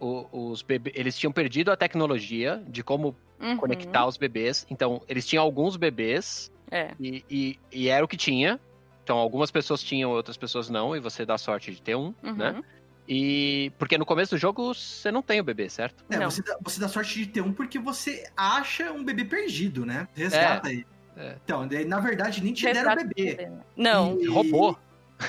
o- 0.00 0.24
os 0.50 0.62
bebês, 0.62 0.94
eles 0.96 1.18
tinham 1.18 1.32
perdido 1.32 1.70
a 1.70 1.76
tecnologia 1.76 2.62
de 2.68 2.82
como 2.82 3.14
Uhum. 3.38 3.56
conectar 3.58 4.06
os 4.06 4.16
bebês. 4.16 4.64
Então, 4.70 5.02
eles 5.06 5.26
tinham 5.26 5.44
alguns 5.44 5.76
bebês 5.76 6.50
É. 6.70 6.92
e, 7.00 7.24
e, 7.30 7.58
e 7.72 7.88
era 7.88 8.04
o 8.04 8.08
que 8.08 8.16
tinha. 8.16 8.58
Então, 9.02 9.16
algumas 9.18 9.50
pessoas 9.50 9.82
tinham, 9.82 10.10
outras 10.10 10.36
pessoas 10.36 10.68
não, 10.68 10.96
e 10.96 11.00
você 11.00 11.24
dá 11.24 11.38
sorte 11.38 11.70
de 11.72 11.80
ter 11.80 11.94
um, 11.94 12.12
Uhum. 12.22 12.34
né? 12.34 12.62
E 13.08 13.70
porque 13.78 13.96
no 13.96 14.04
começo 14.04 14.34
do 14.34 14.38
jogo 14.38 14.74
você 14.74 15.12
não 15.12 15.22
tem 15.22 15.38
o 15.40 15.44
bebê, 15.44 15.68
certo? 15.70 16.04
É, 16.10 16.18
Não. 16.18 16.28
você 16.28 16.42
dá, 16.42 16.56
você 16.60 16.80
dá 16.80 16.88
sorte 16.88 17.20
de 17.20 17.26
ter 17.26 17.40
um 17.40 17.52
porque 17.52 17.78
você 17.78 18.28
acha 18.36 18.90
um 18.90 19.04
bebê 19.04 19.24
perdido, 19.24 19.86
né? 19.86 20.08
Resgata 20.12 20.68
aí. 20.70 20.84
é. 21.16 21.36
Então, 21.44 21.68
na 21.86 22.00
verdade, 22.00 22.42
nem 22.42 22.52
te 22.52 22.64
deram 22.64 22.92
o 22.92 22.96
bebê. 22.96 23.48
Não. 23.76 24.20
E- 24.20 24.26
Roubou. 24.26 24.76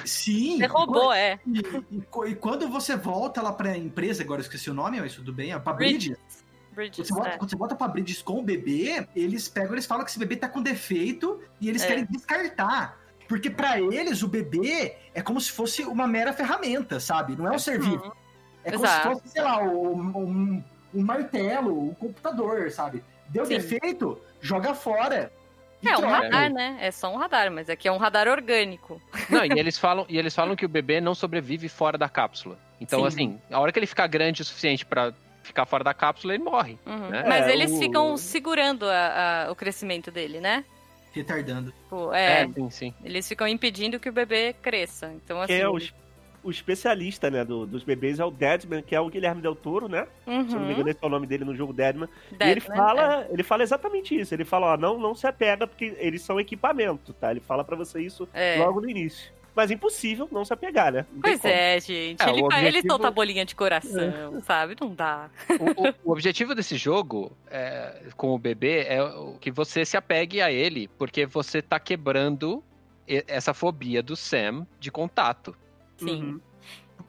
Sim. 0.05 0.57
Você 0.57 0.65
roubou, 0.65 1.13
é. 1.13 1.39
E, 1.45 1.59
e- 1.59 2.31
e 2.31 2.35
quando 2.35 2.67
você 2.67 2.95
volta 2.97 3.41
lá 3.43 3.53
pra 3.53 3.77
empresa, 3.77 4.23
agora 4.23 4.41
eu 4.41 4.43
esqueci 4.43 4.69
o 4.69 4.73
nome, 4.73 4.99
mas 4.99 5.13
tudo 5.13 5.31
bem, 5.31 5.53
é 5.53 5.59
pra 5.59 5.71
Bridges. 5.71 6.17
Bridges. 6.77 6.95
Quando 6.97 7.07
você, 7.07 7.13
volta, 7.13 7.29
é. 7.29 7.37
quando 7.37 7.49
você 7.49 7.55
volta 7.57 7.75
pra 7.75 7.87
Bridges 7.87 8.21
com 8.21 8.39
o 8.39 8.43
bebê, 8.43 9.07
eles 9.15 9.49
pegam, 9.49 9.73
eles 9.73 9.85
falam 9.85 10.05
que 10.05 10.11
esse 10.11 10.19
bebê 10.19 10.35
tá 10.35 10.47
com 10.47 10.61
defeito 10.61 11.41
e 11.59 11.67
eles 11.67 11.83
É. 11.83 11.87
querem 11.87 12.05
descartar. 12.05 12.97
Porque 13.27 13.49
pra 13.49 13.79
eles, 13.81 14.23
o 14.23 14.27
bebê 14.27 14.95
é 15.13 15.21
como 15.21 15.41
se 15.41 15.51
fosse 15.51 15.83
uma 15.83 16.07
mera 16.07 16.31
ferramenta, 16.31 16.99
sabe? 16.99 17.35
Não 17.35 17.47
é 17.47 17.51
um 17.51 17.59
ser 17.59 17.79
vivo. 17.79 18.15
É 18.63 18.71
como 18.71 18.85
Exato. 18.85 19.07
se 19.09 19.13
fosse, 19.13 19.29
sei 19.29 19.41
lá, 19.41 19.61
um, 19.61 20.17
um- 20.17 20.63
um 20.93 21.01
martelo, 21.03 21.89
um 21.89 21.93
computador, 21.93 22.71
sabe? 22.71 23.03
Deu 23.27 23.45
Sim. 23.45 23.55
defeito, 23.57 24.17
joga 24.39 24.73
fora. 24.73 25.31
É 25.85 25.97
um 25.97 26.07
radar, 26.09 26.51
né? 26.51 26.77
É 26.81 26.89
só 26.89 27.13
um 27.13 27.17
radar, 27.17 27.51
mas 27.51 27.69
aqui 27.69 27.87
é 27.87 27.91
um 27.91 27.97
radar 27.97 28.27
orgânico. 28.27 29.01
Não, 29.29 29.43
e 29.45 29.49
eles 29.59 29.77
falam, 29.77 30.05
e 30.09 30.17
eles 30.17 30.33
falam 30.33 30.55
que 30.55 30.65
o 30.65 30.69
bebê 30.69 30.99
não 31.01 31.13
sobrevive 31.13 31.67
fora 31.69 31.97
da 31.97 32.07
cápsula. 32.09 32.57
Então, 32.79 33.01
Sim. 33.01 33.07
assim, 33.07 33.41
a 33.51 33.59
hora 33.59 33.71
que 33.71 33.77
ele 33.79 33.85
ficar 33.85 34.07
grande 34.07 34.41
o 34.41 34.45
suficiente 34.45 34.85
pra 34.85 35.13
ficar 35.47 35.65
fora 35.65 35.83
da 35.83 35.93
cápsula, 35.93 36.33
ele 36.35 36.43
morre. 36.43 36.77
Uhum. 36.85 37.09
né? 37.09 37.23
Mas 37.27 37.47
É, 37.47 37.53
eles 37.53 37.71
o- 37.71 37.79
ficam 37.79 38.15
segurando 38.17 38.85
a- 38.87 39.45
a- 39.47 39.51
o 39.51 39.55
crescimento 39.55 40.11
dele, 40.11 40.39
né? 40.39 40.63
Retardando. 41.13 41.71
Tipo, 41.71 42.13
é, 42.13 42.43
É, 42.43 42.47
sim, 42.47 42.69
sim. 42.69 42.93
eles 43.03 43.27
ficam 43.27 43.47
impedindo 43.47 43.99
que 43.99 44.09
o 44.09 44.13
bebê 44.13 44.53
cresça. 44.61 45.11
Então, 45.13 45.41
assim. 45.41 45.53
Que 45.55 45.61
é 45.61 45.67
o, 45.67 45.77
o 46.43 46.51
especialista, 46.51 47.31
né, 47.31 47.43
do- 47.43 47.65
dos 47.65 47.83
bebês 47.83 48.19
é 48.19 48.25
o 48.25 48.29
Deadman, 48.29 48.83
que 48.83 48.95
é 48.95 49.01
o 49.01 49.09
Guilherme 49.09 49.41
Del 49.41 49.55
Toro, 49.55 49.87
né? 49.87 50.05
Se 50.25 50.29
eu 50.29 50.33
não 50.35 50.43
me 50.43 50.65
Uhum. 50.65 50.71
engano, 50.73 50.89
esse 50.89 50.99
é 51.01 51.05
o 51.07 51.09
nome 51.09 51.25
dele 51.25 51.43
no 51.43 51.55
jogo 51.55 51.73
Deadman. 51.73 52.07
E 52.31 52.35
Dead, 52.35 52.49
ele 52.51 52.59
fala, 52.61 53.25
ele 53.31 53.41
fala 53.43 53.63
exatamente 53.63 54.19
isso. 54.19 54.33
Ele 54.33 54.45
fala, 54.45 54.73
ó, 54.73 54.77
não, 54.77 54.99
não 54.99 55.15
se 55.15 55.25
apega 55.25 55.65
porque 55.65 55.95
eles 55.97 56.21
são 56.21 56.39
equipamento, 56.39 57.13
tá? 57.13 57.31
Ele 57.31 57.39
fala 57.39 57.63
pra 57.63 57.75
você 57.75 57.99
isso 58.01 58.27
É. 58.33 58.57
logo 58.59 58.79
no 58.81 58.89
início. 58.89 59.31
Mas 59.57 59.71
impossível 59.71 60.29
não 60.31 60.45
se 60.45 60.53
apegar, 60.53 60.91
né? 60.93 61.03
Não 61.11 61.19
Pois 61.19 61.43
é, 61.43 61.79
gente. 61.79 62.21
É, 62.21 62.29
ele, 62.29 62.43
o 62.43 62.49
fa- 62.51 62.59
ele 62.59 62.67
objetivo- 62.67 62.87
solta 62.93 63.07
a 63.07 63.11
bolinha 63.11 63.43
de 63.43 63.55
coração, 63.55 64.39
sabe? 64.45 64.75
Não 64.79 64.93
dá. 64.93 65.31
O, 65.49 65.87
o- 65.89 65.93
o 66.05 66.11
objetivo 66.11 66.53
desse 66.53 66.77
jogo 66.77 67.35
é, 67.49 68.03
com 68.15 68.35
o 68.35 68.37
bebê 68.37 68.81
é 68.81 68.99
que 69.41 69.49
você 69.49 69.83
se 69.83 69.97
apegue 69.97 70.41
a 70.43 70.51
ele, 70.51 70.87
porque 70.97 71.25
você 71.25 71.59
tá 71.61 71.79
quebrando 71.79 72.63
essa 73.27 73.51
fobia 73.53 74.03
do 74.03 74.15
Sam 74.15 74.67
de 74.79 74.91
contato. 74.91 75.55
Sim. 75.97 76.21
Uhum. 76.23 76.41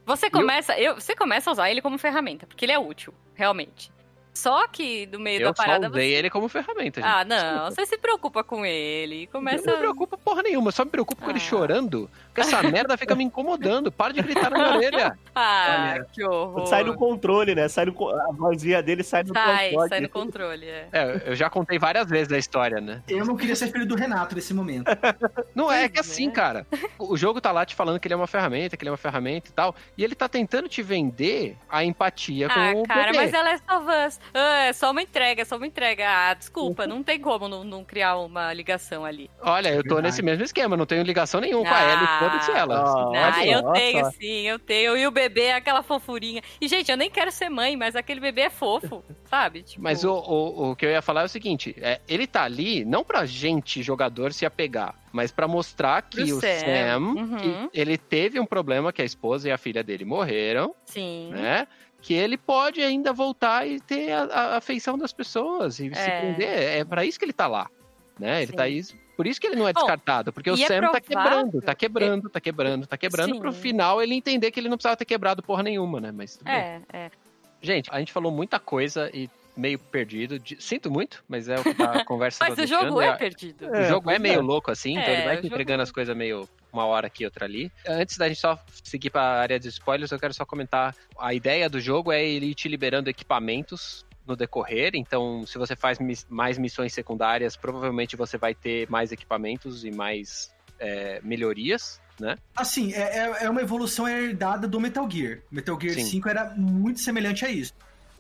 Você 0.07 0.31
começa, 0.31 0.79
eu, 0.81 0.95
você 0.95 1.15
começa 1.15 1.51
a 1.51 1.53
usar 1.53 1.71
ele 1.71 1.83
como 1.83 1.99
ferramenta, 1.99 2.47
porque 2.47 2.65
ele 2.65 2.73
é 2.73 2.79
útil, 2.79 3.13
realmente. 3.35 3.93
Só 4.39 4.69
que 4.69 5.07
no 5.07 5.19
meio 5.19 5.41
Eu 5.41 5.49
da 5.49 5.53
parada 5.53 5.89
usei 5.89 6.11
você... 6.11 6.15
ele 6.17 6.31
como 6.31 6.49
ferramenta, 6.49 7.01
gente. 7.01 7.11
Ah, 7.11 7.25
não, 7.25 7.71
você 7.71 7.85
se 7.85 7.99
preocupa 7.99 8.45
com 8.45 8.65
ele. 8.65 9.27
Começa. 9.29 9.63
Eu 9.63 9.67
não 9.67 9.73
me 9.75 9.79
preocupo 9.81 10.17
porra 10.17 10.43
nenhuma, 10.43 10.69
eu 10.69 10.73
só 10.73 10.85
me 10.85 10.91
preocupo 10.91 11.23
com 11.23 11.31
ele 11.31 11.39
Ah. 11.39 11.43
chorando, 11.43 12.09
porque 12.27 12.43
essa 12.43 12.63
merda 12.63 12.97
fica 12.97 13.15
me 13.17 13.25
incomodando. 13.25 13.91
Para 13.91 14.13
de 14.13 14.23
gritar 14.23 14.49
na 14.51 14.59
minha 14.59 14.77
orelha. 14.77 15.19
Ah, 15.41 15.93
Olha, 15.95 16.05
que 16.13 16.25
horror. 16.25 16.67
Sai 16.67 16.83
no 16.83 16.95
controle, 16.97 17.55
né? 17.55 17.69
Sai 17.69 17.85
no, 17.85 17.93
co- 17.93 18.11
a 18.11 18.33
vozinha 18.33 18.83
dele 18.83 19.05
sai 19.05 19.23
no 19.23 19.33
Sai, 19.33 19.69
controle. 19.71 19.89
sai 19.89 20.01
no 20.01 20.09
controle, 20.09 20.67
é. 20.67 20.89
É, 20.93 21.23
eu 21.27 21.35
já 21.37 21.49
contei 21.49 21.79
várias 21.79 22.09
vezes 22.11 22.33
a 22.33 22.39
história, 22.39 22.81
né? 22.81 23.03
Eu 23.09 23.25
não 23.25 23.37
queria 23.37 23.55
ser 23.55 23.71
filho 23.71 23.87
do 23.87 23.95
Renato 23.95 24.35
nesse 24.35 24.53
momento. 24.53 24.87
Não 25.55 25.71
é 25.71 25.81
Pois 25.89 25.93
que 25.93 26.01
assim, 26.01 26.29
é. 26.29 26.33
cara. 26.33 26.67
O 26.99 27.17
jogo 27.17 27.41
tá 27.41 27.53
lá 27.53 27.65
te 27.65 27.75
falando 27.77 28.01
que 28.01 28.09
ele 28.09 28.15
é 28.15 28.17
uma 28.17 28.27
ferramenta, 28.27 28.77
que 28.77 28.83
ele 28.83 28.89
é 28.89 28.93
uma 28.93 28.97
ferramenta 28.99 29.49
e 29.49 29.53
tal. 29.53 29.75
E 29.97 30.03
ele 30.05 30.15
tá 30.17 30.29
tentando 30.29 30.69
te 30.69 30.83
vender 30.83 31.57
a 31.69 31.85
empatia 31.85 32.49
Ah, 32.49 32.73
com 32.73 32.83
o 32.83 32.87
cara, 32.89 33.13
bebê. 33.13 33.17
mas 33.19 33.33
ela 33.33 33.51
é 33.53 33.59
só 33.59 34.07
Us. 34.07 34.21
Ah, 34.35 34.65
é 34.67 34.73
só 34.73 34.91
uma 34.91 35.03
entrega, 35.03 35.43
é 35.43 35.45
só 35.45 35.57
uma 35.57 35.67
entrega. 35.67 36.05
Ah, 36.09 36.35
desculpa, 36.35 36.87
não 36.87 37.03
tem 37.03 37.21
como 37.21 37.49
não, 37.49 37.65
não 37.65 37.85
criar 37.85 38.17
uma 38.19 38.53
ligação 38.53 39.05
ali. 39.05 39.31
Olha, 39.41 39.69
eu 39.69 39.83
tô 39.83 39.95
Verdade. 39.97 40.03
nesse 40.09 40.23
mesmo 40.23 40.45
esquema, 40.45 40.77
não 40.77 40.87
tenho 40.87 41.03
ligação 41.03 41.41
nenhuma 41.41 41.65
com 41.69 41.75
a 41.75 41.79
Ah. 41.79 41.93
Ellie, 41.93 42.07
foda-se 42.19 42.51
ela. 42.53 42.81
Ah, 42.81 42.93
Ah, 43.29 43.39
olha 43.41 43.51
eu 43.53 43.61
só, 43.63 43.73
tenho 43.73 44.11
sim, 44.13 44.43
eu 44.49 44.59
tenho. 44.59 44.97
E 44.97 45.07
o 45.07 45.11
bebê 45.11 45.45
é 45.45 45.55
aquela 45.55 45.83
fofurinha. 45.83 46.43
E, 46.61 46.69
gente, 46.69 46.91
eu 46.91 46.97
nem 46.97 47.11
quero 47.11 47.31
ser 47.31 47.49
mãe, 47.49 47.77
mas 47.77 47.95
aquele 47.97 48.21
bebê 48.21 48.43
é 48.43 48.51
fofo, 48.51 49.03
sabe? 49.25 49.63
Tipo, 49.63 49.83
Mas 49.83 50.05
o, 50.05 50.13
o, 50.13 50.71
o 50.71 50.77
que 50.77 50.87
eu 50.87 50.91
ia 50.91 51.03
falar 51.03 51.23
é 51.23 51.25
o 51.25 51.29
seguinte: 51.29 51.75
é, 51.81 52.01
ele 52.09 52.27
tá 52.27 52.45
ali 52.45 52.85
não 52.85 53.05
pra 53.05 53.25
gente, 53.27 53.83
jogador, 53.83 54.33
se 54.33 54.45
apegar, 54.47 54.95
mas 55.13 55.31
pra 55.33 55.49
mostrar 55.49 56.03
que 56.03 56.25
Pro 56.25 56.37
o 56.37 56.41
Sam, 56.41 56.59
Sam, 56.59 56.99
uhum. 57.01 57.37
que 57.71 57.79
ele 57.79 57.97
teve 57.99 58.39
um 58.41 58.47
problema 58.47 58.93
que 58.93 59.03
a 59.03 59.05
esposa 59.05 59.49
e 59.49 59.53
a 59.53 59.59
filha 59.59 59.83
dele 59.83 60.05
morreram, 60.05 60.75
Sim. 60.85 61.31
né? 61.33 61.67
Que 62.01 62.15
ele 62.15 62.37
pode 62.37 62.81
ainda 62.81 63.13
voltar 63.13 63.67
e 63.67 63.81
ter 63.81 64.13
a, 64.13 64.23
a 64.25 64.57
afeição 64.59 64.97
das 64.97 65.13
pessoas 65.13 65.81
e 65.81 65.93
se 65.95 65.99
É. 66.01 66.21
prender. 66.21 66.49
É 66.79 66.85
pra 66.85 67.05
isso 67.05 67.19
que 67.19 67.25
ele 67.25 67.33
tá 67.33 67.47
lá. 67.47 67.69
Né? 68.19 68.39
Ele 68.43 68.51
Sim. 68.53 68.57
tá 68.57 68.63
aí. 68.65 68.83
Por 69.17 69.27
isso 69.27 69.41
que 69.41 69.49
ele 69.49 69.57
não 69.57 69.67
é 69.67 69.73
Bom, 69.73 69.81
descartado, 69.81 70.33
porque 70.33 70.49
o 70.49 70.55
é 70.55 70.57
Sam 70.59 70.81
tá 70.93 71.01
provável- 71.01 71.01
quebrando, 71.03 71.61
tá 71.63 71.75
quebrando, 71.75 72.31
tá 72.31 72.41
quebrando, 72.41 72.87
tá 72.87 72.97
quebrando, 72.97 73.35
Sim. 73.35 73.41
pro 73.41 73.53
final 73.53 74.01
ele 74.01 74.15
entender 74.15 74.53
que 74.53 74.61
ele 74.61 74.69
não 74.69 74.77
precisava 74.77 74.97
ter 74.97 75.05
quebrado 75.05 75.43
porra 75.43 75.65
nenhuma, 75.65 76.01
né? 76.01 76.13
Mas 76.13 76.37
tudo 76.37 76.45
bem. 76.47 76.55
É, 76.55 76.81
é. 76.93 77.11
Gente, 77.61 77.91
a 77.93 77.99
gente 77.99 78.13
falou 78.13 78.31
muita 78.31 78.61
coisa 78.61 79.11
e 79.13 79.29
meio 79.59 79.79
perdido. 79.79 80.39
De- 80.39 80.57
Sinto 80.63 80.91
muito, 80.91 81.23
mas 81.29 81.49
é 81.49 81.59
o 81.59 81.63
que 81.63 81.83
a 81.83 82.05
conversa 82.07 82.45
Mas 82.47 82.57
tá 82.57 82.63
o 82.63 82.67
jogo 82.67 83.01
é 83.01 83.15
perdido. 83.17 83.67
O 83.67 83.75
É, 83.75 83.89
jogo 83.89 84.09
é 84.11 84.15
pois 84.15 84.23
meio 84.23 84.39
é. 84.39 84.43
louco 84.43 84.71
assim, 84.71 84.93
então 84.93 85.03
É, 85.05 85.13
ele 85.15 85.23
vai 85.25 85.33
o 85.35 85.37
jogo- 85.37 85.47
entregando 85.49 85.83
as 85.83 85.91
coisas 85.91 86.17
meio 86.17 86.49
uma 86.73 86.85
hora 86.87 87.07
aqui, 87.07 87.25
outra 87.25 87.45
ali. 87.47 87.73
Antes 87.87 88.17
da 88.17 88.29
gente 88.29 88.41
só 88.41 88.59
seguir 88.85 89.11
para 89.11 89.23
a 89.23 89.41
área 89.41 89.59
de 89.59 89.69
spoilers, 89.69 90.11
eu 90.13 90.19
quero 90.19 90.33
só 90.35 90.45
comentar. 90.47 90.95
A 91.19 91.35
ideia 91.35 91.69
do 91.69 91.81
jogo 91.81 92.13
é 92.13 92.25
ele 92.25 92.55
te 92.55 92.69
liberando 92.69 93.11
equipamentos 93.11 94.05
no 94.27 94.37
decorrer, 94.37 94.91
então 94.95 95.47
se 95.47 95.57
você 95.57 95.75
faz 95.75 95.99
mis- 95.99 96.27
mais 96.29 96.59
missões 96.59 96.93
secundárias, 96.93 97.57
provavelmente 97.57 98.15
você 98.15 98.37
vai 98.37 98.55
ter 98.55 98.89
mais 98.91 99.11
equipamentos 99.11 99.85
e 99.85 99.91
mais 99.91 100.53
é, 100.79 101.21
melhorias, 101.25 102.01
né? 102.21 102.37
Assim, 102.55 102.93
é, 102.93 103.01
é- 103.19 103.45
é 103.47 103.51
uma 103.51 103.61
evolução 103.63 104.07
herdada 104.07 104.69
do 104.69 104.79
Metal 104.79 105.11
Gear. 105.11 105.41
Metal 105.51 105.77
Gear 105.81 105.95
Sim. 105.95 106.05
5 106.05 106.29
era 106.29 106.55
muito 106.57 107.01
semelhante 107.01 107.45
a 107.45 107.51
isso. 107.51 107.73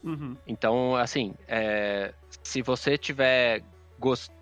Uhum. 0.03 0.37
Então, 0.47 0.97
assim, 0.97 1.35
é, 1.47 2.15
se 2.43 2.63
você 2.63 2.97
tiver 2.97 3.63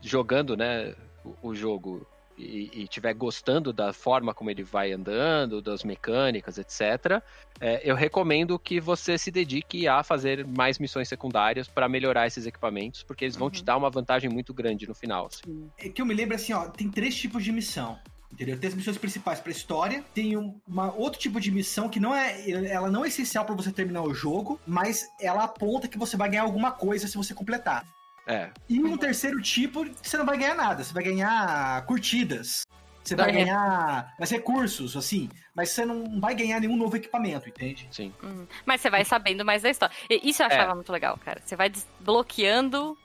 jogando, 0.03 0.57
né, 0.57 0.95
o, 1.25 1.49
o 1.51 1.55
jogo 1.55 2.07
e, 2.39 2.83
e 2.83 2.89
tiver 2.89 3.15
gostando 3.15 3.73
da 3.73 3.93
forma 3.95 4.35
como 4.35 4.51
ele 4.51 4.63
vai 4.63 4.93
andando, 4.93 5.63
das 5.63 5.83
mecânicas, 5.83 6.59
etc., 6.59 7.23
é, 7.59 7.81
eu 7.83 7.95
recomendo 7.95 8.59
que 8.59 8.79
você 8.79 9.17
se 9.17 9.31
dedique 9.31 9.89
a 9.89 10.03
fazer 10.03 10.47
mais 10.47 10.79
missões 10.79 11.09
secundárias 11.09 11.67
para 11.67 11.89
melhorar 11.89 12.27
esses 12.27 12.45
equipamentos, 12.47 13.03
porque 13.03 13.25
eles 13.25 13.37
vão 13.37 13.51
te 13.51 13.61
Uhum. 13.61 13.65
dar 13.65 13.77
uma 13.79 13.89
vantagem 13.91 14.29
muito 14.29 14.53
grande 14.53 14.87
no 14.87 14.95
final. 14.95 15.27
assim. 15.27 15.71
É 15.79 15.89
que 15.89 16.03
eu 16.03 16.07
me 16.07 16.13
lembro 16.15 16.35
assim, 16.35 16.53
ó, 16.53 16.69
tem 16.69 16.91
três 16.91 17.17
tipos 17.17 17.43
de 17.43 17.51
missão. 17.53 17.99
Entendeu? 18.33 18.59
Tem 18.59 18.69
as 18.69 18.75
missões 18.75 18.99
principais 18.99 19.41
pra 19.41 19.53
história, 19.53 20.05
tem 20.13 20.37
um 20.37 20.61
uma, 20.67 20.93
outro 20.95 21.19
tipo 21.19 21.41
de 21.41 21.51
missão 21.51 21.89
que 21.89 22.01
não 22.01 22.15
é. 22.15 22.51
Ela 22.69 22.91
não 22.91 23.05
é 23.05 23.09
essencial 23.09 23.45
pra 23.45 23.55
você 23.55 23.71
terminar 23.71 24.03
o 24.03 24.13
jogo, 24.13 24.61
mas 24.67 25.07
ela 25.21 25.45
aponta 25.45 25.87
que 25.89 25.97
você 25.97 26.17
vai 26.17 26.29
ganhar 26.29 26.43
alguma 26.43 26.73
coisa 26.73 27.07
se 27.07 27.17
você 27.17 27.33
completar. 27.33 27.87
É, 28.27 28.51
E 28.69 28.83
um 28.83 28.97
terceiro 28.97 29.41
tipo 29.41 29.87
você 30.03 30.17
não 30.19 30.27
vai 30.27 30.37
ganhar 30.37 30.55
nada, 30.57 30.83
você 30.83 30.93
vai 30.93 31.05
ganhar 31.05 31.87
curtidas. 31.87 32.63
Você 33.05 33.15
vai 33.15 33.29
É. 33.31 33.33
ganhar 33.33 34.13
mais 34.19 34.29
recursos, 34.33 34.97
assim, 34.97 35.31
mas 35.55 35.71
você 35.71 35.85
não 35.87 36.19
vai 36.21 36.35
ganhar 36.35 36.59
nenhum 36.61 36.77
novo 36.77 36.97
equipamento, 36.97 37.49
entende? 37.49 37.87
sim. 37.93 38.13
Hum. 38.21 38.45
Mas 38.67 38.81
você 38.81 38.91
vai 38.91 39.05
sabendo 39.05 39.45
mais 39.45 39.63
da 39.63 39.71
história. 39.71 39.95
Isso 40.11 40.43
eu 40.43 40.47
achava 40.49 40.75
muito 40.75 40.91
legal, 40.91 41.17
cara. 41.25 41.41
Você 41.45 41.55
vai 41.55 41.71
desbloqueando 41.71 42.99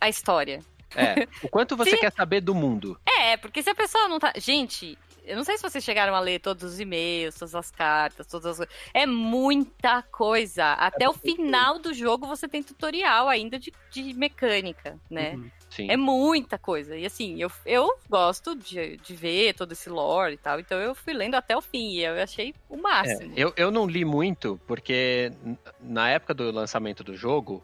a 0.00 0.08
história. 0.08 0.60
É. 0.96 1.26
O 1.42 1.48
quanto 1.48 1.76
você 1.76 1.90
Sim. 1.90 1.98
quer 1.98 2.12
saber 2.12 2.40
do 2.40 2.54
mundo? 2.54 2.98
É, 3.20 3.36
porque 3.36 3.62
se 3.62 3.70
a 3.70 3.74
pessoa 3.74 4.08
não 4.08 4.18
tá. 4.18 4.32
Gente, 4.36 4.96
eu 5.24 5.36
não 5.36 5.44
sei 5.44 5.56
se 5.56 5.62
vocês 5.62 5.82
chegaram 5.82 6.14
a 6.14 6.20
ler 6.20 6.38
todos 6.40 6.62
os 6.64 6.80
e-mails, 6.80 7.34
todas 7.34 7.54
as 7.54 7.70
cartas, 7.70 8.26
todas 8.26 8.46
as 8.46 8.56
coisas. 8.58 8.74
É 8.94 9.04
muita 9.06 10.02
coisa. 10.02 10.72
Até 10.74 11.08
o 11.08 11.12
final 11.12 11.78
do 11.78 11.92
jogo 11.92 12.26
você 12.26 12.46
tem 12.48 12.62
tutorial 12.62 13.28
ainda 13.28 13.58
de, 13.58 13.72
de 13.90 14.14
mecânica, 14.14 14.98
né? 15.10 15.34
Uhum. 15.34 15.50
Sim. 15.68 15.90
É 15.90 15.96
muita 15.96 16.56
coisa. 16.56 16.96
E 16.96 17.04
assim, 17.04 17.42
eu, 17.42 17.50
eu 17.66 17.98
gosto 18.08 18.54
de, 18.54 18.96
de 18.98 19.14
ver 19.16 19.52
todo 19.54 19.72
esse 19.72 19.90
lore 19.90 20.34
e 20.34 20.38
tal. 20.38 20.60
Então 20.60 20.78
eu 20.78 20.94
fui 20.94 21.12
lendo 21.12 21.34
até 21.34 21.56
o 21.56 21.60
fim 21.60 21.90
e 21.90 22.04
eu 22.04 22.14
achei 22.22 22.54
o 22.68 22.76
É, 22.76 22.80
máximo. 22.80 23.32
eu, 23.36 23.52
eu 23.56 23.70
não 23.70 23.86
li 23.86 24.04
muito, 24.04 24.60
porque 24.66 25.32
na 25.80 26.08
época 26.08 26.32
do 26.32 26.50
lançamento 26.52 27.02
do 27.02 27.16
jogo, 27.16 27.62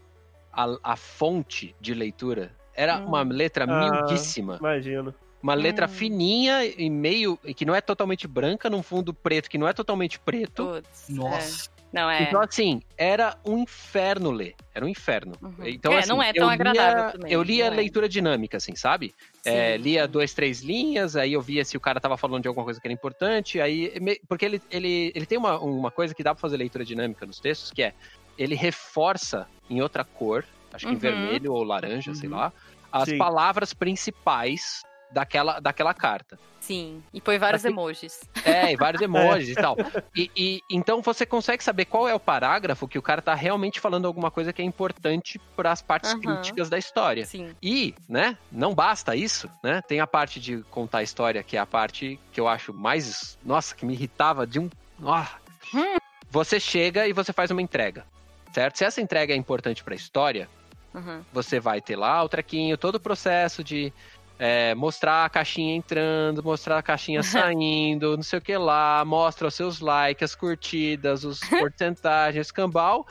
a, 0.53 0.67
a 0.83 0.97
fonte 0.97 1.75
de 1.81 1.95
leitura 1.95 2.53
era 2.75 2.99
Hum. 2.99 3.07
uma 3.07 3.23
letra 3.23 3.65
Ah. 3.69 3.91
miudíssima. 3.91 4.57
Imagino. 4.61 5.15
Uma 5.43 5.55
letra 5.55 5.87
Hum. 5.87 5.89
fininha 5.89 6.65
e 6.65 6.89
meio. 6.89 7.39
e 7.45 7.53
que 7.53 7.65
não 7.65 7.75
é 7.75 7.81
totalmente 7.81 8.29
branca, 8.29 8.71
num 8.71 8.83
fundo 8.83 9.13
preto 9.13 9.51
que 9.51 9.59
não 9.59 9.67
é 9.67 9.73
totalmente 9.73 10.19
preto. 10.21 10.67
Putz, 10.67 11.09
Nossa. 11.09 11.69
é. 11.79 11.83
Não, 11.93 12.09
é. 12.09 12.23
Então, 12.23 12.41
assim, 12.41 12.81
era 12.97 13.37
um 13.45 13.59
inferno 13.59 14.31
ler. 14.31 14.55
Era 14.75 14.83
um 14.83 14.89
inferno. 14.89 15.35
Uhum. 15.43 15.53
Então, 15.67 15.93
É, 15.93 15.99
assim, 15.99 16.09
não 16.09 16.23
é 16.23 16.31
eu 16.31 16.35
tão 16.35 16.45
lia- 16.47 16.55
agradável 16.55 17.13
também, 17.13 17.33
Eu 17.33 17.43
lia 17.43 17.67
é. 17.67 17.71
leitura 17.71 18.09
dinâmica, 18.09 18.57
assim, 18.57 18.75
sabe? 18.75 19.13
É, 19.45 19.77
lia 19.77 20.09
duas, 20.09 20.33
três 20.33 20.63
linhas, 20.63 21.17
aí 21.17 21.35
eu 21.35 21.43
via 21.43 21.63
se 21.67 21.77
o 21.77 21.81
cara 21.81 22.01
tava 22.01 22.17
falando 22.17 22.41
de 22.43 22.49
alguma 22.49 22.65
coisa 22.65 22.81
que 22.81 22.87
era 22.87 22.95
importante, 22.95 23.61
aí. 23.61 23.93
Porque 24.27 24.47
ele, 24.47 24.63
ele, 24.71 25.13
ele 25.15 25.27
tem 25.27 25.37
uma, 25.37 25.59
uma 25.59 25.91
coisa 25.91 26.15
que 26.15 26.23
dá 26.23 26.33
pra 26.35 26.41
fazer 26.41 26.57
leitura 26.57 26.83
dinâmica 26.83 27.27
nos 27.27 27.39
textos, 27.41 27.71
que 27.73 27.83
é 27.83 27.93
ele 28.39 28.55
reforça 28.55 29.47
em 29.69 29.83
outra 29.83 30.03
cor, 30.03 30.47
acho 30.73 30.87
que 30.87 30.93
em 30.93 30.95
Uhum. 30.95 31.01
vermelho 31.01 31.53
ou 31.53 31.63
laranja, 31.63 32.15
sei 32.15 32.29
Uhum. 32.29 32.37
lá, 32.37 32.53
as 32.91 33.09
Sim. 33.09 33.19
palavras 33.19 33.73
principais 33.75 34.83
daquela, 35.11 35.61
daquela 35.61 35.93
carta. 35.95 36.39
Sim. 36.61 37.03
E 37.13 37.21
põe 37.21 37.39
vários 37.39 37.65
emojis. 37.65 38.21
É, 38.45 38.73
e 38.73 38.77
vários 38.77 39.03
emojis 39.03 39.49
e 39.51 39.55
tal. 39.55 39.77
E, 40.15 40.31
e- 40.37 40.61
então 40.71 41.03
você 41.03 41.27
consegue 41.27 41.63
saber 41.63 41.87
qual 41.87 42.09
é 42.09 42.15
o 42.15 42.21
parágrafo 42.21 42.87
que 42.87 42.99
o 42.99 43.03
cara 43.03 43.21
tá 43.21 43.35
realmente 43.35 43.81
falando 43.81 44.07
alguma 44.07 44.31
coisa 44.31 44.53
que 44.53 44.63
é 44.63 44.65
importante 44.65 45.41
para 45.57 45.73
as 45.73 45.83
partes 45.83 46.13
Aham. 46.13 46.21
críticas 46.21 46.71
da 46.71 46.79
história. 46.79 47.27
Sim. 47.27 47.55
E, 47.63 47.95
né, 48.09 48.39
não 48.51 48.75
basta 48.75 49.17
isso, 49.17 49.51
né? 49.63 49.83
Tem 49.83 49.99
a 50.01 50.07
parte 50.07 50.39
de 50.41 50.63
contar 50.71 50.99
a 50.99 51.03
história, 51.03 51.43
que 51.43 51.57
é 51.57 51.61
a 51.61 51.67
parte 51.67 52.19
que 52.31 52.41
eu 52.41 52.47
acho 52.47 52.73
mais. 52.73 53.37
Nossa, 53.45 53.75
que 53.75 53.85
me 53.85 53.93
irritava 53.95 54.47
de 54.47 54.61
um. 54.61 54.71
Ah. 55.05 55.29
Hum. 55.75 55.97
Você 56.31 56.59
chega 56.61 57.07
e 57.09 57.13
você 57.13 57.33
faz 57.33 57.51
uma 57.51 57.61
entrega, 57.61 58.07
certo? 58.55 58.79
Se 58.79 58.85
essa 58.85 59.01
entrega 59.01 59.35
é 59.35 59.37
importante 59.37 59.83
para 59.85 59.95
a 59.95 59.97
história, 59.97 60.49
Uhum. 60.95 61.25
você 61.33 61.59
vai 61.59 61.81
ter 61.81 61.97
lá 61.97 62.23
o 62.23 62.29
trequinho, 62.29 62.77
todo 62.77 62.97
o 62.97 63.01
processo 63.01 63.65
de 63.65 63.93
é, 64.39 64.75
mostrar 64.75 65.25
a 65.25 65.31
caixinha 65.31 65.77
entrando, 65.77 66.43
mostrar 66.43 66.79
a 66.79 66.83
caixinha 66.83 67.23
saindo, 67.57 68.17
não 68.17 68.23
sei 68.23 68.39
o 68.39 68.43
que 68.43 68.57
lá, 68.57 69.05
mostra 69.05 69.47
os 69.47 69.55
seus 69.55 69.81
likes, 69.81 70.31
as 70.31 70.35
curtidas, 70.35 71.25
os 71.25 71.39
porcentagens, 71.49 72.47
escambau. 72.47 73.07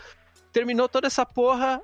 Terminou 0.52 0.90
toda 0.90 1.08
essa 1.08 1.26
porra, 1.26 1.82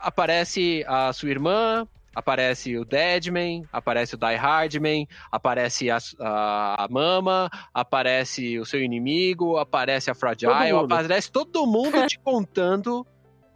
aparece 0.00 0.82
a 0.88 1.12
sua 1.12 1.28
irmã, 1.28 1.86
aparece 2.14 2.78
o 2.78 2.84
Deadman, 2.86 3.64
aparece 3.70 4.14
o 4.14 4.18
Die 4.18 4.34
Hardman, 4.34 5.06
aparece 5.30 5.90
a, 5.90 5.98
a, 6.18 6.84
a 6.84 6.88
Mama, 6.88 7.50
aparece 7.74 8.58
o 8.58 8.64
seu 8.64 8.82
inimigo, 8.82 9.58
aparece 9.58 10.10
a 10.10 10.14
Fragile, 10.14 10.70
Todo 10.70 10.94
aparece 10.94 11.30
todo 11.30 11.66
mundo 11.66 12.06
te 12.06 12.18
contando 12.24 13.06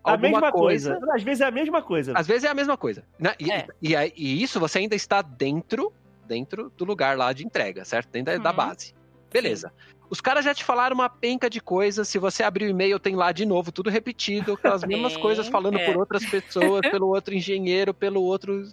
A 0.02 0.12
alguma 0.12 0.30
mesma 0.30 0.52
coisa. 0.52 0.98
Às 1.12 1.22
vezes 1.22 1.40
é 1.40 1.44
a 1.46 1.50
mesma 1.50 1.82
coisa. 1.82 2.12
às 2.16 2.26
vezes 2.26 2.44
é 2.44 2.48
a 2.48 2.54
mesma 2.54 2.76
coisa. 2.76 3.04
né? 3.18 3.34
E, 3.38 3.50
É. 3.52 3.66
e, 3.82 3.94
e 4.16 4.42
isso 4.42 4.58
você 4.58 4.78
ainda 4.78 4.94
está 4.94 5.20
dentro, 5.22 5.92
dentro 6.26 6.72
do 6.76 6.84
lugar 6.84 7.16
lá 7.18 7.32
de 7.32 7.44
entrega, 7.44 7.84
certo? 7.84 8.08
Dentro 8.10 8.32
da- 8.38 8.38
da 8.38 8.50
Uhum. 8.50 8.56
base. 8.68 8.94
Beleza. 9.32 9.72
Os 10.08 10.20
caras 10.20 10.44
já 10.44 10.52
te 10.52 10.64
falaram 10.64 10.94
uma 10.94 11.08
penca 11.08 11.48
de 11.48 11.60
coisas. 11.60 12.08
Se 12.08 12.18
você 12.18 12.42
abrir 12.42 12.64
o 12.64 12.68
e-mail, 12.70 12.98
tem 12.98 13.14
lá 13.14 13.30
de 13.30 13.46
novo, 13.46 13.70
tudo 13.70 13.88
repetido, 13.90 14.54
aquelas 14.54 14.82
mesmas 14.82 15.16
coisas 15.18 15.46
falando 15.48 15.78
é. 15.78 15.86
por 15.86 15.96
outras 15.98 16.24
pessoas, 16.24 16.80
pelo 16.80 17.06
outro 17.08 17.32
engenheiro, 17.34 17.94
pelo 17.94 18.22
outro. 18.22 18.64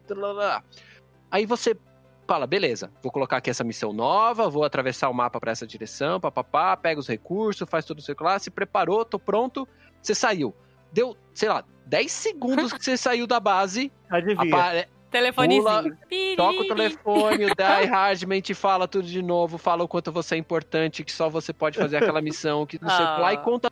Aí 1.30 1.46
você 1.46 1.78
fala, 2.28 2.48
beleza, 2.48 2.92
vou 3.04 3.12
colocar 3.12 3.38
aqui 3.38 3.50
essa 3.50 3.64
missão 3.64 3.94
nova, 3.94 4.50
vou 4.50 4.64
atravessar 4.64 5.10
o 5.10 5.14
mapa 5.14 5.40
para 5.40 5.52
essa 5.52 5.66
direção, 5.68 6.20
papapá, 6.20 6.76
pega 6.76 7.00
os 7.00 7.08
recursos, 7.08 7.68
faz 7.70 7.86
tudo 7.86 8.00
o 8.00 8.02
seu 8.02 8.16
lá, 8.20 8.38
se 8.40 8.50
preparou, 8.50 9.06
tô 9.06 9.18
pronto, 9.20 9.68
você 10.02 10.14
saiu. 10.16 10.54
Deu, 10.92 11.16
sei 11.34 11.50
lá, 11.50 11.64
10 11.86 12.12
segundos 12.12 12.74
que 12.74 12.84
você 12.84 12.96
saiu 12.98 13.26
da 13.28 13.40
base, 13.40 13.92
Adivinha. 14.10 14.56
apare- 14.56 14.88
Telefonezinho. 15.10 15.98
toca 16.36 16.60
o 16.60 16.68
telefone, 16.68 17.46
o 17.46 17.48
Die 17.56 17.86
Hardman 17.90 18.42
te 18.42 18.54
fala 18.54 18.88
tudo 18.90 19.08
de 19.08 19.22
novo, 19.22 19.58
fala 19.58 19.84
o 19.84 19.88
quanto 19.88 20.12
você 20.12 20.36
é 20.36 20.38
importante, 20.38 21.02
que 21.04 21.12
só 21.14 21.30
você 21.30 21.54
pode 21.54 21.78
fazer 21.78 21.98
aquela 21.98 22.22
missão, 22.22 22.66
que 22.66 22.78
não 22.82 22.90
sei 22.90 23.06
o 23.06 23.16
que 23.16 23.22
lá, 23.22 23.34
e 23.34 23.38
Ah. 23.38 23.40
conta. 23.40 23.70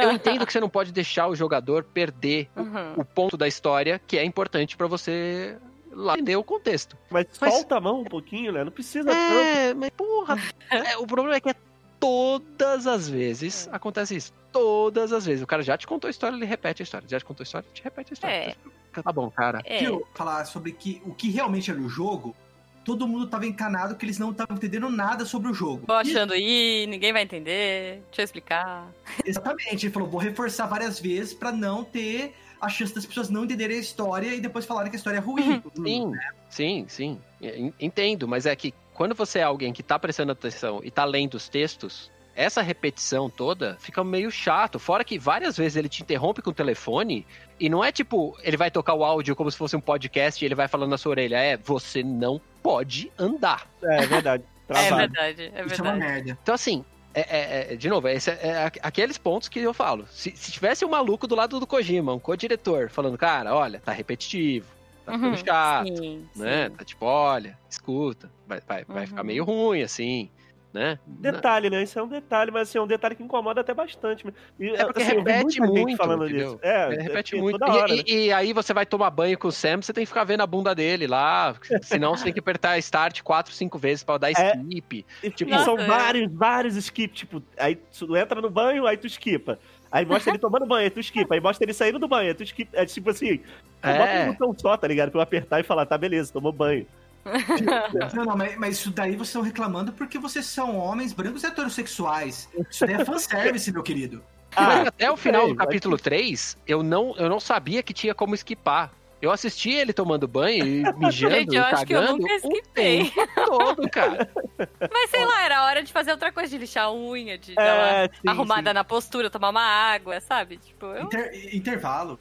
Eu 0.00 0.12
entendo 0.12 0.46
que 0.46 0.52
você 0.52 0.60
não 0.60 0.68
pode 0.68 0.92
deixar 0.92 1.26
o 1.26 1.34
jogador 1.34 1.82
perder 1.82 2.48
Uhum. 2.56 2.94
o 2.98 3.04
ponto 3.04 3.36
da 3.36 3.48
história 3.48 4.00
que 4.06 4.16
é 4.16 4.24
importante 4.24 4.76
pra 4.76 4.86
você 4.86 5.56
lá 5.90 6.12
entender 6.14 6.36
o 6.36 6.44
contexto. 6.44 6.96
Mas, 7.10 7.26
Mas- 7.40 7.52
solta 7.54 7.76
a 7.76 7.80
mão 7.80 8.00
um 8.02 8.04
pouquinho, 8.04 8.52
né? 8.52 8.62
Não 8.62 8.70
precisa 8.70 9.10
tanto. 9.10 9.38
É, 9.38 9.74
mas 9.74 9.90
porra, 9.90 10.36
é, 10.70 10.96
o 10.98 11.06
problema 11.06 11.36
é 11.36 11.40
que 11.40 11.48
é 11.50 11.54
todas 12.00 12.86
as 12.86 13.08
vezes 13.08 13.68
acontece 13.72 14.16
isso. 14.16 14.32
Todas 14.52 15.12
as 15.12 15.26
vezes. 15.26 15.42
O 15.42 15.46
cara 15.46 15.62
já 15.62 15.76
te 15.76 15.86
contou 15.86 16.08
a 16.08 16.10
história, 16.10 16.34
ele 16.34 16.46
repete 16.46 16.82
a 16.82 16.84
história. 16.84 17.06
Já 17.08 17.18
te 17.18 17.24
contou 17.24 17.42
a 17.42 17.46
história, 17.46 17.66
ele 17.66 17.74
te 17.74 17.82
repete 17.84 18.12
a 18.12 18.14
história. 18.14 18.34
É. 18.34 18.56
Tá 19.02 19.12
bom, 19.12 19.30
cara. 19.30 19.60
É. 19.64 19.78
Que 19.78 19.84
eu 19.84 20.06
falar 20.14 20.44
sobre 20.46 20.72
que, 20.72 21.02
o 21.04 21.12
que 21.14 21.28
realmente 21.30 21.70
era 21.70 21.78
o 21.78 21.88
jogo, 21.88 22.34
todo 22.82 23.06
mundo 23.06 23.26
tava 23.26 23.44
encanado 23.46 23.96
que 23.96 24.06
eles 24.06 24.18
não 24.18 24.30
estavam 24.30 24.56
entendendo 24.56 24.88
nada 24.88 25.26
sobre 25.26 25.50
o 25.50 25.54
jogo. 25.54 25.86
Tô 25.86 25.92
achando 25.92 26.32
aí, 26.32 26.86
ninguém 26.88 27.12
vai 27.12 27.22
entender. 27.22 28.00
Deixa 28.06 28.22
eu 28.22 28.24
explicar. 28.24 28.88
Exatamente, 29.24 29.86
ele 29.86 29.92
falou, 29.92 30.08
vou 30.08 30.20
reforçar 30.20 30.66
várias 30.66 30.98
vezes 30.98 31.34
pra 31.34 31.52
não 31.52 31.84
ter 31.84 32.34
a 32.58 32.70
chance 32.70 32.94
das 32.94 33.04
pessoas 33.04 33.28
não 33.28 33.44
entenderem 33.44 33.76
a 33.76 33.80
história 33.80 34.34
e 34.34 34.40
depois 34.40 34.64
falarem 34.64 34.90
que 34.90 34.96
a 34.96 34.98
história 34.98 35.18
é 35.18 35.20
ruim. 35.20 35.62
Sim, 35.76 36.12
sim, 36.48 36.86
sim. 36.88 37.20
En- 37.42 37.74
Entendo, 37.78 38.26
mas 38.26 38.46
é 38.46 38.56
que 38.56 38.72
quando 38.96 39.14
você 39.14 39.38
é 39.40 39.42
alguém 39.42 39.72
que 39.72 39.82
tá 39.82 39.98
prestando 39.98 40.32
atenção 40.32 40.80
e 40.82 40.90
tá 40.90 41.04
lendo 41.04 41.34
os 41.34 41.48
textos, 41.48 42.10
essa 42.34 42.60
repetição 42.62 43.28
toda 43.30 43.76
fica 43.80 44.02
meio 44.02 44.30
chato. 44.30 44.78
Fora 44.78 45.04
que 45.04 45.18
várias 45.18 45.56
vezes 45.56 45.76
ele 45.76 45.88
te 45.88 46.02
interrompe 46.02 46.42
com 46.42 46.50
o 46.50 46.54
telefone 46.54 47.26
e 47.60 47.68
não 47.68 47.82
é 47.84 47.90
tipo, 47.92 48.36
ele 48.42 48.56
vai 48.56 48.70
tocar 48.70 48.94
o 48.94 49.04
áudio 49.04 49.36
como 49.36 49.50
se 49.50 49.56
fosse 49.56 49.76
um 49.76 49.80
podcast 49.80 50.42
e 50.42 50.46
ele 50.46 50.54
vai 50.54 50.68
falando 50.68 50.90
na 50.90 50.98
sua 50.98 51.10
orelha. 51.10 51.36
É, 51.36 51.56
você 51.56 52.02
não 52.02 52.40
pode 52.62 53.10
andar. 53.18 53.70
É, 53.82 54.02
é 54.02 54.06
verdade. 54.06 54.44
É 54.68 54.72
Travado. 54.72 54.96
verdade, 54.96 55.42
é 55.54 55.64
Isso 55.64 55.80
é 55.80 55.82
uma 55.84 55.92
verdade. 55.92 55.98
merda. 55.98 56.38
Então, 56.42 56.52
assim, 56.52 56.84
é, 57.14 57.20
é- 57.20 57.72
é- 57.72 57.76
de 57.76 57.88
novo, 57.88 58.08
esse 58.08 58.30
é, 58.30 58.38
é 58.42 58.64
aqu- 58.64 58.80
aqueles 58.82 59.16
pontos 59.16 59.48
que 59.48 59.60
eu 59.60 59.72
falo. 59.72 60.08
Se, 60.10 60.32
se 60.34 60.50
tivesse 60.50 60.84
um 60.84 60.88
maluco 60.88 61.28
do 61.28 61.36
lado 61.36 61.60
do 61.60 61.66
Kojima, 61.68 62.12
um 62.12 62.18
co-diretor, 62.18 62.90
falando, 62.90 63.16
cara, 63.16 63.54
olha, 63.54 63.78
tá 63.78 63.92
repetitivo, 63.92 64.66
tá 65.06 65.12
ficando 65.12 65.36
Uhum, 65.36 65.44
chato. 65.44 65.96
Sim, 65.96 66.28
né? 66.36 66.68
sim. 66.68 66.74
Tá 66.76 66.84
tipo, 66.84 67.04
olha, 67.06 67.58
escuta, 67.70 68.30
vai, 68.46 68.60
vai, 68.66 68.84
vai 68.84 69.00
Uhum. 69.02 69.06
ficar 69.06 69.24
meio 69.24 69.44
ruim, 69.44 69.82
assim, 69.82 70.30
né? 70.72 70.98
Detalhe, 71.06 71.70
né? 71.70 71.82
Isso 71.82 71.98
é 71.98 72.02
um 72.02 72.08
detalhe, 72.08 72.50
mas 72.50 72.68
assim, 72.68 72.78
é 72.78 72.82
um 72.82 72.86
detalhe 72.86 73.14
que 73.14 73.22
incomoda 73.22 73.60
até 73.60 73.72
bastante. 73.72 74.26
E, 74.58 74.68
É 74.70 74.84
porque 74.84 75.02
assim, 75.02 75.14
repete 75.14 75.60
muito, 75.60 75.96
falando 75.96 76.24
entendeu? 76.24 76.54
disso. 76.54 76.60
É, 76.62 76.94
É, 76.94 77.02
repete 77.02 77.36
porque 77.36 77.42
muito. 77.42 77.64
E- 77.64 77.70
hora, 77.70 77.92
e, 77.94 77.96
né? 77.96 78.02
e 78.06 78.32
aí 78.32 78.52
você 78.52 78.74
vai 78.74 78.84
tomar 78.84 79.10
banho 79.10 79.38
com 79.38 79.48
o 79.48 79.52
Sam, 79.52 79.80
você 79.80 79.92
tem 79.92 80.02
que 80.02 80.08
ficar 80.08 80.24
vendo 80.24 80.42
a 80.42 80.46
bunda 80.46 80.74
dele 80.74 81.06
lá, 81.06 81.54
senão 81.82 82.16
você 82.16 82.24
tem 82.24 82.32
que 82.32 82.40
apertar 82.40 82.76
start 82.78 83.22
quatro, 83.22 83.52
cinco 83.54 83.78
vezes 83.78 84.04
pra 84.04 84.18
dar 84.18 84.30
É. 84.30 84.32
skip. 84.32 85.06
E, 85.22 85.30
tipo, 85.30 85.50
e 85.50 85.58
são 85.60 85.78
é. 85.78 85.86
vários, 85.86 86.32
vários 86.32 86.76
skips. 86.76 87.20
Tipo, 87.20 87.42
aí 87.58 87.76
tu 87.76 88.14
entra 88.16 88.40
no 88.42 88.50
banho, 88.50 88.86
aí 88.86 88.96
tu 88.96 89.06
skipa. 89.06 89.58
Aí 89.96 90.04
mostra 90.06 90.30
ele 90.32 90.38
tomando 90.38 90.66
banho, 90.66 90.90
tu 90.90 91.00
skipa. 91.00 91.34
Aí 91.34 91.40
mostra 91.40 91.64
ele 91.64 91.72
saindo 91.72 91.98
do 91.98 92.06
banho, 92.06 92.34
tu 92.34 92.42
skipa. 92.42 92.76
É 92.76 92.84
tipo 92.84 93.10
assim, 93.10 93.38
tu 93.38 93.42
bota 93.82 94.04
É. 94.04 94.24
um 94.28 94.32
botão 94.32 94.54
só, 94.58 94.76
tá 94.76 94.86
ligado? 94.86 95.10
Pra 95.10 95.18
eu 95.20 95.22
apertar 95.22 95.60
e 95.60 95.62
falar, 95.62 95.86
tá, 95.86 95.96
beleza, 95.96 96.32
tomou 96.32 96.52
banho. 96.52 96.86
Não, 98.14 98.24
não, 98.24 98.36
mas, 98.36 98.56
mas 98.56 98.76
isso 98.78 98.90
daí 98.92 99.12
vocês 99.16 99.28
estão 99.28 99.42
reclamando 99.42 99.92
porque 99.92 100.16
vocês 100.16 100.46
são 100.46 100.76
homens 100.76 101.12
brancos 101.12 101.42
e 101.42 101.46
heterossexuais. 101.46 102.48
Isso 102.70 102.86
daí 102.86 102.94
é 102.94 103.04
fanservice, 103.04 103.72
meu 103.72 103.82
querido. 103.82 104.22
Mas 104.54 104.86
até 104.86 105.10
o 105.10 105.16
final 105.16 105.48
do 105.48 105.54
mas- 105.54 105.58
capítulo 105.66 105.98
3, 105.98 106.56
eu 106.68 106.82
não, 106.84 107.14
eu 107.16 107.28
não 107.28 107.40
sabia 107.40 107.82
que 107.82 107.92
tinha 107.92 108.14
como 108.14 108.34
esquipar. 108.34 108.92
Eu 109.26 109.32
assisti 109.32 109.70
ele 109.70 109.92
tomando 109.92 110.26
banho 110.28 110.64
e 110.64 110.82
mijando 110.98 111.34
Gente, 111.34 111.56
eu 111.56 111.64
acho 111.64 111.84
que 111.84 111.94
eu 111.94 112.00
cagando 112.00 112.18
nunca 112.18 112.34
esquipei. 112.34 113.12
todo, 113.34 113.90
cara. 113.90 114.28
Mas 114.92 115.10
sei 115.10 115.24
lá, 115.24 115.44
era 115.44 115.64
hora 115.64 115.82
de 115.82 115.92
fazer 115.92 116.12
outra 116.12 116.30
coisa, 116.32 116.48
de 116.48 116.58
lixar 116.58 116.84
a 116.84 116.92
unha, 116.92 117.36
de 117.36 117.54
dar 117.54 117.74
uma 117.74 117.88
É, 118.04 118.08
sim, 118.08 118.28
arrumada 118.28 118.70
sim. 118.70 118.74
na 118.74 118.84
postura, 118.84 119.28
tomar 119.28 119.50
uma 119.50 119.62
água, 119.62 120.20
sabe? 120.20 120.56
Tipo, 120.58 120.86
eu, 120.86 121.04
Inter- 121.04 121.54
intervalo. 121.54 122.18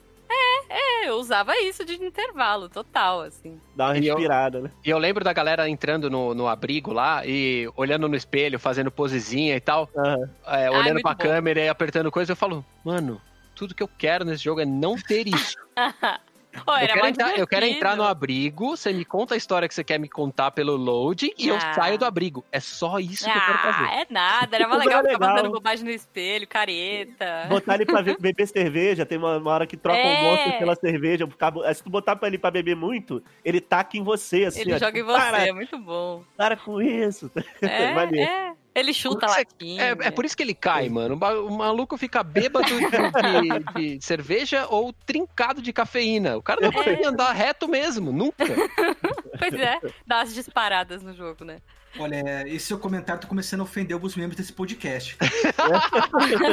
é, 0.70 1.08
eu 1.08 1.16
usava 1.18 1.56
isso 1.62 1.86
de 1.86 1.94
intervalo, 2.04 2.68
total, 2.68 3.22
assim. 3.22 3.62
Dá 3.76 3.86
uma 3.90 3.98
E 3.98 4.08
eu- 4.08 4.16
respirada, 4.16 4.62
né? 4.62 4.72
E 4.84 4.90
eu 4.90 4.98
lembro 4.98 5.24
da 5.24 5.32
galera 5.32 5.70
entrando 5.70 6.10
no, 6.10 6.34
no 6.34 6.48
abrigo 6.48 6.92
lá 6.92 7.26
e 7.26 7.70
olhando 7.76 8.08
no 8.10 8.16
espelho, 8.16 8.60
fazendo 8.60 8.90
posezinha 8.92 9.56
e 9.56 9.62
tal, 9.62 9.88
Aham. 9.96 10.30
é, 10.48 10.72
olhando 10.72 10.94
muito 10.94 11.04
pra 11.04 11.12
bom. 11.14 11.18
câmera 11.24 11.60
e 11.62 11.70
apertando 11.70 12.12
coisa. 12.12 12.32
Eu 12.32 12.36
falo, 12.36 12.66
mano, 12.84 13.22
tudo 13.54 13.76
que 13.76 13.84
eu 13.84 13.88
quero 13.88 14.26
nesse 14.26 14.44
jogo 14.44 14.60
é 14.60 14.66
não 14.66 14.96
ter 14.98 15.28
isso. 15.28 15.56
Ó, 16.66 16.78
eu, 16.78 16.88
quero 16.88 17.00
mais 17.02 17.12
entrar, 17.14 17.38
eu 17.40 17.48
quero 17.48 17.66
entrar 17.66 17.96
no 17.96 18.04
abrigo, 18.04 18.76
você 18.78 18.92
me 18.94 19.04
conta 19.06 19.34
a 19.34 19.38
história 19.38 19.68
que 19.68 19.74
você 19.74 19.84
quer 19.84 20.00
me 20.00 20.08
contar 20.10 20.52
pelo 20.52 20.76
load 20.76 21.34
e 21.38 21.48
eu 21.48 21.56
Ah. 21.56 21.74
saio 21.74 21.98
do 21.98 22.06
abrigo. 22.06 22.44
É 22.52 22.60
só 22.60 23.00
isso 23.00 23.24
que 23.26 23.30
eu 23.30 23.34
quero 23.42 23.54
Ah, 23.58 23.74
fazer. 23.74 23.94
é 24.02 24.06
nada, 24.10 24.56
era 24.56 24.68
mó 24.68 24.76
Mas 24.78 24.86
legal 24.86 25.00
era 25.00 25.10
ficar 25.10 25.20
legal. 25.26 25.38
fazendo 25.38 25.52
bobagem 25.54 25.86
no 25.86 25.92
espelho, 25.92 26.48
careta. 26.48 27.46
Botar 27.50 27.76
ele 27.76 27.86
pra 27.86 28.02
beber 28.02 28.48
cerveja, 28.48 29.06
tem 29.06 29.18
uma, 29.18 29.38
uma 29.38 29.52
hora 29.52 29.68
que 29.68 29.78
troca 29.78 29.98
É. 30.00 30.20
o 30.20 30.24
monstro 30.24 30.58
pela 30.60 30.76
cerveja. 30.76 31.28
Se 31.74 31.84
tu 31.84 31.90
botar 31.90 32.16
pra 32.16 32.28
ele 32.28 32.38
pra 32.38 32.52
beber 32.52 32.76
muito, 32.76 33.22
ele 33.44 33.60
taca 33.62 33.98
em 33.98 34.04
você, 34.04 34.46
assim. 34.46 34.62
Ele 34.62 34.74
ó, 34.74 34.78
joga 34.78 34.92
em 34.98 35.02
tipo, 35.02 35.08
você, 35.12 35.20
Para, 35.20 35.48
é 35.48 35.52
muito 35.52 35.78
bom. 35.80 36.24
para 36.38 36.56
com 36.58 36.82
isso. 36.82 37.32
É, 37.62 37.94
Maneiro. 37.94 38.30
é. 38.30 38.54
Ele 38.76 38.94
chuta 38.94 39.26
latinha. 39.26 39.82
É, 39.82 39.96
é 40.08 40.12
por 40.12 40.26
isso 40.26 40.36
que 40.36 40.44
ele 40.44 40.54
cai, 40.54 40.90
mano. 40.90 41.16
O 41.16 41.18
ma- 41.18 41.32
O 41.34 41.58
maluco 41.58 41.98
fica 41.98 42.22
bêbado 42.22 42.66
de, 42.68 42.78
de- 42.78 43.98
de 43.98 44.06
cerveja 44.06 44.68
ou 44.70 44.92
trincado 44.92 45.62
de 45.62 45.72
cafeína. 45.72 46.36
O 46.38 46.44
cara 46.44 46.60
não 46.62 46.70
É. 46.70 46.74
consegue 46.74 47.06
andar 47.06 47.32
reto 47.32 47.68
mesmo, 47.70 48.12
nunca. 48.12 48.44
Pois 49.38 49.54
é, 49.54 49.80
dá 50.08 50.22
as 50.22 50.34
disparadas 50.34 51.04
no 51.04 51.14
jogo, 51.14 51.44
né? 51.46 51.58
Olha, 52.00 52.44
esse 52.48 52.68
seu 52.68 52.80
comentário 52.80 53.22
tá 53.22 53.28
começando 53.28 53.60
a 53.62 53.64
ofender 53.64 53.94
alguns 53.94 54.16
membros 54.16 54.38
desse 54.38 54.52
podcast. 54.54 55.18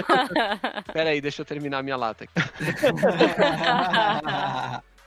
Pera 0.92 1.10
aí, 1.10 1.20
deixa 1.20 1.42
eu 1.42 1.46
terminar 1.46 1.78
a 1.78 1.82
minha 1.82 1.96
lata. 1.96 2.24
aqui. 2.24 2.32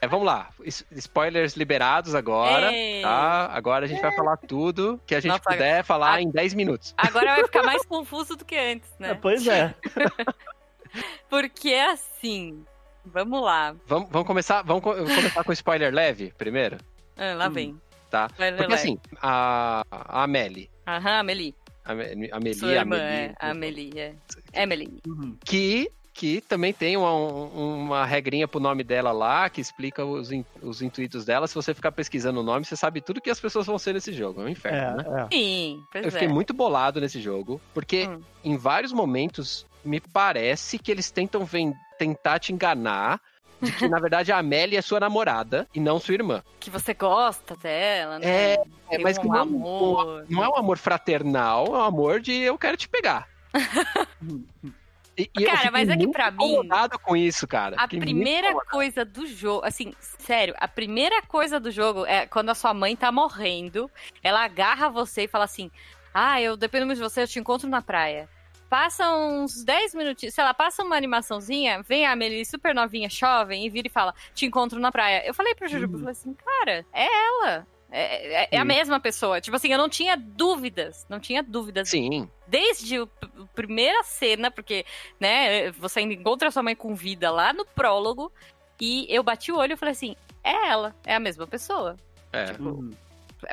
É, 0.00 0.06
vamos 0.06 0.26
lá. 0.26 0.50
Spoilers 0.92 1.54
liberados 1.56 2.14
agora, 2.14 2.70
Ei. 2.72 3.00
tá? 3.02 3.46
Agora 3.52 3.86
a 3.86 3.88
gente 3.88 4.00
vai 4.02 4.14
falar 4.14 4.36
tudo 4.36 5.00
que 5.06 5.14
a 5.14 5.20
gente 5.20 5.30
Nossa, 5.32 5.42
puder 5.50 5.82
falar 5.84 6.14
a- 6.14 6.22
em 6.22 6.30
10 6.30 6.52
minutos. 6.54 6.94
Agora 6.98 7.34
vai 7.34 7.44
ficar 7.44 7.62
mais 7.62 7.84
confuso 7.84 8.36
do 8.36 8.44
que 8.44 8.56
antes, 8.56 8.90
É, 9.00 9.08
né? 9.08 9.14
Pois 9.14 9.46
é. 9.46 9.74
Porque 11.28 11.72
assim, 11.74 12.64
vamos 13.04 13.42
lá. 13.42 13.74
Vamos, 13.86 14.08
vamos 14.10 14.26
começar, 14.26 14.62
vamos 14.62 14.82
co- 14.82 14.94
começar 14.94 15.44
com 15.44 15.52
spoiler 15.52 15.92
leve 15.92 16.32
primeiro, 16.38 16.78
Ah, 17.16 17.34
lá 17.34 17.48
vem. 17.48 17.80
tá? 18.10 18.28
Vai, 18.36 18.52
Porque 18.52 18.66
vai. 18.72 18.76
assim, 18.78 18.98
a, 19.20 19.84
a 19.90 20.22
Amelie, 20.24 20.70
Aham, 20.86 21.18
Amelie. 21.20 21.54
Amelie, 21.84 22.54
Sua 22.54 22.72
irmã, 22.72 22.96
Amelie, 22.96 23.14
é. 23.30 23.34
Amelie, 23.38 23.92
é. 24.00 24.14
Emily. 24.62 25.00
Uhum. 25.06 25.36
que 25.44 25.88
que 26.16 26.40
também 26.40 26.72
tem 26.72 26.96
uma, 26.96 27.12
uma 27.12 28.04
regrinha 28.06 28.48
pro 28.48 28.58
nome 28.58 28.82
dela 28.82 29.12
lá, 29.12 29.50
que 29.50 29.60
explica 29.60 30.02
os, 30.04 30.32
in- 30.32 30.44
os 30.62 30.80
intuitos 30.80 31.26
dela. 31.26 31.46
Se 31.46 31.54
você 31.54 31.74
ficar 31.74 31.92
pesquisando 31.92 32.40
o 32.40 32.42
nome, 32.42 32.64
você 32.64 32.74
sabe 32.74 33.02
tudo 33.02 33.20
que 33.20 33.28
as 33.28 33.38
pessoas 33.38 33.66
vão 33.66 33.78
ser 33.78 33.92
nesse 33.92 34.12
jogo. 34.14 34.40
É 34.40 34.44
um 34.44 34.48
inferno, 34.48 34.96
né? 34.96 35.04
É, 35.06 35.20
é. 35.22 35.28
Sim, 35.30 35.82
pois 35.92 36.04
Eu 36.06 36.10
fiquei 36.12 36.26
é. 36.26 36.30
muito 36.30 36.54
bolado 36.54 37.00
nesse 37.00 37.20
jogo, 37.20 37.60
porque 37.74 38.06
Hum. 38.08 38.20
em 38.42 38.56
vários 38.56 38.92
momentos 38.92 39.66
me 39.84 40.00
parece 40.00 40.78
que 40.78 40.90
eles 40.90 41.10
tentam 41.10 41.44
ven- 41.44 41.74
tentar 41.98 42.38
te 42.38 42.50
enganar 42.52 43.20
de 43.60 43.70
que, 43.72 43.86
na 43.88 44.00
verdade, 44.00 44.32
a 44.32 44.38
Amélia 44.38 44.78
é 44.78 44.82
sua 44.82 44.98
namorada 45.00 45.68
e 45.74 45.80
não 45.80 46.00
sua 46.00 46.14
irmã. 46.14 46.42
Que 46.58 46.70
você 46.70 46.94
gosta 46.94 47.54
dela, 47.56 48.18
né? 48.18 48.54
É, 48.54 48.56
Tem 48.88 49.02
mas 49.02 49.18
um 49.18 49.20
que 49.22 49.28
não, 49.28 49.40
amor. 49.42 50.24
não 50.30 50.42
é 50.42 50.48
um 50.48 50.56
amor 50.56 50.78
fraternal, 50.78 51.66
é 51.66 51.78
um 51.78 51.82
amor 51.82 52.20
de 52.20 52.32
eu 52.32 52.56
quero 52.56 52.76
te 52.78 52.88
pegar. 52.88 53.28
E, 55.18 55.30
e 55.38 55.44
Cara, 55.44 55.70
mas 55.70 55.88
é 55.88 55.96
que 55.96 56.08
pra 56.08 56.30
mim, 56.30 56.68
com 57.02 57.16
isso, 57.16 57.46
cara. 57.48 57.74
A 57.78 57.88
primeira 57.88 58.54
coisa 58.66 59.04
do 59.04 59.26
jogo, 59.26 59.64
assim, 59.64 59.94
sério, 60.00 60.54
a 60.58 60.68
primeira 60.68 61.22
coisa 61.22 61.58
do 61.58 61.70
jogo 61.70 62.04
é 62.04 62.26
quando 62.26 62.50
a 62.50 62.54
sua 62.54 62.74
mãe 62.74 62.94
tá 62.94 63.10
morrendo, 63.10 63.90
ela 64.22 64.44
agarra 64.44 64.90
você 64.90 65.22
e 65.24 65.28
fala 65.28 65.44
assim: 65.44 65.70
Ah, 66.12 66.40
eu 66.40 66.56
dependo 66.56 66.84
muito 66.84 66.98
de 66.98 67.04
você, 67.04 67.22
eu 67.22 67.28
te 67.28 67.38
encontro 67.38 67.68
na 67.68 67.80
praia. 67.80 68.28
Passa 68.68 69.08
uns 69.14 69.64
10 69.64 69.94
minutinhos, 69.94 70.34
sei 70.34 70.42
lá, 70.42 70.52
passa 70.52 70.82
uma 70.82 70.96
animaçãozinha, 70.96 71.82
vem 71.82 72.04
a 72.04 72.12
Amelie 72.12 72.44
super 72.44 72.74
novinha, 72.74 73.08
jovem, 73.08 73.64
e 73.64 73.70
vira 73.70 73.86
e 73.86 73.90
fala: 73.90 74.14
Te 74.34 74.44
encontro 74.44 74.78
na 74.78 74.92
praia. 74.92 75.26
Eu 75.26 75.32
falei 75.32 75.54
pro 75.54 75.68
Jujuba, 75.68 75.94
eu 75.94 75.98
falei 76.00 76.12
assim, 76.12 76.34
cara, 76.34 76.84
é 76.92 77.06
ela. 77.06 77.66
É, 77.98 78.42
é- 78.44 78.48
é 78.52 78.58
a 78.58 78.64
mesma 78.64 79.00
pessoa. 79.00 79.40
Tipo 79.40 79.56
assim, 79.56 79.72
eu 79.72 79.78
não 79.78 79.88
tinha 79.88 80.16
dúvidas. 80.16 81.06
Não 81.08 81.18
tinha 81.18 81.42
dúvidas 81.42 81.88
Sim, 81.88 82.28
desde 82.46 83.00
o- 83.00 83.08
a 83.22 83.46
primeira 83.54 84.02
cena, 84.02 84.50
porque, 84.50 84.84
né, 85.18 85.70
você 85.72 86.00
ainda 86.00 86.12
encontra 86.12 86.50
sua 86.50 86.62
mãe 86.62 86.76
com 86.76 86.94
vida 86.94 87.30
lá 87.30 87.52
no 87.54 87.64
prólogo, 87.64 88.30
e 88.78 89.06
eu 89.08 89.22
bati 89.22 89.50
o 89.50 89.56
olho 89.56 89.72
e 89.72 89.76
falei 89.76 89.92
assim, 89.92 90.14
é 90.44 90.68
ela, 90.68 90.94
é 91.06 91.14
a 91.14 91.20
mesma 91.20 91.46
pessoa. 91.46 91.96
é. 92.32 92.52
Uhum. 92.60 92.90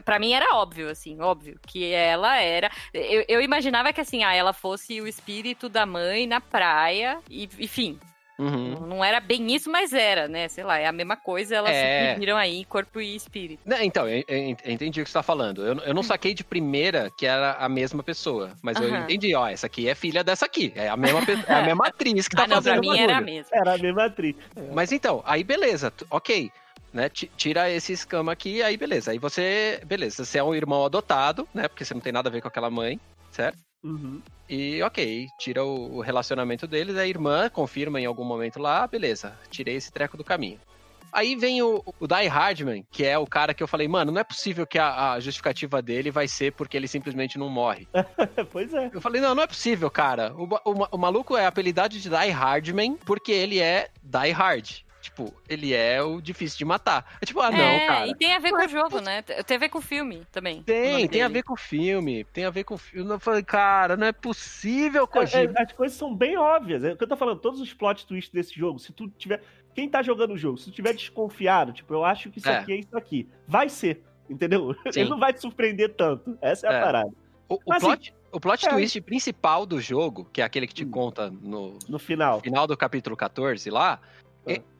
Pra 0.03 0.17
mim 0.17 0.33
era 0.33 0.55
óbvio, 0.55 0.89
assim, 0.89 1.19
óbvio, 1.21 1.59
que 1.67 1.91
ela 1.93 2.37
era... 2.41 2.71
Eu, 2.93 3.23
eu 3.27 3.41
imaginava 3.41 3.91
que, 3.93 4.01
assim, 4.01 4.23
ah, 4.23 4.33
ela 4.33 4.51
fosse 4.53 4.99
o 5.01 5.07
espírito 5.07 5.69
da 5.69 5.85
mãe 5.85 6.25
na 6.25 6.39
praia, 6.41 7.19
e, 7.29 7.47
enfim, 7.59 7.99
Uhum. 8.39 8.87
não 8.87 9.05
era 9.05 9.19
bem 9.19 9.53
isso, 9.53 9.69
mas 9.69 9.93
era, 9.93 10.27
né, 10.27 10.47
sei 10.47 10.63
lá, 10.63 10.77
é 10.79 10.85
a 10.87 10.91
mesma 10.91 11.15
coisa, 11.15 11.55
elas 11.55 11.75
É. 11.75 11.81
se 11.81 12.07
dividiram 12.07 12.35
aí, 12.37 12.65
corpo 12.65 12.99
e 12.99 13.15
espírito. 13.15 13.61
Não, 13.65 13.81
então, 13.81 14.07
eu, 14.09 14.23
eu 14.27 14.49
entendi 14.65 15.01
o 15.01 15.03
que 15.03 15.09
você 15.09 15.13
tá 15.13 15.23
falando. 15.23 15.65
Eu, 15.65 15.75
eu 15.79 15.93
não 15.93 16.01
saquei 16.03 16.33
de 16.33 16.43
primeira 16.43 17.11
que 17.17 17.25
era 17.25 17.53
a 17.53 17.69
mesma 17.69 18.01
pessoa, 18.03 18.53
mas 18.61 18.77
eu 18.77 18.89
Hum. 18.89 18.93
Aham. 18.95 19.03
entendi, 19.03 19.35
ó, 19.35 19.47
essa 19.47 19.67
aqui 19.67 19.87
é 19.87 19.95
filha 19.95 20.23
dessa 20.23 20.45
aqui. 20.45 20.73
É 20.75 20.89
a 20.89 20.97
mesma, 20.97 21.23
pe- 21.25 21.37
é 21.47 21.53
a 21.53 21.61
mesma 21.61 21.87
atriz 21.87 22.27
que 22.27 22.35
tá 22.35 22.43
ah, 22.45 22.47
não, 22.47 22.61
pra 22.61 22.71
fazendo 22.75 22.81
mim 22.81 22.89
o 22.89 22.95
era 22.95 23.17
a 23.17 23.21
mesma. 23.21 23.49
Era 23.53 23.73
a 23.75 23.77
mesma 23.77 24.05
atriz. 24.05 24.35
Mas 24.73 24.91
então, 24.91 25.21
aí 25.25 25.43
beleza, 25.43 25.93
ok. 26.09 26.51
Né, 26.91 27.09
ti- 27.09 27.31
tira 27.35 27.71
esse 27.71 27.91
escama 27.93 28.31
aqui, 28.31 28.61
aí 28.61 28.77
beleza. 28.77 29.09
Aí 29.11 29.17
você, 29.17 29.81
beleza, 29.83 30.23
você 30.23 30.37
é 30.37 30.43
um 30.43 30.53
irmão 30.53 30.85
adotado, 30.85 31.47
né? 31.51 31.67
Porque 31.67 31.83
você 31.83 31.91
não 31.93 32.01
tem 32.01 32.13
nada 32.13 32.29
a 32.29 32.31
ver 32.31 32.39
com 32.39 32.47
aquela 32.47 32.69
mãe, 32.69 32.99
certo? 33.31 33.57
Uhum. 33.83 34.21
E 34.49 34.81
ok, 34.81 35.27
tira 35.37 35.63
o 35.63 35.97
o 35.97 36.01
relacionamento 36.01 36.65
deles, 36.65 36.95
a 36.95 37.05
irmã 37.05 37.49
confirma 37.49 37.99
em 37.99 38.05
algum 38.05 38.23
momento 38.23 38.59
lá, 38.59 38.83
ah, 38.83 38.87
beleza, 38.87 39.37
tirei 39.49 39.75
esse 39.75 39.91
treco 39.91 40.17
do 40.17 40.23
caminho. 40.23 40.59
Aí 41.13 41.35
vem 41.35 41.61
o, 41.61 41.83
o 41.99 42.07
Die 42.07 42.27
Hardman, 42.27 42.83
que 42.89 43.05
é 43.05 43.15
o 43.19 43.27
cara 43.27 43.53
que 43.53 43.61
eu 43.61 43.67
falei, 43.67 43.87
mano, 43.87 44.11
não 44.11 44.19
é 44.19 44.23
possível 44.23 44.65
que 44.65 44.79
a, 44.79 45.11
a 45.11 45.19
justificativa 45.19 45.79
dele 45.79 46.09
vai 46.09 46.27
ser 46.27 46.53
porque 46.53 46.75
ele 46.75 46.87
simplesmente 46.87 47.37
não 47.37 47.49
morre. 47.49 47.87
pois 48.51 48.73
é. 48.73 48.89
Eu 48.91 48.99
falei, 48.99 49.21
não, 49.21 49.35
não 49.35 49.43
é 49.43 49.47
possível, 49.47 49.91
cara. 49.91 50.33
O, 50.35 50.45
o 50.65 50.87
o 50.91 50.97
maluco 50.97 51.37
é 51.37 51.45
apelidado 51.45 51.99
de 51.99 52.09
Die 52.09 52.29
Hardman 52.31 52.97
porque 53.05 53.31
ele 53.31 53.59
é 53.59 53.89
Die 54.01 54.31
Hard. 54.31 54.83
Tipo, 55.03 55.33
ele 55.49 55.73
é 55.73 56.01
o 56.01 56.21
difícil 56.21 56.57
de 56.57 56.63
matar. 56.63 57.17
É 57.21 57.25
tipo, 57.25 57.41
ah, 57.41 57.51
não, 57.51 57.59
é, 57.59 57.85
cara. 57.87 58.07
e 58.07 58.15
tem 58.15 58.33
a 58.33 58.39
ver 58.39 58.51
com 58.51 58.63
o 58.65 58.67
jogo, 58.69 59.01
né? 59.01 59.21
Tem 59.21 59.57
a 59.57 59.59
ver 59.59 59.67
com 59.67 59.79
o 59.79 59.81
filme 59.81 60.25
também. 60.31 60.63
Tem, 60.63 61.07
tem 61.09 61.21
a 61.21 61.27
dele. 61.27 61.33
ver 61.39 61.43
com 61.43 61.53
o 61.53 61.57
filme. 61.57 62.23
Tem 62.31 62.45
a 62.45 62.49
ver 62.49 62.63
com 62.63 62.75
o 62.75 62.77
filme. 62.77 63.11
Eu 63.11 63.19
falei, 63.19 63.43
cara, 63.43 63.97
não 63.97 64.07
é 64.07 64.13
possível, 64.13 65.03
É, 65.03 65.07
Kojima. 65.07 65.53
é, 65.57 65.63
as 65.63 65.71
coisas 65.73 65.97
são 65.97 66.15
bem 66.15 66.37
óbvias. 66.37 66.83
É 66.85 66.93
o 66.93 66.97
que 66.97 67.03
eu 67.03 67.07
tô 67.09 67.17
falando, 67.17 67.39
todos 67.39 67.59
os 67.59 67.73
plot 67.73 68.05
twists 68.07 68.31
desse 68.33 68.57
jogo, 68.57 68.79
se 68.79 68.93
tu 68.93 69.09
tiver. 69.09 69.43
Quem 69.75 69.89
tá 69.89 70.01
jogando 70.01 70.35
o 70.35 70.37
jogo, 70.37 70.57
se 70.57 70.65
tu 70.65 70.71
tiver 70.71 70.93
desconfiado, 70.93 71.73
tipo, 71.73 71.93
eu 71.93 72.05
acho 72.05 72.29
que 72.31 72.39
isso 72.39 72.47
É. 72.47 72.57
aqui 72.59 72.71
é 72.73 72.75
isso 72.77 72.95
aqui. 72.97 73.27
Vai 73.45 73.67
ser, 73.67 74.01
entendeu? 74.29 74.73
Sim. 74.93 75.01
Ele 75.01 75.09
não 75.09 75.19
vai 75.19 75.33
te 75.33 75.41
surpreender 75.41 75.93
tanto. 75.95 76.37
Essa 76.41 76.67
é, 76.67 76.71
É. 76.73 76.77
a 76.79 76.81
parada. 76.81 77.09
O, 77.49 77.55
o 77.55 77.59
Mas, 77.67 77.83
plot, 77.83 78.13
o 78.31 78.39
plot 78.39 78.65
é. 78.65 78.69
twist 78.69 79.01
principal 79.01 79.65
do 79.65 79.81
jogo, 79.81 80.25
que 80.31 80.41
é 80.41 80.45
aquele 80.45 80.65
que 80.65 80.73
te 80.73 80.85
Hum. 80.85 80.91
conta 80.91 81.29
no 81.29 81.77
No 81.89 81.99
final. 81.99 82.39
final 82.39 82.65
do 82.65 82.77
capítulo 82.77 83.17
14 83.17 83.69
lá, 83.69 83.99
É. 84.19 84.23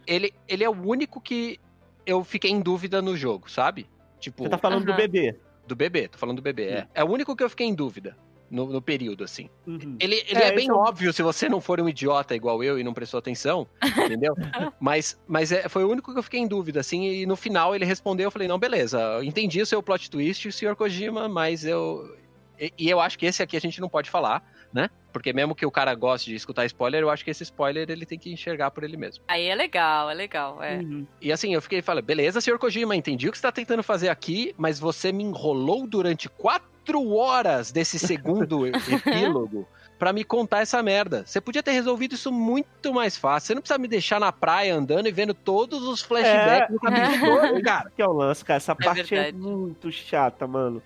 ele, 0.06 0.34
ele 0.48 0.64
é 0.64 0.69
o 0.69 0.73
único 0.88 1.19
que 1.22 1.60
eu 2.06 2.23
fiquei 2.23 2.52
em 2.52 2.61
dúvida 2.61 3.02
no 3.02 3.15
jogo, 3.15 3.49
sabe? 3.49 3.88
Tipo, 4.19 4.44
Você 4.44 4.49
tá 4.49 4.57
falando 4.57 4.85
do 4.85 4.94
bebê. 4.94 5.35
do 5.68 5.76
bebê, 5.76 6.07
tô 6.07 6.18
falando 6.18 6.38
do 6.38 6.41
bebê. 6.41 6.64
É, 6.69 6.88
é 6.95 7.03
o 7.03 7.07
único 7.10 7.35
que 7.35 7.44
eu 7.44 7.49
fiquei 7.49 7.65
em 7.68 7.73
dúvida 7.73 8.18
no, 8.52 8.65
no 8.65 8.81
período, 8.81 9.23
assim. 9.23 9.49
Uhum. 9.65 9.95
Ele, 9.99 10.15
ele 10.27 10.40
É, 10.44 10.48
é, 10.48 10.52
bem 10.52 10.60
esse 10.65 10.69
é 10.69 10.73
o- 10.73 10.77
óbvio 10.77 11.11
se 11.14 11.23
você 11.23 11.48
não 11.49 11.60
for 11.61 11.80
um 11.81 11.88
idiota 11.90 12.35
igual 12.35 12.61
eu 12.64 12.77
e 12.77 12.84
não 12.84 12.94
prestou 12.94 13.18
atenção, 13.18 13.68
entendeu? 13.81 14.35
mas 14.80 15.18
mas 15.27 15.52
é, 15.52 15.68
foi 15.69 15.84
o 15.84 15.90
único 15.90 16.11
que 16.14 16.19
eu 16.19 16.23
fiquei 16.23 16.40
em 16.41 16.48
dúvida, 16.48 16.80
assim, 16.81 17.06
e 17.06 17.26
no 17.26 17.35
final 17.35 17.73
ele 17.76 17.85
respondeu, 17.85 18.26
eu 18.27 18.31
falei, 18.31 18.48
não, 18.48 18.60
beleza, 18.60 18.99
entendi 19.23 19.61
o 19.61 19.65
seu 19.65 19.81
plot 19.81 20.10
twist, 20.11 20.52
senhor 20.52 20.76
Kojima, 20.76 21.27
mas 21.30 21.64
eu... 21.65 22.15
E, 22.60 22.72
e 22.77 22.90
eu 22.90 22.99
acho 22.99 23.18
que 23.18 23.26
esse 23.26 23.41
aqui 23.41 23.57
a 23.57 23.61
gente 23.61 23.81
não 23.81 23.90
pode 23.90 24.10
falar, 24.10 24.44
né? 24.72 24.90
Porque 25.14 25.31
mesmo 25.31 25.53
que 25.56 25.65
o 25.65 25.72
cara 25.72 25.94
goste 25.94 26.30
de 26.31 26.35
escutar 26.35 26.65
spoiler, 26.65 27.02
eu 27.03 27.10
acho 27.10 27.23
que 27.23 27.30
esse 27.31 27.44
spoiler 27.44 27.90
ele 27.90 28.06
tem 28.06 28.18
que 28.19 28.34
enxergar 28.34 28.72
por 28.72 28.84
ele 28.84 28.98
mesmo. 28.98 29.23
Aí 29.27 29.45
é 29.45 29.56
legal, 29.56 30.10
é 30.10 30.14
legal. 30.14 30.61
É. 30.61 30.77
Uhum. 30.77 31.06
E 31.22 31.31
assim, 31.31 31.53
eu 31.53 31.61
fiquei 31.61 31.81
falando, 31.81 32.03
beleza, 32.03 32.41
senhor 32.41 32.57
Kojima, 32.60 32.95
entendi 32.95 33.30
o 33.30 33.31
que 33.31 33.38
você 33.38 33.44
tá 33.44 33.52
tentando 33.52 33.84
fazer 33.84 34.10
aqui, 34.10 34.53
mas 34.57 34.80
você 34.80 35.11
me 35.11 35.23
enrolou 35.23 35.85
durante 35.88 36.27
quatro 36.27 37.14
horas 37.15 37.72
desse 37.72 37.99
segundo 37.99 38.65
epílogo 38.68 39.68
pra 39.99 40.11
me 40.11 40.23
contar 40.23 40.61
essa 40.61 40.81
merda. 40.84 41.23
Você 41.26 41.40
podia 41.40 41.64
ter 41.64 41.72
resolvido 41.72 42.15
isso 42.15 42.31
muito 42.31 42.94
mais 42.94 43.15
fácil. 43.15 43.48
Você 43.48 43.56
não 43.56 43.61
precisa 43.61 43.77
me 43.77 43.88
deixar 43.88 44.19
na 44.19 44.31
praia 44.34 44.76
andando 44.76 45.07
e 45.07 45.11
vendo 45.11 45.34
todos 45.34 45.84
os 45.84 46.02
flashbacks 46.02 46.69
É. 46.69 46.73
do 46.73 46.80
capítulo 46.80 47.40
todo, 47.41 47.61
cara. 47.64 47.91
Que 47.95 48.02
é 48.02 48.07
o 48.07 48.11
lance, 48.11 48.44
cara. 48.44 48.57
Essa 48.57 48.72
É 48.73 48.76
parte 48.84 48.99
é 49.02 49.03
verdade. 49.03 49.38
muito 49.38 49.91
chata, 49.91 50.45
mano. 50.48 50.81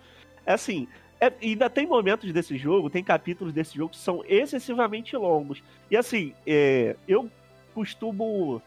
É 0.45 0.53
assim. 0.53 0.87
É- 1.19 1.31
ainda 1.41 1.69
tem 1.69 1.85
momentos 1.87 2.31
desse 2.31 2.57
jogo, 2.57 2.89
tem 2.89 3.03
capítulos 3.03 3.53
desse 3.53 3.75
jogo 3.75 3.91
que 3.91 3.97
são 3.97 4.23
excessivamente 4.27 5.15
longos. 5.15 5.61
E 5.89 5.97
assim, 5.97 6.33
é, 6.45 6.95
eu 7.07 7.29
costumo. 7.73 8.61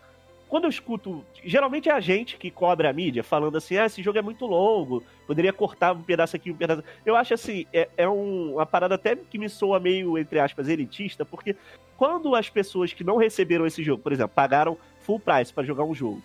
Quando 0.48 0.64
eu 0.64 0.70
escuto. 0.70 1.24
Geralmente 1.44 1.88
é 1.88 1.92
a 1.92 2.00
gente 2.00 2.36
que 2.36 2.50
cobra 2.50 2.90
a 2.90 2.92
mídia, 2.92 3.22
falando 3.22 3.56
assim: 3.56 3.76
ah, 3.76 3.86
esse 3.86 4.02
jogo 4.02 4.18
é 4.18 4.22
muito 4.22 4.46
longo, 4.46 5.02
poderia 5.26 5.52
cortar 5.52 5.92
um 5.94 6.02
pedaço 6.02 6.34
aqui, 6.34 6.50
um 6.50 6.56
pedaço. 6.56 6.82
Eu 7.06 7.14
acho 7.14 7.34
assim, 7.34 7.66
é, 7.72 7.88
é 7.96 8.08
um- 8.08 8.54
uma 8.54 8.66
parada 8.66 8.96
até 8.96 9.14
que 9.14 9.38
me 9.38 9.48
soa 9.48 9.78
meio, 9.78 10.18
entre 10.18 10.40
aspas, 10.40 10.68
elitista, 10.68 11.24
porque 11.24 11.54
quando 11.96 12.34
as 12.34 12.48
pessoas 12.50 12.92
que 12.92 13.04
não 13.04 13.16
receberam 13.16 13.64
esse 13.66 13.82
jogo, 13.84 14.02
por 14.02 14.12
exemplo, 14.12 14.32
pagaram 14.34 14.76
full 15.00 15.20
price 15.20 15.52
pra 15.52 15.62
jogar 15.62 15.84
um 15.84 15.94
jogo. 15.94 16.20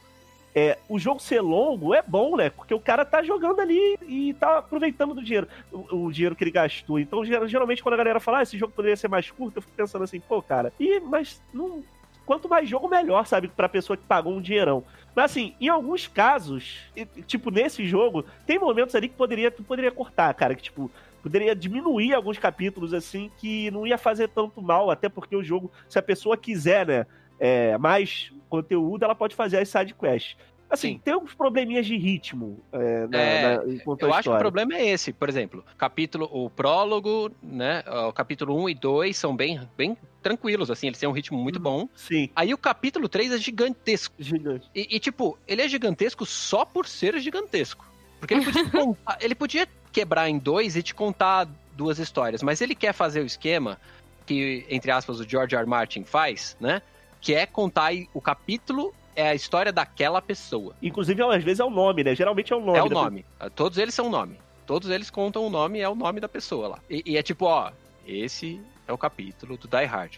É, 0.57 0.77
o 0.87 0.97
jogo 0.97 1.19
ser 1.19 1.41
longo 1.41 1.93
é 1.93 2.01
bom, 2.01 2.37
né? 2.37 2.49
Porque 2.49 2.73
o 2.73 2.79
cara 2.79 3.03
tá 3.03 3.21
jogando 3.21 3.59
ali 3.59 3.97
e 4.07 4.33
tá 4.35 4.59
aproveitando 4.59 5.13
do 5.13 5.21
dinheiro, 5.21 5.49
o, 5.69 6.05
o 6.05 6.11
dinheiro 6.13 6.33
que 6.33 6.45
ele 6.45 6.51
gastou. 6.51 6.97
Então, 6.97 7.25
ger- 7.25 7.45
geralmente, 7.45 7.83
quando 7.83 7.95
a 7.95 7.97
galera 7.97 8.21
fala, 8.21 8.37
ah, 8.39 8.43
esse 8.43 8.57
jogo 8.57 8.71
poderia 8.71 8.95
ser 8.95 9.09
mais 9.09 9.29
curto, 9.29 9.57
eu 9.57 9.61
fico 9.61 9.73
pensando 9.75 10.03
assim, 10.05 10.19
pô, 10.21 10.41
cara, 10.41 10.71
e, 10.79 10.99
mas 11.01 11.41
não. 11.53 11.83
Quanto 12.25 12.49
mais 12.49 12.67
jogo, 12.67 12.87
melhor, 12.87 13.27
sabe? 13.27 13.49
Pra 13.49 13.69
pessoa 13.69 13.95
que 13.95 14.03
pagou 14.03 14.33
um 14.33 14.41
dinheirão. 14.41 14.83
Mas 15.13 15.25
assim, 15.25 15.53
em 15.61 15.67
alguns 15.69 16.07
casos, 16.07 16.79
tipo, 17.27 17.51
nesse 17.51 17.85
jogo, 17.85 18.25
tem 18.47 18.57
momentos 18.57 18.95
ali 18.95 19.07
que 19.09 19.13
poderia, 19.15 19.51
tu 19.51 19.61
poderia 19.61 19.91
cortar, 19.91 20.33
cara, 20.33 20.55
que 20.55 20.63
tipo. 20.63 20.89
Poderia 21.21 21.55
diminuir 21.55 22.13
alguns 22.13 22.37
capítulos, 22.37 22.93
assim, 22.93 23.31
que 23.39 23.71
não 23.71 23.87
ia 23.87 23.97
fazer 23.97 24.27
tanto 24.27 24.61
mal, 24.61 24.91
até 24.91 25.09
porque 25.09 25.35
o 25.35 25.43
jogo, 25.43 25.71
se 25.89 25.97
a 25.97 26.01
pessoa 26.01 26.37
quiser, 26.37 26.85
né, 26.85 27.07
é, 27.39 27.77
mais 27.77 28.31
conteúdo, 28.49 29.03
ela 29.03 29.15
pode 29.15 29.35
fazer 29.35 29.57
as 29.57 29.69
side 29.69 29.93
quests. 29.93 30.35
Assim, 30.67 30.93
Sim. 30.93 31.01
tem 31.03 31.13
alguns 31.13 31.33
probleminhas 31.35 31.85
de 31.85 31.95
ritmo 31.95 32.59
é, 32.71 33.05
na, 33.07 33.17
É, 33.19 33.57
na, 33.57 33.63
Eu 34.01 34.13
acho 34.13 34.29
que 34.29 34.35
o 34.35 34.39
problema 34.39 34.73
é 34.73 34.87
esse, 34.87 35.13
por 35.13 35.29
exemplo, 35.29 35.63
capítulo, 35.77 36.27
o 36.31 36.49
prólogo, 36.49 37.31
né, 37.41 37.83
o 38.07 38.11
capítulo 38.11 38.57
1 38.63 38.69
e 38.69 38.73
2 38.73 39.15
são 39.15 39.35
bem, 39.35 39.61
bem 39.77 39.95
tranquilos, 40.23 40.71
assim, 40.71 40.87
eles 40.87 40.97
têm 40.99 41.07
um 41.07 41.11
ritmo 41.11 41.37
muito 41.37 41.57
Uhum. 41.57 41.61
bom. 41.61 41.89
Sim, 41.95 42.31
Aí 42.35 42.51
o 42.51 42.57
capítulo 42.57 43.07
3 43.07 43.31
é 43.31 43.37
gigantesco. 43.37 44.15
gigante. 44.17 44.67
E, 44.73 44.95
e, 44.95 44.99
tipo, 44.99 45.37
ele 45.47 45.61
é 45.61 45.67
gigantesco 45.69 46.25
só 46.25 46.65
por 46.65 46.87
ser 46.87 47.17
gigantesco. 47.19 47.85
Porque 48.19 48.33
ele 48.33 48.43
podia, 48.43 48.63
contar- 48.71 49.17
ele 49.21 49.35
podia 49.35 49.67
quebrar 49.91 50.27
em 50.29 50.39
dois 50.39 50.75
e 50.75 50.81
te 50.81 50.95
contar 50.95 51.47
duas 51.73 51.99
histórias, 51.99 52.41
mas 52.41 52.59
ele 52.59 52.73
quer 52.73 52.91
fazer 52.91 53.21
o 53.21 53.25
esquema 53.25 53.79
que, 54.25 54.65
entre 54.67 54.89
aspas, 54.89 55.19
o 55.19 55.29
George 55.29 55.53
R. 55.55 55.61
R. 55.61 55.69
Martin 55.69 56.03
faz, 56.03 56.57
né? 56.59 56.81
Que 57.25 57.33
é 57.33 57.47
contar 57.47 57.91
o 58.13 58.21
capítulo 58.21 58.93
é 59.15 59.29
a 59.29 59.33
história 59.33 59.71
daquela 59.73 60.21
pessoa. 60.21 60.75
Inclusive, 60.79 61.23
às 61.23 61.43
vezes 61.43 61.59
é 61.59 61.63
o 61.65 61.71
nome, 61.71 62.03
né? 62.03 62.13
Geralmente 62.13 62.53
é 62.53 62.55
o 62.55 62.59
nome. 62.59 62.77
é 62.77 62.83
o 62.83 62.87
nome. 62.89 63.25
Todos 63.55 63.79
eles 63.79 63.95
são 63.95 64.05
o 64.05 64.09
nome. 64.11 64.37
Todos 64.67 64.91
eles 64.91 65.09
contam 65.09 65.43
o 65.43 65.49
nome, 65.49 65.79
é 65.79 65.89
o 65.89 65.95
nome 65.95 66.19
da 66.19 66.29
pessoa 66.29 66.67
lá. 66.67 66.79
E, 66.87 67.01
e 67.03 67.17
é 67.17 67.23
tipo, 67.23 67.45
ó, 67.45 67.71
esse 68.05 68.61
é 68.87 68.93
o 68.93 68.97
capítulo 68.97 69.57
do 69.57 69.67
Die 69.67 69.85
Hard. 69.85 70.17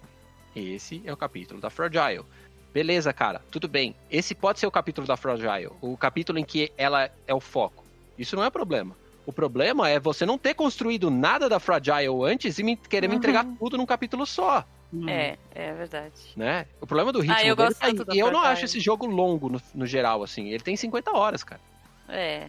Esse 0.53 1.01
é 1.05 1.13
o 1.13 1.15
capítulo 1.15 1.61
da 1.61 1.69
Fragile. 1.69 2.25
Beleza, 2.73 3.13
cara, 3.13 3.41
tudo 3.49 3.69
bem. 3.69 3.95
Esse 4.11 4.35
pode 4.35 4.59
ser 4.59 4.67
o 4.67 4.71
capítulo 4.71 5.07
da 5.07 5.15
Fragile, 5.15 5.69
o 5.79 5.95
capítulo 5.95 6.37
em 6.37 6.43
que 6.43 6.73
ela 6.77 7.09
é 7.25 7.33
o 7.33 7.39
foco. 7.39 7.85
Isso 8.17 8.35
não 8.35 8.43
é 8.43 8.49
problema. 8.49 8.97
O 9.25 9.31
problema 9.31 9.87
é 9.89 9.97
você 9.97 10.25
não 10.25 10.37
ter 10.37 10.55
construído 10.55 11.09
nada 11.09 11.47
da 11.47 11.57
Fragile 11.57 12.25
antes 12.25 12.59
e 12.59 12.63
me, 12.63 12.75
querer 12.75 13.07
me 13.07 13.13
Uhum. 13.13 13.17
entregar 13.19 13.45
tudo 13.57 13.77
num 13.77 13.85
capítulo 13.85 14.25
só, 14.25 14.65
Hum. 14.93 15.09
É, 15.09 15.37
é 15.53 15.73
verdade. 15.73 16.13
né? 16.35 16.65
O 16.79 16.87
problema 16.87 17.11
do 17.11 17.19
ritmo 17.19 17.35
Ah, 17.37 17.43
eu 17.45 17.55
dele 17.55 17.69
gosto 17.69 18.05
da 18.05 18.15
E 18.15 18.19
eu 18.19 18.31
não 18.31 18.41
acho 18.41 18.65
esse 18.65 18.79
jogo 18.79 19.05
longo 19.05 19.49
no, 19.49 19.61
no 19.75 19.85
geral, 19.85 20.23
assim. 20.23 20.47
Ele 20.49 20.63
tem 20.63 20.75
50 20.77 21.11
horas, 21.11 21.43
cara. 21.43 21.59
É. 22.07 22.47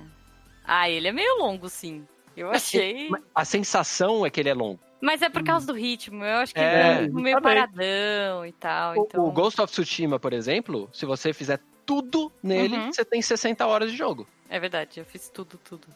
Ah, 0.64 0.88
ele 0.88 1.08
é 1.08 1.12
meio 1.12 1.38
longo, 1.38 1.68
sim. 1.68 2.06
Eu 2.36 2.50
achei. 2.50 3.08
A 3.34 3.44
sensação 3.44 4.24
é 4.24 4.30
que 4.30 4.38
ele 4.38 4.48
é 4.48 4.54
longo. 4.54 4.78
Mas 5.00 5.22
é 5.22 5.28
por 5.28 5.42
causa 5.42 5.66
do 5.66 5.72
ritmo. 5.72 6.24
Eu 6.24 6.36
acho 6.38 6.54
que 6.54 6.60
É, 6.60 6.64
ele 6.64 6.74
é 6.74 6.98
meio 7.10 7.12
justamente. 7.36 7.42
paradão 7.42 8.46
e 8.46 8.52
tal. 8.52 8.92
O- 8.94 9.02
então... 9.04 9.24
O 9.26 9.32
Ghost 9.32 9.60
of 9.60 9.72
Tsushima, 9.72 10.18
por 10.20 10.32
exemplo, 10.32 10.88
se 10.92 11.04
você 11.06 11.32
fizer 11.32 11.60
tudo 11.86 12.30
nele, 12.42 12.76
Uhum. 12.76 12.92
você 12.92 13.04
tem 13.04 13.20
60 13.22 13.66
horas 13.66 13.90
de 13.90 13.96
jogo. 13.96 14.26
É 14.48 14.60
verdade, 14.60 15.00
eu 15.00 15.04
fiz 15.04 15.28
tudo, 15.28 15.58
tudo. 15.58 15.86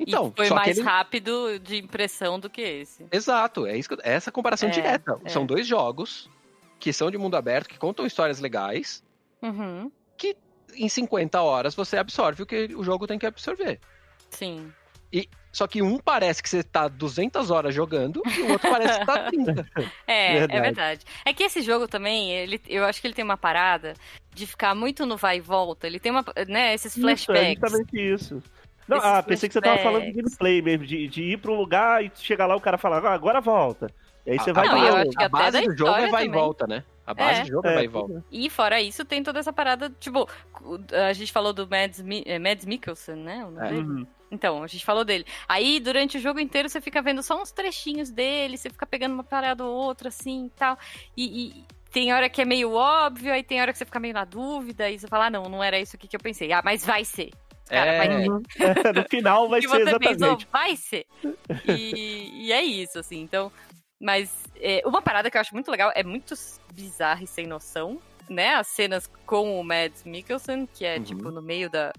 Então, 0.00 0.32
e 0.32 0.36
foi 0.36 0.46
só 0.46 0.54
mais 0.54 0.72
que 0.74 0.80
ele... 0.80 0.88
rápido 0.88 1.58
de 1.58 1.76
impressão 1.76 2.40
do 2.40 2.48
que 2.48 2.60
esse. 2.62 3.06
Exato, 3.12 3.66
é, 3.66 3.76
isso 3.76 3.88
que 3.88 3.94
eu- 3.94 4.00
é 4.02 4.14
essa 4.14 4.32
comparação 4.32 4.68
É, 4.68 4.72
direta. 4.72 5.20
é. 5.24 5.28
São 5.28 5.44
dois 5.44 5.66
jogos 5.66 6.28
que 6.78 6.92
são 6.92 7.10
de 7.10 7.18
mundo 7.18 7.36
aberto, 7.36 7.68
que 7.68 7.78
contam 7.78 8.06
histórias 8.06 8.40
legais, 8.40 9.04
Uhum. 9.42 9.90
em 10.74 10.88
50 10.88 11.40
horas 11.42 11.74
você 11.74 11.96
absorve 11.98 12.42
o 12.42 12.46
que 12.46 12.74
o 12.76 12.82
jogo 12.84 13.06
tem 13.06 13.18
que 13.18 13.26
absorver. 13.26 13.78
Sim. 14.30 14.72
Só 15.52 15.66
que 15.66 15.82
um 15.82 15.98
parece 15.98 16.40
que 16.40 16.48
você 16.48 16.62
tá 16.62 16.86
200 16.86 17.50
horas 17.50 17.74
jogando 17.74 18.22
e 18.38 18.42
o 18.42 18.52
outro 18.52 18.70
parece 18.70 19.00
que 19.00 19.04
tá 19.06 19.24
30. 19.28 19.68
É, 20.06 20.32
Verdade. 20.38 20.56
é 20.56 20.60
verdade. 20.62 21.04
É 21.24 21.34
que 21.34 21.42
esse 21.42 21.60
jogo 21.60 21.88
também, 21.88 22.30
ele, 22.30 22.60
eu 22.68 22.84
acho 22.84 23.00
que 23.00 23.08
ele 23.08 23.14
tem 23.14 23.24
uma 23.24 23.36
parada 23.36 23.94
de 24.32 24.46
ficar 24.46 24.76
muito 24.76 25.04
no 25.04 25.16
vai 25.16 25.38
e 25.38 25.40
volta. 25.40 25.88
Ele 25.88 25.98
tem 25.98 26.12
uma, 26.12 26.24
né, 26.46 26.72
esses 26.72 26.96
Isso, 26.96 27.00
é 27.00 27.16
flashbacks. 27.16 27.60
justamente 27.60 28.00
isso. 28.14 28.40
Não, 28.90 28.98
ah, 29.02 29.22
pensei 29.22 29.48
que 29.48 29.52
você 29.52 29.60
tava 29.60 29.78
falando 29.78 30.04
de 30.04 30.12
gameplay 30.12 30.60
mesmo, 30.62 30.86
de, 30.86 31.06
de 31.08 31.22
ir 31.22 31.38
pra 31.38 31.50
um 31.50 31.56
lugar 31.56 32.04
e 32.04 32.10
chegar 32.16 32.46
lá 32.46 32.56
o 32.56 32.60
cara 32.60 32.76
fala, 32.78 32.98
ah, 32.98 33.12
agora 33.14 33.40
volta. 33.40 33.88
E 34.26 34.32
aí 34.32 34.38
você 34.38 34.50
A- 34.50 34.52
vai 34.52 34.68
a, 34.68 34.72
Não, 34.72 34.80
de 34.80 34.86
eu 34.86 34.96
acho 34.96 35.10
que 35.10 35.24
a 35.24 35.28
base 35.28 35.62
do 35.62 35.76
jogo 35.76 35.90
é 35.96 36.08
vai 36.08 36.22
e 36.24 36.26
também. 36.26 36.40
volta, 36.40 36.66
né? 36.66 36.84
A 37.06 37.14
base 37.14 37.40
É. 37.40 37.42
do 37.44 37.48
jogo 37.48 37.66
é, 37.66 37.70
É, 37.70 37.74
vai 37.74 37.84
e 37.84 37.88
volta. 37.88 38.24
E 38.30 38.50
fora 38.50 38.80
isso, 38.80 39.04
tem 39.04 39.22
toda 39.22 39.38
essa 39.38 39.52
parada, 39.52 39.90
tipo, 39.98 40.28
a 40.92 41.12
gente 41.12 41.32
falou 41.32 41.52
do 41.52 41.66
Mads, 41.68 42.04
é, 42.26 42.38
Mads 42.38 42.66
Mikkelsen, 42.66 43.16
né? 43.16 43.44
o 43.44 43.50
nome 43.50 43.66
É. 43.66 43.70
dele? 43.70 43.82
Uhum. 43.82 44.06
Então, 44.30 44.62
a 44.62 44.66
gente 44.68 44.84
falou 44.84 45.04
dele. 45.04 45.24
Aí, 45.48 45.80
durante 45.80 46.16
o 46.16 46.20
jogo 46.20 46.38
inteiro, 46.38 46.68
você 46.68 46.80
fica 46.80 47.02
vendo 47.02 47.20
só 47.20 47.40
uns 47.42 47.50
trechinhos 47.50 48.10
dele, 48.10 48.56
você 48.56 48.70
fica 48.70 48.86
pegando 48.86 49.12
uma 49.14 49.24
parada 49.24 49.64
ou 49.64 49.74
outra, 49.74 50.06
assim, 50.08 50.46
e 50.46 50.50
tal. 50.50 50.78
E, 51.16 51.48
e 51.48 51.64
tem 51.90 52.12
hora 52.12 52.28
que 52.28 52.40
é 52.40 52.44
meio 52.44 52.72
óbvio, 52.72 53.32
aí 53.32 53.42
tem 53.42 53.60
hora 53.60 53.72
que 53.72 53.78
você 53.78 53.84
fica 53.84 53.98
meio 53.98 54.14
na 54.14 54.24
dúvida, 54.24 54.88
e 54.88 54.96
você 54.98 55.08
fala, 55.08 55.26
ah, 55.26 55.30
não, 55.30 55.48
não 55.48 55.64
era 55.64 55.80
isso 55.80 55.96
aqui 55.96 56.06
que 56.06 56.14
eu 56.14 56.20
pensei. 56.20 56.52
Ah, 56.52 56.62
mas 56.64 56.84
vai 56.86 57.04
ser. 57.04 57.30
Cara, 57.70 57.92
É. 57.92 57.98
vai 57.98 58.08
ser. 58.08 58.28
No 58.94 59.04
final 59.08 59.48
vai 59.48 59.62
ser 59.62 59.68
você 59.68 59.98
pensou, 59.98 60.38
vai 60.52 60.76
ser. 60.76 61.06
E, 61.66 62.46
e 62.46 62.52
é 62.52 62.62
isso, 62.62 62.98
assim. 62.98 63.20
Então, 63.20 63.50
Mas 64.02 64.32
é, 64.56 64.82
uma 64.86 65.02
parada 65.02 65.30
que 65.30 65.36
eu 65.36 65.40
acho 65.42 65.54
muito 65.54 65.70
legal, 65.70 65.92
é 65.94 66.02
muito 66.02 66.34
bizarra 66.72 67.22
e 67.22 67.26
sem 67.26 67.46
noção, 67.46 68.00
né? 68.30 68.54
As 68.54 68.66
cenas 68.68 69.06
com 69.26 69.60
o 69.60 69.62
Mads 69.64 70.04
Mikkelsen, 70.04 70.66
que 70.74 70.84
é, 70.86 70.96
Uhum. 70.96 71.02
tipo, 71.04 71.30
no 71.30 71.42
meio 71.42 71.68
da, 71.70 71.92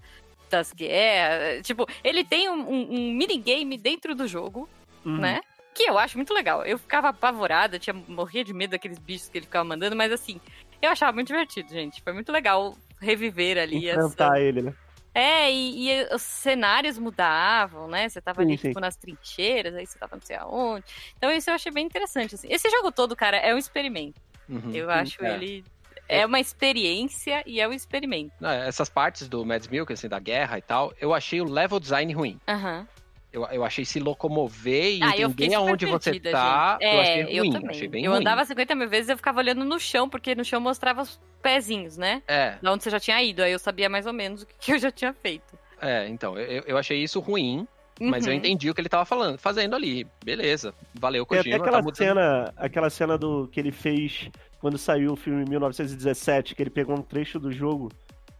das 0.50 0.72
guerras. 0.72 1.64
Tipo, 1.64 1.86
ele 2.02 2.24
tem 2.24 2.48
um, 2.50 2.54
um, 2.68 2.92
um 2.94 3.12
minigame 3.12 3.78
dentro 3.78 4.14
do 4.16 4.26
jogo, 4.26 4.68
Uhum. 5.04 5.18
né? 5.18 5.40
Que 5.74 5.84
eu 5.84 5.96
acho 5.96 6.16
muito 6.18 6.34
legal. 6.34 6.64
Eu 6.64 6.76
ficava 6.76 7.08
apavorada, 7.10 7.78
tinha, 7.78 7.94
morria 8.08 8.42
de 8.44 8.52
medo 8.52 8.72
daqueles 8.72 8.98
bichos 8.98 9.28
que 9.28 9.38
ele 9.38 9.46
ficava 9.46 9.64
mandando, 9.64 9.94
mas 9.96 10.10
assim, 10.12 10.40
eu 10.82 10.90
achava 10.90 11.12
muito 11.12 11.28
divertido, 11.28 11.68
gente. 11.70 12.02
Foi 12.02 12.12
muito 12.12 12.30
legal 12.32 12.76
reviver 13.00 13.56
ali 13.58 13.88
essa, 13.88 14.00
Enfrentar 14.06 14.40
ele, 14.40 14.62
né? 14.62 14.74
É, 15.14 15.50
e, 15.50 15.90
e 15.90 16.14
os 16.14 16.22
cenários 16.22 16.98
mudavam, 16.98 17.86
né? 17.88 18.08
Você 18.08 18.20
tava 18.20 18.42
ali, 18.42 18.52
Sim, 18.52 18.62
sim. 18.62 18.68
tipo, 18.68 18.80
nas 18.80 18.96
trincheiras, 18.96 19.74
aí 19.74 19.86
você 19.86 19.98
tava 19.98 20.16
não 20.16 20.22
sei 20.22 20.36
aonde. 20.36 20.84
Então 21.16 21.30
isso 21.30 21.50
eu 21.50 21.54
achei 21.54 21.70
bem 21.70 21.84
interessante, 21.84 22.34
assim. 22.34 22.48
Esse 22.50 22.70
jogo 22.70 22.90
todo, 22.90 23.14
cara, 23.14 23.36
é 23.36 23.54
um 23.54 23.58
experimento. 23.58 24.20
Uhum. 24.48 24.70
Eu 24.72 24.90
acho 24.90 25.24
é. 25.24 25.34
ele... 25.34 25.64
É 26.08 26.26
uma 26.26 26.40
experiência 26.40 27.42
e 27.46 27.60
é 27.60 27.66
um 27.66 27.72
experimento. 27.72 28.32
Essas 28.44 28.90
partes 28.90 29.28
do 29.28 29.46
Mads 29.46 29.68
Milk, 29.68 29.90
assim, 29.92 30.08
da 30.08 30.18
guerra 30.18 30.58
e 30.58 30.60
tal, 30.60 30.92
eu 31.00 31.14
achei 31.14 31.40
o 31.40 31.44
level 31.44 31.80
design 31.80 32.12
ruim. 32.12 32.38
Aham. 32.46 32.86
Eu, 33.32 33.44
eu 33.46 33.64
achei 33.64 33.84
se 33.84 33.98
locomover 33.98 34.92
e 34.98 35.02
Ah, 35.02 35.08
entender 35.18 35.54
aonde 35.54 35.86
você 35.86 36.20
tá, 36.20 36.78
gente. 36.80 36.92
eu 36.92 37.00
achei 37.00 37.22
É, 37.22 37.32
eu 37.32 37.38
ruim. 37.44 37.50
também. 37.52 37.70
achei 37.70 37.88
bem 37.88 38.04
eu 38.04 38.10
ruim. 38.12 38.20
andava 38.20 38.44
50 38.44 38.74
mil 38.74 38.88
vezes 38.88 39.08
e 39.08 39.12
eu 39.12 39.16
ficava 39.16 39.38
olhando 39.40 39.64
no 39.64 39.80
chão, 39.80 40.08
porque 40.08 40.34
no 40.34 40.44
chão 40.44 40.60
mostrava 40.60 41.00
os 41.02 41.18
pezinhos, 41.42 41.96
né? 41.96 42.22
É, 42.28 42.56
Da 42.62 42.72
onde 42.72 42.84
você 42.84 42.90
já 42.90 43.00
tinha 43.00 43.22
ido. 43.22 43.42
Aí 43.42 43.52
eu 43.52 43.58
sabia 43.58 43.88
mais 43.88 44.06
ou 44.06 44.12
menos 44.12 44.42
o 44.42 44.46
que 44.46 44.54
que 44.60 44.72
eu 44.72 44.78
já 44.78 44.90
tinha 44.90 45.12
feito. 45.14 45.58
é, 45.80 46.06
então, 46.08 46.38
eu, 46.38 46.62
eu 46.66 46.76
achei 46.78 47.02
isso 47.02 47.20
ruim, 47.20 47.66
mas 48.00 48.26
eu 48.26 48.32
Uhum. 48.32 48.38
entendi 48.38 48.68
o 48.70 48.74
que 48.74 48.80
ele 48.80 48.88
tava 48.88 49.04
falando, 49.06 49.38
fazendo 49.38 49.74
ali. 49.74 50.06
Beleza, 50.24 50.74
valeu, 50.94 51.24
Tem 51.24 51.38
até 51.38 51.48
Kojima, 51.50 51.64
aquela 51.64 51.82
tá 51.82 51.94
cena, 51.94 52.54
aquela 52.56 52.90
cena 52.90 53.16
do 53.18 53.48
que 53.48 53.58
ele 53.58 53.72
fez 53.72 54.28
quando 54.60 54.76
saiu 54.76 55.12
o 55.12 55.16
filme 55.16 55.42
em 55.42 55.48
1917, 55.48 56.54
que 56.54 56.62
ele 56.62 56.70
pegou 56.70 56.96
um 56.98 57.02
trecho 57.02 57.40
do 57.40 57.50
jogo 57.50 57.90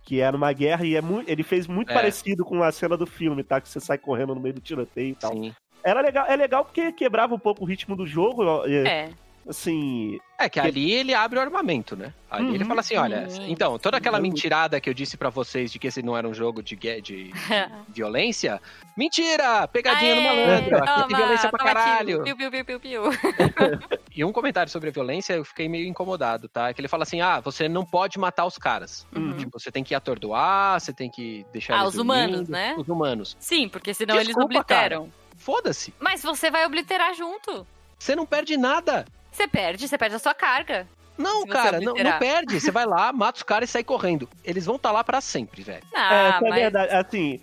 que 0.02 0.20
era 0.20 0.36
uma 0.36 0.52
guerra 0.52 0.84
e 0.84 0.96
é 0.96 1.00
muito, 1.00 1.28
ele 1.30 1.42
fez 1.42 1.66
muito 1.66 1.90
É. 1.90 1.94
parecido 1.94 2.44
com 2.44 2.62
a 2.62 2.72
cena 2.72 2.96
do 2.96 3.06
filme, 3.06 3.42
tá? 3.44 3.60
Que 3.60 3.68
você 3.68 3.80
sai 3.80 3.98
correndo 3.98 4.34
no 4.34 4.40
meio 4.40 4.54
do 4.54 4.60
tiroteio 4.60 5.10
e 5.10 5.14
tal. 5.14 5.32
Sim. 5.32 5.54
Era 5.84 6.00
legal, 6.00 6.26
é 6.26 6.36
legal 6.36 6.64
porque 6.64 6.92
quebrava 6.92 7.34
um 7.34 7.38
pouco 7.38 7.62
o 7.62 7.66
ritmo 7.66 7.96
do 7.96 8.06
jogo, 8.06 8.64
É. 8.66 9.10
assim, 9.48 10.18
É 10.38 10.48
que 10.48 10.58
ali 10.60 10.92
ele 10.92 11.14
abre 11.14 11.38
o 11.38 11.42
armamento, 11.42 11.94
né? 11.96 12.12
Ali 12.30 12.48
ele 12.54 12.62
Uhum. 12.64 12.68
fala 12.68 12.80
assim, 12.80 12.96
olha, 12.96 13.28
Sim, 13.30 13.50
então, 13.50 13.78
toda 13.78 13.96
aquela 13.96 14.16
sim. 14.18 14.22
mentirada 14.22 14.80
que 14.80 14.88
eu 14.90 14.94
disse 14.94 15.16
pra 15.16 15.30
vocês 15.30 15.70
de 15.70 15.78
que 15.78 15.86
esse 15.86 16.02
não 16.02 16.16
era 16.16 16.26
um 16.28 16.34
jogo 16.34 16.62
de, 16.62 16.74
de 16.76 17.30
violência, 17.88 18.60
mentira! 18.96 19.66
Pegadinha 19.68 20.14
no 20.16 20.20
Aê, 20.20 20.26
malandro, 20.46 20.76
aqui 20.78 20.86
tem 20.86 20.94
toma, 21.08 21.16
violência 21.18 21.50
pra 21.50 21.64
caralho. 21.64 22.22
Piu, 22.24 22.36
piu, 22.36 22.50
piu, 22.50 22.64
piu, 22.64 22.80
piu. 22.80 23.02
E 24.14 24.22
um 24.24 24.30
comentário 24.32 24.70
sobre 24.70 24.90
a 24.90 24.92
violência, 24.92 25.32
eu 25.32 25.44
fiquei 25.44 25.68
meio 25.70 25.86
incomodado, 25.86 26.46
tá? 26.46 26.70
Que 26.74 26.80
ele 26.82 26.88
fala 26.88 27.02
assim, 27.04 27.22
ah, 27.22 27.40
você 27.40 27.66
não 27.66 27.82
pode 27.82 28.18
matar 28.18 28.44
os 28.44 28.58
caras. 28.58 29.06
Uhum. 29.16 29.36
Tipo, 29.38 29.58
você 29.58 29.72
tem 29.72 29.82
que 29.82 29.94
atordoar, 29.94 30.78
você 30.78 30.92
tem 30.92 31.10
que 31.10 31.46
deixar 31.50 31.76
Ah, 31.76 31.80
eles 31.82 31.94
os 31.94 31.98
humanos, 31.98 32.30
dormindo. 32.46 32.50
né? 32.52 32.74
Os 32.76 32.88
humanos. 32.88 33.36
Sim, 33.40 33.70
porque 33.70 33.94
senão 33.94 34.16
eles 34.16 34.26
Desculpa, 34.28 34.44
obliteram. 34.58 35.10
Foda-se, 35.38 35.94
Mas 35.98 36.22
você 36.22 36.50
vai 36.50 36.66
obliterar 36.66 37.14
junto. 37.14 37.66
você 37.98 38.14
não 38.14 38.26
perde 38.26 38.56
nada. 38.58 39.06
Você 39.32 39.48
perde, 39.48 39.88
você 39.88 39.98
perde 39.98 40.14
a 40.14 40.18
sua 40.18 40.34
carga. 40.34 40.86
Não, 41.18 41.46
cara, 41.46 41.80
não, 41.80 41.94
não 41.94 42.18
perde. 42.18 42.58
Você 42.60 42.70
vai 42.70 42.86
lá, 42.86 43.12
mata 43.12 43.38
os 43.38 43.42
caras 43.42 43.68
e 43.68 43.72
sai 43.72 43.82
correndo. 43.84 44.28
Eles 44.44 44.64
vão 44.66 44.76
estar 44.76 44.90
lá 44.92 45.02
pra 45.02 45.20
sempre, 45.20 45.62
velho. 45.62 45.82
é, 45.92 45.98
Ah, 45.98 46.40
é 46.42 46.48
mas. 46.48 46.54
verdade. 46.54 46.94
Assim, 46.94 47.40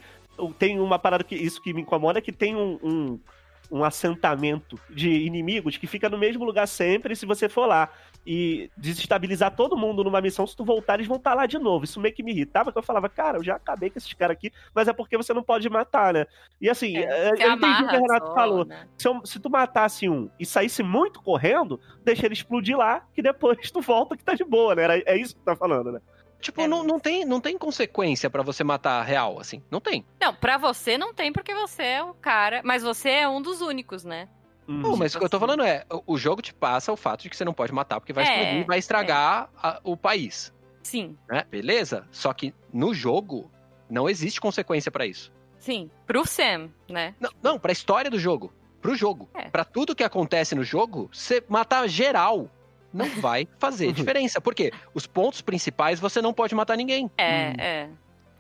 tem 0.58 0.80
uma 0.80 0.98
parada 1.00 1.24
que 1.24 1.36
isso 1.36 1.62
que 1.62 1.74
me 1.74 1.82
incomoda 1.82 2.20
é 2.20 2.22
que 2.22 2.32
tem 2.32 2.56
um, 2.56 2.80
um, 2.84 3.20
um 3.72 3.84
assentamento 3.84 4.80
de 4.90 5.10
inimigos 5.10 5.78
que 5.78 5.86
fica 5.88 6.10
no 6.10 6.18
mesmo 6.18 6.44
lugar 6.44 6.68
sempre, 6.68 7.14
e 7.14 7.16
se 7.16 7.26
você 7.26 7.48
for 7.48 7.66
lá 7.66 7.90
e 8.26 8.70
desestabilizar 8.76 9.56
todo 9.56 9.78
mundo 9.78 10.04
numa 10.04 10.20
missão, 10.22 10.46
se 10.46 10.56
tu 10.56 10.66
voltar, 10.66 10.96
eles 10.96 11.08
vão 11.08 11.18
estar 11.18 11.34
lá 11.34 11.46
de 11.46 11.58
novo. 11.58 11.86
Isso 11.86 12.00
meio 12.00 12.14
que 12.14 12.22
me 12.24 12.32
irritava, 12.32 12.66
porque 12.66 12.80
eu 12.80 12.84
falava, 12.84 13.08
cara, 13.10 13.38
eu 13.38 13.44
já 13.44 13.56
acabei 13.56 13.90
com 13.90 13.98
esses 13.98 14.14
caras 14.14 14.36
aqui, 14.36 14.52
mas 14.74 14.88
é 14.88 14.94
porque 14.94 15.16
você 15.18 15.34
não 15.34 15.42
pode 15.44 15.70
matar, 15.70 16.14
né? 16.14 16.26
E 16.60 16.70
assim, 16.70 16.98
É, 16.98 17.02
é, 17.02 17.30
eu 17.30 17.52
entendi 17.54 17.84
o 17.84 17.88
que 17.90 17.96
o 17.96 18.02
Renato 18.02 18.28
só, 18.28 18.34
falou. 18.34 18.66
né? 18.66 18.88
Se, 18.98 19.08
eu- 19.08 19.22
se 19.26 19.40
tu 19.40 19.50
matasse 19.50 20.10
um 20.10 20.30
e 20.40 20.46
saísse 20.46 20.84
muito 20.84 21.22
correndo, 21.22 21.80
deixa 22.04 22.26
ele 22.26 22.34
explodir 22.34 22.78
lá, 22.78 23.04
que 23.14 23.22
depois 23.22 23.58
tu 23.72 23.82
volta 23.82 24.18
que 24.18 24.24
tá 24.24 24.34
de 24.34 24.44
boa, 24.44 24.76
né? 24.76 24.84
Era- 24.84 24.98
É 25.06 25.18
isso 25.18 25.36
que 25.36 25.42
tu 25.42 25.46
tá 25.46 25.56
falando, 25.56 25.92
né? 25.92 26.00
Tipo, 26.40 26.62
É, 26.62 26.68
não, 26.68 26.84
não, 26.84 27.00
tem, 27.00 27.26
não 27.26 27.42
tem 27.42 27.58
consequência 27.58 28.30
pra 28.30 28.42
você 28.42 28.64
matar 28.64 29.04
real, 29.04 29.40
assim. 29.40 29.62
Não 29.70 29.82
tem. 29.82 30.06
Não, 30.22 30.34
pra 30.34 30.58
você 30.58 30.98
não 30.98 31.14
tem, 31.14 31.34
porque 31.34 31.54
você 31.54 31.84
é 31.84 32.04
o 32.04 32.14
cara. 32.14 32.62
Mas 32.64 32.82
você 32.82 33.10
é 33.10 33.28
um 33.28 33.42
dos 33.42 33.62
únicos, 33.62 34.04
né? 34.06 34.30
Hum. 34.68 34.80
Não, 34.82 34.96
mas 34.96 35.14
o 35.16 35.20
que 35.20 35.26
eu 35.26 35.30
tô 35.30 35.40
falando 35.40 35.64
é, 35.64 35.84
o- 36.06 36.18
jogo 36.18 36.42
te 36.42 36.54
passa 36.54 36.92
o 36.94 36.96
fato 36.96 37.24
de 37.24 37.30
que 37.30 37.36
você 37.36 37.44
não 37.44 37.54
pode 37.54 37.74
matar, 37.74 38.00
porque 38.00 38.14
vai 38.14 38.24
É, 38.26 38.42
explodir, 38.44 38.66
vai 38.68 38.78
estragar 38.80 39.50
a- 39.62 39.80
o 39.84 39.98
país, 39.98 40.54
Sim, 40.84 41.18
né? 41.28 41.44
Beleza? 41.50 42.08
Só 42.12 42.32
que 42.34 42.54
no 42.72 42.94
jogo 42.94 43.52
não 43.90 44.08
existe 44.10 44.40
consequência 44.40 44.92
pra 44.92 45.06
isso. 45.06 45.32
sim. 45.58 45.90
Pro 46.08 46.26
Sam, 46.26 46.70
né? 46.90 47.14
Não, 47.20 47.30
não, 47.44 47.60
pra 47.60 47.72
história 47.74 48.10
do 48.10 48.18
jogo. 48.20 48.54
Pro 48.82 48.96
jogo. 48.96 49.28
É. 49.34 49.50
Pra 49.50 49.66
tudo 49.66 49.94
que 49.96 50.04
acontece 50.06 50.56
no 50.56 50.64
jogo, 50.64 51.10
você 51.12 51.44
matar 51.50 51.86
geral 51.90 52.50
não 52.94 53.08
vai 53.22 53.48
fazer 53.60 53.92
diferença. 53.94 54.40
Porque 54.42 54.72
os 54.94 55.06
pontos 55.08 55.42
principais 55.42 56.00
você 56.00 56.22
não 56.22 56.34
pode 56.34 56.54
matar 56.56 56.76
ninguém. 56.78 57.10
É, 57.18 57.50
Hum. 57.50 57.54
é. 57.60 57.90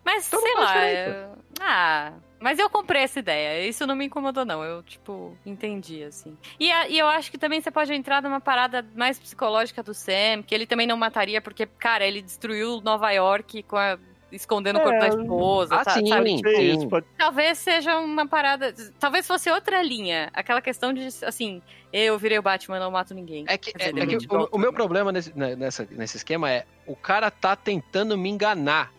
Mas, 0.05 0.27
Então 0.27 0.41
sei 0.41 0.55
lá. 0.55 0.87
eu- 0.91 1.37
Ah, 1.61 2.13
mas 2.39 2.57
eu 2.57 2.69
comprei 2.69 3.03
essa 3.03 3.19
ideia. 3.19 3.67
Isso 3.67 3.85
não 3.85 3.95
me 3.95 4.05
incomodou, 4.05 4.45
não. 4.45 4.63
Eu, 4.63 4.81
tipo, 4.81 5.37
entendi, 5.45 6.03
assim. 6.03 6.35
E, 6.59 6.71
a- 6.71 6.87
e 6.87 6.97
eu 6.97 7.07
acho 7.07 7.29
que 7.29 7.37
também 7.37 7.59
você 7.61 7.69
pode 7.69 7.93
entrar 7.93 8.21
numa 8.23 8.39
parada 8.39 8.83
mais 8.95 9.19
psicológica 9.19 9.83
do 9.83 9.93
Sam, 9.93 10.41
que 10.47 10.55
ele 10.55 10.65
também 10.65 10.87
não 10.87 10.97
mataria, 10.97 11.41
porque, 11.41 11.65
cara, 11.65 12.05
ele 12.07 12.21
destruiu 12.21 12.79
Nova 12.81 13.11
York 13.11 13.61
com 13.63 13.75
a- 13.77 13.99
escondendo 14.31 14.77
o 14.77 14.81
corpo 14.81 14.95
É, 14.97 14.99
da 14.99 15.07
esposa, 15.09 15.75
ah, 15.75 15.83
sa- 15.83 15.91
sim. 15.91 16.07
sabe? 16.07 16.37
Ser 16.39 16.79
sim. 16.79 16.89
Talvez 17.17 17.57
seja 17.57 17.97
uma 17.99 18.27
parada. 18.27 18.73
Talvez 18.99 19.25
fosse 19.27 19.49
outra 19.51 19.81
linha. 19.81 20.29
Aquela 20.33 20.61
questão 20.61 20.93
de, 20.93 21.07
assim, 21.23 21.61
eu 21.91 22.17
virei 22.17 22.37
o 22.37 22.41
Batman, 22.41 22.79
não 22.79 22.91
mato 22.91 23.13
ninguém. 23.13 23.45
É 23.47 23.57
que, 23.57 23.71
é, 23.79 23.91
dizer, 23.91 24.03
é 24.03 24.05
que 24.05 24.27
o, 24.27 24.49
o 24.51 24.57
meu 24.57 24.71
problema 24.73 25.11
nesse, 25.11 25.37
né, 25.37 25.55
nessa- 25.55 25.87
nesse 25.91 26.17
esquema 26.17 26.49
é 26.51 26.65
o 26.85 26.95
cara 26.95 27.29
tá 27.31 27.55
tentando 27.55 28.17
me 28.17 28.29
enganar. 28.29 28.91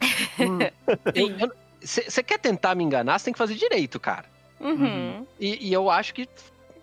Hum. 0.40 0.58
Você 1.80 2.22
quer 2.22 2.38
tentar 2.38 2.74
me 2.74 2.82
enganar, 2.82 3.18
você 3.18 3.26
tem 3.26 3.32
que 3.32 3.38
fazer 3.38 3.54
direito, 3.54 4.00
cara. 4.00 4.26
Uhum. 4.60 5.24
E, 5.38 5.68
e 5.68 5.72
eu 5.72 5.88
acho 5.88 6.12
que 6.12 6.28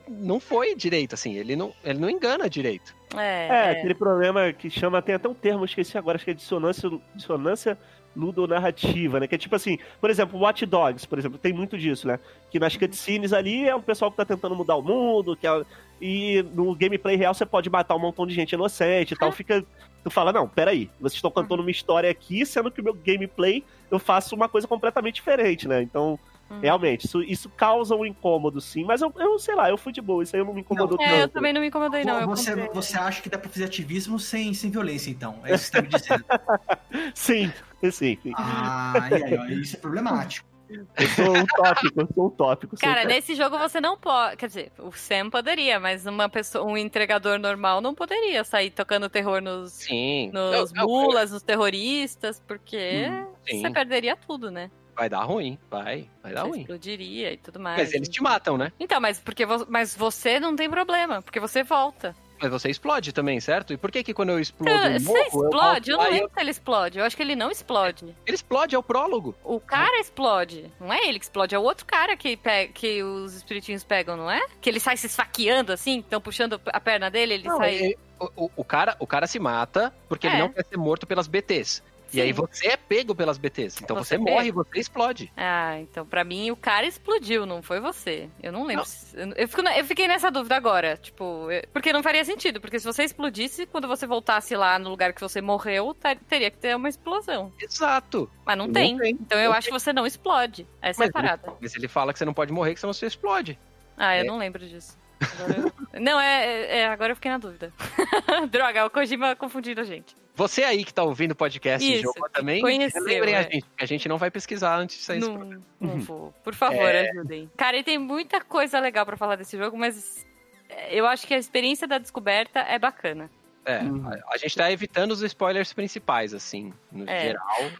não 0.08 0.40
foi 0.40 0.74
direito, 0.76 1.14
assim. 1.16 1.36
Ele 1.36 1.56
não, 1.56 1.74
ele 1.84 2.00
não 2.00 2.10
engana 2.10 2.50
direito. 2.50 2.96
É, 3.18 3.48
É, 3.48 3.50
é. 3.50 3.70
aquele 3.72 3.94
problema 3.94 4.52
que 4.54 4.70
chama, 4.70 5.02
tem 5.02 5.16
até 5.16 5.28
um 5.28 5.34
termo, 5.34 5.62
eu 5.62 5.66
esqueci 5.66 5.98
agora, 5.98 6.16
acho 6.16 6.26
que 6.26 6.32
é 6.32 6.34
dissonância, 6.34 6.90
dissonância 7.16 7.78
ludonarrativa, 8.16 9.20
né? 9.20 9.28
Que 9.28 9.36
é 9.36 9.38
tipo 9.38 9.56
assim, 9.56 9.78
por 10.00 10.10
exemplo, 10.10 10.40
Watch 10.40 10.66
Dogs, 10.66 11.06
por 11.08 11.20
exemplo, 11.20 11.38
tem 11.38 11.54
muito 11.54 11.78
disso, 11.78 12.08
né? 12.08 12.20
Que 12.50 12.60
nas 12.60 12.76
cutscenes 12.76 13.34
ali 13.34 13.68
é 13.68 13.76
o 13.76 13.82
pessoal 13.82 14.10
que 14.10 14.18
tá 14.18 14.26
tentando 14.26 14.56
mudar 14.56 14.76
o 14.76 14.82
mundo, 14.82 15.36
que 15.36 15.46
é- 15.48 15.64
e 16.02 16.44
no 16.54 16.74
gameplay 16.76 17.16
real 17.16 17.34
você 17.34 17.46
pode 17.46 17.70
matar 17.70 17.96
um 17.96 18.00
montão 18.00 18.26
de 18.26 18.34
gente 18.34 18.54
inocente 18.54 19.14
e 19.14 19.18
tal, 19.18 19.32
fica... 19.32 19.64
Tu 20.04 20.10
fala, 20.12 20.32
não, 20.32 20.48
peraí, 20.48 20.90
vocês 21.00 21.16
estão 21.16 21.32
contando 21.32 21.62
uma 21.62 21.72
história 21.72 22.10
aqui, 22.10 22.46
sendo 22.46 22.70
que 22.70 22.80
o 22.80 22.84
meu 22.84 22.94
gameplay 22.94 23.64
eu 23.90 23.98
faço 23.98 24.36
uma 24.36 24.48
coisa 24.48 24.68
completamente 24.68 25.16
diferente, 25.16 25.68
né? 25.68 25.82
Então, 25.82 26.20
Uhum. 26.50 26.60
realmente, 26.60 27.06
isso, 27.06 27.22
isso 27.24 27.50
causa 27.50 27.96
um 27.96 28.06
incômodo, 28.06 28.62
sim, 28.62 28.84
mas 28.84 29.02
eu, 29.02 29.12
eu 29.18 29.40
sei 29.40 29.56
lá, 29.56 29.70
eu 29.70 29.78
fui 29.78 29.92
de 29.92 30.00
boa, 30.00 30.22
isso 30.22 30.36
aí 30.36 30.44
não 30.44 30.54
me 30.54 30.62
incomodou 30.62 30.98
É, 31.00 31.14
eu 31.14 31.22
tanto. 31.22 31.34
também 31.34 31.52
não 31.52 31.60
me 31.60 31.68
incomodei, 31.68 32.06
não. 32.06 32.22
Eu 32.22 32.28
você, 32.28 32.56
você 32.70 32.98
acha 32.98 33.22
que 33.22 33.30
dá 33.30 33.38
pra 33.38 33.50
fazer 33.50 33.66
ativismo 33.66 34.20
sem, 34.20 34.54
sem 34.54 34.70
violência, 34.70 35.10
então? 35.10 35.42
É 35.44 35.56
isso 35.56 35.72
que 35.72 35.72
você 35.72 35.72
tá 35.72 35.82
me 35.82 35.88
dizendo. 35.88 36.26
Sim, 37.16 37.52
sim, 37.82 37.92
sim. 37.92 38.20
Ah, 38.38 39.10
e 39.12 39.24
aí, 39.24 39.38
ó, 39.38 39.46
isso 39.48 39.76
é 39.76 39.80
problemático. 39.80 40.48
Eu 40.70 41.08
sou 41.10 41.44
um 41.44 41.46
tópico, 41.46 42.02
eu 42.02 42.08
sou 42.14 42.32
tópico. 42.32 42.78
sou 42.78 42.90
um 42.90 42.94
Cara, 42.94 43.06
nesse 43.08 43.36
jogo 43.36 43.58
você 43.58 43.80
não 43.82 43.98
pode. 43.98 44.38
Quer 44.38 44.48
dizer, 44.48 44.72
o 44.80 44.92
Sam 44.92 45.30
poderia, 45.30 45.80
mas 45.80 46.06
uma 46.06 46.30
pessoa, 46.30 46.66
um 46.66 46.78
entregador 46.78 47.38
normal 47.38 47.82
não 47.82 47.94
poderia 47.94 48.44
sair 48.44 48.72
tocando 48.72 49.10
terror 49.10 49.42
nos, 49.42 49.74
Sim. 49.74 50.32
nos 50.32 50.72
Não, 50.74 50.82
não, 50.82 50.88
mulas, 50.88 51.32
nos 51.32 51.44
terroristas, 51.44 52.42
porque 52.48 53.08
Hum, 53.10 53.28
sim. 53.48 53.62
você 53.62 53.70
perderia 53.70 54.16
tudo, 54.16 54.50
né? 54.50 54.72
Vai 54.96 55.10
dar 55.10 55.24
ruim, 55.24 55.58
vai. 55.70 56.10
Vai 56.24 56.34
dar 56.34 56.44
Você 56.44 56.48
ruim. 56.50 56.62
explodiria 56.62 57.34
e 57.34 57.38
tudo 57.38 57.60
mais. 57.60 57.78
Mas 57.80 57.94
eles 57.94 58.08
te 58.10 58.22
matam, 58.24 58.58
né? 58.58 58.72
Então, 58.80 59.02
mas 59.02 59.20
porque 59.20 59.46
vo- 59.46 59.66
mas 59.70 59.96
você 59.96 60.40
não 60.40 60.56
tem 60.56 60.70
problema, 60.70 61.22
porque 61.22 61.40
você 61.40 61.64
volta. 61.64 62.16
Mas 62.42 62.52
você 62.52 62.70
explode 62.70 63.14
também, 63.14 63.40
certo? 63.40 63.72
E 63.72 63.78
por 63.78 63.90
que 63.90 64.04
que 64.04 64.14
quando 64.14 64.30
eu 64.30 64.40
explodo 64.40 64.70
Você, 64.72 64.88
um 64.90 65.00
você 65.00 65.06
morro, 65.06 65.18
eu 65.18 65.24
explode? 65.50 65.90
Eu 65.92 65.98
volto 65.98 66.10
não 66.10 66.18
lembro 66.18 66.32
se 66.34 66.42
ele 66.42 66.52
explode. 66.52 67.00
Eu 67.00 67.06
acho 67.06 67.16
que 67.16 67.24
ele 67.24 67.36
não 67.36 67.50
explode. 67.50 68.06
Ele 68.26 68.36
explode, 68.36 68.76
é 68.76 68.78
o 68.78 68.84
prólogo. 68.84 69.34
O 69.44 69.58
cara 69.60 70.00
explode. 70.02 70.70
Não 70.80 70.92
é 70.92 71.08
ele 71.08 71.18
que 71.18 71.26
explode, 71.26 71.56
é 71.56 71.60
o 71.60 71.64
outro 71.64 71.86
cara 71.86 72.16
que, 72.18 72.36
pe- 72.36 72.68
que 72.74 73.02
os 73.04 73.34
espiritinhos 73.36 73.84
pegam, 73.86 74.18
não 74.18 74.30
é? 74.30 74.42
Que 74.60 74.70
ele 74.70 74.82
sai 74.82 74.98
se 74.98 75.08
esfaqueando 75.08 75.72
assim, 75.72 76.00
estão 76.00 76.20
puxando 76.20 76.60
a 76.66 76.80
perna 76.80 77.10
dele, 77.10 77.36
ele 77.36 77.48
Não, 77.48 77.58
sai. 77.58 77.92
é- 77.92 77.96
o, 78.20 78.46
o- 78.46 78.52
o 78.58 78.64
cara, 78.66 78.96
o 79.00 79.08
cara 79.08 79.28
se 79.28 79.40
mata 79.40 79.94
porque 80.10 80.28
ele 80.28 80.36
É. 80.36 80.40
não 80.40 80.50
quer 80.50 80.66
ser 80.66 80.78
morto 80.78 81.08
pelas 81.08 81.28
BTs. 81.28 81.82
E 82.14 82.22
aí 82.22 82.32
você 82.32 82.68
é 82.68 82.78
pego 82.78 83.14
pelas 83.16 83.38
BTs. 83.38 83.84
Então 83.84 83.96
Você 83.98 84.10
você, 84.10 84.16
é 84.16 84.18
morre 84.18 84.52
você 84.52 84.80
explode. 84.80 85.32
Ah, 85.36 85.78
então 85.80 86.06
pra 86.06 86.24
mim 86.24 86.52
o 86.52 86.56
cara 86.56 86.86
explodiu, 86.86 87.46
não 87.46 87.62
foi 87.62 87.80
você. 87.80 88.30
Eu 88.42 88.52
não 88.52 88.66
lembro. 88.66 88.86
se- 88.86 89.16
Eu, 89.36 89.48
fico 89.48 89.62
eu 89.68 89.86
fiquei 89.86 90.08
nessa 90.08 90.30
dúvida 90.32 90.56
agora, 90.56 90.96
tipo, 90.98 91.52
eu- 91.52 91.64
porque 91.74 91.92
não 91.92 92.02
faria 92.04 92.24
sentido, 92.24 92.62
porque 92.62 92.80
se 92.80 92.86
você 92.86 93.04
explodisse, 93.04 93.66
quando 93.66 93.88
você 93.88 94.06
voltasse 94.08 94.56
lá 94.56 94.78
no 94.80 94.90
lugar 94.90 95.14
que 95.14 95.22
você 95.22 95.42
morreu, 95.42 95.94
ta- 95.94 96.16
teria 96.16 96.50
que 96.52 96.58
ter 96.58 96.76
uma 96.76 96.88
explosão. 96.90 97.52
Exato. 97.60 98.30
Mas 98.46 98.58
não, 98.58 98.68
Não 98.68 98.74
tem. 98.74 98.98
tem. 98.98 99.12
Então 99.20 99.40
eu 99.40 99.50
Não 99.50 99.58
acho 99.58 99.68
que 99.68 99.74
você 99.74 99.92
não 99.92 100.06
explode. 100.06 100.68
Essa 100.82 101.04
é 101.04 101.06
a 101.06 101.08
Mas 101.08 101.12
parada. 101.14 101.48
ele, 101.48 101.58
mas 101.62 101.76
ele 101.76 101.88
fala 101.88 102.14
que 102.14 102.20
você 102.20 102.26
não 102.26 102.34
pode 102.34 102.54
morrer, 102.54 102.74
que 102.74 102.80
senão 102.80 102.94
você 102.94 103.06
explode. 103.08 103.60
Ah, 103.98 104.16
eu 104.18 104.22
É. 104.22 104.24
não 104.24 104.38
lembro 104.38 104.66
disso. 104.66 104.98
Eu- 105.94 106.02
Não, 106.02 106.20
é, 106.20 106.46
é- 106.46 106.78
é, 106.80 106.88
Agora 106.88 107.12
eu 107.14 107.16
fiquei 107.16 107.32
na 107.32 107.38
dúvida. 107.38 107.72
Droga, 108.52 108.86
o 108.86 108.90
Kojima 108.90 109.36
confundindo 109.36 109.82
a 109.82 109.84
gente. 109.84 110.16
Você 110.36 110.64
aí 110.64 110.84
que 110.84 110.94
tá 110.94 111.02
ouvindo 111.04 111.32
o 111.32 111.36
podcast 111.36 111.86
e 111.88 111.94
Isso, 111.94 112.04
jogou 112.04 112.24
que 112.26 112.34
também, 112.34 112.62
conheceu, 112.62 113.02
lembrem 113.04 113.36
a 113.36 113.40
é. 113.40 113.44
gente, 113.44 113.66
que 113.78 113.84
a 113.84 113.88
gente 113.88 114.08
não 114.10 114.18
vai 114.18 114.30
pesquisar 114.30 114.76
antes 114.78 114.98
de 114.98 115.04
sair 115.04 115.20
esse 115.20 115.30
Não, 115.30 115.38
não 115.80 115.90
Uhum. 115.94 116.00
vou. 116.00 116.34
Por 116.44 116.54
favor, 116.54 116.78
É. 116.84 117.10
ajudem. 117.10 117.50
Cara, 117.56 117.78
e 117.78 117.84
tem 117.84 117.98
muita 117.98 118.42
coisa 118.42 118.80
legal 118.80 119.06
pra 119.06 119.16
falar 119.16 119.36
desse 119.38 119.58
jogo, 119.58 119.78
mas 119.78 120.26
é, 120.70 120.94
eu 120.94 121.06
acho 121.08 121.26
que 121.26 121.34
a 121.34 121.38
experiência 121.38 121.88
da 121.88 121.98
descoberta 121.98 122.60
é 122.60 122.78
bacana. 122.78 123.30
É, 123.64 123.80
Uhum. 123.80 124.08
a, 124.08 124.34
a 124.34 124.38
gente 124.38 124.56
tá 124.56 124.72
evitando 124.72 125.12
os 125.12 125.22
spoilers 125.24 125.74
principais, 125.74 126.34
assim, 126.34 126.72
no 126.92 127.10
É. 127.10 127.28
geral. 127.28 127.72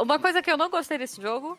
Uma 0.00 0.18
coisa 0.18 0.42
que 0.42 0.50
eu 0.50 0.56
não 0.56 0.68
gostei 0.68 0.98
desse 0.98 1.22
jogo 1.22 1.58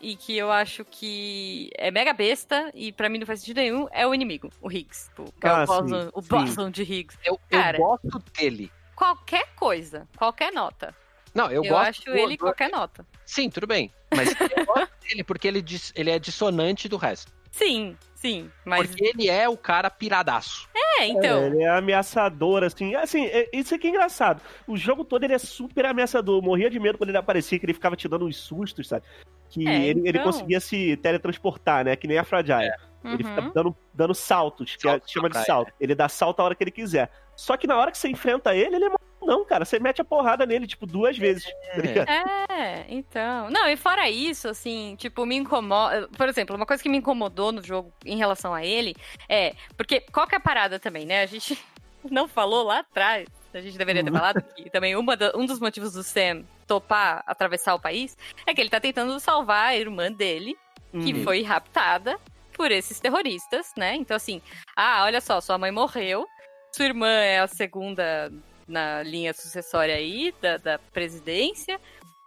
e 0.00 0.14
que 0.14 0.36
eu 0.36 0.50
acho 0.52 0.84
que 0.84 1.70
é 1.76 1.90
mega 1.90 2.12
besta 2.12 2.70
e 2.74 2.92
pra 2.92 3.08
mim 3.08 3.18
não 3.18 3.26
faz 3.26 3.40
sentido 3.40 3.56
nenhum 3.58 3.88
é 3.92 4.06
o 4.06 4.14
inimigo, 4.14 4.50
o 4.60 4.70
Higgs. 4.70 5.08
tipo, 5.08 5.24
é 5.42 5.48
Ah, 5.48 5.62
o 5.62 5.66
Boson, 5.66 6.10
o. 6.12 6.20
Boson 6.22 6.70
de 6.70 6.82
Higgs. 6.82 7.18
Eu, 7.24 7.40
eu 7.50 7.58
Cara. 7.60 7.78
gosto 7.78 8.22
dele. 8.36 8.70
Qualquer 8.98 9.54
coisa, 9.54 10.08
qualquer 10.16 10.52
nota. 10.52 10.92
Não, 11.32 11.46
eu, 11.52 11.62
Eu, 11.62 11.70
gosto 11.70 11.88
acho 11.88 12.04
do- 12.06 12.16
ele 12.16 12.36
do- 12.36 12.40
qualquer 12.40 12.68
nota. 12.68 13.06
Sim, 13.24 13.48
tudo 13.48 13.64
bem. 13.64 13.92
Mas 14.12 14.30
eu 14.40 14.66
gosto 14.66 14.90
dele 15.08 15.22
porque 15.22 15.46
ele, 15.46 15.62
dis- 15.62 15.92
ele 15.94 16.10
é 16.10 16.18
dissonante 16.18 16.88
do 16.88 16.96
resto. 16.96 17.30
Sim, 17.52 17.96
sim. 18.16 18.50
Mas 18.64 18.88
Porque 18.88 19.04
ele 19.04 19.28
é 19.28 19.48
o 19.48 19.56
cara 19.56 19.88
piradaço. 19.88 20.68
é, 20.98 21.06
então. 21.06 21.44
É, 21.44 21.46
ele 21.46 21.62
é 21.62 21.68
ameaçador, 21.68 22.64
assim. 22.64 22.96
Assim, 22.96 23.26
é- 23.26 23.48
isso 23.52 23.72
aqui 23.72 23.86
é 23.86 23.90
engraçado. 23.90 24.42
O 24.66 24.76
jogo 24.76 25.04
todo 25.04 25.22
ele 25.22 25.34
é 25.34 25.38
super 25.38 25.86
ameaçador. 25.86 26.38
Eu 26.38 26.42
morria 26.42 26.68
de 26.68 26.80
medo 26.80 26.98
quando 26.98 27.10
ele 27.10 27.18
aparecia, 27.18 27.56
que 27.56 27.64
ele 27.66 27.74
ficava 27.74 27.94
te 27.94 28.08
dando 28.08 28.26
uns 28.26 28.36
sustos, 28.36 28.88
sabe? 28.88 29.04
Que 29.48 29.64
É, 29.68 29.86
ele, 29.86 30.00
ele 30.00 30.10
então. 30.10 30.24
conseguia 30.24 30.58
se 30.58 30.96
teletransportar, 30.96 31.84
né? 31.84 31.94
Que 31.94 32.08
nem 32.08 32.18
a 32.18 32.24
Fragile. 32.24 32.72
Ele 33.04 33.22
Uhum. 33.22 33.30
fica 33.36 33.42
dando, 33.54 33.76
dando 33.94 34.12
saltos, 34.14 34.74
que 34.74 34.88
é- 34.88 34.90
Saltos 34.90 35.10
chama 35.12 35.30
de 35.30 35.44
salto. 35.44 35.72
Ele 35.80 35.94
dá 35.94 36.08
salto 36.08 36.40
a 36.40 36.44
hora 36.44 36.54
que 36.56 36.64
ele 36.64 36.72
quiser. 36.72 37.08
Só 37.38 37.56
que 37.56 37.66
na 37.68 37.76
hora 37.76 37.92
que 37.92 37.96
você 37.98 38.08
enfrenta 38.08 38.54
ele, 38.54 38.74
ele 38.76 38.84
é 38.86 38.90
não, 39.22 39.44
cara. 39.44 39.64
Você 39.64 39.78
mete 39.78 40.00
a 40.00 40.04
porrada 40.04 40.46
nele, 40.46 40.66
tipo, 40.66 40.86
duas 40.86 41.16
vezes. 41.18 41.44
tá? 41.44 42.54
É, 42.54 42.84
então. 42.88 43.50
Não, 43.50 43.68
e 43.68 43.76
fora 43.76 44.08
isso, 44.08 44.48
assim, 44.48 44.96
tipo, 44.98 45.26
me 45.26 45.36
incomoda. 45.36 46.08
Por 46.16 46.28
exemplo, 46.28 46.56
uma 46.56 46.64
coisa 46.64 46.82
que 46.82 46.88
me 46.88 46.96
incomodou 46.98 47.52
no 47.52 47.62
jogo 47.62 47.92
em 48.06 48.16
relação 48.16 48.54
a 48.54 48.64
ele 48.64 48.94
é. 49.28 49.54
Porque 49.76 50.00
qual 50.12 50.26
que 50.26 50.34
é 50.34 50.38
a 50.38 50.40
parada 50.40 50.78
também, 50.78 51.04
né? 51.04 51.22
A 51.22 51.26
gente 51.26 51.58
não 52.10 52.26
falou 52.26 52.62
lá 52.64 52.78
atrás. 52.80 53.26
A 53.52 53.60
gente 53.60 53.76
deveria 53.78 54.02
ter 54.04 54.12
falado 54.12 54.42
que 54.54 54.70
também 54.70 54.94
uma 54.96 55.16
da- 55.16 55.32
um 55.34 55.44
dos 55.46 55.58
motivos 55.60 55.92
do 55.92 56.02
Sam 56.02 56.44
topar 56.66 57.22
atravessar 57.26 57.74
o 57.74 57.80
país 57.80 58.16
é 58.46 58.54
que 58.54 58.60
ele 58.60 58.70
tá 58.70 58.78
tentando 58.80 59.18
salvar 59.20 59.68
a 59.68 59.76
irmã 59.76 60.10
dele, 60.12 60.56
que 60.92 61.12
Uhum. 61.12 61.24
foi 61.24 61.42
raptada 61.42 62.18
por 62.52 62.70
esses 62.70 62.98
terroristas, 63.00 63.72
né? 63.76 63.94
Então, 63.94 64.16
assim, 64.16 64.40
ah, 64.76 65.02
olha 65.04 65.20
só, 65.20 65.40
sua 65.40 65.56
mãe 65.58 65.70
morreu, 65.70 66.26
sua 66.72 66.84
irmã 66.86 67.08
é 67.08 67.40
a 67.40 67.46
segunda 67.46 68.32
na 68.66 69.02
linha 69.02 69.32
sucessória 69.32 69.94
aí 69.94 70.32
da, 70.40 70.56
da 70.58 70.78
presidência, 70.78 71.80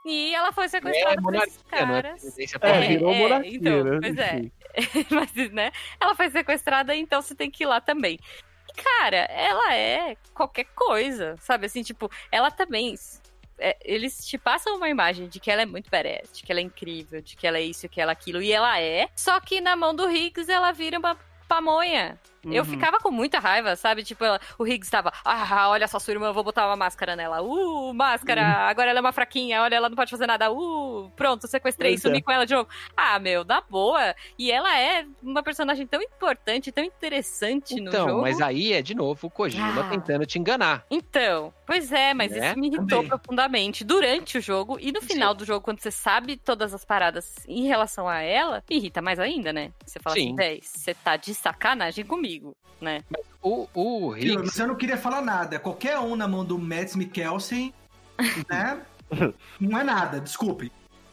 e 0.03 0.33
ela 0.33 0.51
foi 0.51 0.67
sequestrada 0.67 1.21
por 1.21 1.35
esses 1.35 1.59
monarquia, 1.63 1.85
não 1.85 1.95
é 1.95 2.01
caras. 2.01 2.21
presidência 2.21 2.59
É, 2.61 2.69
É, 2.69 2.87
virou 2.87 3.11
é, 3.13 3.19
monarquia, 3.19 3.55
então, 3.55 3.83
né? 3.83 3.99
pois 4.01 4.17
é. 4.17 4.41
Mas, 5.11 5.51
né? 5.51 5.71
Ela 5.99 6.15
foi 6.15 6.29
sequestrada, 6.31 6.95
então 6.95 7.21
você 7.21 7.35
tem 7.35 7.51
que 7.51 7.63
ir 7.63 7.67
lá 7.67 7.79
também. 7.79 8.19
E, 8.69 8.73
cara, 8.81 9.17
ela 9.17 9.75
é 9.75 10.15
qualquer 10.33 10.65
coisa, 10.73 11.35
sabe? 11.39 11.67
Assim, 11.67 11.83
tipo, 11.83 12.09
ela 12.31 12.49
também. 12.49 12.95
é, 13.59 13.77
eles 13.83 14.25
te 14.25 14.37
passam 14.39 14.75
uma 14.77 14.89
imagem 14.89 15.27
de 15.27 15.39
que 15.39 15.51
ela 15.51 15.61
é 15.61 15.65
muito 15.65 15.91
badass, 15.91 16.31
de 16.33 16.41
que 16.41 16.51
ela 16.51 16.61
é 16.61 16.63
incrível, 16.63 17.21
de 17.21 17.35
que 17.35 17.45
ela 17.45 17.59
é 17.59 17.61
isso, 17.61 17.87
que 17.87 18.01
ela 18.01 18.11
é 18.11 18.13
aquilo, 18.13 18.41
e 18.41 18.51
ela 18.51 18.79
é. 18.79 19.07
Só 19.15 19.39
que 19.39 19.61
na 19.61 19.75
mão 19.75 19.93
do 19.93 20.09
Higgs 20.09 20.51
ela 20.51 20.71
vira 20.71 20.97
uma 20.97 21.15
pamonha. 21.47 22.19
Eu 22.43 22.63
Uhum. 22.63 22.69
ficava 22.69 22.97
com 22.99 23.11
muita 23.11 23.39
raiva, 23.39 23.75
sabe? 23.75 24.03
Tipo, 24.03 24.23
ela- 24.25 24.39
o 24.57 24.65
Higgs 24.65 24.89
tava, 24.89 25.11
ah, 25.23 25.69
olha 25.69 25.87
só 25.87 25.99
sua 25.99 26.11
irmã, 26.13 26.27
eu 26.27 26.33
vou 26.33 26.43
botar 26.43 26.65
uma 26.67 26.75
máscara 26.75 27.15
nela. 27.15 27.41
Uh, 27.41 27.93
máscara, 27.93 28.41
agora 28.67 28.89
ela 28.89 28.99
é 28.99 29.01
uma 29.01 29.11
fraquinha, 29.11 29.61
olha, 29.61 29.75
ela 29.75 29.89
não 29.89 29.95
pode 29.95 30.09
fazer 30.11 30.25
nada. 30.27 30.51
Uh, 30.51 31.11
pronto, 31.15 31.47
sequestrei, 31.47 31.91
Pois 31.91 32.05
é. 32.05 32.07
sumi 32.09 32.21
com 32.21 32.31
ela 32.31 32.45
de 32.45 32.53
novo. 32.55 32.67
Ah, 32.97 33.19
meu, 33.19 33.43
dá 33.43 33.61
boa. 33.61 34.15
E 34.39 34.51
ela 34.51 34.77
é 34.79 35.05
uma 35.21 35.43
personagem 35.43 35.85
tão 35.85 36.01
importante, 36.01 36.71
tão 36.71 36.83
interessante 36.83 37.75
no 37.79 37.89
Então, 37.89 38.07
jogo. 38.09 38.21
mas 38.21 38.41
aí 38.41 38.73
é 38.73 38.81
de 38.81 38.95
novo 38.95 39.27
o 39.27 39.29
Kojima 39.29 39.81
Ah. 39.85 39.89
tentando 39.89 40.25
te 40.25 40.39
enganar. 40.39 40.83
Então, 40.89 41.53
pois 41.65 41.91
é, 41.91 42.13
mas 42.13 42.31
Né? 42.31 42.49
isso 42.49 42.59
me 42.59 42.67
irritou 42.67 42.87
Também. 42.87 43.07
profundamente 43.09 43.83
durante 43.83 44.37
o 44.37 44.41
jogo 44.41 44.77
e 44.79 44.91
no 44.91 45.01
final 45.01 45.33
do 45.33 45.45
jogo, 45.45 45.61
quando 45.63 45.79
você 45.79 45.91
sabe 45.91 46.37
todas 46.37 46.73
as 46.73 46.83
paradas 46.85 47.35
em 47.47 47.67
relação 47.67 48.07
a 48.07 48.19
ela, 48.21 48.63
me 48.69 48.77
irrita 48.77 49.01
mais 49.01 49.19
ainda, 49.19 49.53
né? 49.53 49.71
Você 49.85 49.99
fala 49.99 50.15
Sim. 50.15 50.27
assim, 50.27 50.35
véi, 50.35 50.59
você 50.63 50.93
tá 50.93 51.15
de 51.17 51.33
sacanagem 51.35 52.05
comigo, 52.05 52.30
né? 52.79 53.03
O, 53.41 53.67
o 53.73 54.15
Higgs, 54.15 54.35
Mas 54.37 54.59
eu 54.59 54.67
não 54.67 54.75
queria 54.75 54.97
falar 54.97 55.21
nada. 55.21 55.59
Qualquer 55.59 55.97
um 55.99 56.15
na 56.15 56.27
mão 56.27 56.45
do 56.45 56.57
Mads 56.59 56.95
Mikkelsen, 56.95 57.73
né? 58.49 58.81
Não 59.59 59.79
é 59.79 59.83
nada, 59.83 60.19
desculpe. 60.19 60.71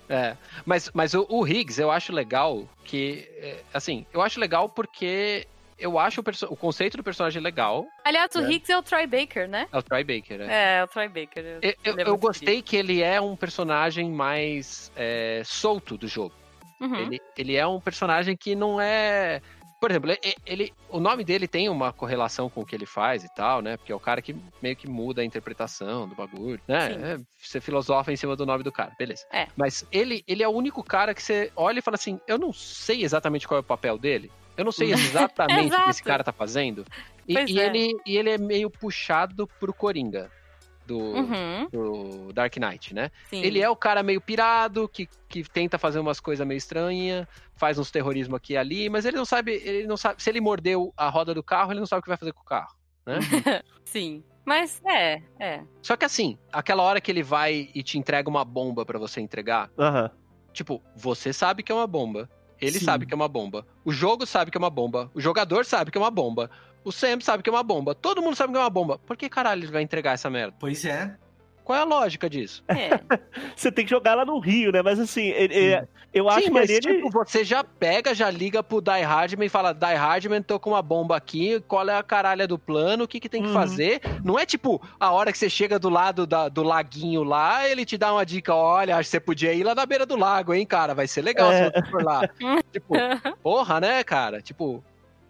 É, 0.08 0.36
mas, 0.64 0.90
mas 0.94 1.12
o, 1.14 1.26
o 1.28 1.46
Higgs 1.46 1.78
eu 1.80 1.90
acho 1.90 2.12
legal 2.12 2.66
que, 2.84 3.28
é, 3.36 3.60
assim, 3.74 4.06
eu 4.12 4.22
acho 4.22 4.40
legal 4.40 4.68
porque 4.68 5.46
eu 5.78 5.98
acho 5.98 6.20
o, 6.22 6.24
o 6.52 6.56
conceito 6.56 6.96
do 6.96 7.02
personagem 7.04 7.42
legal, 7.42 7.86
Aliás, 8.04 8.34
o 8.34 8.40
É. 8.40 8.50
Higgs 8.50 8.72
é 8.72 8.78
o 8.78 8.82
Troy 8.82 9.06
Baker, 9.06 9.46
né? 9.48 9.68
é 9.70 9.78
o 9.78 9.82
Troy 9.82 10.02
Baker, 10.04 10.38
né? 10.38 10.46
É, 10.48 10.78
é 10.78 10.84
o 10.84 10.88
Troy 10.88 11.08
Baker. 11.08 11.44
Eu, 11.60 11.74
eu- 11.84 11.98
é 11.98 12.08
eu 12.08 12.16
gostei 12.16 12.62
que 12.62 12.74
ele 12.76 13.02
é 13.02 13.20
um 13.20 13.36
personagem 13.36 14.10
mais 14.10 14.90
é, 14.96 15.42
solto 15.44 15.98
do 15.98 16.08
jogo. 16.08 16.34
Uhum. 16.80 16.94
Ele, 16.96 17.20
ele 17.36 17.56
é 17.56 17.66
um 17.66 17.80
personagem 17.80 18.36
que 18.36 18.54
não 18.54 18.80
é. 18.80 19.42
Por 19.80 19.90
exemplo, 19.90 20.10
ele, 20.44 20.72
o 20.88 20.98
nome 20.98 21.22
dele 21.22 21.46
tem 21.46 21.68
uma 21.68 21.92
correlação 21.92 22.50
com 22.50 22.62
o 22.62 22.66
que 22.66 22.74
ele 22.74 22.86
faz 22.86 23.22
e 23.22 23.32
tal, 23.32 23.62
né? 23.62 23.76
Porque 23.76 23.92
é 23.92 23.94
o 23.94 24.00
cara 24.00 24.20
que 24.20 24.34
meio 24.60 24.74
que 24.74 24.88
muda 24.88 25.22
a 25.22 25.24
interpretação 25.24 26.09
do 26.09 26.16
bagulho, 26.16 26.60
né? 26.66 26.92
É, 26.92 27.20
você 27.36 27.60
filosofa 27.60 28.12
em 28.12 28.16
cima 28.16 28.34
do 28.34 28.44
nome 28.44 28.64
do 28.64 28.72
cara, 28.72 28.92
beleza. 28.98 29.24
É. 29.32 29.46
Mas 29.56 29.86
ele, 29.92 30.24
ele 30.26 30.42
é 30.42 30.48
o 30.48 30.52
único 30.52 30.82
cara 30.82 31.14
que 31.14 31.22
você 31.22 31.52
olha 31.55 31.78
e 31.78 31.82
fala 31.82 31.94
assim: 31.94 32.20
eu 32.26 32.38
não 32.38 32.52
sei 32.52 33.05
exatamente 33.05 33.46
qual 33.46 33.59
é 33.59 33.60
o 33.60 33.64
papel 33.64 33.96
dele. 33.96 34.32
Eu 34.56 34.64
não 34.64 34.72
sei 34.72 34.90
exatamente 34.92 35.72
o 35.72 35.84
que 35.84 35.90
esse 35.90 36.02
cara 36.02 36.24
tá 36.24 36.32
fazendo. 36.32 36.84
E, 37.26 37.34
e 37.34 37.60
é. 37.60 37.66
ele, 37.66 37.96
e 38.05 38.16
ele 38.16 38.30
é 38.30 38.38
meio 38.38 38.68
puxado 38.68 39.46
pro 39.60 39.72
Coringa. 39.72 40.28
Do, 40.89 40.98
Uhum, 40.98 41.69
do 41.70 42.32
Dark 42.32 42.56
Knight, 42.56 42.94
né? 42.94 43.10
sim. 43.28 43.43
Ele 43.43 43.60
é 43.60 43.69
o 43.69 43.77
cara 43.77 44.02
meio 44.02 44.23
pirado, 44.23 44.89
que, 44.89 45.06
que 45.28 45.44
tenta 45.44 45.77
fazer 45.77 45.98
umas 45.98 46.19
coisas 46.19 46.47
meio 46.47 46.56
estranhas, 46.56 47.27
faz 47.56 47.78
uns 47.78 47.90
terrorismo 47.90 48.35
aqui 48.36 48.55
e 48.55 48.56
ali, 48.56 48.89
mas 48.89 49.05
ele 49.05 49.19
não 49.19 49.27
sabe, 49.27 49.52
ele 49.52 49.86
não 49.86 49.98
sabe. 49.98 50.23
Se 50.23 50.31
ele 50.31 50.40
mordeu 50.40 50.90
a 50.97 51.10
roda 51.10 51.35
do 51.35 51.43
carro, 51.43 51.73
ele 51.73 51.81
não 51.81 51.86
sabe 51.86 52.01
o 52.01 52.02
que 52.02 52.09
vai 52.09 52.16
fazer 52.16 52.32
com 52.32 52.40
o 52.40 52.44
carro. 52.44 52.74
Né? 53.05 53.19
Sim. 53.85 54.24
Mas 54.47 54.81
é, 54.86 55.20
é. 55.39 55.60
Só 55.82 55.94
que 55.94 56.06
assim, 56.06 56.39
aquela 56.51 56.82
hora 56.82 57.02
que 57.02 57.10
ele 57.10 57.23
vai 57.23 57.69
e 57.74 57.82
te 57.82 57.98
entrega 57.98 58.31
uma 58.31 58.47
bomba 58.47 58.86
pra 58.86 58.98
você 58.98 59.20
entregar, 59.20 59.70
Aham. 59.78 60.10
tipo, 60.55 60.82
você 60.97 61.35
sabe 61.35 61.62
que 61.62 61.70
é 61.70 61.74
uma 61.74 61.86
bomba. 61.86 62.31
Ele 62.60 62.78
Sim. 62.78 62.85
sabe 62.86 63.05
que 63.06 63.12
é 63.12 63.16
uma 63.16 63.28
bomba. 63.28 63.65
O 63.85 63.93
jogo 63.93 64.27
sabe 64.27 64.51
que 64.51 64.56
é 64.56 64.59
uma 64.59 64.70
bomba. 64.70 65.10
O 65.15 65.20
jogador 65.20 65.65
sabe 65.66 65.90
que 65.93 65.98
é 65.98 66.01
uma 66.01 66.10
bomba. 66.10 66.51
O 66.84 66.92
Sam 66.92 67.20
sabe 67.20 67.42
que 67.42 67.50
é 67.50 67.52
uma 67.52 67.62
bomba. 67.62 67.94
Todo 67.94 68.22
mundo 68.22 68.36
sabe 68.36 68.52
que 68.52 68.59
é 68.59 68.62
uma 68.62 68.70
bomba. 68.70 68.98
Por 68.98 69.16
que 69.16 69.28
caralho 69.28 69.62
ele 69.64 69.72
vai 69.72 69.82
entregar 69.82 70.12
essa 70.12 70.30
merda? 70.30 70.55
Pois 70.59 70.84
é. 70.84 71.14
Qual 71.64 71.78
é 71.78 71.82
a 71.82 71.84
lógica 71.84 72.30
disso? 72.30 72.64
é. 72.68 72.88
Você 73.55 73.70
tem 73.70 73.84
que 73.84 73.90
jogar 73.90 74.14
lá 74.14 74.24
no 74.24 74.38
Rio, 74.38 74.72
né? 74.72 74.80
Mas 74.80 74.98
assim, 74.98 75.26
ele- 75.26 75.55
ele- 75.55 75.88
eu 76.14 76.26
acho 76.30 76.38
Sim, 76.40 76.44
que 76.46 76.50
mas 76.52 76.62
ali 76.64 76.72
ele. 76.78 76.94
tipo, 77.02 77.10
você 77.10 77.44
já 77.44 77.62
pega, 77.62 78.14
já 78.14 78.30
liga 78.30 78.62
pro 78.62 78.80
Die 78.80 79.02
Hardman 79.02 79.44
e 79.44 79.50
fala, 79.50 79.74
Die 79.74 79.94
Hardman, 79.94 80.40
tô 80.40 80.59
com 80.59 80.70
uma 80.70 80.80
bomba 80.80 81.14
aqui, 81.14 81.60
qual 81.68 81.86
é 81.86 81.94
a 81.98 82.02
caralha 82.02 82.46
do 82.48 82.59
plano, 82.59 83.05
o 83.05 83.09
que 83.09 83.20
que 83.20 83.28
tem 83.28 83.42
que 83.42 83.48
Uhum. 83.48 83.52
fazer? 83.55 84.00
Não 84.24 84.38
é 84.38 84.46
tipo, 84.46 84.80
a 84.98 85.12
hora 85.12 85.30
que 85.30 85.36
você 85.36 85.50
chega 85.50 85.78
do 85.78 85.90
lado 85.90 86.26
da- 86.26 86.48
do 86.48 86.62
laguinho 86.62 87.22
lá, 87.22 87.68
ele 87.68 87.84
te 87.84 87.98
dá 87.98 88.10
uma 88.14 88.24
dica, 88.24 88.55
olha, 88.55 88.96
acho 88.96 89.09
que 89.09 89.10
você 89.10 89.20
podia 89.20 89.52
ir 89.52 89.62
lá 89.64 89.74
na 89.74 89.84
beira 89.84 90.06
do 90.06 90.16
lago, 90.16 90.55
hein, 90.55 90.64
cara, 90.64 90.94
vai 90.94 91.06
ser 91.06 91.20
legal 91.20 91.52
É. 91.52 91.66
se 91.66 91.72
você 91.82 91.90
for 91.90 92.02
lá. 92.02 92.22
tipo, 92.72 92.94
porra, 93.42 93.78
né, 93.78 94.02
cara? 94.02 94.40
Tipo, 94.40 94.82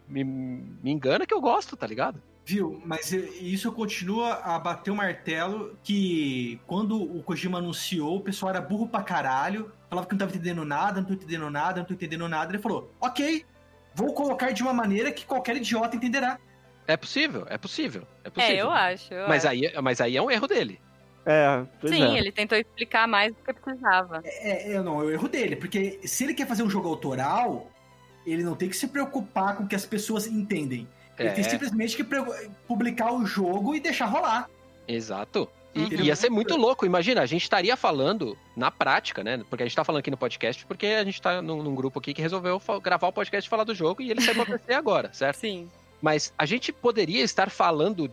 me, 0.09 0.25
me 0.25 0.91
engana 0.91 1.27
que 1.27 1.35
eu 1.35 1.41
gosto, 1.41 1.77
tá 1.77 1.87
ligado? 1.87 2.23
Viu? 2.45 2.81
Mas 2.85 3.13
isso 3.13 3.71
continua 3.73 4.35
a 4.43 4.59
bater 4.59 4.91
o 4.91 4.97
martelo 4.97 5.77
que 5.83 6.59
quando 6.67 7.01
o 7.01 7.23
Kojima 7.23 7.59
anunciou, 7.59 8.17
o 8.17 8.21
pessoal 8.23 8.51
era 8.51 8.61
burro 8.61 8.89
pra 8.89 9.03
caralho, 9.03 9.71
falava 9.91 10.07
que 10.07 10.15
não 10.15 10.19
tava 10.21 10.31
entendendo 10.35 10.65
nada, 10.65 11.01
não 11.01 11.07
tô 11.07 11.13
entendendo 11.13 11.51
nada, 11.51 11.81
não 11.81 11.87
tô 11.87 11.93
entendendo 11.93 12.27
nada. 12.27 12.51
Ele 12.51 12.63
falou, 12.63 12.91
ok, 13.01 13.45
vou 13.95 14.15
colocar 14.15 14.51
de 14.53 14.63
uma 14.63 14.73
maneira 14.73 15.13
que 15.13 15.27
qualquer 15.27 15.57
idiota 15.57 15.95
entenderá. 15.95 16.39
É 16.87 16.97
possível, 16.97 17.47
é 17.51 17.59
possível, 17.59 18.03
é 18.25 18.29
É, 18.29 18.31
possível. 18.31 18.57
eu 18.57 18.71
acho. 18.71 19.13
eu 19.13 19.29
Mas 19.29 19.45
acho. 19.45 19.53
aí, 19.53 19.73
mas 19.83 20.01
aí 20.01 20.17
é 20.17 20.23
um 20.23 20.31
erro 20.31 20.47
dele. 20.47 20.81
É, 21.27 21.67
pois 21.79 21.93
Sim, 21.93 22.15
é. 22.15 22.19
ele 22.19 22.33
tentou 22.33 22.57
explicar 22.57 23.07
mais 23.07 23.35
do 23.35 23.43
que 23.43 23.53
precisava. 23.53 24.23
É, 24.25 24.73
é, 24.73 24.83
não, 24.83 25.03
é 25.03 25.05
o 25.05 25.11
erro 25.11 25.29
dele, 25.29 25.55
porque 25.57 26.01
se 26.05 26.25
ele 26.25 26.33
quer 26.33 26.47
fazer 26.47 26.63
um 26.63 26.71
jogo 26.71 26.89
autoral, 26.89 27.71
ele 28.27 28.43
não 28.43 28.55
tem 28.55 28.69
que 28.69 28.77
se 28.77 28.89
preocupar 28.89 29.57
com 29.57 29.65
o 29.65 29.67
que 29.69 29.75
as 29.75 29.87
pessoas 29.87 30.27
entendem. 30.27 30.87
Ele 31.19 31.29
É. 31.29 31.33
tem 31.33 31.45
simplesmente 31.45 31.97
que 31.97 32.05
publicar 32.67 33.13
o 33.13 33.27
jogo 33.27 33.75
e 33.75 33.81
deixar 33.81 34.07
rolar. 34.07 34.49
Exato. 34.87 35.49
E 35.75 35.81
Uhum. 35.97 36.03
ia 36.05 36.17
ser 36.17 36.31
muito 36.31 36.57
louco. 36.57 36.87
Imagina, 36.87 37.21
a 37.23 37.27
gente 37.27 37.43
estaria 37.43 37.77
falando 37.77 38.37
na 38.57 38.71
prática, 38.71 39.23
né? 39.23 39.43
Porque 39.51 39.63
a 39.63 39.67
gente 39.67 39.77
tá 39.77 39.85
falando 39.85 40.01
aqui 40.01 40.11
no 40.11 40.17
podcast, 40.17 40.65
porque 40.67 40.87
a 40.87 41.05
gente 41.05 41.21
tá 41.21 41.43
num, 41.43 41.63
num 41.63 41.75
grupo 41.75 41.99
aqui 41.99 42.15
que 42.15 42.23
resolveu 42.23 42.61
gravar 42.83 43.09
o 43.09 43.13
podcast 43.13 43.47
e 43.47 43.51
falar 43.51 43.65
do 43.65 43.75
jogo 43.75 44.01
e 44.03 44.11
ele 44.11 44.21
saiu 44.21 44.35
pra 44.45 44.45
PC 44.59 44.73
agora, 44.75 45.13
certo? 45.13 45.37
Sim. 45.39 45.69
Mas 46.01 46.33
a 46.39 46.47
gente 46.47 46.73
poderia 46.73 47.23
estar 47.23 47.51
falando 47.51 48.11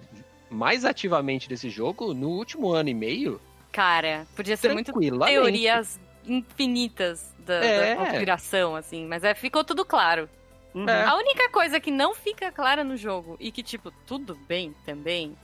mais 0.49 0.83
ativamente 0.85 1.47
desse 1.47 1.69
jogo 1.69 2.13
no 2.13 2.29
último 2.29 2.71
ano 2.71 2.89
e 2.89 2.93
meio, 2.93 3.39
Cara, 3.71 4.25
podia 4.35 4.55
ser 4.55 4.71
muito 4.73 4.93
teorias 4.93 5.99
infinitas 6.25 7.33
da, 7.45 7.53
É. 7.55 7.95
da 7.95 8.05
conspiração, 8.05 8.75
assim. 8.75 9.05
Mas 9.05 9.23
é, 9.23 9.33
ficou 9.33 9.63
tudo 9.63 9.85
claro. 9.85 10.29
Uhum. 10.73 10.89
É. 10.89 11.03
A 11.05 11.15
única 11.15 11.49
coisa 11.49 11.79
que 11.79 11.89
não 11.91 12.13
fica 12.13 12.51
clara 12.51 12.83
no 12.83 12.97
jogo 12.97 13.37
e 13.39 13.51
que, 13.51 13.63
tipo, 13.63 13.91
tudo 14.05 14.35
bem 14.47 14.75
também 14.85 15.37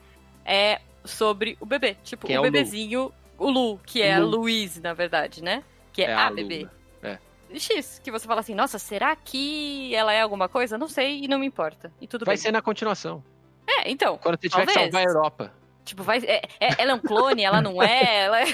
é 0.43 0.81
sobre 1.05 1.57
o 1.61 1.65
bebê. 1.65 1.95
Tipo, 2.03 2.27
Quem 2.27 2.35
é 2.35 2.39
o 2.39 2.41
o 2.41 2.45
Lu? 2.45 2.51
bebezinho, 2.51 3.13
o 3.37 3.49
Lu, 3.49 3.79
que 3.85 4.01
é 4.01 4.15
a 4.15 4.19
Lu. 4.19 4.37
Louise, 4.37 4.81
na 4.81 4.93
verdade, 4.93 5.41
né? 5.43 5.63
Que 5.93 6.03
é, 6.03 6.07
É 6.11 6.13
a, 6.13 6.27
a 6.27 6.31
bebê. 6.31 6.67
né? 7.01 7.17
X, 7.55 7.99
que 8.03 8.09
você 8.11 8.25
fala 8.27 8.39
assim, 8.41 8.55
nossa, 8.55 8.79
será 8.79 9.15
que 9.15 9.93
ela 9.95 10.13
é 10.13 10.21
alguma 10.21 10.47
coisa? 10.49 10.77
Não 10.77 10.87
sei 10.87 11.23
e 11.23 11.27
não 11.27 11.37
me 11.39 11.45
importa. 11.45 11.91
E 12.01 12.07
tudo 12.07 12.25
Vai 12.25 12.35
bem. 12.35 12.41
ser 12.41 12.51
na 12.51 12.61
continuação. 12.61 13.23
É, 13.67 13.89
então. 13.91 14.17
Quando 14.17 14.39
você 14.39 14.49
tiver 14.49 14.65
que 14.65 14.73
Talvez. 14.73 14.91
salvar 14.91 15.01
a 15.07 15.09
Europa. 15.09 15.53
Tipo, 15.83 16.03
vai. 16.03 16.19
é- 16.19 16.41
é- 16.59 16.75
ela 16.77 16.91
é 16.91 16.95
um 16.95 16.99
clone, 16.99 17.43
ela 17.43 17.61
não 17.61 17.81
é, 17.81 18.23
ela 18.25 18.41
é. 18.41 18.45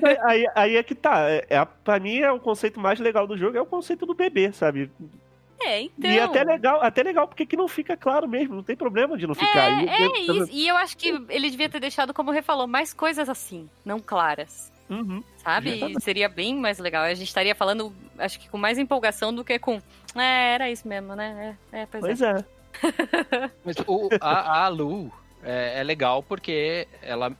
Mas 0.00 0.18
aí, 0.24 0.46
aí, 0.54 0.76
é 0.76 0.82
que 0.82 0.94
tá. 0.94 1.28
É, 1.28 1.44
é, 1.50 1.64
pra 1.84 1.98
mim, 1.98 2.18
é 2.18 2.30
o 2.30 2.38
conceito 2.40 2.78
mais 2.80 3.00
legal 3.00 3.26
do 3.26 3.36
jogo, 3.36 3.56
é 3.56 3.60
o 3.60 3.66
conceito 3.66 4.06
do 4.06 4.14
bebê, 4.14 4.52
sabe? 4.52 4.90
É, 5.60 5.80
então. 5.82 6.08
E 6.08 6.16
é 6.18 6.22
até 6.22 6.44
legal, 6.44 6.80
até 6.80 7.02
legal, 7.02 7.26
porque 7.26 7.44
que 7.44 7.56
não 7.56 7.66
fica 7.66 7.96
claro 7.96 8.28
mesmo, 8.28 8.54
não 8.54 8.62
tem 8.62 8.76
problema 8.76 9.18
de 9.18 9.26
não 9.26 9.34
ficar. 9.34 9.82
E- 9.82 9.88
É, 9.88 10.02
é 10.02 10.06
e- 10.06 10.38
isso. 10.38 10.48
E 10.52 10.68
eu 10.68 10.76
acho 10.76 10.96
que 10.96 11.08
ele 11.28 11.50
devia 11.50 11.68
ter 11.68 11.80
deixado, 11.80 12.14
como 12.14 12.30
o 12.30 12.32
Rê 12.32 12.42
falou, 12.42 12.68
mais 12.68 12.94
coisas 12.94 13.28
assim, 13.28 13.68
não 13.84 13.98
claras. 13.98 14.72
Uhum. 14.88 15.22
Sabe? 15.38 15.70
Exatamente. 15.72 16.02
Seria 16.04 16.28
bem 16.28 16.54
mais 16.56 16.78
legal. 16.78 17.02
A 17.04 17.12
gente 17.12 17.26
estaria 17.26 17.54
falando, 17.54 17.92
acho 18.18 18.38
que 18.40 18.48
com 18.48 18.56
mais 18.56 18.78
empolgação 18.78 19.34
do 19.34 19.44
que 19.44 19.58
com. 19.58 19.82
É, 20.16 20.54
era 20.54 20.70
isso 20.70 20.86
mesmo, 20.88 21.14
né? 21.14 21.56
É, 21.72 21.80
é 21.82 21.86
pois, 21.86 22.02
Pois 22.04 22.22
é. 22.22 22.30
é. 22.38 23.50
Mas 23.64 23.76
o, 23.86 24.08
a, 24.20 24.64
a 24.64 24.68
Lu 24.68 25.12
é, 25.42 25.80
é 25.80 25.82
legal 25.82 26.22
porque 26.22 26.86
ela 27.02 27.32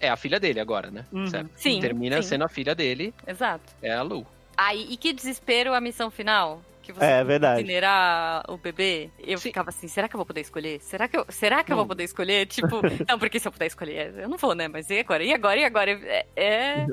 é 0.00 0.08
a 0.08 0.16
filha 0.16 0.40
dele 0.40 0.60
agora, 0.60 0.90
né? 0.90 1.04
Uhum. 1.12 1.26
Certo? 1.26 1.50
Sim, 1.56 1.80
Termina 1.80 2.20
sim. 2.22 2.28
sendo 2.30 2.44
a 2.44 2.48
filha 2.48 2.74
dele, 2.74 3.14
Exato. 3.26 3.72
é 3.82 3.92
a 3.92 4.02
Lu. 4.02 4.26
Aí, 4.56 4.86
e 4.90 4.96
que 4.96 5.12
desespero 5.12 5.72
a 5.74 5.80
missão 5.80 6.10
final. 6.10 6.62
Que 6.82 6.92
você 6.92 7.04
É, 7.04 7.18
que 7.18 7.24
verdade. 7.24 7.60
incinerar 7.62 8.42
o 8.50 8.56
bebê. 8.56 9.08
Eu 9.20 9.38
Sim. 9.38 9.50
ficava 9.50 9.70
assim, 9.70 9.86
será 9.86 10.08
que 10.08 10.16
eu 10.16 10.18
vou 10.18 10.26
poder 10.26 10.40
escolher? 10.40 10.80
Será 10.80 11.06
que 11.06 11.16
eu, 11.16 11.24
será 11.28 11.62
que 11.62 11.70
eu 11.70 11.76
vou 11.76 11.84
Não. 11.84 11.88
poder 11.88 12.02
escolher? 12.02 12.44
Tipo, 12.46 12.80
não, 13.08 13.20
porque 13.20 13.38
se 13.38 13.46
eu 13.46 13.52
puder 13.52 13.66
escolher, 13.66 14.12
eu 14.18 14.28
não 14.28 14.36
vou, 14.36 14.52
né? 14.52 14.66
Mas 14.66 14.90
e 14.90 14.98
agora? 14.98 15.22
E 15.22 15.32
agora? 15.32 15.60
E 15.60 15.64
agora? 15.64 15.90
É, 15.92 16.26
é, 16.34 16.86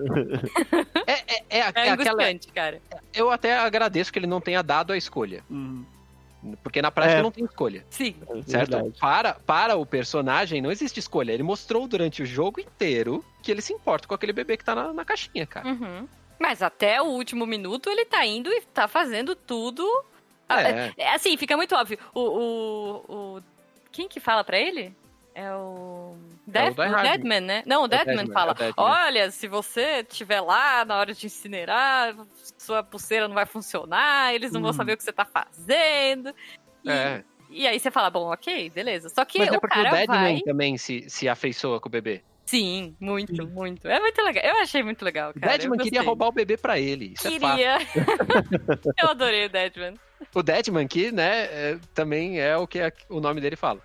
É, 1.07 1.11
é, 1.11 1.13
é, 1.13 1.43
é 1.49 1.57
é 1.57 1.61
aquela. 1.63 2.15
cara. 2.53 2.79
Eu 3.11 3.31
até 3.31 3.57
agradeço 3.57 4.13
que 4.13 4.19
ele 4.19 4.27
não 4.27 4.39
tenha 4.39 4.61
dado 4.61 4.93
a 4.93 4.97
escolha. 4.97 5.43
Uhum. 5.49 5.83
Porque 6.63 6.81
na 6.81 6.89
prática 6.89 7.19
É. 7.19 7.21
não 7.21 7.31
tem 7.31 7.43
escolha. 7.43 7.85
Sim. 7.89 8.15
É 8.21 8.41
Certo? 8.43 8.71
verdade. 8.71 8.93
Para, 8.99 9.33
para 9.33 9.75
o 9.75 9.85
personagem 9.85 10.61
não 10.61 10.71
existe 10.71 10.99
escolha. 10.99 11.31
Ele 11.33 11.43
mostrou 11.43 11.87
durante 11.87 12.23
o 12.23 12.25
jogo 12.25 12.59
inteiro 12.61 13.23
que 13.43 13.51
ele 13.51 13.61
se 13.61 13.73
importa 13.73 14.07
com 14.07 14.13
aquele 14.13 14.31
bebê 14.33 14.55
que 14.55 14.63
tá 14.63 14.73
na, 14.73 14.93
na 14.93 15.03
caixinha, 15.03 15.45
cara. 15.45 15.67
Uhum. 15.67 16.07
Mas 16.39 16.61
até 16.61 17.01
o 17.01 17.05
último 17.07 17.45
minuto 17.45 17.89
ele 17.89 18.05
tá 18.05 18.25
indo 18.25 18.49
e 18.49 18.61
tá 18.61 18.87
fazendo 18.87 19.35
tudo. 19.35 19.85
Ah, 20.47 20.61
É. 20.63 20.93
é, 20.97 21.13
assim, 21.13 21.35
fica 21.35 21.57
muito 21.57 21.75
óbvio. 21.75 21.99
O, 22.13 22.21
o, 22.21 22.95
o- 23.37 23.43
Quem 23.91 24.07
que 24.07 24.19
fala 24.21 24.43
pra 24.43 24.57
ele? 24.57 24.95
É 25.35 25.53
o. 25.53 26.15
Death, 26.49 26.75
Die 26.75 26.81
o. 26.93 27.01
Deadman, 27.01 27.39
né? 27.41 27.63
Não, 27.65 27.81
o 27.81 27.83
É 27.83 27.85
o 27.85 27.87
Deadman 27.87 28.15
Deadman, 28.15 28.33
fala: 28.33 28.51
é 28.51 28.53
o 28.53 28.55
Deadman. 28.57 28.85
Olha, 28.85 29.31
se 29.31 29.47
você 29.47 30.05
estiver 30.09 30.41
lá 30.41 30.83
na 30.85 30.97
hora 30.97 31.13
de 31.13 31.25
incinerar, 31.25 32.15
sua 32.57 32.83
pulseira 32.83 33.27
não 33.27 33.35
vai 33.35 33.45
funcionar, 33.45 34.33
eles 34.33 34.51
não 34.51 34.61
vão 34.61 34.71
Hum. 34.71 34.73
saber 34.73 34.93
o 34.93 34.97
que 34.97 35.03
você 35.03 35.13
tá 35.13 35.25
fazendo. 35.25 36.33
E, 36.83 36.89
É. 36.91 37.23
e 37.49 37.67
aí 37.67 37.79
você 37.79 37.89
fala: 37.91 38.09
Bom, 38.09 38.31
ok, 38.31 38.69
beleza. 38.69 39.09
Só 39.09 39.23
que 39.25 39.39
Mas 39.39 39.49
o 39.51 39.55
é 39.55 39.59
porque 39.59 39.79
o 39.79 39.83
cara 39.83 39.95
Deadman 39.95 40.33
vai. 40.35 40.41
também 40.41 40.77
se, 40.77 41.09
se 41.09 41.27
afeiçoa 41.29 41.79
com 41.79 41.87
o 41.87 41.91
bebê. 41.91 42.21
Sim, 42.45 42.95
muito, 42.99 43.47
muito. 43.47 43.87
É 43.87 43.99
muito 43.99 44.19
legal. 44.23 44.43
Eu 44.43 44.57
achei 44.63 44.81
muito 44.81 45.05
legal, 45.05 45.29
O 45.35 45.39
cara. 45.39 45.55
Deadman 45.55 45.77
queria 45.77 46.01
roubar 46.01 46.29
o 46.29 46.31
bebê 46.31 46.57
pra 46.57 46.79
ele. 46.79 47.13
Isso 47.15 47.27
é 47.27 47.39
fato. 47.39 47.55
Queria. 47.57 47.77
eu 48.97 49.09
adorei 49.09 49.45
o 49.45 49.49
Deadman. 49.49 49.93
O 50.33 50.41
Deadman, 50.41 50.87
que, 50.87 51.11
né, 51.11 51.43
é- 51.45 51.79
também 51.93 52.39
é 52.41 52.57
o 52.57 52.65
que 52.67 52.79
a- 52.81 52.91
o 53.07 53.19
nome 53.19 53.39
dele 53.39 53.55
fala. 53.55 53.79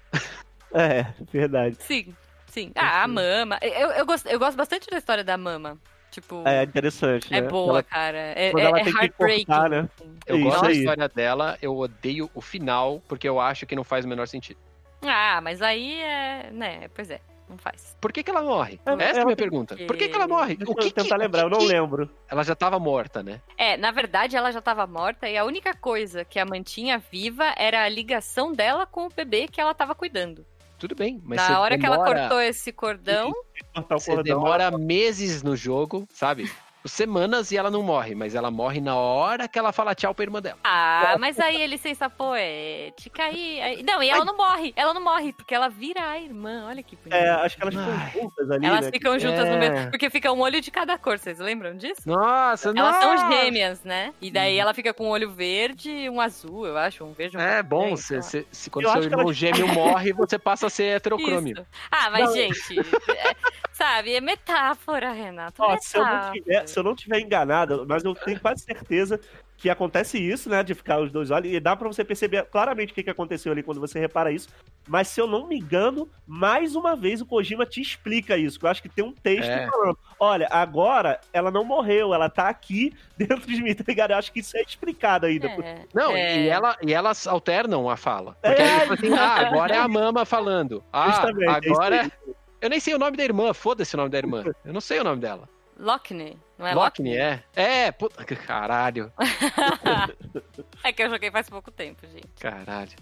É, 0.73 1.07
verdade. 1.31 1.77
Sim, 1.81 2.15
sim. 2.55 2.73
Ah, 2.77 3.03
a 3.03 3.09
Mama. 3.09 3.59
Eu, 3.61 3.91
eu, 3.91 4.07
gosto, 4.07 4.27
eu 4.29 4.39
gosto 4.39 4.57
bastante 4.57 4.89
da 4.91 4.97
história 4.99 5.25
da 5.25 5.37
Mama. 5.37 5.77
Tipo, 6.11 6.43
É 6.47 6.63
interessante, 6.63 7.35
é 7.35 7.41
né? 7.41 7.49
boa, 7.49 7.71
Ela- 7.73 7.83
cara. 7.83 8.17
É, 8.19 8.47
é, 8.47 8.51
ela 8.53 8.79
é 8.79 8.85
tem 8.85 8.93
que 8.93 8.99
heartbreaking. 9.01 9.45
cortar, 9.47 9.69
né? 9.69 9.89
Eu 10.27 10.37
Isso 10.37 10.45
gosto 10.49 10.63
da 10.63 10.69
aí. 10.69 10.79
história 10.79 11.09
dela, 11.09 11.59
eu 11.61 11.77
odeio 11.77 12.31
o 12.33 12.41
final, 12.41 13.03
porque 13.09 13.29
eu 13.29 13.41
acho 13.41 13.67
que 13.67 13.75
não 13.75 13.83
faz 13.83 14.05
o 14.05 14.09
menor 14.09 14.29
sentido. 14.29 14.61
Ah, 15.03 15.41
mas 15.43 15.61
aí 15.61 16.01
é. 16.01 16.51
né, 16.53 16.89
pois 16.95 17.11
é, 17.11 17.21
não 17.49 17.59
faz. 17.59 17.97
Por 18.01 18.13
que, 18.13 18.23
que 18.23 18.31
ela 18.31 18.43
morre? 18.43 18.79
É, 18.87 18.93
Essa 19.05 19.19
é 19.19 19.23
a 19.23 19.25
minha 19.25 19.37
pergunta. 19.37 19.77
Por 19.77 19.97
que, 19.97 20.09
que 20.09 20.15
ela 20.15 20.29
morre? 20.29 20.55
Deixa 20.55 20.73
O 20.73 20.77
que 20.77 20.87
eu 20.87 20.93
tentar 20.93 21.17
que- 21.17 21.21
lembrar, 21.23 21.43
eu 21.43 21.51
que 21.51 21.53
não 21.59 21.67
que- 21.67 21.73
lembro. 21.73 22.09
Ela 22.31 22.45
já 22.45 22.55
tava 22.55 22.79
morta, 22.79 23.21
né? 23.21 23.41
É, 23.59 23.77
na 23.77 23.91
verdade 23.91 24.37
ela 24.37 24.53
já 24.53 24.61
tava 24.63 24.87
morta 24.87 25.29
e 25.29 25.37
a 25.37 25.45
única 25.45 25.75
coisa 25.75 26.25
que 26.25 26.39
a 26.39 26.45
mantinha 26.47 26.97
viva 27.11 27.53
era 27.57 27.83
a 27.83 27.89
ligação 27.89 28.53
dela 28.53 28.87
com 28.87 29.07
o 29.07 29.11
bebê 29.15 29.49
que 29.49 29.61
ela 29.61 29.75
tava 29.75 29.97
cuidando. 29.97 30.47
Tudo 30.79 30.95
bem, 30.95 31.21
mas 31.25 31.37
Na 31.37 31.61
hora 31.61 31.79
que 31.79 31.87
ela 31.87 31.97
demora- 31.97 32.21
cortou 32.21 32.41
esse 32.41 32.73
cordão, 32.73 33.33
Cortar 33.75 33.97
o 33.97 34.01
Você 34.01 34.15
cordão. 34.15 34.39
demora 34.39 34.77
meses 34.77 35.43
no 35.43 35.57
jogo, 35.57 36.07
sabe? 36.13 36.51
Semanas 36.87 37.51
e 37.51 37.57
ela 37.57 37.71
não 37.71 37.83
morre, 37.83 38.15
mas 38.15 38.35
ela 38.35 38.51
morre 38.51 38.81
na 38.81 38.95
hora 38.95 39.49
que 39.49 39.59
ela 39.59 39.73
fala 39.73 39.95
tchau 39.95 40.15
pra 40.15 40.25
irmã 40.25 40.41
dela. 40.43 40.59
Ah, 40.63 41.17
mas 41.19 41.41
aí 41.41 41.63
é 41.63 41.67
licença 41.67 42.11
poética 42.11 43.25
aí. 43.25 43.61
aí- 43.61 43.83
Não, 43.83 44.03
e 44.03 44.09
ela 44.11 44.25
não 44.25 44.37
morre. 44.37 44.73
Ela 44.77 44.93
não 44.93 45.03
morre, 45.03 45.33
porque 45.33 45.55
ela 45.55 45.69
vira 45.69 46.07
a 46.11 46.19
irmã. 46.21 46.67
Olha 46.69 46.83
que 46.83 46.95
bonito. 46.97 47.15
É, 47.15 47.31
acho 47.31 47.57
que 47.57 47.63
elas 47.63 47.75
Ai. 47.77 48.11
ficam 48.11 48.23
juntas 48.23 48.51
ali, 48.51 48.67
Elas 48.67 48.85
né? 48.85 48.91
ficam 48.93 49.19
juntas 49.19 49.47
É. 49.47 49.51
no 49.53 49.59
mesmo. 49.59 49.91
Porque 49.91 50.11
fica 50.11 50.31
um 50.33 50.41
olho 50.41 50.61
de 50.61 50.71
cada 50.71 50.99
cor, 50.99 51.19
vocês 51.19 51.39
lembram 51.39 51.75
disso? 51.77 52.03
Nossa, 52.07 52.69
Elas 52.69 52.75
nossa! 52.75 53.01
são 53.01 53.33
gêmeas, 53.33 53.83
né? 53.83 54.13
E 54.21 54.31
daí 54.31 54.59
ela 54.59 54.75
fica 54.75 54.93
com 54.93 55.07
um 55.07 55.11
olho 55.11 55.31
verde 55.31 55.91
e 55.91 56.11
um 56.11 56.21
azul, 56.21 56.67
eu 56.67 56.77
acho. 56.77 57.03
Um 57.05 57.13
verde 57.13 57.37
e 57.37 57.41
um 57.41 57.43
É 57.43 57.63
bom, 57.63 57.97
sei 57.97 58.21
se, 58.23 58.37
lá. 58.39 58.43
se- 58.45 58.49
se- 58.53 58.71
quando 58.71 58.85
Eu 58.87 58.93
seu 58.93 59.03
irmão 59.05 59.21
elas- 59.23 59.37
gêmeo 59.37 59.69
morre, 59.69 60.13
você 60.13 60.39
passa 60.39 60.67
a 60.67 60.71
ser 60.71 60.97
heterocrômio. 60.97 61.55
Isso. 61.55 61.67
Ah, 61.91 62.11
mas, 62.11 62.27
Não. 62.27 62.35
gente, 62.35 62.79
é- 62.79 63.35
sabe, 63.73 64.15
é 64.15 64.21
metáfora, 64.21 65.13
Renato. 65.13 65.63
Ó, 65.63 65.77
se, 65.81 65.97
eu 65.97 66.05
não 66.05 66.31
metáfora. 66.33 66.67
Se 66.75 66.79
eu 66.81 66.85
não 66.85 66.95
tiver 66.95 67.21
enganado, 67.21 67.87
mas 67.89 68.05
eu 68.05 68.15
tenho 68.15 68.39
quase 68.41 68.63
certeza 68.65 69.19
que 69.57 69.71
acontece 69.71 70.19
isso, 70.19 70.51
né? 70.51 70.63
De 70.63 70.75
ficar 70.75 71.01
os 71.01 71.11
dois 71.13 71.31
olhos, 71.31 71.51
e 71.53 71.59
dá 71.61 71.75
pra 71.77 71.87
você 71.89 72.05
perceber 72.05 72.45
claramente 72.47 72.91
o 72.93 72.95
que, 72.95 73.03
que 73.05 73.11
aconteceu 73.11 73.53
ali 73.53 73.63
quando 73.63 73.81
você 73.81 73.99
repara 73.99 74.33
isso. 74.33 74.49
Mas 74.87 75.09
se 75.09 75.21
eu 75.21 75.27
não 75.27 75.47
me 75.47 75.57
engano, 75.57 76.07
mais 76.27 76.75
uma 76.75 76.95
vez 76.97 77.21
o 77.21 77.27
Kojima 77.27 77.65
te 77.65 77.81
explica 77.81 78.37
isso. 78.37 78.59
Que 78.59 78.67
eu 78.67 78.71
acho 78.71 78.83
que 78.83 78.89
tem 78.89 79.05
um 79.05 79.13
texto 79.13 79.49
É. 79.49 79.67
falando: 79.71 79.97
olha, 80.19 80.49
agora 80.51 81.21
ela 81.33 81.51
não 81.51 81.65
morreu, 81.65 82.13
ela 82.13 82.29
tá 82.29 82.49
aqui 82.49 82.93
dentro 83.17 83.47
de 83.47 83.63
mim, 83.63 83.75
tá 83.75 83.85
ligado? 83.87 84.11
Eu 84.11 84.17
acho 84.19 84.33
que 84.33 84.41
isso 84.41 84.57
é 84.57 84.63
explicado 84.63 85.25
ainda. 85.27 85.47
É, 85.47 85.85
Não, 85.95 86.11
é. 86.15 86.43
e, 86.43 86.49
ela, 86.49 86.77
e 86.83 86.93
elas 86.93 87.27
alternam 87.27 87.89
a 87.89 87.97
fala. 87.97 88.37
Porque 88.43 88.61
É. 88.61 88.71
aí 88.73 88.81
fala 88.81 88.95
assim, 88.95 89.13
ah, 89.15 89.49
agora 89.49 89.75
é 89.75 89.79
a 89.79 89.89
mama 89.89 90.25
falando. 90.25 90.83
Ah, 90.93 91.11
Justamente, 91.33 91.69
é 91.69 91.71
agora... 91.71 92.03
aí. 92.03 92.13
Eu 92.61 92.71
nem 92.71 92.81
sei 92.81 92.95
o 92.95 92.99
nome 92.99 93.15
da 93.17 93.23
irmã, 93.25 93.53
foda-se 93.53 93.95
o 93.95 93.99
nome 93.99 94.09
da 94.11 94.17
irmã. 94.19 94.43
Eu 94.65 94.73
não 94.73 94.81
sei 94.81 94.99
o 94.99 95.05
nome 95.05 95.21
dela. 95.21 95.47
Lockney, 95.79 96.37
não 96.59 96.67
é 96.67 96.75
Lockney, 96.75 97.17
é? 97.17 97.43
É, 97.55 97.91
puta, 97.93 98.25
caralho, 98.25 99.13
é 100.85 100.93
que 100.93 101.03
eu 101.03 101.11
joguei 101.11 101.31
faz 101.31 101.49
pouco 101.49 101.71
tempo, 101.71 102.07
gente. 102.07 102.29
caralho. 102.41 102.93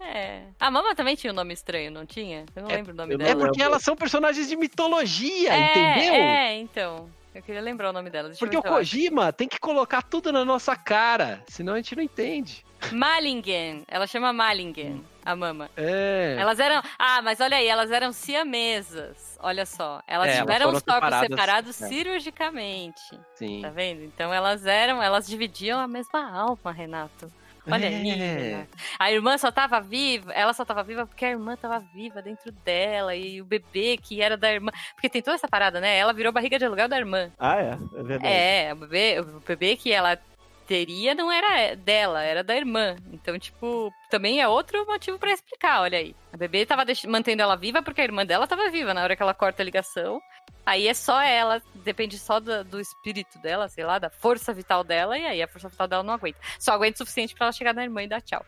É. 0.00 0.42
A 0.58 0.70
Mama 0.70 0.94
também 0.94 1.16
tinha 1.16 1.32
um 1.32 1.36
nome 1.36 1.52
estranho, 1.54 1.90
não 1.90 2.04
tinha? 2.06 2.44
Eu 2.54 2.62
não 2.62 2.70
É- 2.70 2.76
lembro 2.76 2.92
o 2.92 2.96
nome 2.96 3.16
não 3.16 3.24
É 3.24 3.28
dela. 3.34 3.46
porque 3.46 3.62
elas 3.62 3.82
são 3.82 3.96
personagens 3.96 4.48
de 4.48 4.56
mitologia, 4.56 5.52
é, 5.54 5.70
entendeu? 5.70 6.14
É, 6.14 6.54
então. 6.56 7.10
Eu 7.34 7.42
queria 7.42 7.60
lembrar 7.60 7.90
o 7.90 7.92
nome 7.92 8.10
dela. 8.10 8.28
Deixa 8.28 8.38
Porque 8.38 8.56
o. 8.56 8.62
Kojima 8.62 9.32
tem 9.32 9.48
que 9.48 9.58
colocar 9.58 10.02
tudo 10.02 10.30
na 10.32 10.44
nossa 10.44 10.76
cara, 10.76 11.42
senão 11.48 11.72
a 11.72 11.76
gente 11.76 11.96
não 11.96 12.02
entende. 12.02 12.64
Malingen. 12.92 13.82
Ela 13.88 14.06
chama 14.06 14.32
Malingen, 14.32 15.04
a 15.24 15.34
Mama. 15.36 15.70
É. 15.76 16.36
Elas 16.38 16.58
eram. 16.60 16.82
Ah, 16.98 17.20
mas 17.22 17.40
olha 17.40 17.56
aí, 17.56 17.66
elas 17.66 17.90
eram 17.90 18.12
siamesas. 18.12 19.38
Olha 19.40 19.66
só. 19.66 20.02
Elas 20.06 20.28
É, 20.28 20.30
elas 20.36 20.40
tiveram 20.40 20.66
foram 20.66 20.76
os 20.78 20.82
corpos 20.82 21.04
separadas, 21.08 21.28
separados 21.76 21.82
é. 21.82 21.88
cirurgicamente. 21.88 23.20
Sim. 23.34 23.60
Tá 23.62 23.70
vendo? 23.70 24.02
Então 24.02 24.32
elas 24.32 24.66
eram. 24.66 25.02
Elas 25.02 25.26
dividiam 25.26 25.78
a 25.80 25.86
mesma 25.88 26.30
alma, 26.30 26.72
Renato. 26.72 27.30
Olha 27.66 27.86
É. 27.86 27.88
ali. 27.88 28.68
A 28.98 29.10
irmã 29.10 29.38
só 29.38 29.50
tava 29.50 29.80
viva, 29.80 30.30
ela 30.32 30.52
só 30.52 30.66
tava 30.66 30.82
viva 30.82 31.06
porque 31.06 31.24
a 31.24 31.30
irmã 31.30 31.56
tava 31.56 31.78
viva 31.94 32.20
dentro 32.20 32.52
dela. 32.64 33.14
E 33.16 33.40
o 33.40 33.44
bebê 33.46 33.96
que 33.96 34.20
era 34.20 34.36
da 34.36 34.52
irmã. 34.52 34.70
Porque 34.94 35.08
tem 35.08 35.22
toda 35.22 35.36
essa 35.36 35.48
parada, 35.48 35.80
né? 35.80 35.96
Ela 35.96 36.12
virou 36.12 36.30
barriga 36.32 36.58
de 36.58 36.64
aluguel 36.66 36.88
da 36.88 36.98
irmã. 36.98 37.30
Ah, 37.38 37.56
é. 37.60 37.70
É 37.70 38.02
verdade. 38.02 38.26
É, 38.34 38.72
o 38.74 38.76
bebê, 38.76 39.20
o 39.20 39.40
bebê 39.40 39.76
que 39.76 39.90
ela 39.90 40.18
teria 40.66 41.14
não 41.14 41.30
era 41.30 41.74
dela, 41.74 42.22
era 42.22 42.42
da 42.42 42.56
irmã. 42.56 42.96
Então, 43.12 43.38
tipo, 43.38 43.92
também 44.10 44.40
é 44.40 44.48
outro 44.48 44.84
motivo 44.86 45.18
pra 45.18 45.32
explicar, 45.32 45.82
olha 45.82 45.98
aí. 45.98 46.14
A 46.32 46.36
bebê 46.36 46.66
tava 46.66 46.84
mantendo 47.06 47.42
ela 47.42 47.56
viva 47.56 47.82
porque 47.82 48.00
a 48.00 48.04
irmã 48.04 48.24
dela 48.24 48.46
tava 48.46 48.70
viva 48.70 48.92
na 48.94 49.02
hora 49.02 49.16
que 49.16 49.22
ela 49.22 49.34
corta 49.34 49.62
a 49.62 49.64
ligação. 49.64 50.20
Aí 50.66 50.88
é 50.88 50.94
só 50.94 51.20
ela, 51.20 51.62
depende 51.74 52.18
só 52.18 52.40
do, 52.40 52.64
do 52.64 52.80
espírito 52.80 53.38
dela, 53.38 53.68
sei 53.68 53.84
lá, 53.84 53.98
da 53.98 54.08
força 54.08 54.52
vital 54.52 54.82
dela, 54.82 55.18
e 55.18 55.26
aí 55.26 55.42
a 55.42 55.48
força 55.48 55.68
vital 55.68 55.86
dela 55.86 56.02
não 56.02 56.14
aguenta. 56.14 56.38
Só 56.58 56.72
aguenta 56.72 56.94
o 56.94 56.98
suficiente 56.98 57.34
pra 57.34 57.46
ela 57.46 57.52
chegar 57.52 57.74
na 57.74 57.84
irmã 57.84 58.02
e 58.02 58.08
dar 58.08 58.22
tchau. 58.22 58.44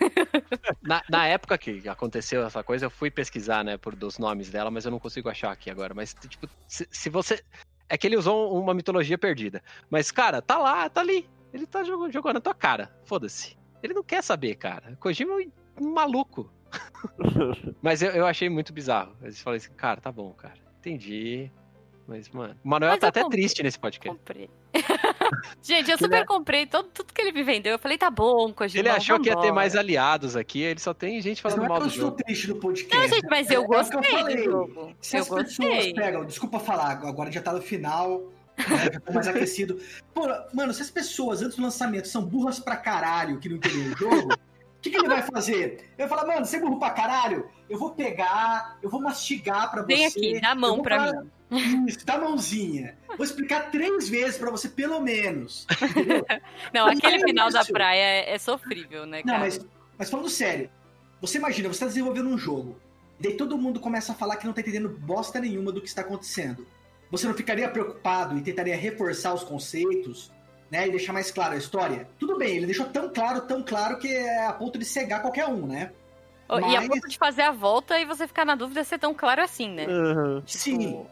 Na, 0.82 1.02
na 1.08 1.26
época 1.26 1.58
que 1.58 1.86
aconteceu 1.88 2.44
essa 2.44 2.62
coisa, 2.62 2.86
eu 2.86 2.90
fui 2.90 3.10
pesquisar, 3.10 3.62
né, 3.62 3.76
por 3.76 3.94
dos 3.94 4.18
nomes 4.18 4.50
dela, 4.50 4.70
mas 4.70 4.86
eu 4.86 4.90
não 4.90 4.98
consigo 4.98 5.28
achar 5.28 5.52
aqui 5.52 5.70
agora. 5.70 5.94
Mas, 5.94 6.14
tipo, 6.14 6.48
se, 6.66 6.88
se 6.90 7.10
você. 7.10 7.42
É 7.88 7.98
que 7.98 8.06
ele 8.06 8.16
usou 8.16 8.58
uma 8.58 8.72
mitologia 8.72 9.18
perdida. 9.18 9.62
Mas, 9.90 10.10
cara, 10.10 10.40
tá 10.40 10.56
lá, 10.56 10.88
tá 10.88 11.00
ali. 11.00 11.28
Ele 11.52 11.66
tá 11.66 11.82
jogando, 11.82 12.12
jogando 12.12 12.34
na 12.34 12.40
tua 12.40 12.54
cara. 12.54 12.90
Foda-se. 13.04 13.56
Ele 13.82 13.94
não 13.94 14.02
quer 14.04 14.22
saber, 14.22 14.54
cara. 14.56 14.96
Kojima 15.00 15.40
é 15.42 15.46
um 15.80 15.92
maluco. 15.92 16.50
Mas 17.82 18.02
eu, 18.02 18.10
eu 18.10 18.26
achei 18.26 18.48
muito 18.48 18.72
bizarro. 18.72 19.16
Eu 19.22 19.32
falei 19.34 19.58
assim, 19.58 19.72
cara, 19.72 20.00
tá 20.00 20.12
bom, 20.12 20.30
cara. 20.32 20.54
Entendi. 20.78 21.50
Mas, 22.06 22.28
mano. 22.30 22.56
O 22.64 22.68
Manuel 22.68 22.92
Mas 22.92 23.00
tá 23.00 23.06
eu 23.06 23.08
até 23.08 23.22
comprei. 23.22 23.40
triste 23.42 23.62
nesse 23.62 23.78
podcast. 23.78 24.18
Comprei. 24.18 24.50
Gente, 25.62 25.90
eu 25.90 25.96
Que 25.96 26.04
super 26.04 26.16
ele- 26.18 26.26
comprei 26.26 26.66
todo, 26.66 26.88
tudo 26.88 27.12
que 27.12 27.20
ele 27.20 27.32
me 27.32 27.42
vendeu. 27.42 27.72
Eu 27.72 27.78
falei, 27.78 27.96
tá 27.96 28.10
bom, 28.10 28.52
Kojima. 28.52 28.80
Ele 28.80 28.88
achou 28.88 29.20
que 29.20 29.28
ia 29.28 29.36
ter 29.36 29.52
mais 29.52 29.76
aliados 29.76 30.36
aqui, 30.36 30.60
ele 30.60 30.80
só 30.80 30.92
tem 30.92 31.20
gente 31.20 31.40
falando 31.40 31.64
é 31.64 31.68
mal 31.68 31.78
do 31.78 31.84
eu 31.84 31.88
estou 31.88 32.04
jogo. 32.06 32.16
triste 32.16 32.46
do 32.48 32.56
podcast. 32.56 32.96
Não, 32.96 33.08
gente, 33.08 33.28
mas 33.28 33.50
eu 33.50 33.62
É 33.62 33.64
o 33.64 33.68
que 33.68 33.74
eu 33.74 33.78
gostei 33.78 34.10
falei. 34.10 34.36
do 34.36 34.42
jogo. 34.44 34.94
Se 35.00 35.16
eu 35.16 35.20
as 35.20 35.28
pessoas 35.28 35.42
gostei. 35.58 35.94
pegam, 35.94 36.24
desculpa 36.24 36.58
falar, 36.58 36.90
agora 37.04 37.30
já 37.30 37.40
tá 37.40 37.52
no 37.52 37.62
final, 37.62 38.22
né, 38.58 38.90
já 38.92 39.00
tô 39.00 39.12
mais 39.12 39.28
aquecido. 39.28 39.80
Pô, 40.14 40.22
mano, 40.52 40.72
se 40.72 40.82
as 40.82 40.90
pessoas 40.90 41.42
antes 41.42 41.56
do 41.56 41.62
lançamento 41.62 42.08
são 42.08 42.22
burras 42.22 42.58
pra 42.58 42.76
caralho 42.76 43.38
que 43.38 43.48
não 43.48 43.56
entendem 43.56 43.92
o 43.92 43.96
jogo, 43.96 44.32
o 44.34 44.80
que, 44.82 44.90
que 44.90 44.96
ele 44.96 45.08
vai 45.08 45.22
fazer? 45.22 45.90
Ele 45.98 45.98
vai 45.98 46.08
falar, 46.08 46.26
mano, 46.26 46.44
você 46.46 46.56
é 46.56 46.60
burro 46.60 46.78
pra 46.78 46.90
caralho? 46.90 47.48
Eu 47.68 47.78
vou 47.78 47.90
pegar, 47.92 48.78
eu 48.82 48.88
vou 48.90 49.00
mastigar 49.00 49.70
pra 49.70 49.82
Vem 49.82 50.08
você. 50.08 50.18
aqui, 50.18 50.40
dá 50.40 50.48
a 50.48 50.52
eu 50.52 50.56
mão 50.56 50.82
pra 50.82 50.98
falar- 50.98 51.22
mim. 51.22 51.30
Isso, 51.88 52.06
dá 52.06 52.16
mãozinha. 52.16 52.96
Vou 53.16 53.24
explicar 53.24 53.70
três 53.72 54.08
vezes 54.08 54.38
pra 54.38 54.50
você, 54.52 54.68
pelo 54.68 55.00
menos. 55.00 55.66
Entendeu? 55.82 56.24
Não, 56.72 56.86
Não 56.86 56.92
aquele 56.92 57.16
é 57.16 57.26
final 57.26 57.50
da 57.50 57.60
isso. 57.62 57.72
praia 57.72 58.00
é, 58.00 58.34
é 58.34 58.38
sofrível, 58.38 59.04
né, 59.04 59.18
Não, 59.24 59.32
cara? 59.34 59.38
mas, 59.40 59.60
mas 59.98 60.08
falando 60.08 60.28
sério, 60.28 60.70
você 61.20 61.38
imagina, 61.38 61.66
você 61.68 61.74
está 61.74 61.86
desenvolvendo 61.86 62.28
um 62.28 62.38
jogo, 62.38 62.78
e 63.18 63.24
daí 63.24 63.36
todo 63.36 63.58
mundo 63.58 63.80
começa 63.80 64.12
a 64.12 64.14
falar 64.14 64.36
que 64.36 64.46
não 64.46 64.52
tá 64.52 64.60
entendendo 64.60 64.88
bosta 64.88 65.40
nenhuma 65.40 65.72
do 65.72 65.80
que 65.80 65.88
está 65.88 66.02
acontecendo. 66.02 66.64
Você 67.10 67.26
não 67.26 67.34
ficaria 67.34 67.68
preocupado 67.68 68.36
e 68.38 68.40
tentaria 68.40 68.76
reforçar 68.76 69.34
os 69.34 69.42
conceitos, 69.42 70.30
né, 70.70 70.86
e 70.86 70.90
deixar 70.90 71.12
mais 71.12 71.30
clara 71.30 71.54
a 71.54 71.58
história? 71.58 72.08
Tudo 72.18 72.38
bem, 72.38 72.56
ele 72.56 72.66
deixou 72.66 72.86
tão 72.86 73.12
claro, 73.12 73.40
tão 73.42 73.62
claro 73.62 73.98
que 73.98 74.08
é 74.08 74.46
a 74.46 74.52
ponto 74.52 74.78
de 74.78 74.84
cegar 74.84 75.20
qualquer 75.20 75.46
um, 75.46 75.66
né? 75.66 75.90
Oh, 76.48 76.58
E 76.58 76.76
a 76.76 76.80
mas- 76.80 76.88
ponto 76.88 77.08
de 77.08 77.18
fazer 77.18 77.42
a 77.42 77.52
volta 77.52 77.98
e 78.00 78.04
você 78.04 78.26
ficar 78.26 78.44
na 78.44 78.54
dúvida 78.54 78.82
se 78.84 78.94
é 78.94 78.98
tão 78.98 79.14
claro 79.14 79.42
assim, 79.42 79.68
né? 79.72 79.86
Tipo, 79.86 80.42
Sim. 80.46 81.04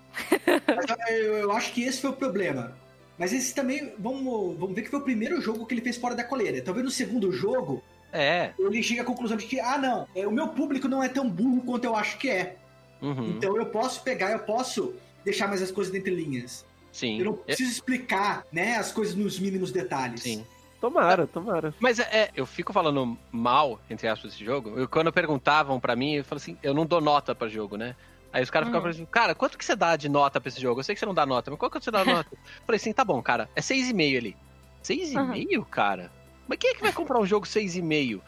Mas 0.66 1.10
eu, 1.10 1.34
eu 1.38 1.52
acho 1.52 1.72
que 1.72 1.82
esse 1.84 2.00
foi 2.00 2.10
o 2.10 2.14
problema. 2.14 2.76
Mas 3.16 3.32
esse 3.32 3.52
também, 3.54 3.92
vamos, 3.98 4.56
vamos 4.58 4.74
ver 4.74 4.82
que 4.82 4.90
foi 4.90 5.00
o 5.00 5.04
primeiro 5.04 5.40
jogo 5.40 5.66
que 5.66 5.74
ele 5.74 5.80
fez 5.80 5.96
fora 5.96 6.14
da 6.14 6.22
coleira. 6.24 6.60
Talvez 6.62 6.84
no 6.84 6.90
segundo 6.90 7.30
jogo, 7.32 7.82
É. 8.12 8.50
ele 8.58 8.82
chegue 8.82 9.00
à 9.00 9.04
conclusão 9.04 9.36
de 9.36 9.44
que, 9.46 9.58
ah, 9.60 9.76
não, 9.78 10.06
é, 10.14 10.26
o 10.26 10.30
meu 10.30 10.48
público 10.48 10.88
não 10.88 11.02
é 11.02 11.08
tão 11.08 11.28
burro 11.28 11.60
quanto 11.62 11.84
eu 11.84 11.96
acho 11.96 12.18
que 12.18 12.30
é. 12.30 12.56
Uhum. 13.02 13.30
Então 13.30 13.56
eu 13.56 13.66
posso 13.66 14.02
pegar, 14.02 14.32
eu 14.32 14.40
posso 14.40 14.94
deixar 15.24 15.48
mais 15.48 15.62
as 15.62 15.70
coisas 15.70 15.94
entre 15.94 16.14
linhas. 16.14 16.64
Sim. 16.92 17.18
Eu 17.18 17.24
não 17.26 17.32
É- 17.46 17.54
preciso 17.54 17.70
explicar, 17.70 18.44
né, 18.52 18.76
as 18.76 18.90
coisas 18.92 19.14
nos 19.14 19.38
mínimos 19.38 19.70
detalhes. 19.70 20.22
Sim. 20.22 20.44
Tomara, 20.80 21.26
tomara. 21.26 21.74
Mas 21.80 21.98
é, 21.98 22.02
é, 22.04 22.30
eu 22.36 22.46
fico 22.46 22.72
falando 22.72 23.18
mal, 23.32 23.80
entre 23.90 24.06
aspas, 24.06 24.32
desse 24.32 24.44
jogo. 24.44 24.78
Eu, 24.78 24.88
quando 24.88 25.12
perguntavam 25.12 25.80
pra 25.80 25.96
mim, 25.96 26.14
eu 26.14 26.24
falo 26.24 26.36
assim, 26.36 26.56
eu 26.62 26.72
não 26.72 26.86
dou 26.86 27.00
nota 27.00 27.34
pra 27.34 27.48
jogo, 27.48 27.76
né? 27.76 27.96
Aí 28.32 28.42
os 28.42 28.50
caras 28.50 28.66
Hum. 28.68 28.70
ficavam 28.70 28.82
falando 28.82 28.94
assim, 28.94 29.10
cara, 29.10 29.34
quanto 29.34 29.58
que 29.58 29.64
você 29.64 29.74
dá 29.74 29.96
de 29.96 30.08
nota 30.08 30.40
pra 30.40 30.48
esse 30.48 30.60
jogo? 30.60 30.78
Eu 30.80 30.84
sei 30.84 30.94
que 30.94 30.98
você 31.00 31.06
não 31.06 31.14
dá 31.14 31.26
nota, 31.26 31.50
mas 31.50 31.58
qual 31.58 31.70
que 31.70 31.82
você 31.82 31.90
dá 31.90 32.04
nota? 32.04 32.28
eu 32.32 32.38
falei 32.64 32.76
assim, 32.76 32.92
tá 32.92 33.04
bom, 33.04 33.20
cara, 33.22 33.48
é 33.56 33.60
6,5 33.60 34.16
ali. 34.18 34.36
6,5, 34.84 35.64
cara? 35.68 36.12
Mas 36.46 36.58
quem 36.58 36.70
é 36.70 36.74
que 36.74 36.80
vai 36.82 36.92
comprar 36.92 37.18
um 37.18 37.26
jogo 37.26 37.44
6,5? 37.46 38.20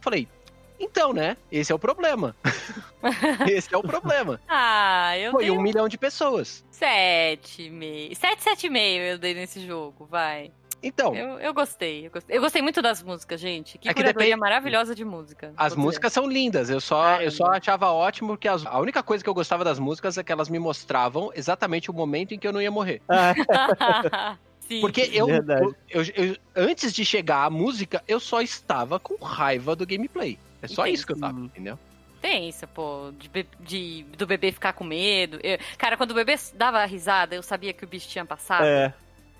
Falei, 0.00 0.28
então, 0.78 1.12
né? 1.12 1.36
Esse 1.50 1.72
é 1.72 1.74
o 1.74 1.78
problema. 1.78 2.34
esse 3.48 3.74
é 3.74 3.76
o 3.78 3.82
problema. 3.82 4.40
Ah, 4.48 5.16
eu 5.18 5.32
Foi 5.32 5.44
dei 5.44 5.50
um 5.52 5.58
um 5.58 5.62
milhão 5.62 5.88
de 5.88 5.96
pessoas. 5.98 6.64
7,5. 6.72 8.14
7, 8.14 8.42
7,5 8.42 8.98
eu 9.12 9.18
dei 9.18 9.34
nesse 9.34 9.64
jogo, 9.66 10.06
vai. 10.10 10.50
Então, 10.82 11.14
Eu, 11.16 11.38
eu 11.40 11.54
gostei, 11.54 12.06
eu 12.06 12.10
gostei. 12.10 12.36
Eu 12.36 12.40
gostei 12.40 12.62
muito 12.62 12.80
das 12.82 13.02
músicas, 13.02 13.40
gente. 13.40 13.78
Que 13.78 13.88
É 13.88 13.94
que 13.94 14.02
depende- 14.02 14.36
maravilhosa 14.36 14.94
de 14.94 15.04
música. 15.04 15.52
As 15.56 15.74
músicas 15.74 16.12
são 16.12 16.28
lindas, 16.28 16.68
eu 16.70 16.80
só, 16.80 17.20
eu 17.20 17.30
só 17.30 17.46
achava 17.46 17.90
ótimo 17.90 18.28
porque 18.30 18.46
as- 18.46 18.64
a 18.66 18.78
única 18.78 19.02
coisa 19.02 19.24
que 19.24 19.28
eu 19.30 19.34
gostava 19.34 19.64
das 19.64 19.78
músicas 19.78 20.18
é 20.18 20.22
que 20.22 20.30
elas 20.30 20.48
me 20.48 20.58
mostravam 20.58 21.32
exatamente 21.34 21.90
o 21.90 21.94
momento 21.94 22.34
em 22.34 22.38
que 22.38 22.46
eu 22.46 22.52
não 22.52 22.60
ia 22.62 22.70
morrer. 22.70 23.00
Ah. 23.08 23.34
Sim. 24.68 24.80
Porque 24.80 25.10
eu, 25.12 25.26
Verdade. 25.26 25.62
eu, 25.88 26.02
eu- 26.02 26.24
eu- 26.26 26.36
antes 26.54 26.92
de 26.92 27.04
chegar 27.04 27.44
a 27.44 27.50
música, 27.50 28.02
eu 28.06 28.18
só 28.20 28.40
estava 28.40 28.98
com 29.00 29.16
raiva 29.24 29.74
do 29.76 29.86
gameplay. 29.86 30.38
É 30.66 30.74
só 30.74 30.86
isso 30.86 31.06
que 31.06 31.12
eu 31.12 31.18
tava, 31.18 31.38
entendeu? 31.40 31.78
Tem 32.20 32.48
isso, 32.48 32.66
pô, 32.68 33.12
de, 33.18 33.28
be- 33.28 33.46
de- 33.60 34.04
do 34.16 34.26
bebê 34.26 34.50
ficar 34.52 34.72
com 34.72 34.84
medo. 34.84 35.38
Eu- 35.42 35.58
cara, 35.78 35.96
quando 35.96 36.10
o 36.10 36.14
bebê 36.14 36.34
dava 36.54 36.84
risada, 36.84 37.34
eu 37.34 37.42
sabia 37.42 37.72
que 37.72 37.84
o 37.84 37.88
bicho 37.88 38.08
tinha 38.08 38.24
passado. 38.24 38.64
é. 38.64 38.92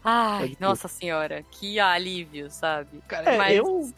Ai, 0.04 0.56
nossa 0.60 0.86
senhora, 0.86 1.42
que 1.50 1.80
alívio, 1.80 2.48
sabe? 2.48 3.00
Cara, 3.08 3.28
É, 3.34 3.36
Mas- 3.38 3.56
eu, 3.56 3.90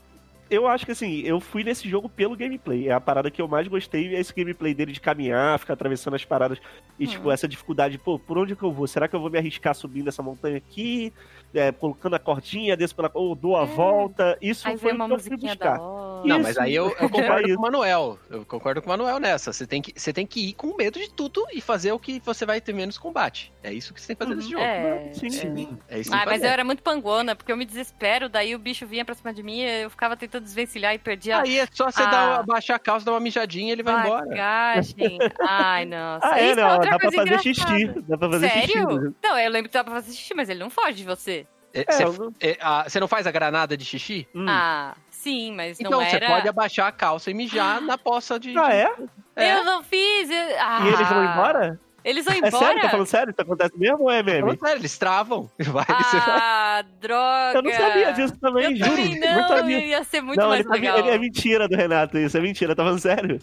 eu 0.49 0.67
acho 0.67 0.87
que 0.87 0.93
assim, 0.93 1.21
eu 1.21 1.39
fui 1.39 1.63
nesse 1.63 1.87
jogo 1.87 2.09
pelo 2.09 2.35
gameplay. 2.35 2.89
É 2.89 2.93
a 2.93 3.01
parada 3.01 3.31
que 3.31 3.43
eu 3.43 3.47
mais 3.47 3.69
gostei, 3.69 4.15
é 4.15 4.19
esse 4.21 4.33
gameplay 4.33 4.73
dele 4.73 4.93
de 4.93 5.01
caminhar, 5.01 5.59
ficar 5.59 5.75
atravessando 5.75 6.15
as 6.15 6.25
paradas. 6.25 6.59
E, 6.99 7.05
Hum. 7.05 7.11
tipo, 7.11 7.31
essa 7.31 7.47
dificuldade, 7.47 7.99
pô, 7.99 8.19
por 8.19 8.39
onde 8.39 8.57
que 8.57 8.63
eu 8.63 8.73
vou? 8.73 8.87
Será 8.87 9.07
que 9.07 9.15
eu 9.15 9.21
vou 9.21 9.29
me 9.29 9.37
arriscar 9.37 9.75
subindo 9.75 10.09
essa 10.09 10.23
montanha 10.23 10.57
aqui? 10.57 11.13
É, 11.55 11.73
colocando 11.73 12.15
a 12.15 12.19
cordinha, 12.19 12.77
desço 12.77 12.95
pela. 12.95 13.11
ou 13.15 13.35
dou 13.35 13.57
a 13.57 13.63
É. 13.63 13.67
volta. 13.67 14.37
Isso 14.41 14.69
Aí 14.69 14.77
foi 14.77 14.93
uma 14.93 15.07
que 15.07 15.13
eu 15.33 15.37
buscar. 15.39 15.55
da 15.79 15.81
hora. 15.83 16.09
Não, 16.27 16.37
Isso. 16.37 16.43
mas 16.49 16.59
aí 16.59 16.75
eu, 16.75 16.87
eu 17.01 17.07
É 17.07 17.09
concordo 17.09 17.49
com 17.49 17.59
o 17.59 17.63
Manuel. 17.63 18.19
Eu 18.29 18.45
concordo 18.45 18.83
com 18.83 18.87
o 18.87 18.91
Manuel 18.91 19.19
nessa. 19.19 19.53
Você 19.53 19.67
tem, 19.67 19.81
que, 19.81 19.99
você 19.99 20.13
tem 20.13 20.27
que 20.27 20.49
ir 20.49 20.53
com 20.55 20.77
medo 20.77 20.99
de 20.99 21.09
tudo 21.11 21.47
e 21.53 21.61
fazer 21.61 21.93
o 21.93 21.99
que 21.99 22.21
você 22.25 22.45
vai 22.45 22.61
ter 22.61 22.73
menos 22.75 22.99
combate. 22.99 23.53
É 23.63 23.73
isso 23.73 23.95
que 23.95 24.01
você 24.01 24.09
tem 24.09 24.17
que 24.17 24.23
fazer 24.25 24.35
nesse 24.35 24.51
jogo. 24.51 24.63
É, 24.63 25.11
Sim, 25.15 25.27
é. 25.27 25.31
sim. 25.31 25.79
É 25.89 25.99
isso 26.01 26.13
Ah, 26.15 26.25
mas 26.27 26.43
eu 26.43 26.49
era 26.51 26.65
muito 26.65 26.83
panguona, 26.83 27.35
porque 27.35 27.51
eu 27.51 27.57
me 27.57 27.65
desespero, 27.65 28.29
daí 28.29 28.55
o 28.55 28.59
bicho 28.59 28.87
vinha 28.87 29.05
pra 29.05 29.15
cima 29.15 29.33
de 29.33 29.43
mim, 29.43 29.61
eu 29.61 29.89
ficava 29.91 30.17
tentando 30.17 30.43
desvencilhar 30.43 30.95
e 30.95 30.99
perdia 30.99 31.41
Aí 31.41 31.59
é 31.61 31.67
só 31.73 31.91
você 31.91 32.03
Ah. 32.03 32.11
dar, 32.11 32.43
baixar 32.43 32.75
a 32.75 32.79
calça, 32.79 33.07
dar 33.07 33.13
uma 33.13 33.21
mijadinha 33.21 33.69
e 33.69 33.73
ele 33.73 33.83
vai 33.83 34.05
embora. 34.05 34.27
bagagem. 34.27 35.19
Ai, 35.41 35.85
nossa. 35.87 36.27
Ah, 36.27 36.41
é, 36.41 36.47
Isso 36.49 36.57
não, 36.61 36.73
outra 36.75 36.91
dá 36.91 36.99
pra 36.99 37.11
fazer 37.11 37.21
engraçada. 37.23 37.43
xixi. 37.55 38.03
Dá 38.03 38.19
pra 38.19 38.31
fazer 38.31 38.49
xixi. 38.51 38.73
Sério? 38.73 39.01
né? 39.01 39.13
Não, 39.23 39.39
eu 39.39 39.51
lembro 39.51 39.69
que 39.71 39.75
dá 39.75 39.85
pra 39.85 39.95
fazer 39.95 40.13
xixi, 40.13 40.35
mas 40.35 40.49
ele 40.49 40.59
não 40.61 40.69
foge 40.71 40.95
de 40.99 41.05
você. 41.05 41.47
É, 41.81 41.85
É, 41.87 41.93
você, 41.93 42.05
eu 42.05 42.13
não- 42.13 42.35
é, 42.41 42.85
você 42.89 43.01
não 43.01 43.09
faz 43.09 43.27
a 43.27 43.31
granada 43.31 43.77
de 43.77 43.85
xixi? 43.85 44.27
Hum. 44.35 44.47
Ah, 44.49 44.95
sim, 45.11 45.53
mas 45.55 45.79
Então 45.81 45.91
não 45.93 46.05
você 46.05 46.17
era... 46.17 46.27
pode 46.27 46.49
abaixar 46.49 46.87
a 46.87 46.93
calça 46.93 47.31
e 47.31 47.35
mijar 47.35 47.81
na 47.81 47.97
poça 47.99 48.39
de. 48.39 48.57
Ah, 48.59 48.73
é? 48.75 48.91
É. 49.37 49.55
Eu 49.59 49.65
não 49.65 49.83
fiz. 49.83 50.31
eu- 50.31 50.57
Ah, 50.59 50.81
E 50.85 50.89
eles 50.89 51.09
vão 51.09 51.25
embora? 51.25 51.81
Eles 52.05 52.25
vão 52.25 52.35
É 52.35 52.39
embora? 52.39 52.59
sério? 52.59 52.81
Tá 52.83 52.89
falando 52.91 53.07
sério? 53.07 53.31
Isso 53.33 53.41
acontece 53.43 53.77
mesmo 53.79 54.05
ou 54.05 54.11
é 54.11 54.23
meme? 54.23 54.41
Falando 54.41 54.61
sério, 54.61 54.81
eles 54.81 54.99
travam. 54.99 55.51
Vai, 55.59 55.85
Ah, 55.89 56.85
droga. 57.01 57.53
Eu 57.59 57.63
não 57.63 57.73
sabia 57.73 58.13
disso 58.13 58.37
também, 58.41 58.65
Eu 58.65 58.77
juro. 58.77 58.91
também 58.91 59.19
não 59.21 59.41
não, 59.43 59.49
sabia. 59.49 59.85
ia 59.85 60.05
ser 60.05 60.21
muito 60.23 60.41
não, 60.41 60.49
mais 60.49 60.61
ele, 60.61 60.69
tá- 60.69 60.75
legal. 60.75 60.99
ele 60.99 61.11
é 61.11 61.19
mentira 61.19 61.69
do 61.69 61.77
Renato, 61.77 62.17
isso 62.17 62.37
é 62.37 62.41
mentira, 62.41 62.75
tá 62.75 62.83
falando 62.83 63.01
sério? 63.01 63.39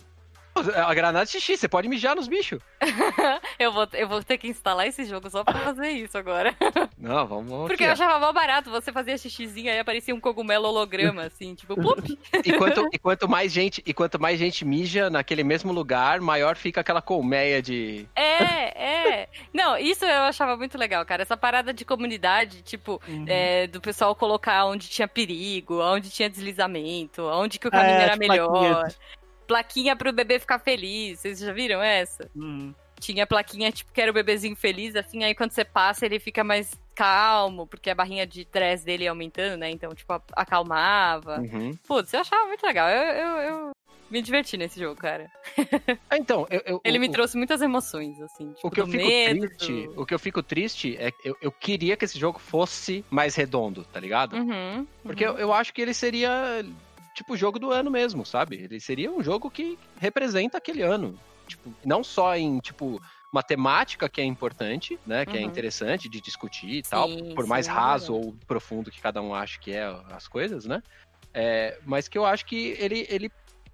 A 0.55 0.93
granada 0.93 1.25
de 1.25 1.31
xixi, 1.31 1.57
você 1.57 1.67
pode 1.67 1.87
mijar 1.87 2.15
nos 2.15 2.27
bichos. 2.27 2.59
eu, 3.59 3.71
vou, 3.71 3.87
eu 3.93 4.07
vou 4.07 4.23
ter 4.23 4.37
que 4.37 4.47
instalar 4.47 4.87
esse 4.87 5.05
jogo 5.05 5.29
só 5.29 5.43
pra 5.43 5.59
fazer 5.59 5.89
isso 5.89 6.17
agora. 6.17 6.55
Não, 6.97 7.27
vamos. 7.27 7.49
vamos 7.49 7.67
Porque 7.67 7.83
aqui, 7.83 7.89
eu 7.89 7.91
achava 7.91 8.19
mal 8.19 8.33
barato. 8.33 8.69
Você 8.71 8.91
fazia 8.91 9.17
xixizinho 9.17 9.71
aí 9.71 9.79
aparecia 9.79 10.15
um 10.15 10.19
cogumelo 10.19 10.67
holograma, 10.67 11.23
assim, 11.27 11.53
tipo, 11.55 11.75
plup. 11.75 12.17
E 12.43 12.53
quanto, 12.53 12.87
e 12.91 12.97
quanto 12.97 13.27
mais 13.27 13.51
gente, 13.51 13.83
e 13.85 13.93
quanto 13.93 14.19
mais 14.19 14.39
gente 14.39 14.65
mija 14.65 15.09
naquele 15.09 15.43
mesmo 15.43 15.71
lugar, 15.71 16.21
maior 16.21 16.55
fica 16.55 16.81
aquela 16.81 17.01
colmeia 17.01 17.61
de. 17.61 18.07
É, 18.15 19.21
é. 19.23 19.29
Não, 19.53 19.77
isso 19.77 20.05
eu 20.05 20.23
achava 20.23 20.55
muito 20.57 20.77
legal, 20.77 21.05
cara. 21.05 21.21
Essa 21.21 21.37
parada 21.37 21.73
de 21.73 21.85
comunidade, 21.85 22.61
tipo, 22.61 23.01
Uhum. 23.07 23.25
é, 23.27 23.67
do 23.67 23.81
pessoal 23.81 24.15
colocar 24.15 24.65
onde 24.65 24.87
tinha 24.89 25.07
perigo, 25.07 25.81
onde 25.81 26.09
tinha 26.09 26.29
deslizamento, 26.29 27.23
onde 27.23 27.59
que 27.59 27.67
o 27.67 27.69
Ah, 27.69 27.71
caminho 27.71 27.97
é, 27.97 28.03
era 28.03 28.13
as 28.13 28.19
melhor. 28.19 28.87
Plaquinha 29.47 29.95
pro 29.95 30.11
bebê 30.13 30.39
ficar 30.39 30.59
feliz. 30.59 31.19
Vocês 31.19 31.39
já 31.39 31.53
viram 31.53 31.81
essa? 31.81 32.29
Hum. 32.35 32.73
Tinha 32.99 33.27
plaquinha, 33.27 33.71
tipo, 33.71 33.91
que 33.91 34.01
era 34.01 34.09
o 34.09 34.13
bebezinho 34.13 34.55
feliz, 34.55 34.95
assim, 34.95 35.23
aí 35.23 35.35
quando 35.35 35.51
você 35.51 35.65
passa, 35.65 36.05
ele 36.05 36.17
fica 36.19 36.43
mais 36.45 36.71
calmo, 36.95 37.67
porque 37.67 37.89
a 37.89 37.95
barrinha 37.95 38.25
de 38.25 38.41
stress 38.41 38.85
dele 38.85 39.03
ia 39.03 39.09
aumentando, 39.09 39.57
né? 39.57 39.69
Então, 39.69 39.93
tipo, 39.93 40.13
acalmava. 40.31 41.39
Uhum. 41.41 41.77
Putz, 41.87 42.13
eu 42.13 42.21
achava 42.21 42.47
muito 42.47 42.65
legal. 42.65 42.87
Eu, 42.89 43.03
eu, 43.13 43.37
eu 43.41 43.71
me 44.09 44.21
diverti 44.21 44.55
nesse 44.55 44.79
jogo, 44.79 44.95
cara. 44.99 45.29
Ah, 46.09 46.17
Então, 46.17 46.47
eu, 46.49 46.61
eu- 46.65 46.81
Ele 46.85 46.97
o- 46.97 47.01
me 47.01 47.09
trouxe 47.09 47.35
muitas 47.37 47.61
emoções, 47.61 48.19
assim. 48.21 48.53
Tipo, 48.53 48.67
O 48.67 48.71
que 48.71 48.79
eu 48.79 48.87
fico 48.87 49.05
medo, 49.05 49.47
triste, 49.49 49.87
do- 49.87 50.01
o 50.01 50.05
que 50.05 50.13
eu 50.13 50.19
fico 50.19 50.41
triste 50.43 50.95
é 50.97 51.11
que 51.11 51.27
eu, 51.29 51.35
eu 51.41 51.51
queria 51.51 51.97
que 51.97 52.05
esse 52.05 52.17
jogo 52.17 52.39
fosse 52.39 53.03
mais 53.09 53.35
redondo, 53.35 53.83
tá 53.91 53.99
ligado? 53.99 54.35
Uhum, 54.37 54.87
Porque 55.03 55.25
uhum. 55.27 55.33
eu, 55.33 55.39
eu 55.39 55.53
acho 55.53 55.73
que 55.73 55.81
ele 55.81 55.93
seria 55.93 56.63
tipo 57.15 57.33
o 57.33 57.37
jogo 57.37 57.57
do 57.57 57.71
ano 57.71 57.89
mesmo, 57.89 58.25
sabe? 58.25 58.57
Ele 58.57 58.79
seria 58.79 59.09
um 59.11 59.23
jogo 59.23 59.49
que 59.49 59.79
representa 59.97 60.57
aquele 60.57 60.81
ano. 60.83 61.17
Tipo, 61.47 61.73
não 61.85 62.03
só 62.03 62.35
em, 62.35 62.59
tipo, 62.59 63.01
uma 63.31 63.41
temática 63.41 64.09
que 64.09 64.19
é 64.19 64.23
importante, 64.23 64.99
né? 65.05 65.25
Que 65.25 65.37
é 65.37 65.41
Uhum. 65.41 65.47
interessante 65.47 66.09
de 66.09 66.19
discutir 66.19 66.69
e 66.69 66.83
tal, 66.83 67.07
Sim, 67.07 67.33
por 67.35 67.47
mais 67.47 67.65
sim, 67.65 67.71
é 67.71 67.75
raso 67.75 68.13
verdade. 68.13 68.27
ou 68.27 68.37
profundo 68.47 68.91
que 68.91 69.01
cada 69.01 69.21
um 69.21 69.33
ache 69.33 69.59
que 69.59 69.71
é 69.71 69.85
as 70.11 70.27
coisas, 70.27 70.65
né? 70.65 70.83
É, 71.33 71.77
mas 71.85 72.07
que 72.07 72.17
eu 72.17 72.25
acho 72.25 72.45
que 72.45 72.75
ele, 72.79 73.05
ele, 73.09 73.29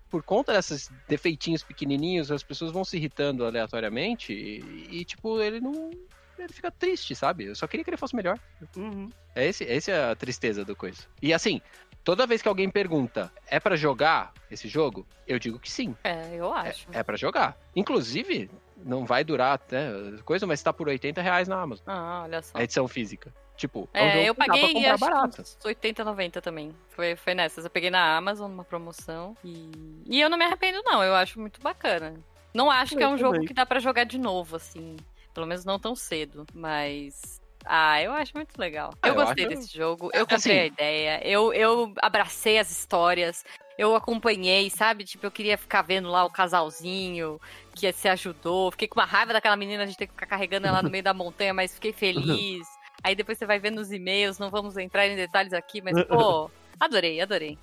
por 0.10 0.22
conta 0.24 0.52
desses 0.54 0.90
defeitinhos 1.08 1.64
pequenininhos, 1.64 2.32
as 2.32 2.44
pessoas 2.44 2.72
vão 2.72 2.84
se 2.84 2.98
irritando 2.98 3.46
aleatoriamente 3.46 4.34
e, 4.34 5.00
e, 5.00 5.06
tipo, 5.06 5.40
ele 5.42 5.60
não. 5.60 5.90
Ele 6.38 6.52
fica 6.52 6.72
triste, 6.72 7.14
sabe? 7.16 7.46
Eu 7.46 7.56
só 7.56 7.68
queria 7.68 7.84
que 7.84 7.90
ele 7.92 7.98
fosse 7.98 8.16
melhor. 8.16 8.38
Uhum. 8.76 9.10
É 9.36 9.46
esse, 9.48 9.64
essa 9.64 9.92
é 9.92 10.12
a 10.12 10.16
tristeza 10.16 10.66
do 10.66 10.76
coisa. 10.76 11.04
E 11.22 11.32
assim, 11.34 11.62
toda 12.04 12.26
vez 12.28 12.42
que 12.42 12.48
alguém 12.48 12.70
pergunta, 12.70 13.32
é 13.48 13.60
pra 13.60 13.76
jogar 13.76 14.34
esse 14.50 14.68
jogo? 14.68 15.06
Eu 15.28 15.40
digo 15.40 15.60
que 15.60 15.72
sim, 15.72 15.96
É, 16.04 16.36
eu 16.36 16.56
é, 16.56 16.70
acho. 16.70 16.88
é 16.92 17.04
para 17.04 17.18
jogar. 17.18 17.58
Inclusive, 17.76 18.50
não 18.78 19.06
vai 19.06 19.24
durar 19.24 19.54
até 19.54 19.90
coisa, 20.26 20.46
mas 20.48 20.62
tá 20.64 20.72
por 20.74 20.88
80 20.88 21.22
reais 21.22 21.48
na 21.48 21.62
Amazon, 21.62 21.84
Ah, 21.88 22.22
olha 22.24 22.42
só. 22.42 22.58
a 22.58 22.64
edição 22.64 22.88
física. 22.88 23.34
Tipo, 23.58 23.88
é, 23.94 24.02
um 24.02 24.06
É, 24.08 24.12
jogo 24.14 24.26
eu 24.26 24.34
que 24.34 24.40
dá 24.40 24.46
pra 24.46 24.54
paguei 24.56 24.74
comprar 24.74 24.98
barato. 24.98 25.42
uns 25.42 25.58
80, 25.64 26.04
90 26.04 26.42
também. 26.42 26.76
Foi, 26.90 27.16
foi 27.16 27.36
nessas. 27.36 27.64
Eu 27.64 27.70
peguei 27.70 27.92
na 27.92 28.18
Amazon, 28.18 28.50
numa 28.50 28.64
promoção. 28.64 29.38
E, 29.44 29.70
e 30.08 30.20
eu 30.20 30.30
não 30.32 30.38
me 30.38 30.46
arrependo, 30.46 30.82
não. 30.84 31.04
Eu 31.04 31.14
acho 31.14 31.40
muito 31.40 31.62
bacana. 31.62 32.16
Não 32.56 32.72
acho 32.72 32.96
que 32.98 33.04
é 33.04 33.06
Eu 33.06 33.10
um 33.12 33.18
jogo 33.20 33.34
também. 33.34 33.48
que 33.48 33.54
dá 33.54 33.64
pra 33.66 33.80
jogar 33.80 34.04
de 34.06 34.18
novo, 34.18 34.56
assim. 34.56 34.98
Pelo 35.32 35.46
menos 35.46 35.64
não 35.64 35.78
tão 35.80 35.96
cedo. 35.96 36.46
Mas. 36.56 37.40
Ah, 37.66 38.02
eu 38.02 38.12
acho 38.14 38.32
muito 38.36 38.58
legal. 38.58 38.94
Ah, 39.02 39.08
eu 39.10 39.14
eu 39.14 39.24
gostei 39.26 39.46
acho- 39.46 39.56
desse 39.56 39.78
jogo. 39.78 40.10
Eu 40.14 40.22
comprei 40.26 40.36
Assim- 40.38 40.52
a 40.60 40.66
ideia. 40.66 41.22
Eu, 41.28 41.54
eu 41.54 41.94
abracei 42.02 42.58
as 42.58 42.72
histórias. 42.72 43.44
Eu 43.78 43.96
acompanhei, 43.96 44.70
sabe? 44.70 45.04
Tipo, 45.04 45.26
eu 45.26 45.32
queria 45.32 45.58
ficar 45.58 45.82
vendo 45.82 46.10
lá 46.10 46.24
o 46.26 46.30
casalzinho 46.30 47.40
que 47.76 47.92
se 47.94 48.08
ajudou. 48.10 48.72
Fiquei 48.72 48.88
com 48.88 49.00
uma 49.00 49.06
raiva 49.06 49.34
daquela 49.34 49.56
menina 49.56 49.88
de 49.88 49.96
ter 49.98 50.08
que 50.08 50.14
ficar 50.14 50.26
carregando 50.26 50.68
ela 50.68 50.82
no 50.84 50.90
meio 50.90 51.04
da 51.04 51.14
montanha, 51.14 51.54
mas 51.54 51.74
fiquei 51.76 51.94
feliz. 51.94 52.68
Aí 53.04 53.16
depois 53.16 53.38
você 53.38 53.46
vai 53.46 53.58
vendo 53.58 53.80
os 53.80 53.92
e-mails, 53.92 54.38
não 54.38 54.50
vamos 54.52 54.78
entrar 54.78 55.08
em 55.08 55.16
detalhes 55.16 55.54
aqui, 55.54 55.82
mas, 55.82 56.04
pô, 56.06 56.52
adorei, 56.80 57.20
adorei. 57.22 57.58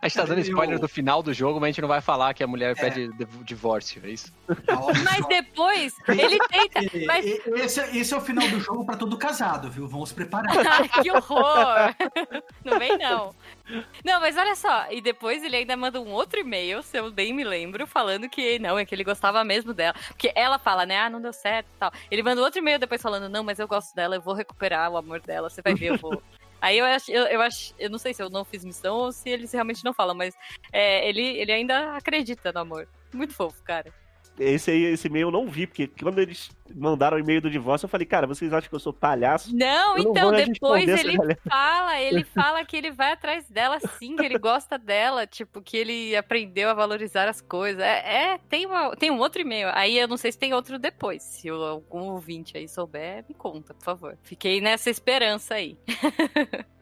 A 0.00 0.08
gente 0.08 0.16
tá 0.16 0.24
dando 0.24 0.40
spoiler 0.42 0.78
do 0.78 0.88
final 0.88 1.22
do 1.22 1.32
jogo, 1.32 1.58
mas 1.60 1.68
a 1.68 1.70
gente 1.72 1.80
não 1.82 1.88
vai 1.88 2.00
falar 2.00 2.34
que 2.34 2.42
a 2.42 2.46
mulher 2.46 2.72
É. 2.72 2.74
pede 2.80 3.08
div- 3.16 3.42
divórcio, 3.44 4.00
é 4.04 4.10
isso? 4.10 4.32
Tá, 4.66 4.76
Mas 5.04 5.26
depois, 5.26 5.94
ele 6.08 6.38
tenta. 6.48 6.80
Mas- 7.06 7.24
Esse, 7.26 7.80
é- 7.80 7.96
esse 7.96 8.14
é 8.14 8.16
o 8.16 8.20
final 8.20 8.46
do 8.48 8.60
jogo 8.60 8.84
pra 8.84 8.96
todo 8.96 9.16
casado, 9.16 9.70
viu? 9.70 9.86
Vamos 9.88 10.10
se 10.10 10.14
preparar. 10.14 10.50
Ai, 10.68 10.88
que 10.88 11.10
horror! 11.10 11.94
Não 12.64 12.78
vem, 12.78 12.96
não. 12.98 13.34
Não, 14.04 14.20
mas 14.20 14.36
olha 14.36 14.54
só, 14.54 14.86
e 14.90 15.00
depois 15.00 15.42
ele 15.42 15.56
ainda 15.56 15.76
manda 15.76 16.00
um 16.00 16.10
outro 16.10 16.38
e-mail, 16.40 16.82
se 16.82 16.98
eu 16.98 17.10
bem 17.10 17.32
me 17.32 17.44
lembro, 17.44 17.86
falando 17.86 18.28
que 18.28 18.58
não, 18.58 18.78
é 18.78 18.84
que 18.84 18.94
ele 18.94 19.04
gostava 19.04 19.42
mesmo 19.44 19.72
dela. 19.72 19.94
Porque 20.08 20.30
ela 20.34 20.58
fala, 20.58 20.84
né, 20.84 20.98
ah, 20.98 21.08
não 21.08 21.20
deu 21.22 21.32
certo 21.32 21.66
e 21.74 21.78
tal. 21.78 21.92
Ele 22.10 22.22
manda 22.22 22.42
outro 22.42 22.58
e-mail 22.58 22.78
depois 22.78 23.00
falando, 23.00 23.28
não, 23.28 23.42
mas 23.42 23.58
eu 23.58 23.68
gosto 23.68 23.94
dela, 23.94 24.16
eu 24.16 24.20
vou 24.20 24.34
recuperar 24.34 24.90
o 24.90 24.96
amor 24.96 25.20
dela, 25.20 25.48
você 25.48 25.62
vai 25.62 25.74
ver, 25.74 25.86
eu 25.92 25.98
vou. 25.98 26.22
Aí 26.62 26.78
eu 26.78 26.84
acho, 26.84 27.10
eu, 27.10 27.24
eu 27.24 27.42
acho, 27.42 27.74
eu 27.76 27.90
não 27.90 27.98
sei 27.98 28.14
se 28.14 28.22
eu 28.22 28.30
não 28.30 28.44
fiz 28.44 28.64
missão 28.64 28.94
ou 28.94 29.12
se 29.12 29.28
eles 29.28 29.50
realmente 29.52 29.84
não 29.84 29.92
falam, 29.92 30.14
mas 30.14 30.32
é, 30.72 31.08
ele, 31.08 31.20
ele 31.20 31.50
ainda 31.50 31.96
acredita 31.96 32.52
no 32.52 32.60
amor. 32.60 32.88
Muito 33.12 33.34
fofo, 33.34 33.60
cara. 33.64 33.92
Esse 34.38 34.70
aí, 34.70 34.84
esse 34.84 35.08
e-mail 35.08 35.28
eu 35.28 35.30
não 35.30 35.46
vi, 35.46 35.66
porque 35.66 35.86
quando 36.00 36.18
eles 36.18 36.50
mandaram 36.74 37.16
o 37.16 37.20
e-mail 37.20 37.40
do 37.40 37.50
divórcio, 37.50 37.84
eu 37.84 37.88
falei, 37.88 38.06
cara, 38.06 38.26
vocês 38.26 38.52
acham 38.52 38.68
que 38.68 38.74
eu 38.74 38.80
sou 38.80 38.92
palhaço? 38.92 39.54
Não, 39.54 39.96
Eu 39.98 40.04
não 40.04 40.10
então, 40.10 40.30
vou 40.30 40.36
depois 40.36 40.88
ele 40.88 41.16
galera. 41.16 41.38
fala, 41.48 42.00
ele 42.00 42.24
fala 42.34 42.64
que 42.64 42.76
ele 42.76 42.90
vai 42.90 43.12
atrás 43.12 43.46
dela 43.48 43.78
sim, 43.98 44.16
que 44.16 44.24
ele 44.24 44.38
gosta 44.38 44.78
dela, 44.78 45.26
tipo, 45.26 45.60
que 45.60 45.76
ele 45.76 46.16
aprendeu 46.16 46.70
a 46.70 46.74
valorizar 46.74 47.28
as 47.28 47.40
coisas. 47.42 47.82
É, 47.82 48.32
é, 48.32 48.38
tem, 48.48 48.64
uma, 48.64 48.96
tem 48.96 49.10
um 49.10 49.18
outro 49.18 49.42
e-mail. 49.42 49.68
Aí 49.74 49.98
eu 49.98 50.08
não 50.08 50.16
sei 50.16 50.32
se 50.32 50.38
tem 50.38 50.54
outro 50.54 50.78
depois. 50.78 51.22
Se 51.22 51.48
algum 51.50 52.10
ouvinte 52.12 52.56
aí 52.56 52.66
souber, 52.66 53.24
me 53.28 53.34
conta, 53.34 53.74
por 53.74 53.84
favor. 53.84 54.18
Fiquei 54.22 54.60
nessa 54.60 54.88
esperança 54.88 55.54
aí. 55.54 55.76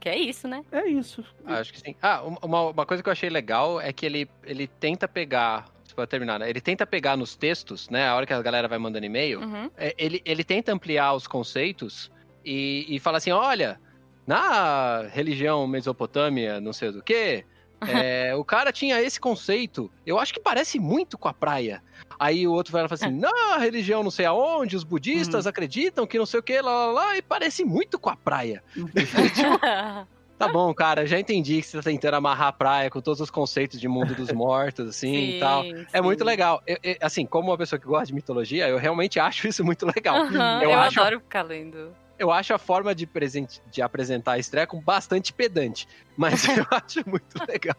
Que 0.00 0.08
é 0.08 0.16
isso, 0.16 0.46
né? 0.46 0.64
É 0.70 0.86
isso. 0.86 1.24
Acho 1.44 1.72
que 1.72 1.80
sim. 1.80 1.96
Ah, 2.00 2.22
uma, 2.22 2.70
uma 2.70 2.86
coisa 2.86 3.02
que 3.02 3.08
eu 3.08 3.12
achei 3.12 3.28
legal 3.28 3.80
é 3.80 3.92
que 3.92 4.06
ele, 4.06 4.28
ele 4.44 4.66
tenta 4.66 5.08
pegar. 5.08 5.64
Pra 5.94 6.06
terminar, 6.06 6.38
né? 6.38 6.48
Ele 6.48 6.60
tenta 6.60 6.86
pegar 6.86 7.16
nos 7.16 7.36
textos, 7.36 7.88
né? 7.90 8.08
A 8.08 8.14
hora 8.16 8.26
que 8.26 8.32
a 8.32 8.40
galera 8.42 8.66
vai 8.68 8.78
mandando 8.78 9.04
e-mail, 9.06 9.40
Uhum. 9.40 9.70
é, 9.76 9.94
ele, 9.98 10.22
ele 10.24 10.42
tenta 10.42 10.72
ampliar 10.72 11.12
os 11.14 11.26
conceitos 11.26 12.10
e, 12.44 12.86
e 12.88 12.98
fala 12.98 13.18
assim: 13.18 13.30
olha, 13.30 13.78
na 14.26 15.02
religião 15.08 15.66
mesopotâmia, 15.66 16.60
não 16.60 16.72
sei 16.72 16.90
do 16.92 17.02
que, 17.02 17.44
o 18.38 18.44
cara 18.44 18.72
tinha 18.72 19.00
esse 19.02 19.20
conceito. 19.20 19.90
Eu 20.06 20.18
acho 20.18 20.32
que 20.32 20.40
parece 20.40 20.78
muito 20.78 21.18
com 21.18 21.28
a 21.28 21.34
praia. 21.34 21.82
Aí 22.18 22.46
o 22.46 22.52
outro 22.52 22.72
vai 22.72 22.82
lá 22.82 22.86
e 22.86 22.88
fala 22.88 23.10
assim: 23.10 23.18
na 23.18 23.58
religião 23.58 24.02
não 24.02 24.10
sei 24.10 24.24
aonde, 24.26 24.76
os 24.76 24.84
budistas 24.84 25.46
acreditam 25.46 26.06
que 26.06 26.18
não 26.18 26.26
sei 26.26 26.40
o 26.40 26.42
que, 26.42 26.60
lá, 26.60 26.86
lá, 26.86 26.92
lá, 26.92 27.16
e 27.16 27.22
parece 27.22 27.64
muito 27.64 27.98
com 27.98 28.08
a 28.10 28.16
praia. 28.16 28.62
Tá 30.46 30.52
bom, 30.52 30.72
cara, 30.74 31.06
já 31.06 31.18
entendi 31.18 31.60
que 31.60 31.66
você 31.66 31.76
tá 31.78 31.82
tentando 31.82 32.14
amarrar 32.14 32.48
a 32.48 32.52
praia 32.52 32.90
com 32.90 33.00
todos 33.00 33.20
os 33.20 33.30
conceitos 33.30 33.80
de 33.80 33.88
mundo 33.88 34.14
dos 34.14 34.30
mortos, 34.32 34.88
assim 34.88 35.30
e 35.30 35.40
tal. 35.40 35.62
É 35.92 36.00
muito 36.00 36.20
sim. 36.20 36.24
legal. 36.24 36.62
Eu- 36.66 36.78
eu- 36.82 36.96
assim, 37.00 37.24
como 37.26 37.50
uma 37.50 37.58
pessoa 37.58 37.78
que 37.78 37.86
gosta 37.86 38.06
de 38.06 38.14
mitologia, 38.14 38.68
eu 38.68 38.76
realmente 38.78 39.18
acho 39.20 39.46
isso 39.48 39.64
muito 39.64 39.86
legal. 39.86 40.16
Eu 40.26 40.70
eu, 40.70 40.78
acho- 40.78 41.00
adoro 41.00 41.20
ficar 41.20 41.42
lendo. 41.42 41.94
Eu 42.18 42.30
acho 42.30 42.54
a 42.54 42.58
forma 42.58 42.94
de, 42.94 43.06
presente, 43.06 43.60
de 43.70 43.82
apresentar 43.82 44.32
a 44.32 44.38
estreia 44.38 44.66
com 44.66 44.80
bastante 44.80 45.32
pedante, 45.32 45.88
mas 46.16 46.44
eu 46.48 46.66
acho 46.70 47.08
muito 47.08 47.38
legal. 47.48 47.76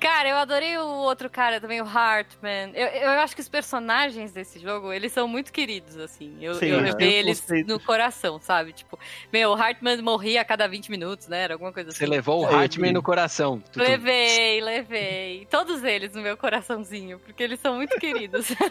Cara, 0.00 0.28
eu 0.28 0.36
adorei 0.36 0.76
o 0.78 0.86
outro 0.86 1.30
cara 1.30 1.60
também, 1.60 1.80
o 1.80 1.84
Hartman. 1.84 2.72
Eu, 2.74 2.86
eu 2.86 3.10
acho 3.20 3.34
que 3.34 3.40
os 3.40 3.48
personagens 3.48 4.32
desse 4.32 4.58
jogo, 4.58 4.92
eles 4.92 5.12
são 5.12 5.28
muito 5.28 5.52
queridos, 5.52 5.96
assim. 5.96 6.36
Eu, 6.40 6.54
Sim, 6.54 6.66
eu 6.66 6.78
é. 6.78 6.82
levei 6.82 7.08
um 7.08 7.12
eles 7.12 7.40
conceito. 7.40 7.68
no 7.68 7.78
coração, 7.80 8.40
sabe? 8.40 8.72
Tipo, 8.72 8.98
meu, 9.32 9.50
o 9.50 9.54
Hartman 9.54 10.00
morria 10.02 10.40
a 10.40 10.44
cada 10.44 10.66
20 10.66 10.90
minutos, 10.90 11.28
né? 11.28 11.42
Era 11.42 11.54
alguma 11.54 11.72
coisa 11.72 11.90
assim. 11.90 11.98
Você 11.98 12.06
levou 12.06 12.42
o. 12.42 12.46
Hartman 12.46 12.92
no 12.92 13.02
coração. 13.02 13.60
Tutu. 13.60 13.78
Levei, 13.78 14.60
levei. 14.60 15.46
Todos 15.50 15.84
eles 15.84 16.12
no 16.14 16.22
meu 16.22 16.36
coraçãozinho, 16.36 17.18
porque 17.18 17.42
eles 17.42 17.60
são 17.60 17.76
muito 17.76 17.98
queridos. 17.98 18.48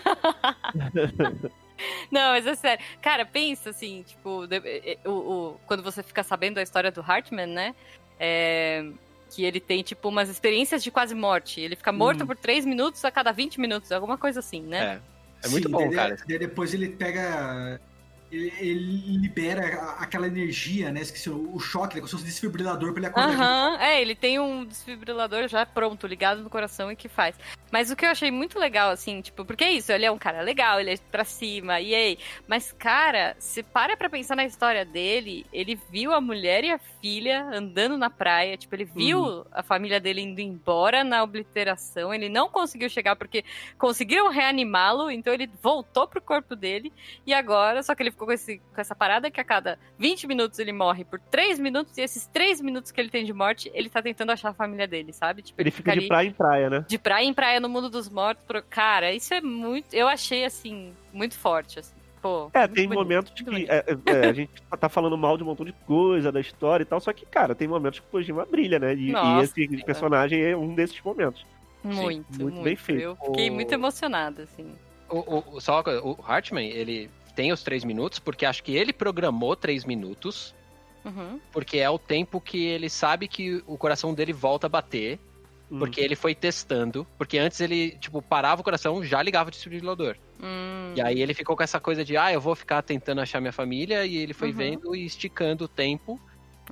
Não, 2.11 2.31
mas 2.31 2.45
é 2.45 2.55
sério. 2.55 2.83
Cara, 3.01 3.25
pensa 3.25 3.69
assim, 3.71 4.03
tipo, 4.03 4.45
o, 5.05 5.09
o- 5.09 5.59
quando 5.65 5.83
você 5.83 6.01
fica 6.03 6.23
sabendo 6.23 6.57
a 6.59 6.63
história 6.63 6.91
do 6.91 7.01
Hartman, 7.01 7.47
né? 7.47 7.75
É, 8.19 8.85
que 9.31 9.43
ele 9.43 9.59
tem, 9.59 9.81
tipo, 9.81 10.09
umas 10.09 10.29
experiências 10.29 10.83
de 10.83 10.91
quase 10.91 11.15
morte. 11.15 11.59
Ele 11.59 11.75
fica 11.75 11.91
morto 11.91 12.23
Hum. 12.23 12.27
por 12.27 12.35
3 12.37 12.65
minutos 12.65 13.03
a 13.03 13.09
cada 13.11 13.31
20 13.31 13.59
minutos, 13.59 13.91
alguma 13.91 14.17
coisa 14.17 14.39
assim, 14.39 14.61
né? 14.61 15.01
É, 15.43 15.47
é 15.47 15.49
muito 15.49 15.65
Sim, 15.67 15.71
bom, 15.71 15.79
daí- 15.87 15.95
cara. 15.95 16.15
daí 16.27 16.37
depois 16.39 16.73
ele 16.73 16.89
pega. 16.89 17.81
Ele, 18.33 18.51
ele 18.57 19.17
libera 19.17 19.95
aquela 19.99 20.25
energia, 20.25 20.91
né? 20.91 21.01
Esqueci, 21.01 21.29
o 21.29 21.59
choque, 21.59 21.95
né? 21.95 22.01
Como 22.01 22.07
se 22.07 22.13
fosse 22.13 22.23
um 22.23 22.27
desfibrilador 22.27 22.91
pra 22.91 22.99
ele 22.99 23.07
acordar. 23.07 23.29
Aham, 23.29 23.77
é, 23.79 24.01
ele 24.01 24.15
tem 24.15 24.39
um 24.39 24.65
desfibrilador 24.65 25.47
já 25.47 25.65
pronto, 25.65 26.07
ligado 26.07 26.41
no 26.41 26.49
coração 26.49 26.91
e 26.91 26.95
que 26.95 27.07
faz. 27.07 27.35
Mas 27.71 27.91
o 27.91 27.95
que 27.95 28.05
eu 28.05 28.09
achei 28.09 28.31
muito 28.31 28.57
legal, 28.57 28.89
assim, 28.89 29.21
tipo, 29.21 29.45
porque 29.45 29.63
é 29.63 29.71
isso, 29.71 29.91
ele 29.91 30.05
é 30.05 30.11
um 30.11 30.17
cara 30.17 30.41
legal, 30.41 30.79
ele 30.79 30.91
é 30.91 30.97
pra 31.11 31.23
cima, 31.23 31.79
e 31.79 31.93
aí. 31.93 32.17
Mas, 32.47 32.71
cara, 32.71 33.35
se 33.39 33.61
para 33.61 33.95
pra 33.95 34.09
pensar 34.09 34.35
na 34.35 34.45
história 34.45 34.83
dele, 34.83 35.45
ele 35.53 35.75
viu 35.89 36.13
a 36.13 36.21
mulher 36.21 36.63
e 36.63 36.71
a 36.71 36.79
filha 36.79 37.43
andando 37.45 37.97
na 37.97 38.09
praia, 38.09 38.57
tipo, 38.57 38.73
ele 38.75 38.85
viu 38.85 39.45
a 39.51 39.61
família 39.61 39.99
dele 39.99 40.21
indo 40.21 40.39
embora 40.39 41.03
na 41.03 41.23
obliteração, 41.23 42.13
ele 42.13 42.29
não 42.29 42.49
conseguiu 42.49 42.89
chegar 42.89 43.15
porque 43.15 43.43
conseguiram 43.77 44.29
reanimá-lo, 44.29 45.11
então 45.11 45.33
ele 45.33 45.49
voltou 45.61 46.07
pro 46.07 46.21
corpo 46.21 46.55
dele, 46.55 46.91
e 47.25 47.33
agora, 47.33 47.83
só 47.83 47.93
que 47.93 48.03
ele 48.03 48.11
ficou 48.11 48.22
com, 48.25 48.31
esse, 48.31 48.59
com 48.73 48.81
essa 48.81 48.95
parada 48.95 49.29
que 49.31 49.39
a 49.39 49.43
cada 49.43 49.77
20 49.97 50.27
minutos 50.27 50.59
ele 50.59 50.71
morre 50.71 51.03
por 51.05 51.19
3 51.19 51.59
minutos, 51.59 51.97
e 51.97 52.01
esses 52.01 52.25
3 52.27 52.61
minutos 52.61 52.91
que 52.91 52.99
ele 53.01 53.09
tem 53.09 53.25
de 53.25 53.33
morte, 53.33 53.71
ele 53.73 53.89
tá 53.89 54.01
tentando 54.01 54.31
achar 54.31 54.49
a 54.49 54.53
família 54.53 54.87
dele, 54.87 55.11
sabe? 55.13 55.41
Tipo, 55.41 55.61
Ele 55.61 55.71
fica 55.71 55.91
de 55.93 55.99
ali 55.99 56.07
praia 56.07 56.27
em 56.27 56.31
praia, 56.33 56.69
né? 56.69 56.85
de 56.87 56.97
praia 56.97 57.25
em 57.25 57.33
praia 57.33 57.59
no 57.59 57.69
mundo 57.69 57.89
dos 57.89 58.09
mortos. 58.09 58.43
pro- 58.45 58.63
Cara, 58.63 59.11
isso 59.13 59.33
é 59.33 59.41
muito. 59.41 59.93
Eu 59.93 60.07
achei, 60.07 60.45
assim, 60.45 60.93
muito 61.11 61.35
forte, 61.37 61.79
assim. 61.79 61.93
Pô, 62.21 62.49
É, 62.53 62.65
tem 62.67 62.87
bonito, 62.87 62.93
momentos 62.99 63.31
que 63.33 63.43
bonito. 63.43 63.69
é, 63.69 63.83
é, 64.05 64.29
a 64.29 64.33
gente 64.33 64.49
tá 64.79 64.87
falando 64.87 65.17
mal 65.17 65.35
de 65.37 65.43
um 65.43 65.45
montão 65.47 65.65
de 65.65 65.73
coisa 65.85 66.31
da 66.31 66.39
história 66.39 66.83
e 66.83 66.85
tal, 66.85 67.01
só 67.01 67.11
que, 67.11 67.25
cara, 67.25 67.53
tem 67.53 67.67
momentos 67.67 67.99
que 67.99 68.05
o 68.05 68.09
Kojima 68.09 68.45
brilha, 68.45 68.79
né? 68.79 68.95
E, 68.95 69.09
e 69.09 69.11
Nossa, 69.11 69.43
esse 69.43 69.67
cara. 69.67 69.83
personagem 69.85 70.41
é 70.41 70.55
um 70.55 70.73
desses 70.73 71.01
momentos. 71.01 71.45
Muito, 71.83 72.25
muito 72.29 72.39
muito. 72.39 72.61
bem 72.63 72.75
feito. 72.77 73.01
Eu 73.01 73.15
fiquei 73.17 73.49
O- 73.49 73.53
muito 73.53 73.73
emocionada, 73.73 74.43
assim. 74.43 74.73
O, 75.09 75.17
o- 75.17 75.55
o- 75.57 75.59
só 75.61 75.75
uma 75.75 75.83
coisa, 75.83 76.01
o 76.01 76.17
Hartman, 76.25 76.69
ele 76.69 77.09
tem 77.35 77.51
os 77.51 77.63
três 77.63 77.83
minutos, 77.83 78.19
porque 78.19 78.45
acho 78.45 78.63
que 78.63 78.75
ele 78.75 78.93
programou 78.93 79.55
três 79.55 79.85
minutos, 79.85 80.53
Uhum. 81.05 81.39
porque 81.51 81.79
é 81.79 81.89
o 81.89 81.99
tempo 81.99 82.39
que 82.39 82.65
ele 82.65 82.89
sabe 82.89 83.27
que 83.27 83.61
o 83.67 83.77
coração 83.77 84.13
dele 84.13 84.31
volta 84.31 84.67
a 84.67 84.69
bater, 84.69 85.19
Hum. 85.71 85.79
porque 85.79 85.99
ele 85.99 86.15
foi 86.15 86.33
testando, 86.35 87.05
porque 87.17 87.37
antes 87.37 87.59
ele, 87.59 87.91
tipo, 87.99 88.21
parava 88.21 88.61
o 88.61 88.63
coração, 88.63 89.03
já 89.03 89.21
ligava 89.21 89.49
o 89.49 89.51
desfibrilador. 89.51 90.15
Hum. 90.41 90.93
E 90.95 91.01
aí 91.01 91.21
ele 91.21 91.33
ficou 91.33 91.55
com 91.57 91.63
essa 91.63 91.79
coisa 91.79 92.05
de, 92.05 92.15
ah, 92.15 92.31
eu 92.31 92.39
vou 92.39 92.55
ficar 92.55 92.81
tentando 92.83 93.21
achar 93.21 93.41
minha 93.41 93.51
família, 93.53 94.05
e 94.05 94.15
ele 94.17 94.33
foi 94.33 94.49
Uhum. 94.49 94.55
vendo 94.55 94.95
e 94.95 95.05
esticando 95.05 95.65
o 95.65 95.67
tempo, 95.67 96.19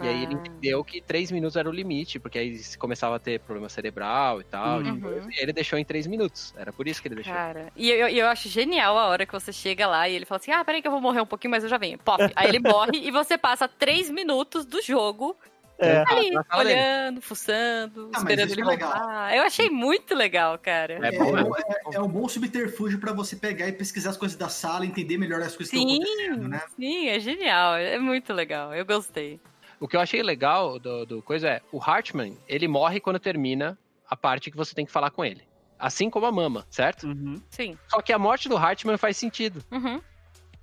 e 0.01 0.07
aí 0.07 0.23
ele 0.23 0.35
Ah. 0.35 0.37
entendeu 0.37 0.83
que 0.83 1.01
três 1.01 1.31
minutos 1.31 1.55
era 1.57 1.67
o 1.69 1.71
limite, 1.71 2.19
porque 2.19 2.37
aí 2.39 2.61
começava 2.77 3.15
a 3.15 3.19
ter 3.19 3.39
problema 3.39 3.67
cerebral 3.69 4.39
e 4.39 4.43
tal, 4.43 4.79
Uhum. 4.79 5.29
e 5.29 5.41
ele 5.41 5.51
deixou 5.51 5.77
em 5.77 5.83
três 5.85 6.07
minutos. 6.07 6.53
Era 6.57 6.71
por 6.71 6.87
isso 6.87 7.01
que 7.01 7.07
ele 7.07 7.15
deixou. 7.15 7.33
Cara, 7.33 7.67
e 7.75 7.89
eu, 7.89 8.07
eu 8.07 8.27
acho 8.27 8.47
genial 8.47 8.97
a 8.97 9.07
hora 9.07 9.25
que 9.25 9.33
você 9.33 9.51
chega 9.51 9.87
lá 9.87 10.07
e 10.07 10.15
ele 10.15 10.25
fala 10.25 10.39
assim: 10.39 10.51
ah, 10.51 10.63
peraí 10.63 10.81
que 10.81 10.87
eu 10.87 10.91
vou 10.91 11.01
morrer 11.01 11.21
um 11.21 11.25
pouquinho, 11.25 11.51
mas 11.51 11.63
eu 11.63 11.69
já 11.69 11.77
venho. 11.77 11.97
Pop. 11.99 12.21
Aí 12.35 12.47
ele 12.49 12.59
morre 12.59 12.91
e 13.01 13.11
você 13.11 13.37
passa 13.37 13.67
três 13.67 14.09
minutos 14.09 14.65
do 14.65 14.81
jogo 14.81 15.35
É. 15.77 16.03
ali, 16.09 16.29
na 16.31 16.43
sala 16.43 16.63
dele. 16.63 16.79
olhando, 16.79 17.21
fuçando, 17.21 18.11
Ah, 18.13 18.17
esperando 18.19 18.51
ele 18.51 18.61
é 18.61 18.65
legal. 18.65 18.91
voltar. 18.91 19.35
Eu 19.35 19.43
achei 19.43 19.69
muito 19.69 20.13
legal, 20.15 20.57
cara. 20.59 20.99
É 21.05 21.11
bom, 21.17 21.35
é, 21.37 21.43
né? 21.43 21.49
é- 21.91 21.95
é 21.95 22.01
um 22.01 22.07
bom 22.07 22.27
subterfúgio 22.29 22.99
pra 22.99 23.11
você 23.13 23.35
pegar 23.35 23.67
e 23.67 23.71
pesquisar 23.71 24.11
as 24.11 24.17
coisas 24.17 24.37
da 24.37 24.47
sala, 24.47 24.85
entender 24.85 25.17
melhor 25.17 25.41
as 25.41 25.55
coisas 25.55 25.71
que 25.71 25.77
Sim, 25.79 25.97
estão 25.99 26.05
acontecendo, 26.05 26.47
né? 26.49 26.61
sim, 26.75 27.07
é 27.09 27.19
genial. 27.19 27.75
É 27.75 27.97
muito 27.99 28.31
legal. 28.31 28.73
Eu 28.75 28.85
gostei. 28.85 29.39
O 29.81 29.87
que 29.87 29.95
eu 29.97 29.99
achei 29.99 30.21
legal 30.23 30.77
do, 30.79 31.05
do 31.05 31.21
coisa 31.23 31.49
é, 31.49 31.61
o 31.71 31.81
Hartman, 31.81 32.37
ele 32.47 32.67
morre 32.67 32.99
quando 32.99 33.19
termina 33.19 33.77
a 34.07 34.15
parte 34.15 34.49
que 34.51 34.55
você 34.55 34.73
tem 34.75 34.85
que 34.85 34.91
falar 34.91 35.09
com 35.09 35.25
ele. 35.25 35.41
Assim 35.79 36.09
como 36.09 36.27
a 36.27 36.31
Mama, 36.31 36.65
certo? 36.69 37.07
Uhum. 37.07 37.41
Sim. 37.49 37.75
Só 37.87 37.99
que 38.01 38.13
a 38.13 38.19
morte 38.19 38.47
do 38.47 38.55
Hartman 38.55 38.95
faz 38.97 39.17
sentido, 39.17 39.63
Uhum. 39.71 39.99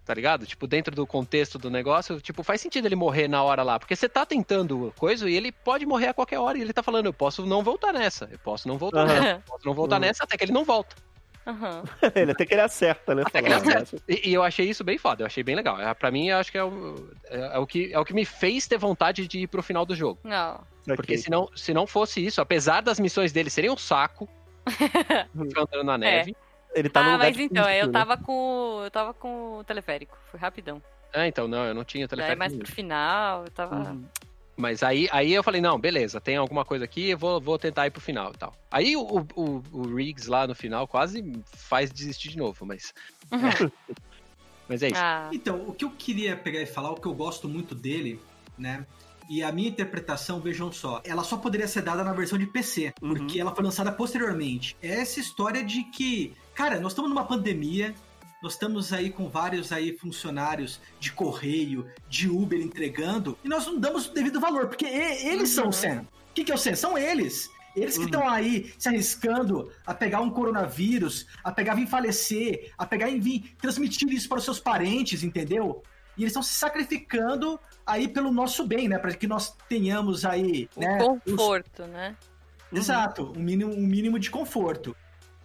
tá 0.04 0.14
ligado? 0.14 0.46
Tipo, 0.46 0.68
dentro 0.68 0.94
do 0.94 1.04
contexto 1.04 1.58
do 1.58 1.68
negócio, 1.68 2.20
tipo, 2.20 2.44
faz 2.44 2.60
sentido 2.60 2.86
ele 2.86 2.94
morrer 2.94 3.26
na 3.26 3.42
hora 3.42 3.64
lá. 3.64 3.76
Porque 3.80 3.96
você 3.96 4.08
tá 4.08 4.24
tentando 4.24 4.94
coisa 4.96 5.28
e 5.28 5.34
ele 5.34 5.50
pode 5.50 5.84
morrer 5.84 6.06
a 6.08 6.14
qualquer 6.14 6.38
hora. 6.38 6.56
E 6.56 6.60
ele 6.62 6.72
tá 6.72 6.82
falando, 6.84 7.06
eu 7.06 7.12
posso 7.12 7.44
não 7.44 7.64
voltar 7.64 7.92
nessa, 7.92 8.28
eu 8.30 8.38
posso 8.38 8.68
não 8.68 8.78
voltar 8.78 9.00
Aham. 9.00 9.14
nessa, 9.14 9.30
eu 9.34 9.42
posso 9.44 9.66
não 9.66 9.74
voltar 9.74 9.96
Uhum. 9.96 10.00
nessa, 10.02 10.22
até 10.22 10.36
que 10.36 10.44
ele 10.44 10.52
não 10.52 10.64
volta. 10.64 10.94
Aham. 11.48 11.82
ele 12.14 12.32
até 12.32 12.44
que 12.44 12.52
ele 12.52 12.60
acerta, 12.60 13.14
né? 13.14 13.22
Até 13.26 13.40
que 13.40 13.48
ele 13.48 13.54
acerta. 13.54 13.96
E, 14.06 14.28
e 14.28 14.34
eu 14.34 14.42
achei 14.42 14.68
isso 14.68 14.84
bem 14.84 14.98
foda, 14.98 15.22
eu 15.22 15.26
achei 15.26 15.42
bem 15.42 15.56
legal. 15.56 15.80
É, 15.80 15.92
pra 15.94 16.10
mim, 16.10 16.28
eu 16.28 16.36
acho 16.36 16.52
que 16.52 16.58
é 16.58 16.64
o, 16.64 17.08
é, 17.24 17.54
é 17.54 17.58
o 17.58 17.66
que 17.66 17.92
é 17.92 17.98
o 17.98 18.04
que 18.04 18.12
me 18.12 18.26
fez 18.26 18.66
ter 18.66 18.76
vontade 18.76 19.26
de 19.26 19.40
ir 19.40 19.46
pro 19.46 19.62
final 19.62 19.86
do 19.86 19.94
jogo. 19.94 20.20
Não. 20.22 20.60
Porque 20.94 21.16
se 21.16 21.30
não, 21.30 21.48
se 21.56 21.72
não 21.72 21.86
fosse 21.86 22.24
isso, 22.24 22.40
apesar 22.40 22.82
das 22.82 23.00
missões 23.00 23.32
dele 23.32 23.48
serem 23.48 23.70
um 23.70 23.76
saco, 23.76 24.28
andando 25.34 25.84
na 25.84 25.96
neve. 25.96 26.36
Ele 26.74 26.90
tá 26.90 27.02
no 27.02 27.10
ah, 27.10 27.18
mas 27.18 27.38
então, 27.38 27.64
risco, 27.64 27.78
eu 27.80 27.86
né? 27.86 27.92
tava 27.92 28.16
com. 28.18 28.82
Eu 28.84 28.90
tava 28.90 29.14
com 29.14 29.58
o 29.58 29.64
teleférico. 29.64 30.16
Foi 30.26 30.38
rapidão. 30.38 30.82
Ah, 31.14 31.26
então 31.26 31.48
não, 31.48 31.64
eu 31.64 31.74
não 31.74 31.82
tinha 31.82 32.06
Daí 32.06 32.18
telefone. 32.18 32.36
mais 32.36 32.54
pro 32.54 32.66
final, 32.66 33.44
eu 33.44 33.50
tava. 33.50 33.74
Uhum. 33.74 34.04
Mas 34.58 34.82
aí, 34.82 35.08
aí 35.12 35.32
eu 35.32 35.42
falei, 35.44 35.60
não, 35.60 35.78
beleza, 35.78 36.20
tem 36.20 36.36
alguma 36.36 36.64
coisa 36.64 36.84
aqui, 36.84 37.10
eu 37.10 37.16
vou, 37.16 37.40
vou 37.40 37.56
tentar 37.58 37.86
ir 37.86 37.92
pro 37.92 38.00
final 38.00 38.32
e 38.34 38.36
tal. 38.38 38.52
Aí 38.70 38.96
o, 38.96 39.24
o, 39.36 39.62
o 39.72 39.94
Riggs 39.94 40.28
lá 40.28 40.48
no 40.48 40.54
final 40.54 40.88
quase 40.88 41.24
faz 41.54 41.92
desistir 41.92 42.30
de 42.30 42.36
novo, 42.38 42.66
mas. 42.66 42.92
Mas 44.68 44.82
é 44.82 44.88
isso. 44.88 45.00
Ah, 45.00 45.30
Então, 45.32 45.62
o 45.66 45.72
que 45.72 45.82
eu 45.84 45.90
queria 45.90 46.36
pegar 46.36 46.60
e 46.60 46.66
falar, 46.66 46.90
o 46.90 46.96
que 47.00 47.06
eu 47.06 47.14
gosto 47.14 47.48
muito 47.48 47.74
dele, 47.74 48.20
né? 48.58 48.84
E 49.30 49.42
a 49.42 49.50
minha 49.50 49.68
interpretação, 49.68 50.40
vejam 50.40 50.70
só, 50.72 51.00
ela 51.04 51.22
só 51.24 51.36
poderia 51.38 51.66
ser 51.66 51.80
dada 51.82 52.04
na 52.04 52.12
versão 52.12 52.38
de 52.38 52.46
PC, 52.46 52.92
Uhum. 53.00 53.14
porque 53.14 53.40
ela 53.40 53.54
foi 53.54 53.64
lançada 53.64 53.90
posteriormente. 53.92 54.76
É 54.82 55.00
essa 55.00 55.20
história 55.20 55.64
de 55.64 55.84
que, 55.84 56.34
cara, 56.54 56.78
nós 56.80 56.92
estamos 56.92 57.08
numa 57.10 57.24
pandemia, 57.24 57.94
nós 58.42 58.52
estamos 58.52 58.92
aí 58.92 59.10
com 59.10 59.28
vários 59.28 59.72
aí 59.72 59.96
funcionários 59.96 60.80
de 61.00 61.12
correio, 61.12 61.86
de 62.08 62.28
Uber 62.28 62.60
entregando, 62.60 63.36
e 63.42 63.48
nós 63.48 63.66
não 63.66 63.78
damos 63.78 64.06
o 64.06 64.14
devido 64.14 64.40
valor, 64.40 64.68
porque 64.68 64.86
eles 64.86 65.50
são 65.50 65.68
o 65.68 65.72
Sen. 65.72 65.98
O 66.00 66.06
que, 66.34 66.44
que 66.44 66.52
é 66.52 66.54
o 66.54 66.58
Sen? 66.58 66.74
São 66.76 66.96
eles. 66.96 67.50
Eles 67.76 67.94
que 67.94 68.00
Uhum. 68.00 68.06
estão 68.06 68.28
aí 68.28 68.72
se 68.78 68.88
arriscando 68.88 69.70
a 69.86 69.92
pegar 69.92 70.20
um 70.20 70.30
coronavírus, 70.30 71.26
a 71.44 71.52
pegar 71.52 71.74
vir 71.74 71.86
falecer, 71.86 72.72
a 72.78 72.86
pegar 72.86 73.08
e 73.08 73.20
vir 73.20 73.54
transmitir 73.60 74.08
isso 74.12 74.28
para 74.28 74.38
os 74.38 74.44
seus 74.44 74.58
parentes, 74.60 75.22
entendeu? 75.22 75.82
E 76.16 76.22
eles 76.22 76.30
estão 76.32 76.42
se 76.42 76.54
sacrificando 76.54 77.58
aí 77.86 78.08
pelo 78.08 78.32
nosso 78.32 78.66
bem, 78.66 78.88
né? 78.88 78.98
Para 78.98 79.14
que 79.14 79.26
nós 79.26 79.54
tenhamos 79.68 80.24
aí, 80.24 80.68
o 80.76 80.80
né? 80.80 80.98
os- 81.24 81.32
conforto, 81.32 81.86
né? 81.86 82.16
Uhum. 82.72 82.78
Exato, 82.78 83.32
um 83.36 83.40
mínimo, 83.40 83.72
um 83.72 83.86
mínimo 83.86 84.18
de 84.18 84.30
conforto. 84.30 84.96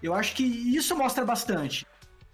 Eu 0.01 0.13
acho 0.13 0.35
que 0.35 0.43
isso 0.43 0.95
mostra 0.97 1.23
bastante. 1.23 1.85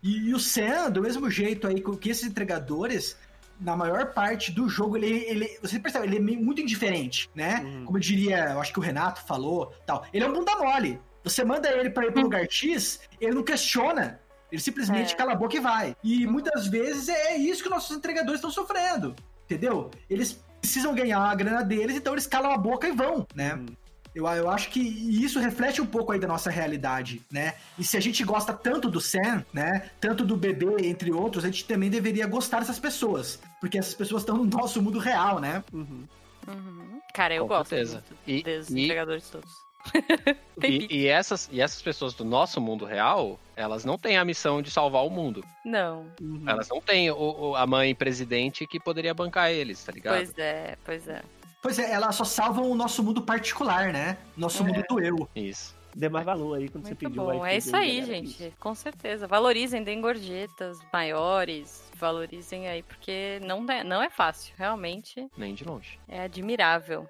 E, 0.01 0.29
e 0.29 0.33
o 0.33 0.39
Sam, 0.39 0.89
do 0.91 1.01
mesmo 1.01 1.29
jeito 1.29 1.67
aí 1.67 1.81
com 1.81 1.95
que 1.95 2.09
esses 2.09 2.23
entregadores, 2.23 3.17
na 3.59 3.75
maior 3.75 4.13
parte 4.13 4.51
do 4.51 4.69
jogo, 4.69 4.97
ele, 4.97 5.25
ele 5.27 5.59
você 5.61 5.79
percebe, 5.79 6.07
ele 6.07 6.17
é 6.17 6.19
muito 6.37 6.61
indiferente, 6.61 7.29
né? 7.35 7.61
Uhum. 7.63 7.85
Como 7.85 7.97
eu 7.97 8.01
diria, 8.01 8.51
eu 8.51 8.61
acho 8.61 8.71
que 8.71 8.79
o 8.79 8.81
Renato 8.81 9.21
falou, 9.25 9.73
tal. 9.85 10.05
Ele 10.13 10.23
é 10.23 10.27
um 10.27 10.33
bunda 10.33 10.55
mole. 10.57 10.99
Você 11.23 11.43
manda 11.43 11.69
ele 11.69 11.89
pra 11.89 12.05
ir 12.05 12.13
pro 12.13 12.21
lugar 12.21 12.45
X, 12.49 13.01
ele 13.19 13.35
não 13.35 13.43
questiona. 13.43 14.19
Ele 14.51 14.61
simplesmente 14.61 15.13
É. 15.13 15.17
cala 15.17 15.33
a 15.33 15.35
boca 15.35 15.55
e 15.57 15.59
vai. 15.59 15.95
E 16.03 16.25
muitas 16.25 16.65
vezes 16.67 17.09
é 17.09 17.37
isso 17.37 17.61
que 17.61 17.69
nossos 17.69 17.95
entregadores 17.95 18.39
estão 18.39 18.49
sofrendo. 18.49 19.15
Entendeu? 19.45 19.91
Eles 20.09 20.43
precisam 20.61 20.93
ganhar 20.95 21.19
a 21.19 21.35
grana 21.35 21.63
deles, 21.63 21.95
então 21.95 22.13
eles 22.13 22.27
calam 22.27 22.51
a 22.51 22.57
boca 22.57 22.87
e 22.87 22.91
vão, 22.91 23.27
né? 23.35 23.53
Uhum. 23.55 23.65
Eu, 24.15 24.25
eu 24.27 24.49
acho 24.49 24.69
que 24.69 24.79
isso 24.79 25.39
reflete 25.39 25.81
um 25.81 25.85
pouco 25.85 26.11
aí 26.11 26.19
da 26.19 26.27
nossa 26.27 26.49
realidade, 26.49 27.21
né? 27.31 27.53
E 27.77 27.83
se 27.83 27.95
a 27.95 27.99
gente 27.99 28.23
gosta 28.23 28.51
tanto 28.53 28.89
do 28.89 28.99
Sam, 28.99 29.45
né? 29.53 29.89
Tanto 30.01 30.25
do 30.25 30.35
bebê, 30.35 30.87
entre 30.87 31.11
outros, 31.11 31.43
a 31.45 31.47
gente 31.47 31.65
também 31.65 31.89
deveria 31.89 32.25
gostar 32.27 32.59
dessas 32.59 32.79
pessoas. 32.79 33.39
Porque 33.61 33.77
essas 33.77 33.93
pessoas 33.93 34.23
estão 34.23 34.37
no 34.37 34.45
nosso 34.45 34.81
mundo 34.81 34.97
real, 34.99 35.39
né? 35.39 35.63
Uhum. 35.71 36.03
Uhum. 36.47 36.99
Cara, 37.13 37.35
eu 37.35 37.43
Com 37.43 37.49
gosto 37.49 37.69
certeza. 37.69 38.03
E- 38.25 38.41
dos 38.43 38.69
e- 38.69 38.85
entregadores 38.85 39.29
todos. 39.29 39.49
E, 40.61 41.03
e 41.03 41.07
essas, 41.07 41.47
e 41.53 41.61
essas 41.61 41.81
pessoas 41.81 42.13
do 42.13 42.25
nosso 42.25 42.59
mundo 42.59 42.83
real, 42.83 43.39
elas 43.55 43.85
não 43.85 43.97
têm 43.97 44.17
a 44.17 44.25
missão 44.25 44.61
de 44.61 44.69
salvar 44.69 45.05
o 45.05 45.09
mundo. 45.09 45.41
Não, 45.63 46.05
Uhum. 46.19 46.43
Elas 46.45 46.67
não 46.67 46.81
têm 46.81 47.09
o, 47.09 47.15
o- 47.15 47.55
a 47.55 47.65
mãe 47.65 47.95
presidente 47.95 48.67
que 48.67 48.77
poderia 48.77 49.13
bancar 49.13 49.49
eles, 49.51 49.81
tá 49.81 49.93
ligado? 49.93 50.17
pois 50.17 50.37
é, 50.37 50.77
pois 50.83 51.07
é. 51.07 51.21
Pois 51.61 51.77
é, 51.77 51.91
elas 51.91 52.15
só 52.15 52.23
salvam 52.23 52.69
o 52.71 52.75
nosso 52.75 53.03
mundo 53.03 53.21
particular, 53.21 53.91
né? 53.91 54.17
Nosso 54.37 54.63
É. 54.63 54.65
mundo 54.67 54.83
do 54.89 54.99
eu. 55.01 55.29
Isso. 55.35 55.77
Dê 55.95 56.07
mais 56.07 56.23
valor 56.25 56.57
aí 56.57 56.69
quando 56.69 56.83
você 56.85 56.91
Muito 56.91 56.99
pediu. 56.99 57.23
bom. 57.23 57.45
É 57.45 57.57
isso 57.57 57.75
aí, 57.75 57.99
galera. 58.01 58.05
gente. 58.25 58.53
Com 58.59 58.75
certeza. 58.75 59.27
Valorizem, 59.27 59.83
deem 59.83 59.99
gorjetas 59.99 60.79
maiores. 60.93 61.89
Valorizem 61.95 62.67
aí, 62.69 62.83
porque 62.83 63.39
não 63.43 63.65
é, 63.69 63.83
não 63.83 64.01
é 64.01 64.09
fácil. 64.09 64.53
Realmente 64.57 65.27
Nem 65.35 65.53
de 65.53 65.65
longe. 65.65 65.99
é 66.07 66.21
admirável. 66.21 67.09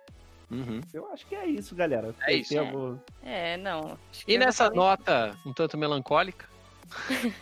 Uhum. 0.49 0.81
Eu 0.91 1.11
acho 1.13 1.27
que 1.27 1.35
é 1.35 1.45
isso, 1.45 1.75
galera. 1.75 2.15
É 2.21 2.33
isso. 2.33 2.49
Tem 2.49 2.57
algum- 2.57 2.97
É, 3.21 3.55
não. 3.57 3.97
acho 4.11 4.25
que 4.25 4.33
E 4.33 4.37
nessa 4.37 4.63
falei. 4.65 4.79
nota 4.79 5.37
um 5.45 5.53
tanto 5.53 5.77
melancólica. 5.77 6.47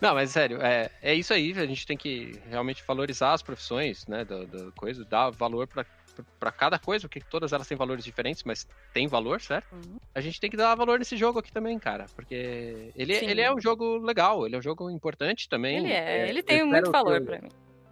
Não, 0.00 0.14
mas 0.14 0.30
sério, 0.30 0.58
é, 0.62 0.90
é 1.02 1.14
isso 1.14 1.34
aí. 1.34 1.52
A 1.58 1.66
gente 1.66 1.86
tem 1.86 1.98
que 1.98 2.40
realmente 2.48 2.82
valorizar 2.86 3.34
as 3.34 3.42
profissões, 3.42 4.06
né? 4.06 4.24
Da, 4.24 4.44
da 4.44 4.70
coisa, 4.72 5.04
dar 5.04 5.28
valor 5.28 5.66
pra, 5.66 5.84
pra 6.38 6.52
cada 6.52 6.78
coisa, 6.78 7.08
porque 7.08 7.20
todas 7.20 7.52
elas 7.52 7.66
têm 7.66 7.76
valores 7.76 8.04
diferentes, 8.04 8.42
mas 8.44 8.66
tem 8.92 9.06
valor, 9.06 9.40
certo? 9.40 9.66
Uhum. 9.72 9.98
A 10.14 10.20
gente 10.20 10.40
tem 10.40 10.50
que 10.50 10.56
dar 10.56 10.74
valor 10.74 10.98
nesse 10.98 11.16
jogo 11.16 11.38
aqui 11.38 11.52
também, 11.52 11.78
cara. 11.78 12.06
Porque 12.14 12.90
ele, 12.94 13.14
Sim. 13.14 13.26
ele 13.26 13.40
é 13.40 13.52
um 13.52 13.60
jogo 13.60 13.98
legal, 13.98 14.46
ele 14.46 14.54
é 14.56 14.58
um 14.58 14.62
jogo 14.62 14.90
importante 14.90 15.48
também. 15.48 15.78
Ele 15.78 15.92
é, 15.92 16.28
ele 16.28 16.40
eu 16.40 16.44
tem 16.44 16.64
muito 16.64 16.90
valor 16.90 17.20
que- 17.20 17.26
pra 17.26 17.40
mim. 17.40 17.48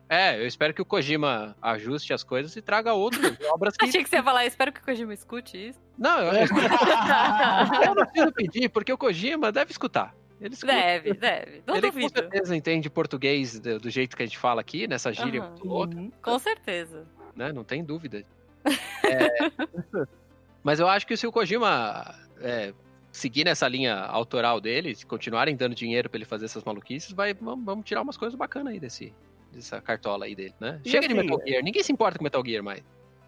É, 0.08 0.36
eu 0.38 0.46
espero 0.46 0.74
que 0.74 0.82
o 0.82 0.84
Kojima 0.84 1.56
ajuste 1.62 2.12
as 2.12 2.22
coisas 2.22 2.54
e 2.54 2.60
traga 2.60 2.92
outras 2.92 3.22
obras 3.54 3.74
que. 3.76 3.86
Achei 3.86 4.02
que 4.02 4.10
você 4.10 4.16
ia 4.16 4.22
falar, 4.22 4.44
espero 4.44 4.70
que 4.70 4.80
o 4.80 4.84
Kojima 4.84 5.14
escute 5.14 5.68
isso. 5.68 5.80
Não, 5.96 6.18
eu, 6.20 6.32
eu 7.86 7.94
não 7.94 8.04
preciso 8.06 8.32
pedir, 8.32 8.68
porque 8.68 8.92
o 8.92 8.98
Kojima 8.98 9.50
deve 9.50 9.70
escutar. 9.70 10.14
Ele 10.40 10.54
escuta. 10.54 10.72
Deve, 10.74 11.14
deve. 11.14 11.62
Não 11.66 11.76
ele 11.76 11.86
duvido. 11.90 12.10
com 12.12 12.18
certeza 12.18 12.56
entende 12.56 12.90
português 12.90 13.58
do, 13.60 13.78
do 13.78 13.88
jeito 13.90 14.16
que 14.16 14.22
a 14.22 14.26
gente 14.26 14.36
fala 14.38 14.60
aqui, 14.60 14.86
nessa 14.88 15.12
gíria 15.12 15.40
Aham. 15.40 15.50
muito 15.50 15.66
louca, 15.66 15.96
Uhum. 15.96 16.12
Com 16.20 16.38
certeza. 16.38 17.06
Né? 17.34 17.52
Não 17.52 17.64
tem 17.64 17.84
dúvida. 17.84 18.24
É, 19.04 19.50
Mas 20.62 20.78
eu 20.78 20.86
acho 20.86 21.04
que 21.06 21.16
se 21.16 21.26
o 21.26 21.32
Kojima 21.32 22.14
é, 22.40 22.72
seguir 23.10 23.44
nessa 23.44 23.68
linha 23.68 23.96
autoral 23.96 24.60
dele, 24.60 24.94
se 24.94 25.04
continuarem 25.04 25.56
dando 25.56 25.74
dinheiro 25.74 26.08
pra 26.08 26.18
ele 26.18 26.24
fazer 26.24 26.46
essas 26.46 26.64
maluquices, 26.64 27.12
vai, 27.12 27.34
vamos, 27.34 27.64
vamos 27.64 27.84
tirar 27.84 28.00
umas 28.00 28.16
coisas 28.16 28.38
bacanas 28.38 28.72
aí 28.72 28.80
desse, 28.80 29.12
dessa 29.52 29.80
cartola 29.80 30.24
aí 30.24 30.34
dele, 30.34 30.54
né? 30.58 30.80
E 30.84 30.88
Chega 30.88 31.06
de 31.06 31.14
assim, 31.14 31.22
Metal 31.22 31.46
Gear, 31.46 31.62
ninguém 31.62 31.82
se 31.82 31.92
importa 31.92 32.18
com 32.18 32.24
Metal 32.24 32.42
Gear 32.44 32.62
mais. 32.62 32.82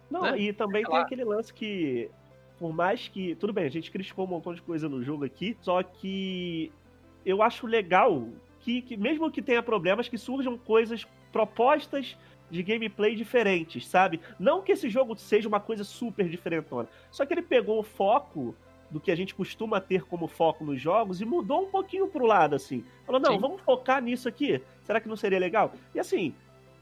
Não, 0.09 0.21
né? 0.21 0.39
e 0.39 0.53
também 0.53 0.81
Sei 0.83 0.89
tem 0.89 0.99
lá. 0.99 1.05
aquele 1.05 1.23
lance 1.23 1.53
que, 1.53 2.09
por 2.57 2.73
mais 2.73 3.07
que. 3.07 3.35
Tudo 3.35 3.53
bem, 3.53 3.65
a 3.65 3.69
gente 3.69 3.91
criticou 3.91 4.25
um 4.25 4.29
montão 4.29 4.53
de 4.53 4.61
coisa 4.61 4.89
no 4.89 5.03
jogo 5.03 5.25
aqui, 5.25 5.57
só 5.61 5.83
que 5.83 6.71
eu 7.25 7.41
acho 7.41 7.67
legal 7.67 8.27
que, 8.59 8.81
que 8.81 8.97
mesmo 8.97 9.29
que 9.29 9.41
tenha 9.41 9.61
problemas, 9.61 10.07
que 10.07 10.17
surjam 10.17 10.57
coisas 10.57 11.05
propostas 11.31 12.17
de 12.55 12.63
gameplay 12.63 13.15
diferentes, 13.15 13.87
sabe? 13.87 14.19
Não 14.39 14.61
que 14.61 14.71
esse 14.71 14.89
jogo 14.89 15.15
seja 15.17 15.47
uma 15.47 15.59
coisa 15.59 15.83
super 15.83 16.27
diferentona, 16.27 16.87
só 17.11 17.25
que 17.25 17.33
ele 17.33 17.41
pegou 17.41 17.79
o 17.79 17.83
foco 17.83 18.55
do 18.89 18.99
que 18.99 19.11
a 19.11 19.15
gente 19.15 19.33
costuma 19.35 19.81
ter 19.81 20.03
como 20.03 20.27
foco 20.27 20.63
nos 20.63 20.79
jogos 20.79 21.19
e 21.19 21.25
mudou 21.25 21.63
um 21.63 21.69
pouquinho 21.69 22.07
pro 22.07 22.25
lado, 22.25 22.55
assim. 22.55 22.83
Falou, 23.05 23.19
não, 23.19 23.33
Sim. 23.33 23.39
vamos 23.39 23.61
focar 23.61 24.01
nisso 24.01 24.27
aqui. 24.29 24.61
Será 24.83 24.99
que 25.01 25.09
não 25.09 25.15
seria 25.17 25.39
legal? 25.39 25.73
E 25.93 25.99
assim, 25.99 26.33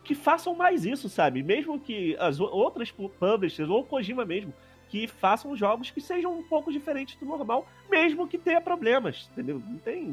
que 0.03 0.13
façam 0.13 0.53
mais 0.53 0.85
isso, 0.85 1.07
sabe? 1.09 1.41
Mesmo 1.41 1.79
que 1.79 2.15
as 2.19 2.39
outras 2.39 2.91
pu- 2.91 3.09
publishers, 3.09 3.69
ou 3.69 3.83
Kojima 3.85 4.25
mesmo, 4.25 4.53
que 4.89 5.07
façam 5.07 5.55
jogos 5.55 5.89
que 5.89 6.01
sejam 6.01 6.37
um 6.37 6.43
pouco 6.43 6.71
diferentes 6.71 7.15
do 7.15 7.25
normal, 7.25 7.65
mesmo 7.89 8.27
que 8.27 8.37
tenha 8.37 8.59
problemas, 8.61 9.27
entendeu? 9.31 9.61
Não 9.65 9.77
tem. 9.77 10.11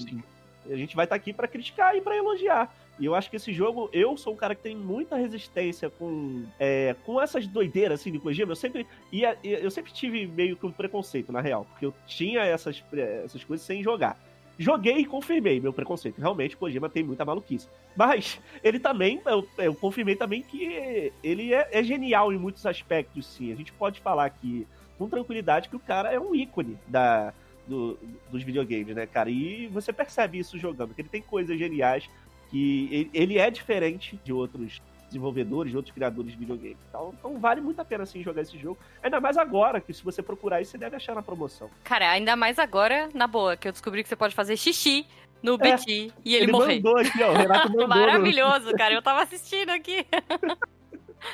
A 0.71 0.77
gente 0.77 0.95
vai 0.95 1.05
estar 1.07 1.17
aqui 1.17 1.33
pra 1.33 1.49
criticar 1.49 1.97
e 1.97 2.01
pra 2.01 2.17
elogiar. 2.17 2.73
E 3.01 3.07
eu 3.07 3.15
acho 3.15 3.31
que 3.31 3.37
esse 3.37 3.51
jogo, 3.53 3.89
eu 3.95 4.15
sou 4.17 4.35
um 4.35 4.37
cara 4.37 4.55
que 4.55 4.63
tem 4.63 4.77
muita 4.77 5.17
resistência 5.17 5.89
com, 5.89 6.45
é, 6.59 6.95
com 7.07 7.21
essas 7.21 7.47
doideiras 7.47 7.99
assim 7.99 8.13
de 8.13 8.19
Kojima. 8.19 8.53
Eu 8.53 8.57
sempre, 8.57 8.87
ia, 9.11 9.39
eu 9.43 9.71
sempre 9.71 9.91
tive 9.91 10.27
meio 10.27 10.55
que 10.55 10.67
um 10.67 10.71
preconceito, 10.71 11.33
na 11.33 11.41
real, 11.41 11.65
porque 11.65 11.87
eu 11.87 11.95
tinha 12.07 12.43
essas, 12.43 12.85
essas 13.25 13.43
coisas 13.43 13.67
sem 13.67 13.83
jogar. 13.83 14.21
Joguei 14.59 14.99
e 14.99 15.07
confirmei 15.07 15.59
meu 15.59 15.73
preconceito. 15.73 16.19
Realmente, 16.21 16.55
Kojima 16.59 16.91
tem 16.91 17.03
muita 17.03 17.25
maluquice. 17.25 17.67
Mas 17.97 18.39
ele 18.63 18.79
também, 18.79 19.19
eu, 19.25 19.49
eu 19.57 19.75
confirmei 19.75 20.15
também 20.15 20.43
que 20.43 21.11
ele 21.25 21.55
é, 21.55 21.69
é 21.73 21.83
genial 21.83 22.31
em 22.31 22.39
muitos 22.39 22.67
aspectos, 22.67 23.27
sim. 23.27 23.51
A 23.51 23.57
gente 23.57 23.73
pode 23.73 23.99
falar 24.01 24.27
aqui 24.27 24.67
com 24.99 25.09
tranquilidade 25.09 25.71
que 25.71 25.77
o 25.77 25.81
cara 25.81 26.13
é 26.13 26.21
um 26.21 26.35
ícone 26.35 26.77
da, 26.87 27.33
do- 27.67 27.99
dos 28.31 28.43
videogames, 28.43 28.95
né, 28.95 29.07
cara? 29.07 29.31
E 29.31 29.67
você 29.69 29.91
percebe 29.95 30.39
isso 30.39 30.59
jogando, 30.59 30.93
que 30.95 31.01
ele 31.01 31.09
tem 31.09 31.23
coisas 31.23 31.59
geniais, 31.59 32.07
que 32.51 32.89
ele, 32.91 33.11
ele 33.15 33.39
é 33.39 33.51
diferente 33.51 34.19
de 34.25 34.33
outros 34.33 34.81
desenvolvedores, 35.07 35.71
de 35.71 35.77
outros 35.77 35.95
criadores 35.95 36.31
de 36.33 36.39
videogames. 36.39 36.79
Então, 36.89 37.13
então 37.19 37.39
vale 37.39 37.61
muito 37.61 37.81
a 37.81 37.85
pena, 37.85 38.07
sim, 38.07 38.23
jogar 38.23 38.43
esse 38.43 38.57
jogo. 38.57 38.79
Ainda 39.03 39.21
mais 39.21 39.37
agora, 39.37 39.81
que 39.81 39.93
se 39.93 40.05
você 40.05 40.23
procurar 40.23 40.61
isso, 40.61 40.71
você 40.71 40.79
deve 40.79 40.97
achar 40.97 41.15
na 41.15 41.23
promoção. 41.23 41.69
Cara, 41.83 42.11
ainda 42.11 42.37
mais 42.37 42.59
agora, 42.59 43.09
na 43.13 43.27
boa, 43.27 43.57
que 43.57 43.67
eu 43.67 43.73
descobri 43.73 44.03
que 44.03 44.09
você 44.09 44.17
pode 44.17 44.35
fazer 44.35 44.57
xixi 44.57 45.07
no 45.43 45.59
BT 45.59 46.13
e 46.25 46.37
ele, 46.37 46.53
morrer. 46.53 46.77
mandou 46.77 46.99
aqui, 46.99 47.19
ó, 47.23 47.33
Maravilhoso, 47.89 48.73
cara. 48.75 48.95
Eu 48.95 49.03
tava 49.03 49.23
assistindo 49.23 49.71
aqui. 49.71 50.07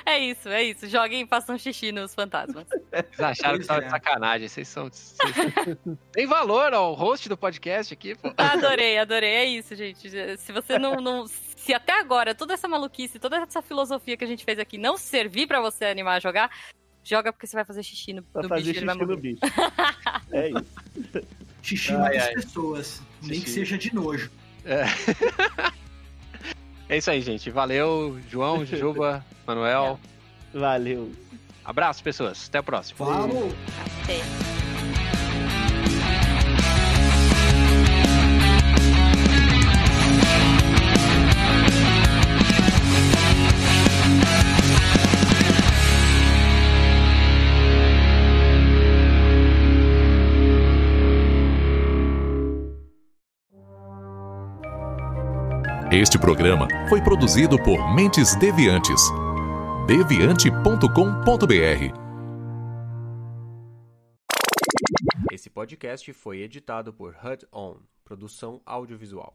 É 0.05 0.19
isso, 0.19 0.49
é 0.49 0.63
isso. 0.63 0.87
Joguem 0.89 1.23
e 1.23 1.27
façam 1.27 1.57
xixi 1.59 1.93
nos 1.93 2.15
fantasmas. 2.15 2.67
Vocês 2.69 3.21
acharam 3.21 3.59
que 3.59 3.67
tava 3.67 3.81
é. 3.81 3.85
de 3.85 3.91
sacanagem. 3.91 4.49
Vocês 4.49 4.69
são. 4.69 4.85
vocês- 4.89 5.17
Tem 6.13 6.27
valor 6.27 6.73
ao 6.75 6.95
host 6.95 7.29
do 7.29 7.37
podcast 7.37 7.93
aqui, 7.95 8.15
pô. 8.15 8.33
Adorei, 8.37 8.99
adorei. 8.99 9.31
É 9.31 9.45
isso, 9.45 9.75
gente. 9.75 10.09
Se 10.39 10.53
você 10.53 10.79
não, 10.79 10.97
não- 10.97 11.27
Se 11.27 11.73
até 11.75 11.99
agora 11.99 12.35
toda 12.35 12.55
essa 12.55 12.69
maluquice, 12.69 13.19
toda 13.19 13.37
essa 13.39 13.61
filosofia 13.63 14.17
que 14.17 14.25
a 14.25 14.29
gente 14.29 14.45
fez 14.45 14.59
aqui 14.59 14.79
não 14.79 14.97
servir 14.97 15.47
pra 15.47 15.61
você 15.61 15.85
animar 15.87 16.17
a 16.17 16.21
jogar, 16.21 16.51
joga 17.03 17.33
porque 17.33 17.47
você 17.47 17.57
vai 17.57 17.65
fazer 17.65 17.83
xixi 17.83 18.13
no, 18.13 18.23
Pra 18.23 18.43
no 18.43 18.49
fazer 18.49 18.63
bicho. 18.65 18.79
Ele 18.79 18.87
vai 18.87 18.95
xixi 18.97 19.07
no 19.07 19.17
bicho. 19.17 19.41
É 20.33 20.49
isso. 20.51 21.27
Xixi 21.63 21.93
Ai, 21.95 22.19
ai. 22.19 22.35
pessoas. 22.35 23.03
Nem 23.23 23.41
que 23.41 23.47
Xixi. 23.47 23.53
seja 23.55 23.79
de 23.79 23.95
nojo. 23.95 24.31
É 24.65 24.85
isso 26.91 27.11
aí, 27.11 27.21
gente. 27.21 27.51
Valeu, 27.51 28.19
João, 28.31 28.65
Juba, 28.67 29.25
Manuel. 29.47 29.99
Valeu. 30.55 31.11
Abraço, 31.65 32.03
pessoas. 32.03 32.47
Até 32.49 32.59
a 32.59 32.63
próxima. 32.63 32.99
Falou! 32.99 33.51
Até. 34.03 34.66
Este 55.99 56.19
programa 56.19 56.69
foi 56.91 57.01
produzido 57.01 57.57
por 57.57 57.95
Mentes 57.95 58.35
Deviantes. 58.35 59.01
deviante.com.br 59.87 60.93
Esse 65.33 65.49
podcast 65.49 66.13
foi 66.13 66.43
editado 66.43 66.93
por 66.93 67.17
HUD 67.25 67.47
On, 67.51 67.77
produção 68.05 68.61
audiovisual. 68.67 69.35